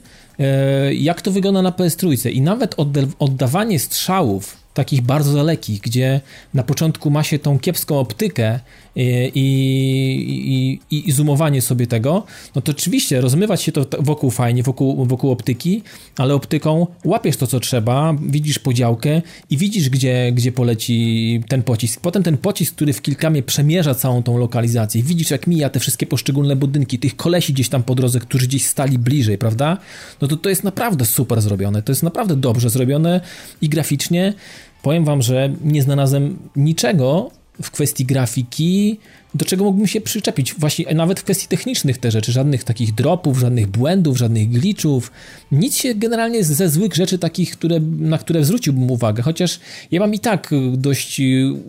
jak 0.92 1.22
to 1.22 1.30
wygląda 1.30 1.62
na 1.62 1.70
PS3 1.70 2.30
i 2.30 2.40
nawet 2.40 2.74
oddawanie 3.18 3.78
strzałów 3.78 4.59
takich 4.74 5.02
bardzo 5.02 5.34
dalekich, 5.34 5.80
gdzie 5.80 6.20
na 6.54 6.62
początku 6.62 7.10
ma 7.10 7.22
się 7.22 7.38
tą 7.38 7.58
kiepską 7.58 7.98
optykę 7.98 8.60
i, 8.96 9.32
i, 9.34 10.96
i, 10.96 11.08
i 11.08 11.12
zoomowanie 11.12 11.62
sobie 11.62 11.86
tego, 11.86 12.24
no 12.54 12.62
to 12.62 12.72
oczywiście 12.72 13.20
rozmywać 13.20 13.62
się 13.62 13.72
to 13.72 13.86
wokół 13.98 14.30
fajnie, 14.30 14.62
wokół, 14.62 15.06
wokół 15.06 15.30
optyki, 15.30 15.82
ale 16.16 16.34
optyką 16.34 16.86
łapiesz 17.04 17.36
to, 17.36 17.46
co 17.46 17.60
trzeba, 17.60 18.16
widzisz 18.22 18.58
podziałkę 18.58 19.22
i 19.50 19.56
widzisz, 19.56 19.90
gdzie, 19.90 20.32
gdzie 20.32 20.52
poleci 20.52 21.40
ten 21.48 21.62
pocisk. 21.62 22.00
Potem 22.00 22.22
ten 22.22 22.36
pocisk, 22.36 22.74
który 22.74 22.92
w 22.92 23.02
kilkamie 23.02 23.42
przemierza 23.42 23.94
całą 23.94 24.22
tą 24.22 24.38
lokalizację, 24.38 25.02
widzisz, 25.02 25.30
jak 25.30 25.46
mija 25.46 25.70
te 25.70 25.80
wszystkie 25.80 26.06
poszczególne 26.06 26.56
budynki, 26.56 26.98
tych 26.98 27.16
kolesi 27.16 27.52
gdzieś 27.52 27.68
tam 27.68 27.82
po 27.82 27.94
drodze, 27.94 28.20
którzy 28.20 28.46
gdzieś 28.46 28.66
stali 28.66 28.98
bliżej, 28.98 29.38
prawda? 29.38 29.78
No 30.20 30.28
to 30.28 30.36
to 30.36 30.48
jest 30.48 30.64
naprawdę 30.64 31.06
super 31.06 31.42
zrobione, 31.42 31.82
to 31.82 31.92
jest 31.92 32.02
naprawdę 32.02 32.36
dobrze 32.36 32.70
zrobione 32.70 33.20
i 33.60 33.68
graficznie 33.68 34.34
powiem 34.82 35.04
wam, 35.04 35.22
że 35.22 35.52
nie 35.64 35.82
znalazłem 35.82 36.38
niczego 36.56 37.30
w 37.62 37.70
kwestii 37.70 38.04
grafiki, 38.04 38.98
do 39.34 39.44
czego 39.44 39.64
mógłbym 39.64 39.86
się 39.86 40.00
przyczepić. 40.00 40.54
Właśnie 40.54 40.94
nawet 40.94 41.20
w 41.20 41.24
kwestii 41.24 41.48
technicznych 41.48 41.98
te 41.98 42.10
rzeczy, 42.10 42.32
żadnych 42.32 42.64
takich 42.64 42.94
dropów, 42.94 43.38
żadnych 43.38 43.66
błędów, 43.66 44.18
żadnych 44.18 44.50
glitchów, 44.50 45.12
nic 45.52 45.76
się 45.76 45.94
generalnie 45.94 46.44
ze 46.44 46.68
złych 46.68 46.94
rzeczy 46.94 47.18
takich, 47.18 47.52
które, 47.52 47.80
na 47.98 48.18
które 48.18 48.44
zwróciłbym 48.44 48.90
uwagę, 48.90 49.22
chociaż 49.22 49.60
ja 49.90 50.00
mam 50.00 50.14
i 50.14 50.18
tak 50.18 50.50
dość 50.72 51.20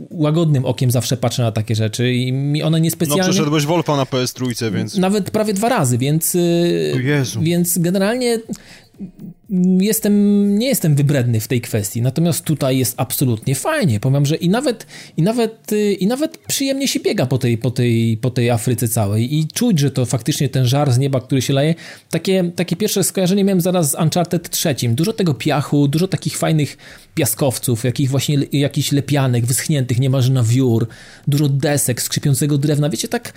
łagodnym 0.09 0.66
okiem 0.66 0.91
zawsze 0.91 1.18
patrzę 1.18 1.43
na 1.43 1.51
takie 1.51 1.76
rzeczy 1.76 2.14
i 2.14 2.32
mi 2.32 2.64
one 2.64 2.82
niespecjalnie... 2.82 3.24
No 3.24 3.30
przeszedłeś 3.30 3.66
Wolfa 3.66 3.97
na 3.97 4.03
PS3, 4.03 4.72
więc... 4.74 4.97
Nawet 4.97 5.32
prawie 5.32 5.53
dwa 5.53 5.70
razy, 5.70 5.97
więc... 5.97 6.38
Jezu. 7.03 7.41
Więc 7.41 7.78
generalnie 7.78 8.39
jestem, 9.79 10.57
nie 10.57 10.67
jestem 10.67 10.95
wybredny 10.95 11.39
w 11.39 11.47
tej 11.47 11.61
kwestii, 11.61 12.01
natomiast 12.01 12.45
tutaj 12.45 12.77
jest 12.77 12.93
absolutnie 12.97 13.55
fajnie. 13.55 13.99
Powiem, 13.99 14.25
że 14.25 14.35
i 14.35 14.49
nawet, 14.49 14.85
i 15.17 15.21
nawet, 15.21 15.71
i 15.99 16.07
nawet 16.07 16.37
przyjemnie 16.37 16.87
się 16.87 16.99
biega 16.99 17.25
po 17.25 17.37
tej, 17.37 17.57
po, 17.57 17.71
tej, 17.71 18.17
po 18.17 18.29
tej 18.29 18.49
Afryce 18.49 18.87
całej 18.87 19.35
i 19.35 19.47
czuć, 19.47 19.79
że 19.79 19.91
to 19.91 20.05
faktycznie 20.05 20.49
ten 20.49 20.65
żar 20.65 20.91
z 20.91 20.97
nieba, 20.97 21.21
który 21.21 21.41
się 21.41 21.53
leje. 21.53 21.75
Takie, 22.09 22.51
takie 22.55 22.75
pierwsze 22.75 23.03
skojarzenie 23.03 23.43
miałem 23.43 23.61
zaraz 23.61 23.91
z 23.91 23.95
Uncharted 23.95 24.49
3. 24.49 24.75
Dużo 24.89 25.13
tego 25.13 25.33
piachu, 25.33 25.87
dużo 25.87 26.07
takich 26.07 26.37
fajnych 26.37 26.77
piaskowców, 27.15 27.83
jakich 27.83 28.09
właśnie, 28.09 28.37
jakichś 28.51 28.91
lepianek 28.91 29.45
wyschniętych 29.45 29.99
niemalże 29.99 30.33
na 30.33 30.43
wiór, 30.43 30.87
dużo 31.27 31.49
desek, 31.49 32.01
skrzypiącego 32.01 32.57
drewna. 32.57 32.89
Wiecie, 32.89 33.07
tak 33.07 33.33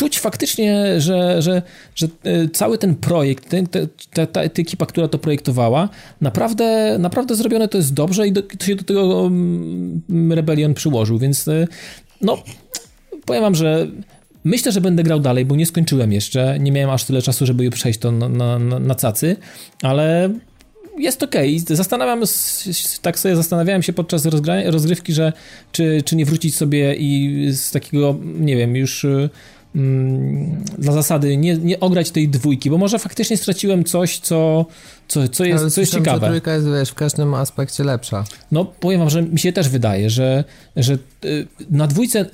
czuć 0.00 0.20
faktycznie, 0.20 1.00
że, 1.00 1.42
że, 1.42 1.62
że 1.94 2.06
e, 2.24 2.48
cały 2.48 2.78
ten 2.78 2.94
projekt, 2.94 3.48
ten, 3.48 3.66
ta, 4.12 4.26
ta, 4.26 4.42
ekipa, 4.42 4.86
która 4.86 5.08
to 5.08 5.18
projektowała, 5.18 5.88
naprawdę, 6.20 6.96
naprawdę 6.98 7.34
zrobione 7.34 7.68
to 7.68 7.78
jest 7.78 7.94
dobrze 7.94 8.28
i 8.28 8.32
do, 8.32 8.42
się 8.62 8.76
do 8.76 8.84
tego 8.84 9.26
mm, 9.26 10.32
Rebellion 10.32 10.74
przyłożył, 10.74 11.18
więc 11.18 11.48
e, 11.48 11.66
no, 12.20 12.42
powiem 13.24 13.42
wam, 13.42 13.54
że 13.54 13.86
Myślę, 14.44 14.72
że 14.72 14.80
będę 14.80 15.02
grał 15.02 15.20
dalej, 15.20 15.44
bo 15.44 15.56
nie 15.56 15.66
skończyłem 15.66 16.12
jeszcze. 16.12 16.58
Nie 16.60 16.72
miałem 16.72 16.90
aż 16.90 17.04
tyle 17.04 17.22
czasu, 17.22 17.46
żeby 17.46 17.70
przejść 17.70 17.98
to 17.98 18.12
na, 18.12 18.28
na, 18.28 18.58
na 18.78 18.94
cacy, 18.94 19.36
ale 19.82 20.30
jest 20.98 21.22
ok. 21.22 21.34
Zastanawiam 21.66 22.22
tak 23.02 23.18
sobie 23.18 23.36
zastanawiałem 23.36 23.82
się 23.82 23.92
podczas 23.92 24.26
rozgrywki, 24.66 25.12
że 25.12 25.32
czy, 25.72 26.02
czy 26.04 26.16
nie 26.16 26.24
wrócić 26.24 26.56
sobie 26.56 26.94
i 26.94 27.46
z 27.52 27.70
takiego, 27.70 28.16
nie 28.22 28.56
wiem, 28.56 28.76
już 28.76 29.06
Mm, 29.74 30.64
dla 30.78 30.92
zasady 30.92 31.36
nie, 31.36 31.56
nie 31.56 31.80
ograć 31.80 32.10
tej 32.10 32.28
dwójki, 32.28 32.70
bo 32.70 32.78
może 32.78 32.98
faktycznie 32.98 33.36
straciłem 33.36 33.84
coś, 33.84 34.18
co, 34.18 34.66
co, 35.08 35.28
co 35.28 35.44
jest, 35.44 35.60
Ale 35.60 35.70
co 35.70 35.80
jest 35.80 35.92
ciekawe. 35.92 36.26
Ale 36.26 36.28
trójka 36.28 36.54
jest, 36.54 36.66
wiesz, 36.66 36.90
w 36.90 36.94
każdym 36.94 37.34
aspekcie 37.34 37.84
lepsza. 37.84 38.24
No, 38.52 38.64
powiem 38.64 39.00
wam, 39.00 39.10
że 39.10 39.22
mi 39.22 39.38
się 39.38 39.52
też 39.52 39.68
wydaje, 39.68 40.10
że, 40.10 40.44
że 40.76 40.98
y, 41.24 41.46
na 41.70 41.86
dwójce 41.86 42.26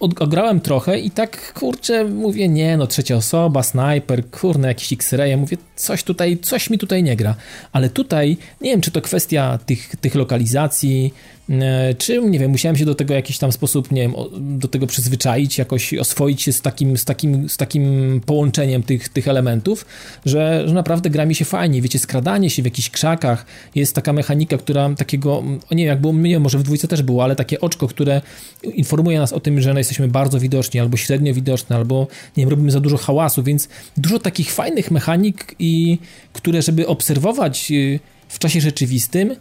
ograłem 0.00 0.60
trochę 0.60 0.98
i 0.98 1.10
tak, 1.10 1.52
kurczę, 1.52 2.04
mówię, 2.04 2.48
nie, 2.48 2.76
no 2.76 2.86
trzecia 2.86 3.16
osoba, 3.16 3.62
snajper, 3.62 4.30
kurne, 4.30 4.68
jakiś 4.68 4.92
X-ray, 4.92 5.36
mówię, 5.36 5.56
coś 5.76 6.02
tutaj, 6.02 6.38
coś 6.38 6.70
mi 6.70 6.78
tutaj 6.78 7.02
nie 7.02 7.16
gra. 7.16 7.34
Ale 7.72 7.90
tutaj, 7.90 8.36
nie 8.60 8.70
wiem, 8.70 8.80
czy 8.80 8.90
to 8.90 9.00
kwestia 9.00 9.58
tych, 9.66 9.96
tych 9.96 10.14
lokalizacji, 10.14 11.14
e, 11.50 11.94
czy, 11.94 12.22
nie 12.22 12.38
wiem, 12.38 12.50
musiałem 12.50 12.76
się 12.76 12.84
do 12.84 12.94
tego 12.94 13.14
w 13.14 13.16
jakiś 13.16 13.38
tam 13.38 13.52
sposób, 13.52 13.92
nie 13.92 14.02
wiem, 14.02 14.14
do 14.40 14.68
tego 14.68 14.86
przyzwyczaić, 14.86 15.58
jakoś 15.58 15.94
oswoić 15.94 16.42
się 16.42 16.52
z 16.52 16.60
takim, 16.60 16.96
z 16.96 17.04
takim, 17.04 17.48
z 17.48 17.56
takim 17.56 18.20
połączeniem 18.26 18.82
tych, 18.82 19.08
tych 19.08 19.28
elementów, 19.28 19.86
że, 20.26 20.68
że 20.68 20.74
naprawdę 20.74 21.10
gra 21.10 21.26
mi 21.26 21.34
się 21.34 21.44
fajnie, 21.44 21.82
wiecie, 21.82 21.98
skradanie 21.98 22.50
się 22.50 22.62
w 22.62 22.64
jakichś 22.64 22.90
krzakach, 22.90 23.46
jest 23.74 23.94
taka 23.94 24.12
mechanika, 24.12 24.58
która 24.58 24.90
takiego, 24.94 25.42
nie 25.70 25.76
wiem, 25.76 25.86
jak 25.86 26.00
było, 26.00 26.12
nie 26.12 26.30
wiem, 26.30 26.42
może 26.42 26.58
w 26.58 26.62
dwójce 26.62 26.88
też 26.88 27.02
było, 27.02 27.24
ale 27.24 27.36
takie 27.36 27.60
oczko, 27.60 27.88
które 27.88 28.20
informuje 28.62 29.18
nas 29.18 29.32
o 29.32 29.40
tym, 29.40 29.60
że 29.60 29.69
jesteśmy 29.78 30.08
bardzo 30.08 30.40
widoczni, 30.40 30.80
albo 30.80 30.96
średnio 30.96 31.34
widoczni, 31.34 31.76
albo, 31.76 32.06
nie 32.36 32.42
wiem, 32.42 32.50
robimy 32.50 32.70
za 32.70 32.80
dużo 32.80 32.96
hałasu, 32.96 33.42
więc 33.42 33.68
dużo 33.96 34.18
takich 34.18 34.52
fajnych 34.52 34.90
mechanik 34.90 35.54
i 35.58 35.98
które, 36.32 36.62
żeby 36.62 36.86
obserwować 36.86 37.70
y, 37.70 38.00
w 38.28 38.38
czasie 38.38 38.60
rzeczywistym, 38.60 39.36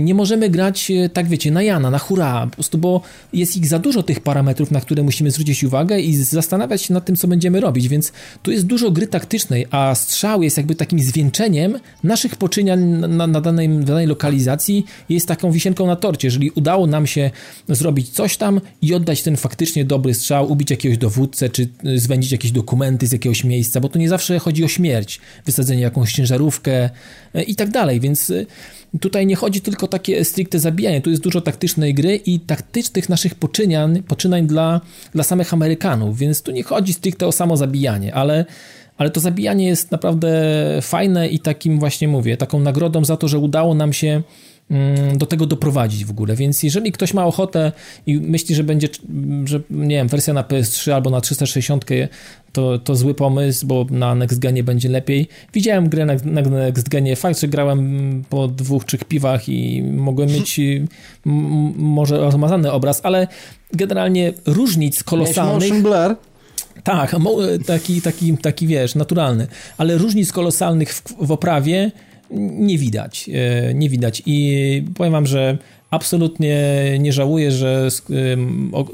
nie 0.00 0.14
możemy 0.14 0.50
grać, 0.50 0.90
e, 0.90 1.08
tak 1.08 1.28
wiecie, 1.28 1.50
na 1.50 1.62
Jana, 1.62 1.90
na 1.90 1.98
hura, 1.98 2.46
po 2.50 2.54
prostu, 2.54 2.78
bo 2.78 3.00
jest 3.32 3.56
ich 3.56 3.66
za 3.66 3.78
dużo 3.78 4.02
tych 4.02 4.20
parametrów, 4.20 4.70
na 4.70 4.80
które 4.80 5.02
musimy 5.02 5.30
zwrócić 5.30 5.64
uwagę 5.64 6.00
i 6.00 6.16
zastanawiać 6.16 6.82
się 6.82 6.94
nad 6.94 7.04
tym, 7.04 7.16
co 7.16 7.28
będziemy 7.28 7.60
robić, 7.60 7.88
więc 7.88 8.12
tu 8.42 8.50
jest 8.50 8.66
dużo 8.66 8.90
gry 8.90 9.06
taktycznej, 9.06 9.66
a 9.70 9.94
strzał 9.94 10.42
jest 10.42 10.56
jakby 10.56 10.74
takim 10.74 11.00
zwieńczeniem 11.00 11.78
naszych 12.04 12.36
poczyniań 12.36 12.80
na, 12.84 13.26
na 13.26 13.40
danej, 13.40 13.68
danej 13.68 14.06
lokalizacji 14.06 14.86
jest 15.08 15.28
taką 15.28 15.52
wisienką 15.52 15.86
na 15.86 15.96
torcie. 15.96 16.28
Jeżeli 16.28 16.50
udało 16.50 16.86
nam 16.86 17.06
się 17.06 17.30
zrobić 17.68 18.08
coś 18.08 18.36
tam 18.36 18.60
i 18.82 18.94
oddać 18.94 19.22
ten 19.22 19.36
faktycznie 19.36 19.84
dobry 19.84 20.14
strzał, 20.14 20.52
ubić 20.52 20.70
jakiegoś 20.70 20.98
dowódcę, 20.98 21.48
czy 21.48 21.68
e, 21.84 21.98
zwędzić 21.98 22.32
jakieś 22.32 22.50
dokumenty 22.50 23.06
z 23.06 23.12
jakiegoś 23.12 23.44
miejsca, 23.44 23.80
bo 23.80 23.88
to 23.88 23.98
nie 23.98 24.08
zawsze 24.08 24.38
chodzi 24.38 24.64
o 24.64 24.68
śmierć, 24.68 25.20
wysadzenie 25.46 25.82
jakąś 25.82 26.12
ciężarówkę 26.12 26.90
e, 27.34 27.42
i 27.42 27.54
tak 27.54 27.70
dalej, 27.70 28.00
więc 28.00 28.32
tutaj 29.00 29.26
nie 29.26 29.36
chodzi 29.36 29.60
tylko 29.60 29.86
o 29.86 29.88
takie 29.88 30.24
stricte 30.24 30.58
zabijanie, 30.58 31.00
tu 31.00 31.10
jest 31.10 31.22
dużo 31.22 31.40
taktycznej 31.40 31.94
gry 31.94 32.16
i 32.16 32.40
taktycznych 32.40 33.08
naszych 33.08 33.34
poczynań, 33.34 34.02
poczynań 34.02 34.46
dla, 34.46 34.80
dla 35.14 35.24
samych 35.24 35.54
Amerykanów, 35.54 36.18
więc 36.18 36.42
tu 36.42 36.52
nie 36.52 36.62
chodzi 36.62 36.92
stricte 36.92 37.26
o 37.26 37.32
samo 37.32 37.56
zabijanie, 37.56 38.14
ale 38.14 38.44
ale 38.96 39.10
to 39.10 39.20
zabijanie 39.20 39.66
jest 39.66 39.90
naprawdę 39.90 40.30
fajne 40.82 41.28
i 41.28 41.38
takim 41.38 41.78
właśnie 41.78 42.08
mówię, 42.08 42.36
taką 42.36 42.60
nagrodą 42.60 43.04
za 43.04 43.16
to, 43.16 43.28
że 43.28 43.38
udało 43.38 43.74
nam 43.74 43.92
się 43.92 44.22
do 45.16 45.26
tego 45.26 45.46
doprowadzić 45.46 46.04
w 46.04 46.10
ogóle. 46.10 46.36
Więc 46.36 46.62
jeżeli 46.62 46.92
ktoś 46.92 47.14
ma 47.14 47.26
ochotę 47.26 47.72
i 48.06 48.16
myśli, 48.16 48.54
że 48.54 48.64
będzie, 48.64 48.88
że 49.44 49.60
nie 49.70 49.96
wiem, 49.96 50.08
wersja 50.08 50.34
na 50.34 50.42
PS3 50.42 50.92
albo 50.92 51.10
na 51.10 51.20
360 51.20 51.84
to, 52.52 52.78
to 52.78 52.94
zły 52.96 53.14
pomysł, 53.14 53.66
bo 53.66 53.86
na 53.90 54.14
Next 54.14 54.38
Genie 54.38 54.64
będzie 54.64 54.88
lepiej. 54.88 55.28
Widziałem 55.52 55.88
grę 55.88 56.06
na, 56.06 56.14
na 56.24 56.40
Next 56.42 56.88
Genie, 56.88 57.16
fakt, 57.16 57.40
że 57.40 57.48
grałem 57.48 58.24
po 58.30 58.48
dwóch, 58.48 58.84
trzech 58.84 59.04
piwach 59.04 59.48
i 59.48 59.82
mogłem 59.82 60.28
mieć 60.28 60.60
może 61.76 62.18
rozmazany 62.18 62.72
obraz, 62.72 63.00
ale 63.02 63.28
generalnie 63.72 64.32
różnic 64.46 65.04
kolosalnych... 65.04 65.68
Tak, 66.84 67.16
taki, 67.66 68.02
taki, 68.02 68.38
taki 68.38 68.66
wiesz, 68.66 68.94
naturalny, 68.94 69.46
ale 69.78 69.98
różnic 69.98 70.32
kolosalnych 70.32 70.94
w, 70.94 71.02
w 71.20 71.32
oprawie 71.32 71.90
nie 72.30 72.78
widać. 72.78 73.30
E, 73.32 73.74
nie 73.74 73.88
widać. 73.88 74.22
I 74.26 74.82
powiem 74.94 75.12
wam, 75.12 75.26
że 75.26 75.58
absolutnie 75.94 76.58
nie 76.98 77.12
żałuję, 77.12 77.50
że 77.50 77.88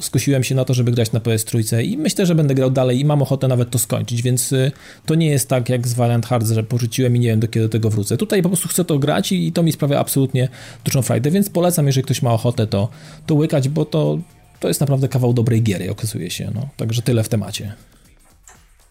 skusiłem 0.01 0.45
się 0.45 0.55
na 0.55 0.65
to, 0.65 0.75
żeby 0.75 0.93
grać 0.93 1.13
na 1.13 1.21
PS 1.21 1.45
Trójce 1.45 1.85
i 1.85 1.97
myślę, 1.97 2.27
że 2.27 2.35
będę 2.35 2.55
grał 2.55 2.71
dalej 2.71 3.01
i 3.01 3.05
mam 3.05 3.23
ochotę 3.23 3.49
nawet 3.49 3.71
to 3.71 3.79
skończyć, 3.79 4.23
więc 4.23 4.53
y, 4.53 4.73
to 5.07 5.15
nie 5.15 5.27
jest 5.27 5.49
tak 5.49 5.69
jak 5.69 5.89
z 5.89 5.95
Valiant 5.95 6.27
Hearts, 6.27 6.51
że 6.51 6.63
porzuciłem 6.63 7.17
i 7.17 7.21
nie 7.21 7.29
wiem 7.29 7.41
do 7.41 7.49
kiedy 7.49 7.67
do 7.67 7.73
tego 7.73 7.91
wrócę. 7.91 8.17
Tutaj 8.17 8.43
po 8.43 8.49
prostu 8.49 8.69
chcę 8.69 8.85
to 8.85 8.99
grać 8.99 9.33
i 9.33 9.53
to 9.53 9.63
mi 9.63 9.73
sprawia 9.73 9.99
absolutnie 9.99 10.49
dużą 10.85 11.03
frajdę, 11.03 11.31
więc 11.31 11.51
polecam, 11.51 11.87
jeżeli 11.87 12.05
ktoś 12.05 12.23
ma 12.23 12.33
ochotę 12.33 12.67
to, 12.67 12.89
to 13.27 13.35
łykać, 13.35 13.69
bo 13.69 13.85
to, 13.85 14.19
to 14.61 14.69
jest 14.69 14.81
naprawdę 14.81 15.09
kawał 15.09 15.33
dobrej 15.33 15.63
giery, 15.63 15.91
okazuje 15.91 16.31
się. 16.31 16.51
No. 16.55 16.69
Także 16.77 17.03
tyle 17.03 17.23
w 17.23 17.29
temacie. 17.29 17.73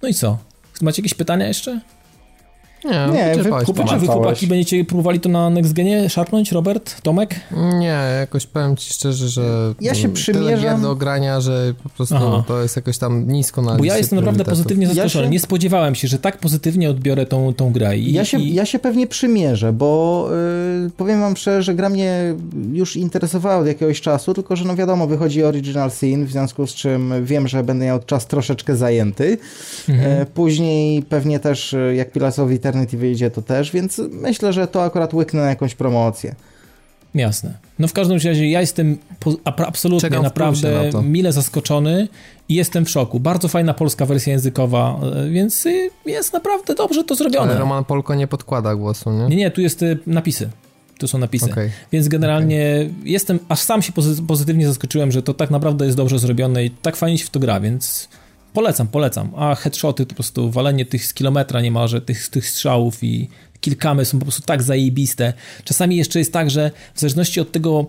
No 0.01 0.09
i 0.09 0.13
co? 0.13 0.37
Macie 0.81 1.01
jakieś 1.01 1.13
pytania 1.13 1.47
jeszcze? 1.47 1.81
Nie, 2.85 3.09
nie 3.35 3.43
wy, 3.43 3.49
chłopaki, 3.49 3.99
wy 3.99 4.07
chłopaki 4.07 4.47
będziecie 4.47 4.85
próbowali 4.85 5.19
to 5.19 5.29
na 5.29 5.49
Next 5.49 5.73
Genie 5.73 6.09
szarpnąć, 6.09 6.51
Robert, 6.51 7.01
Tomek? 7.01 7.35
Nie, 7.79 7.99
jakoś 8.19 8.45
powiem 8.47 8.75
ci 8.75 8.93
szczerze, 8.93 9.27
że 9.27 9.73
ja 9.81 9.95
się 9.95 10.09
przymierzam 10.09 10.75
tyle 10.75 10.81
do 10.81 10.95
grania, 10.95 11.41
że 11.41 11.73
po 11.83 11.89
prostu 11.89 12.15
Aha. 12.15 12.43
to 12.47 12.61
jest 12.61 12.75
jakoś 12.75 12.97
tam 12.97 13.27
nisko 13.27 13.61
na 13.61 13.75
Bo 13.75 13.83
ja 13.83 13.97
jestem 13.97 14.19
naprawdę 14.19 14.45
pozytywnie 14.45 14.87
zaskoczony. 14.87 15.23
Ja 15.23 15.29
się... 15.29 15.31
Nie 15.31 15.39
spodziewałem 15.39 15.95
się, 15.95 16.07
że 16.07 16.19
tak 16.19 16.37
pozytywnie 16.37 16.89
odbiorę 16.89 17.25
tą, 17.25 17.53
tą 17.53 17.71
grę. 17.71 17.97
I, 17.97 18.13
ja, 18.13 18.25
się, 18.25 18.39
i... 18.39 18.53
ja 18.53 18.65
się 18.65 18.79
pewnie 18.79 19.07
przymierzę, 19.07 19.73
bo 19.73 20.29
yy, 20.83 20.89
powiem 20.97 21.21
wam 21.21 21.37
szczerze, 21.37 21.63
że 21.63 21.75
gra 21.75 21.89
mnie 21.89 22.35
już 22.73 22.95
interesowała 22.95 23.57
od 23.57 23.67
jakiegoś 23.67 24.01
czasu, 24.01 24.33
tylko 24.33 24.55
że 24.55 24.65
no 24.65 24.75
wiadomo, 24.75 25.07
wychodzi 25.07 25.43
Original 25.43 25.91
Sin, 25.91 26.25
w 26.25 26.31
związku 26.31 26.67
z 26.67 26.73
czym 26.73 27.25
wiem, 27.25 27.47
że 27.47 27.63
będę 27.63 27.85
miał 27.85 27.99
czas 27.99 28.27
troszeczkę 28.27 28.75
zajęty. 28.75 29.37
Mhm. 29.89 30.19
Yy, 30.19 30.25
później 30.25 31.03
pewnie 31.03 31.39
też 31.39 31.73
y, 31.73 31.93
jak 31.95 32.11
Pillars 32.11 32.39
of 32.69 32.75
Eternity 32.75 32.97
wyjdzie 32.97 33.31
to 33.31 33.41
też, 33.41 33.71
więc 33.71 34.01
myślę, 34.11 34.53
że 34.53 34.67
to 34.67 34.83
akurat 34.83 35.13
łyknę 35.13 35.41
na 35.41 35.49
jakąś 35.49 35.75
promocję. 35.75 36.35
Jasne. 37.15 37.53
No 37.79 37.87
w 37.87 37.93
każdym 37.93 38.17
razie 38.17 38.49
ja 38.49 38.61
jestem 38.61 38.97
absolutnie 39.45 40.09
Czekam 40.09 40.23
naprawdę 40.23 40.91
na 40.93 41.01
mile 41.01 41.31
zaskoczony 41.31 42.07
i 42.49 42.55
jestem 42.55 42.85
w 42.85 42.89
szoku. 42.89 43.19
Bardzo 43.19 43.47
fajna 43.47 43.73
polska 43.73 44.05
wersja 44.05 44.33
językowa, 44.33 44.99
e, 45.15 45.29
więc 45.29 45.65
y, 45.65 45.89
jest 46.05 46.33
naprawdę 46.33 46.75
dobrze 46.75 47.03
to 47.03 47.15
zrobione. 47.15 47.51
Ale 47.51 47.59
Roman 47.59 47.85
Polko 47.85 48.15
nie 48.15 48.27
podkłada 48.27 48.75
głosu, 48.75 49.11
nie? 49.11 49.27
Nie, 49.27 49.35
nie, 49.35 49.51
tu 49.51 49.61
jest 49.61 49.83
y, 49.83 49.99
napisy. 50.07 50.49
Tu 50.97 51.07
są 51.07 51.17
napisy. 51.17 51.51
Okay. 51.51 51.71
Więc 51.91 52.07
generalnie 52.07 52.75
okay. 52.75 53.09
jestem, 53.09 53.39
aż 53.49 53.59
sam 53.59 53.81
się 53.81 53.93
pozytywnie 54.27 54.67
zaskoczyłem, 54.67 55.11
że 55.11 55.23
to 55.23 55.33
tak 55.33 55.51
naprawdę 55.51 55.85
jest 55.85 55.97
dobrze 55.97 56.19
zrobione 56.19 56.65
i 56.65 56.69
tak 56.69 56.95
fajnie 56.95 57.17
się 57.17 57.25
w 57.25 57.29
to 57.29 57.39
gra, 57.39 57.59
więc 57.59 58.09
Polecam, 58.53 58.87
polecam. 58.87 59.31
A 59.35 59.55
headshoty 59.55 60.05
to 60.05 60.09
po 60.09 60.15
prostu 60.15 60.51
walenie 60.51 60.85
tych 60.85 61.05
z 61.05 61.13
kilometra 61.13 61.61
niemalże, 61.61 62.01
tych, 62.01 62.27
tych 62.27 62.49
strzałów 62.49 63.03
i 63.03 63.29
kilkamy 63.61 64.05
są 64.05 64.19
po 64.19 64.25
prostu 64.25 64.41
tak 64.41 64.63
zajebiste. 64.63 65.33
Czasami 65.63 65.95
jeszcze 65.97 66.19
jest 66.19 66.33
tak, 66.33 66.49
że 66.49 66.71
w 66.93 66.99
zależności 66.99 67.39
od 67.39 67.51
tego, 67.51 67.85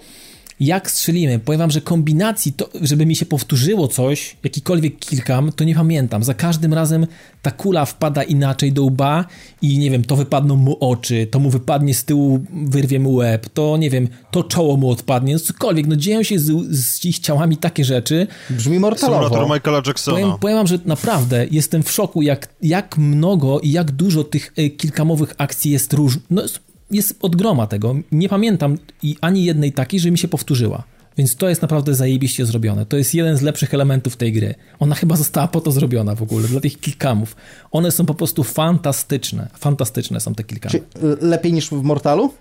jak 0.60 0.90
strzelimy. 0.90 1.38
Powiem 1.38 1.58
wam, 1.58 1.70
że 1.70 1.80
kombinacji, 1.80 2.52
to, 2.52 2.68
żeby 2.80 3.06
mi 3.06 3.16
się 3.16 3.26
powtórzyło 3.26 3.88
coś, 3.88 4.36
jakikolwiek 4.44 4.98
kilkam, 4.98 5.52
to 5.52 5.64
nie 5.64 5.74
pamiętam. 5.74 6.24
Za 6.24 6.34
każdym 6.34 6.74
razem 6.74 7.06
ta 7.42 7.50
kula 7.50 7.84
wpada 7.84 8.22
inaczej 8.22 8.72
do 8.72 8.84
łba 8.84 9.24
i 9.62 9.78
nie 9.78 9.90
wiem, 9.90 10.04
to 10.04 10.16
wypadną 10.16 10.56
mu 10.56 10.76
oczy, 10.80 11.26
to 11.30 11.38
mu 11.38 11.50
wypadnie 11.50 11.94
z 11.94 12.04
tyłu, 12.04 12.40
wyrwie 12.52 13.00
mu 13.00 13.14
łeb, 13.14 13.48
to 13.48 13.76
nie 13.76 13.90
wiem, 13.90 14.08
to 14.30 14.42
czoło 14.42 14.76
mu 14.76 14.90
odpadnie, 14.90 15.32
no 15.32 15.38
cokolwiek. 15.38 15.86
No 15.86 15.96
dzieją 15.96 16.22
się 16.22 16.38
z, 16.38 16.76
z 16.76 17.04
ich 17.04 17.18
ciałami 17.18 17.56
takie 17.56 17.84
rzeczy. 17.84 18.26
Brzmi 18.50 18.78
mortalowo. 18.78 19.24
Symulator 19.24 19.56
Michaela 19.56 19.82
Jacksona. 19.86 20.20
Powiem, 20.20 20.38
powiem 20.38 20.56
wam, 20.56 20.66
że 20.66 20.78
naprawdę 20.84 21.46
jestem 21.50 21.82
w 21.82 21.90
szoku, 21.90 22.22
jak, 22.22 22.48
jak 22.62 22.98
mnogo 22.98 23.60
i 23.60 23.70
jak 23.70 23.90
dużo 23.90 24.24
tych 24.24 24.52
y, 24.58 24.70
kilkamowych 24.70 25.34
akcji 25.38 25.70
jest 25.70 25.92
różnych. 25.92 26.24
No, 26.30 26.42
jest 26.90 27.18
od 27.22 27.36
groma 27.36 27.66
tego. 27.66 27.94
Nie 28.12 28.28
pamiętam 28.28 28.78
ani 29.20 29.44
jednej 29.44 29.72
takiej, 29.72 30.00
że 30.00 30.10
mi 30.10 30.18
się 30.18 30.28
powtórzyła. 30.28 30.84
Więc 31.16 31.36
to 31.36 31.48
jest 31.48 31.62
naprawdę 31.62 31.94
zajebiście 31.94 32.46
zrobione. 32.46 32.86
To 32.86 32.96
jest 32.96 33.14
jeden 33.14 33.36
z 33.36 33.42
lepszych 33.42 33.74
elementów 33.74 34.16
tej 34.16 34.32
gry. 34.32 34.54
Ona 34.78 34.94
chyba 34.94 35.16
została 35.16 35.48
po 35.48 35.60
to 35.60 35.72
zrobiona 35.72 36.14
w 36.14 36.22
ogóle, 36.22 36.48
dla 36.48 36.60
tych 36.60 36.80
kilkamów. 36.80 37.36
One 37.70 37.90
są 37.90 38.06
po 38.06 38.14
prostu 38.14 38.44
fantastyczne. 38.44 39.48
Fantastyczne 39.58 40.20
są 40.20 40.34
te 40.34 40.44
kilkamy. 40.44 40.72
Czy 40.72 40.82
lepiej 41.20 41.52
niż 41.52 41.68
w 41.68 41.82
Mortalu? 41.82 42.32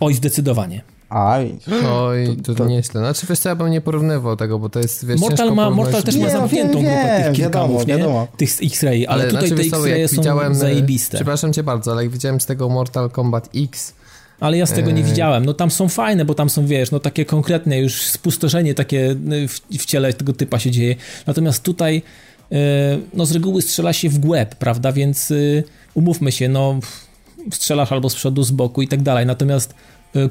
Oj, 0.00 0.14
zdecydowanie. 0.14 0.82
Aj. 1.08 1.58
Oj, 1.88 2.36
to, 2.44 2.54
to 2.54 2.66
nieźle. 2.66 3.00
Znaczy, 3.00 3.26
wiesz 3.30 3.38
co, 3.38 3.48
ja 3.48 3.54
bym 3.54 3.70
nie 3.70 3.80
porównywał 3.80 4.36
tego, 4.36 4.58
bo 4.58 4.68
to 4.68 4.78
jest, 4.78 5.06
wiesz, 5.06 5.20
Mortal, 5.20 5.54
ma, 5.54 5.70
Mortal 5.70 6.02
też 6.02 6.16
ma 6.16 6.30
zamkniętą 6.30 6.80
wiem, 6.80 6.82
grupę 6.82 7.22
tych 7.24 7.32
kilkamów, 7.32 7.86
wiadomo, 7.86 8.20
nie? 8.20 8.36
Tych 8.36 8.50
X-ray, 8.62 9.06
ale, 9.06 9.22
ale 9.22 9.32
tutaj 9.32 9.48
znaczy, 9.48 9.70
te 9.70 9.76
X-ray 9.76 10.08
są 10.08 10.16
widziałem, 10.16 10.52
e, 10.52 10.54
zajebiste. 10.54 11.16
Przepraszam 11.16 11.52
cię 11.52 11.62
bardzo, 11.62 11.92
ale 11.92 12.02
jak 12.02 12.12
widziałem 12.12 12.40
z 12.40 12.46
tego 12.46 12.68
Mortal 12.68 13.10
Kombat 13.10 13.48
X, 13.54 13.94
ale 14.40 14.58
ja 14.58 14.66
z 14.66 14.72
tego 14.72 14.90
nie 14.90 15.02
e. 15.02 15.04
widziałem. 15.04 15.44
No 15.44 15.54
tam 15.54 15.70
są 15.70 15.88
fajne, 15.88 16.24
bo 16.24 16.34
tam 16.34 16.50
są, 16.50 16.66
wiesz, 16.66 16.90
no 16.90 17.00
takie 17.00 17.24
konkretne 17.24 17.78
już 17.78 18.02
spustoszenie 18.02 18.74
takie 18.74 19.10
y, 19.10 19.48
w, 19.48 19.60
w 19.78 19.84
ciele 19.86 20.12
tego 20.12 20.32
typa 20.32 20.58
się 20.58 20.70
dzieje. 20.70 20.96
Natomiast 21.26 21.62
tutaj 21.62 22.02
y, 22.52 22.56
no 23.14 23.26
z 23.26 23.32
reguły 23.32 23.62
strzela 23.62 23.92
się 23.92 24.08
w 24.08 24.18
głęb, 24.18 24.54
prawda, 24.54 24.92
więc 24.92 25.30
y, 25.30 25.64
umówmy 25.94 26.32
się, 26.32 26.48
no 26.48 26.78
strzelasz 27.52 27.92
albo 27.92 28.10
z 28.10 28.14
przodu, 28.14 28.42
z 28.42 28.50
boku 28.50 28.82
i 28.82 28.88
tak 28.88 29.02
dalej. 29.02 29.26
Natomiast 29.26 29.74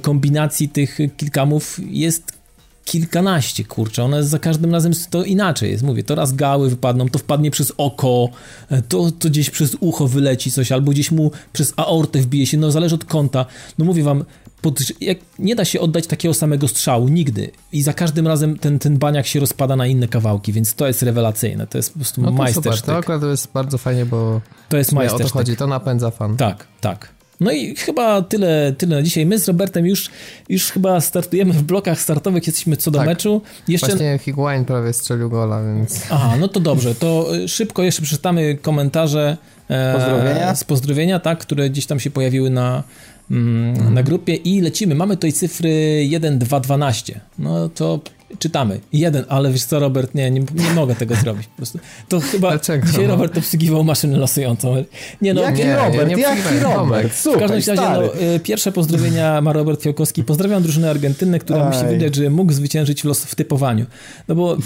kombinacji 0.01 0.69
tych 0.69 0.97
kilkamów 1.17 1.79
jest 1.89 2.43
kilkanaście, 2.85 3.63
kurczę, 3.63 4.03
one 4.03 4.23
za 4.23 4.39
każdym 4.39 4.71
razem 4.71 4.91
to 5.09 5.23
inaczej 5.23 5.71
jest, 5.71 5.83
mówię, 5.83 6.03
to 6.03 6.15
raz 6.15 6.33
gały 6.33 6.69
wypadną, 6.69 7.09
to 7.09 7.19
wpadnie 7.19 7.51
przez 7.51 7.73
oko, 7.77 8.29
e, 8.69 8.81
to, 8.81 9.11
to 9.11 9.29
gdzieś 9.29 9.49
przez 9.49 9.77
ucho 9.79 10.07
wyleci 10.07 10.51
coś, 10.51 10.71
albo 10.71 10.91
gdzieś 10.91 11.11
mu 11.11 11.31
przez 11.53 11.73
aortę 11.77 12.19
wbije 12.19 12.47
się, 12.47 12.57
no 12.57 12.71
zależy 12.71 12.95
od 12.95 13.05
kąta, 13.05 13.45
no 13.77 13.85
mówię 13.85 14.03
wam, 14.03 14.25
pod, 14.61 14.79
jak, 15.01 15.17
nie 15.39 15.55
da 15.55 15.65
się 15.65 15.79
oddać 15.79 16.07
takiego 16.07 16.33
samego 16.33 16.67
strzału, 16.67 17.07
nigdy. 17.07 17.51
I 17.71 17.81
za 17.81 17.93
każdym 17.93 18.27
razem 18.27 18.59
ten, 18.59 18.79
ten 18.79 18.97
baniak 18.97 19.27
się 19.27 19.39
rozpada 19.39 19.75
na 19.75 19.87
inne 19.87 20.07
kawałki, 20.07 20.53
więc 20.53 20.75
to 20.75 20.87
jest 20.87 21.03
rewelacyjne. 21.03 21.67
To 21.67 21.77
jest 21.77 21.93
po 21.93 21.99
prostu 21.99 22.21
no 22.21 22.27
to 22.27 22.33
majstersztyk. 22.33 22.75
Super. 22.75 22.95
To 22.95 22.99
akurat 22.99 23.23
jest 23.23 23.51
bardzo 23.53 23.77
fajnie, 23.77 24.05
bo 24.05 24.41
to 24.69 24.77
jest 24.77 24.91
majstersztyk. 24.91 25.25
o 25.25 25.29
to 25.29 25.33
chodzi, 25.33 25.55
to 25.55 25.67
napędza 25.67 26.11
fan. 26.11 26.37
Tak, 26.37 26.67
tak. 26.81 27.22
No 27.43 27.51
i 27.51 27.75
chyba 27.75 28.21
tyle, 28.21 28.73
tyle 28.77 28.95
na 28.95 29.01
dzisiaj. 29.01 29.25
My 29.25 29.39
z 29.39 29.47
Robertem 29.47 29.85
już, 29.85 30.09
już 30.49 30.71
chyba 30.71 31.01
startujemy 31.01 31.53
w 31.53 31.63
blokach 31.63 31.99
startowych, 31.99 32.47
jesteśmy 32.47 32.77
co 32.77 32.91
do 32.91 32.99
tak. 32.99 33.07
meczu. 33.07 33.41
Jeszcze... 33.67 33.87
Właśnie 33.87 34.19
Higuain 34.21 34.65
prawie 34.65 34.93
strzelił 34.93 35.29
gola, 35.29 35.63
więc... 35.63 36.01
Aha, 36.09 36.35
no 36.39 36.47
to 36.47 36.59
dobrze. 36.59 36.95
To 36.95 37.35
y, 37.35 37.47
szybko 37.47 37.83
jeszcze 37.83 38.01
przeczytamy 38.01 38.57
komentarze 38.61 39.37
e, 39.69 39.93
pozdrowienia? 39.93 40.55
z 40.55 40.63
pozdrowienia, 40.63 41.19
tak, 41.19 41.39
które 41.39 41.69
gdzieś 41.69 41.85
tam 41.85 41.99
się 41.99 42.11
pojawiły 42.11 42.49
na, 42.49 42.83
mm, 43.31 43.93
na 43.93 44.03
grupie 44.03 44.35
i 44.35 44.61
lecimy. 44.61 44.95
Mamy 44.95 45.15
tutaj 45.15 45.33
cyfry 45.33 46.05
1, 46.05 46.39
2, 46.39 46.59
12. 46.59 47.19
No 47.39 47.69
to 47.69 47.99
czytamy. 48.39 48.79
Jeden, 48.93 49.25
ale 49.29 49.51
wiesz 49.51 49.63
co, 49.63 49.79
Robert, 49.79 50.15
nie, 50.15 50.31
nie, 50.31 50.39
nie 50.39 50.73
mogę 50.75 50.95
tego 50.95 51.15
zrobić 51.15 51.47
po 51.47 51.57
prostu. 51.57 51.79
To 52.09 52.19
chyba 52.19 52.49
Dlaczego? 52.49 52.87
dzisiaj 52.87 53.07
Robert 53.07 53.37
obsługiwał 53.37 53.83
maszynę 53.83 54.17
losującą. 54.17 54.83
Nie 55.21 55.33
no, 55.33 55.41
jaki 55.41 55.57
nie, 55.57 55.75
Robert, 55.75 56.09
nie, 56.09 56.15
nie 56.15 56.21
jaki 56.21 56.59
Robert, 56.63 57.15
Super, 57.15 57.37
W 57.37 57.51
każdym 57.51 57.75
razie, 57.75 57.99
no, 57.99 58.21
y, 58.35 58.39
pierwsze 58.39 58.71
pozdrowienia 58.71 59.41
ma 59.41 59.53
Robert 59.53 59.81
Fiałkowski. 59.81 60.23
Pozdrawiam 60.23 60.63
drużynę 60.63 60.89
Argentyny, 60.89 61.39
która 61.39 61.65
Aj. 61.65 61.73
musi 61.73 61.85
wydać, 61.85 62.15
że 62.15 62.29
mógł 62.29 62.53
zwyciężyć 62.53 63.03
los 63.03 63.25
w 63.25 63.35
typowaniu. 63.35 63.85
No 64.27 64.35
bo 64.35 64.57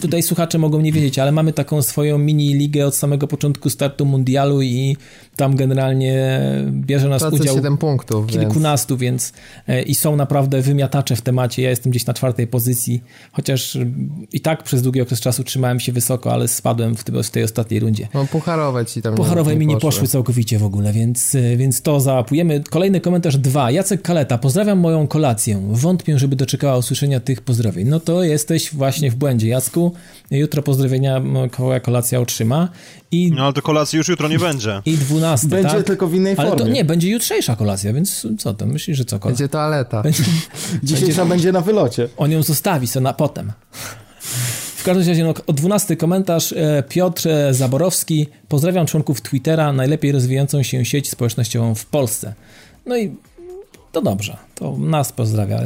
tutaj 0.00 0.22
słuchacze 0.22 0.58
mogą 0.58 0.80
nie 0.80 0.92
wiedzieć, 0.92 1.18
ale 1.18 1.32
mamy 1.32 1.52
taką 1.52 1.82
swoją 1.82 2.18
mini 2.18 2.54
ligę 2.54 2.86
od 2.86 2.96
samego 2.96 3.26
początku 3.26 3.70
startu 3.70 4.06
mundialu 4.06 4.62
i 4.62 4.96
tam 5.36 5.56
generalnie 5.56 6.40
bierze 6.70 7.08
nas 7.08 7.22
udział 7.22 7.76
punktów, 7.78 8.26
kilkunastu, 8.26 8.96
więc... 8.96 9.32
więc 9.68 9.86
i 9.86 9.94
są 9.94 10.16
naprawdę 10.16 10.62
wymiatacze 10.62 11.16
w 11.16 11.22
temacie. 11.22 11.62
Ja 11.62 11.70
jestem 11.70 11.90
gdzieś 11.90 12.06
na 12.06 12.14
czwartej 12.14 12.46
pozycji, 12.46 12.89
chociaż 13.32 13.78
i 14.32 14.40
tak 14.40 14.62
przez 14.62 14.82
długi 14.82 15.00
okres 15.00 15.20
czasu 15.20 15.44
trzymałem 15.44 15.80
się 15.80 15.92
wysoko, 15.92 16.32
ale 16.32 16.48
spadłem 16.48 16.96
w, 16.96 17.04
tej, 17.04 17.22
w 17.22 17.30
tej 17.30 17.44
ostatniej 17.44 17.80
rundzie. 17.80 18.08
No 18.14 18.26
pucharowe 18.26 18.86
ci 18.86 19.02
tam 19.02 19.14
Pucharowe 19.14 19.56
mi 19.56 19.66
nie 19.66 19.74
poszły. 19.74 19.90
poszły 19.90 20.08
całkowicie 20.08 20.58
w 20.58 20.64
ogóle, 20.64 20.92
więc, 20.92 21.36
więc 21.56 21.82
to 21.82 22.00
załapujemy. 22.00 22.62
Kolejny 22.70 23.00
komentarz 23.00 23.36
dwa. 23.36 23.70
Jacek 23.70 24.02
Kaleta, 24.02 24.38
pozdrawiam 24.38 24.78
moją 24.78 25.06
kolację. 25.06 25.62
Wątpię, 25.70 26.18
żeby 26.18 26.36
doczekała 26.36 26.76
usłyszenia 26.76 27.20
tych 27.20 27.40
pozdrowień. 27.40 27.88
No 27.88 28.00
to 28.00 28.22
jesteś 28.24 28.74
właśnie 28.74 29.10
w 29.10 29.14
błędzie, 29.14 29.48
Jacku. 29.48 29.92
Jutro 30.30 30.62
pozdrowienia 30.62 31.20
moja 31.58 31.80
kolacja 31.80 32.20
otrzyma. 32.20 32.68
I, 33.12 33.32
no 33.32 33.44
ale 33.44 33.52
to 33.52 33.62
kolacji 33.62 33.96
już 33.96 34.08
jutro 34.08 34.28
nie 34.28 34.38
będzie. 34.38 34.82
I 34.86 34.98
12, 34.98 35.48
Będzie 35.48 35.70
tak? 35.70 35.86
tylko 35.86 36.06
w 36.06 36.14
innej 36.14 36.36
formie. 36.36 36.50
Ale 36.50 36.60
to 36.60 36.68
nie, 36.68 36.84
będzie 36.84 37.10
jutrzejsza 37.10 37.56
kolacja, 37.56 37.92
więc 37.92 38.26
co 38.38 38.54
to? 38.54 38.66
Myślisz, 38.66 38.98
że 38.98 39.04
co? 39.04 39.18
Kolacja? 39.18 39.44
Będzie 39.44 39.48
toaleta. 39.48 40.02
Będzie, 40.02 40.22
Dzisiejsza 40.82 41.24
będzie 41.24 41.52
na 41.52 41.60
wylocie. 41.60 42.08
On 42.16 42.30
ją 42.30 42.42
zostawi 42.42 42.86
sobie 42.86 43.04
na 43.04 43.12
potem. 43.12 43.52
W 44.76 44.84
każdym 44.84 45.08
razie, 45.08 45.24
no, 45.24 45.34
o 45.46 45.52
12 45.52 45.96
komentarz. 45.96 46.52
E, 46.52 46.82
Piotr 46.88 47.28
Zaborowski. 47.50 48.26
Pozdrawiam 48.48 48.86
członków 48.86 49.20
Twittera, 49.20 49.72
najlepiej 49.72 50.12
rozwijającą 50.12 50.62
się 50.62 50.84
sieć 50.84 51.10
społecznościową 51.10 51.74
w 51.74 51.86
Polsce. 51.86 52.34
No 52.86 52.96
i 52.96 53.16
to 53.92 54.02
dobrze, 54.02 54.36
to 54.54 54.76
nas 54.78 55.12
pozdrawia. 55.12 55.62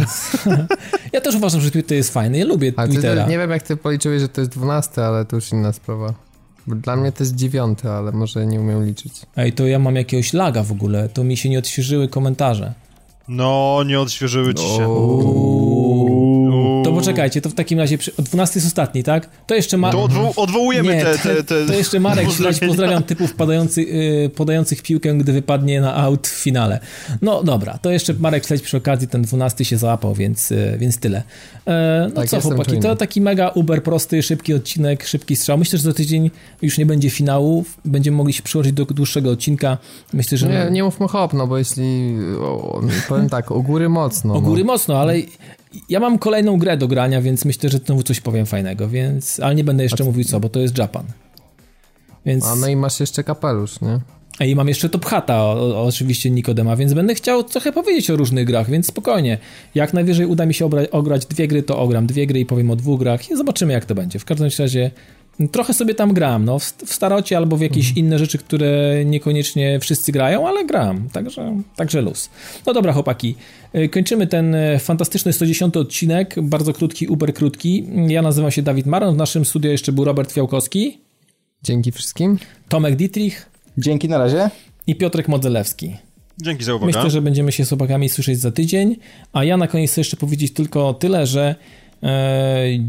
ja 1.13 1.21
też 1.21 1.35
uważam, 1.35 1.61
że 1.61 1.71
Twitter 1.71 1.97
jest 1.97 2.13
fajny, 2.13 2.39
ja 2.39 2.45
lubię 2.45 2.73
A 2.77 2.87
Twittera. 2.87 3.25
Ty, 3.25 3.31
nie 3.31 3.39
wiem, 3.39 3.51
jak 3.51 3.63
ty 3.63 3.77
policzyłeś, 3.77 4.21
że 4.21 4.29
to 4.29 4.41
jest 4.41 4.53
12, 4.53 5.05
ale 5.05 5.25
to 5.25 5.37
już 5.37 5.53
inna 5.53 5.73
sprawa. 5.73 6.15
Dla 6.67 6.97
mnie 6.97 7.13
to 7.13 7.23
jest 7.23 7.35
dziewiąty, 7.35 7.91
ale 7.91 8.13
może 8.13 8.47
nie 8.47 8.61
umiem 8.61 8.87
liczyć. 8.87 9.13
Ej, 9.37 9.53
to 9.53 9.67
ja 9.67 9.79
mam 9.79 9.97
jakiegoś 9.97 10.33
laga 10.33 10.63
w 10.63 10.73
ogóle, 10.73 11.09
to 11.09 11.25
mi 11.25 11.37
się 11.37 11.49
nie 11.49 11.59
odświeżyły 11.59 12.09
komentarze. 12.09 12.75
No, 13.29 13.83
nie 13.87 14.01
odświeżyły 14.01 14.55
ci 14.55 14.67
się. 14.67 14.89
To 16.85 16.93
poczekajcie, 16.93 17.41
to 17.41 17.51
w 17.51 17.55
takim 17.55 17.79
razie, 17.79 17.99
przy... 17.99 18.13
12 18.19 18.59
jest 18.59 18.67
ostatni, 18.67 19.03
tak? 19.03 19.29
To 19.47 19.55
jeszcze 19.55 19.77
ma... 19.77 19.93
To 19.93 20.03
odwo 20.03 20.33
odwołujemy 20.37 20.97
Nie, 20.97 21.05
te, 21.05 21.19
te, 21.19 21.45
te... 21.45 21.67
To 21.67 21.73
jeszcze 21.73 22.01
Marek 22.01 22.31
Śledź, 22.31 22.61
pozdrawiam 22.61 23.03
typów 23.03 23.35
padających, 23.35 23.89
yy, 23.89 24.31
podających 24.35 24.83
piłkę, 24.83 25.15
gdy 25.15 25.33
wypadnie 25.33 25.81
na 25.81 25.97
aut 25.97 26.29
w 26.29 26.43
finale. 26.43 26.81
No 27.23 27.43
dobra, 27.43 27.79
to 27.79 27.91
jeszcze 27.91 28.15
Marek 28.15 28.47
Śledź 28.47 28.63
przy 28.63 28.77
okazji 28.77 29.09
ten 29.09 29.23
12 29.23 29.65
się 29.65 29.77
załapał, 29.77 30.15
więc, 30.15 30.51
yy, 30.51 30.79
więc 30.79 30.99
tyle. 30.99 31.23
E, 31.67 32.07
no 32.09 32.15
tak, 32.15 32.29
co 32.29 32.41
chłopaki, 32.41 32.71
czujny. 32.71 32.83
to 32.83 32.97
taki 32.97 33.21
mega 33.21 33.49
uber 33.49 33.83
prosty, 33.83 34.23
szybki 34.23 34.55
odcinek, 34.55 35.05
szybki 35.05 35.37
strzał. 35.37 35.59
Myślę, 35.59 35.79
że 35.79 35.85
za 35.85 35.93
tydzień 35.93 36.31
już 36.63 36.79
nie 36.79 36.87
będzie 36.87 37.11
finału, 37.11 37.65
będziemy 37.85 38.17
mogli 38.17 38.33
się 38.33 38.43
przyłożyć 38.43 38.73
do 38.73 38.85
dłuższego 38.85 39.31
odcinka. 39.31 39.79
Myślę, 40.13 40.39
że... 40.39 40.49
Nie, 40.49 40.71
nie 40.71 40.85
mówmy 40.85 41.09
hop, 41.09 41.33
no 41.33 41.47
bo 41.47 41.59
jeśli, 41.59 42.17
o, 42.41 42.81
powiem 43.09 43.29
tak, 43.29 43.51
u 43.51 43.63
góry 43.63 43.89
mocno. 43.89 44.35
O 44.35 44.41
góry 44.41 44.65
no. 44.65 44.73
mocno, 44.73 44.99
ale 44.99 45.15
ja 45.89 46.01
mam 46.01 46.19
kolejną 46.19 46.59
grę 46.59 46.77
do 46.77 46.89
grania, 46.89 47.23
więc 47.23 47.45
myślę, 47.45 47.71
że 47.71 47.79
znowu 47.79 48.03
coś 48.03 48.21
powiem 48.21 48.47
fajnego, 48.47 48.89
więc, 48.89 49.41
ale 49.41 49.55
nie 49.55 49.65
będę 49.65 49.83
jeszcze 49.83 50.05
mówił 50.05 50.25
co, 50.25 50.41
bo 50.41 50.49
to 50.49 50.61
jest 50.61 50.79
Japan. 50.79 51.05
Więc... 52.27 52.45
A 52.45 52.57
no 52.57 52.69
i 52.69 52.77
masz 52.77 53.01
jeszcze 53.01 53.25
kapelusz, 53.25 53.81
nie? 53.81 54.01
I 54.41 54.57
mam 54.57 54.69
jeszcze 54.69 54.89
Top 54.89 55.05
Hata, 55.05 55.45
o, 55.45 55.87
oczywiście 55.87 56.31
Nikodema, 56.31 56.77
więc 56.77 56.95
będę 56.95 57.15
chciał 57.15 57.45
trochę 57.45 57.73
powiedzieć 57.73 58.11
o 58.11 58.17
różnych 58.17 58.47
grach, 58.47 58.71
więc 58.71 58.87
spokojnie. 58.87 59.39
Jak 59.75 59.93
najwyżej 59.93 60.27
uda 60.27 60.47
mi 60.47 60.55
się 60.55 60.71
ograć 60.91 61.27
dwie 61.27 61.49
gry, 61.49 61.63
to 61.63 61.79
ogram 61.79 62.07
dwie 62.07 62.27
gry 62.27 62.41
i 62.41 62.47
powiem 62.47 62.71
o 62.71 62.77
dwóch 62.77 63.01
grach 63.01 63.31
i 63.31 63.37
zobaczymy 63.37 63.73
jak 63.73 63.85
to 63.85 63.95
będzie. 63.95 64.19
W 64.19 64.25
każdym 64.25 64.49
razie 64.59 64.91
trochę 65.53 65.75
sobie 65.75 65.95
tam 65.95 66.13
gram, 66.13 66.45
no, 66.45 66.59
w, 66.59 66.65
starocie 66.85 67.37
albo 67.37 67.57
w 67.57 67.61
jakieś 67.61 67.89
mhm. 67.89 68.07
inne 68.07 68.19
rzeczy, 68.19 68.39
które 68.39 69.03
niekoniecznie 69.05 69.81
wszyscy 69.81 70.13
grają, 70.13 70.49
ale 70.49 70.65
gram, 70.65 71.09
także, 71.09 71.61
także 71.77 72.03
luz. 72.03 72.31
No 72.67 72.73
dobra 72.73 72.93
chłopaki, 72.93 73.35
y, 73.75 73.89
kończymy 73.89 74.27
ten 74.27 74.55
y, 74.55 74.79
fantastyczny 74.79 75.33
110 75.33 75.77
odcinek, 75.77 76.35
bardzo 76.43 76.73
krótki, 76.73 77.07
uber 77.07 77.35
krótki. 77.35 77.87
Ja 78.09 78.23
nazywam 78.23 78.51
się 78.51 78.63
Dawid 78.63 78.87
Maron, 78.87 79.15
w 79.15 79.19
naszym 79.19 79.45
studio 79.45 79.71
jeszcze 79.71 79.93
był 79.93 80.05
Robert 80.05 80.33
Fiałkowski. 80.33 80.99
Dzięki 81.63 81.93
wszystkim. 81.93 82.39
Tomek 82.69 82.97
Dietrich. 82.97 83.51
Dzięki, 83.79 84.09
na 84.09 84.19
razie. 84.19 84.51
I 84.87 84.95
Piotrek 84.95 85.29
Modzelewski. 85.29 85.97
Dzięki 86.43 86.65
za 86.65 86.75
uwagę. 86.75 86.87
Myślę, 86.87 87.11
że 87.11 87.23
będziemy 87.23 87.53
się 87.53 87.65
z 87.65 87.69
chłopakami 87.69 88.09
słyszeć 88.09 88.39
za 88.39 88.51
tydzień, 88.51 88.97
a 89.33 89.45
ja 89.45 89.57
na 89.57 89.69
koniec 89.69 89.91
chcę 89.91 90.01
jeszcze 90.01 90.17
powiedzieć 90.17 90.53
tylko 90.53 90.95
tyle, 90.95 91.27
że 91.27 91.55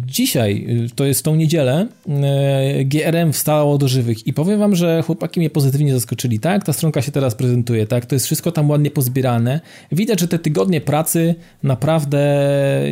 dzisiaj, 0.05 0.67
to 0.95 1.05
jest 1.05 1.25
tą 1.25 1.35
niedzielę, 1.35 1.87
e, 2.07 2.85
GRM 2.85 3.33
wstało 3.33 3.77
do 3.77 3.87
żywych 3.87 4.27
i 4.27 4.33
powiem 4.33 4.59
wam, 4.59 4.75
że 4.75 5.01
chłopaki 5.01 5.39
mnie 5.39 5.49
pozytywnie 5.49 5.93
zaskoczyli, 5.93 6.39
tak? 6.39 6.63
Ta 6.63 6.73
stronka 6.73 7.01
się 7.01 7.11
teraz 7.11 7.35
prezentuje, 7.35 7.87
tak? 7.87 8.05
To 8.05 8.15
jest 8.15 8.25
wszystko 8.25 8.51
tam 8.51 8.69
ładnie 8.69 8.91
pozbierane. 8.91 9.59
Widać, 9.91 10.19
że 10.19 10.27
te 10.27 10.39
tygodnie 10.39 10.81
pracy 10.81 11.35
naprawdę 11.63 12.19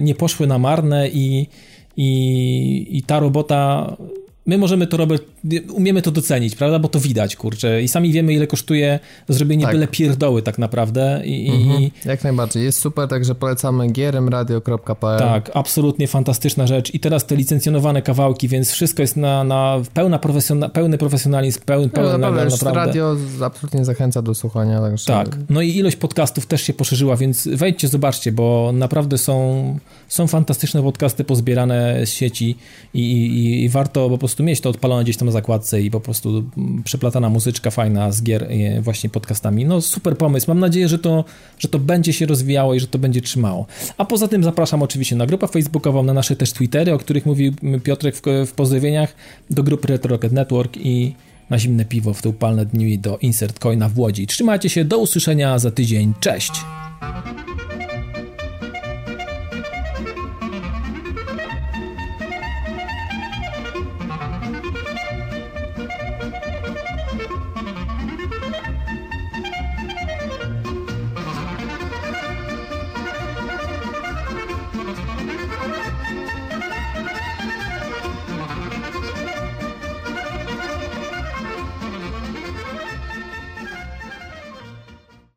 nie 0.01 0.15
poszły 0.15 0.47
na 0.47 0.57
marne 0.57 1.09
i, 1.09 1.47
i, 1.97 2.87
i 2.97 3.03
ta 3.03 3.19
robota 3.19 3.95
my 4.45 4.57
możemy 4.57 4.87
to, 4.87 4.97
Robert, 4.97 5.23
umiemy 5.71 6.01
to 6.01 6.11
docenić, 6.11 6.55
prawda? 6.55 6.79
Bo 6.79 6.87
to 6.87 6.99
widać, 6.99 7.35
kurczę. 7.35 7.81
I 7.81 7.87
sami 7.87 8.11
wiemy, 8.11 8.33
ile 8.33 8.47
kosztuje 8.47 8.99
zrobienie 9.29 9.63
tak. 9.63 9.73
byle 9.73 9.87
pierdoły 9.87 10.41
tak 10.41 10.57
naprawdę. 10.57 11.21
I, 11.25 11.49
mhm. 11.49 11.81
i... 11.81 11.91
Jak 12.05 12.23
najbardziej. 12.23 12.63
Jest 12.63 12.79
super, 12.79 13.07
także 13.07 13.35
polecamy 13.35 13.87
gieremradio.pl 13.87 15.19
Tak, 15.19 15.51
absolutnie 15.53 16.07
fantastyczna 16.07 16.67
rzecz. 16.67 16.93
I 16.93 16.99
teraz 16.99 17.25
te 17.25 17.35
licencjonowane 17.35 18.01
kawałki, 18.01 18.47
więc 18.47 18.71
wszystko 18.71 19.01
jest 19.01 19.17
na, 19.17 19.43
na 19.43 19.81
pełna 19.93 20.19
profesjona, 20.19 20.69
pełny 20.69 20.97
profesjonalizm, 20.97 21.59
pełny, 21.65 21.89
pełny 21.89 22.11
no, 22.11 22.17
naprawdę, 22.17 22.51
naprawdę. 22.51 22.79
Radio 22.79 23.15
absolutnie 23.41 23.85
zachęca 23.85 24.21
do 24.21 24.35
słuchania. 24.35 24.81
Także... 24.81 25.05
Tak. 25.05 25.37
No 25.49 25.61
i 25.61 25.77
ilość 25.77 25.95
podcastów 25.95 26.45
też 26.45 26.61
się 26.61 26.73
poszerzyła, 26.73 27.15
więc 27.15 27.47
wejdźcie, 27.47 27.87
zobaczcie, 27.87 28.31
bo 28.31 28.71
naprawdę 28.73 29.17
są, 29.17 29.79
są 30.07 30.27
fantastyczne 30.27 30.83
podcasty 30.83 31.23
pozbierane 31.23 32.05
z 32.05 32.09
sieci 32.09 32.57
i, 32.93 33.01
i, 33.01 33.63
i 33.63 33.69
warto 33.69 34.09
po 34.09 34.17
prostu 34.17 34.32
prostu 34.33 34.43
mieć 34.43 34.61
to 34.61 34.69
odpalone 34.69 35.03
gdzieś 35.03 35.17
tam 35.17 35.25
na 35.25 35.31
zakładce 35.31 35.81
i 35.81 35.91
po 35.91 35.99
prostu 35.99 36.43
przeplatana 36.83 37.29
muzyczka 37.29 37.71
fajna 37.71 38.11
z 38.11 38.23
gier 38.23 38.43
e, 38.43 38.81
właśnie 38.81 39.09
podcastami. 39.09 39.65
No 39.65 39.81
super 39.81 40.17
pomysł. 40.17 40.45
Mam 40.47 40.59
nadzieję, 40.59 40.87
że 40.87 40.99
to, 40.99 41.25
że 41.59 41.67
to 41.67 41.79
będzie 41.79 42.13
się 42.13 42.25
rozwijało 42.25 42.73
i 42.73 42.79
że 42.79 42.87
to 42.87 42.99
będzie 42.99 43.21
trzymało. 43.21 43.65
A 43.97 44.05
poza 44.05 44.27
tym 44.27 44.43
zapraszam 44.43 44.83
oczywiście 44.83 45.15
na 45.15 45.25
grupę 45.25 45.47
facebookową, 45.47 46.03
na 46.03 46.13
nasze 46.13 46.35
też 46.35 46.53
Twittery, 46.53 46.93
o 46.93 46.97
których 46.97 47.25
mówił 47.25 47.53
Piotrek 47.83 48.15
w, 48.15 48.21
w 48.47 48.51
pozdrowieniach, 48.51 49.15
do 49.49 49.63
grupy 49.63 49.87
Retro 49.87 50.09
Rocket 50.09 50.31
Network 50.31 50.77
i 50.77 51.15
na 51.49 51.59
zimne 51.59 51.85
piwo 51.85 52.13
w 52.13 52.21
te 52.21 52.29
upalne 52.29 52.65
dni 52.65 52.99
do 52.99 53.17
Insert 53.17 53.59
Coina 53.59 53.89
w 53.89 53.99
Łodzi. 53.99 54.27
Trzymajcie 54.27 54.69
się, 54.69 54.85
do 54.85 54.97
usłyszenia 54.97 55.59
za 55.59 55.71
tydzień. 55.71 56.13
Cześć! 56.19 56.51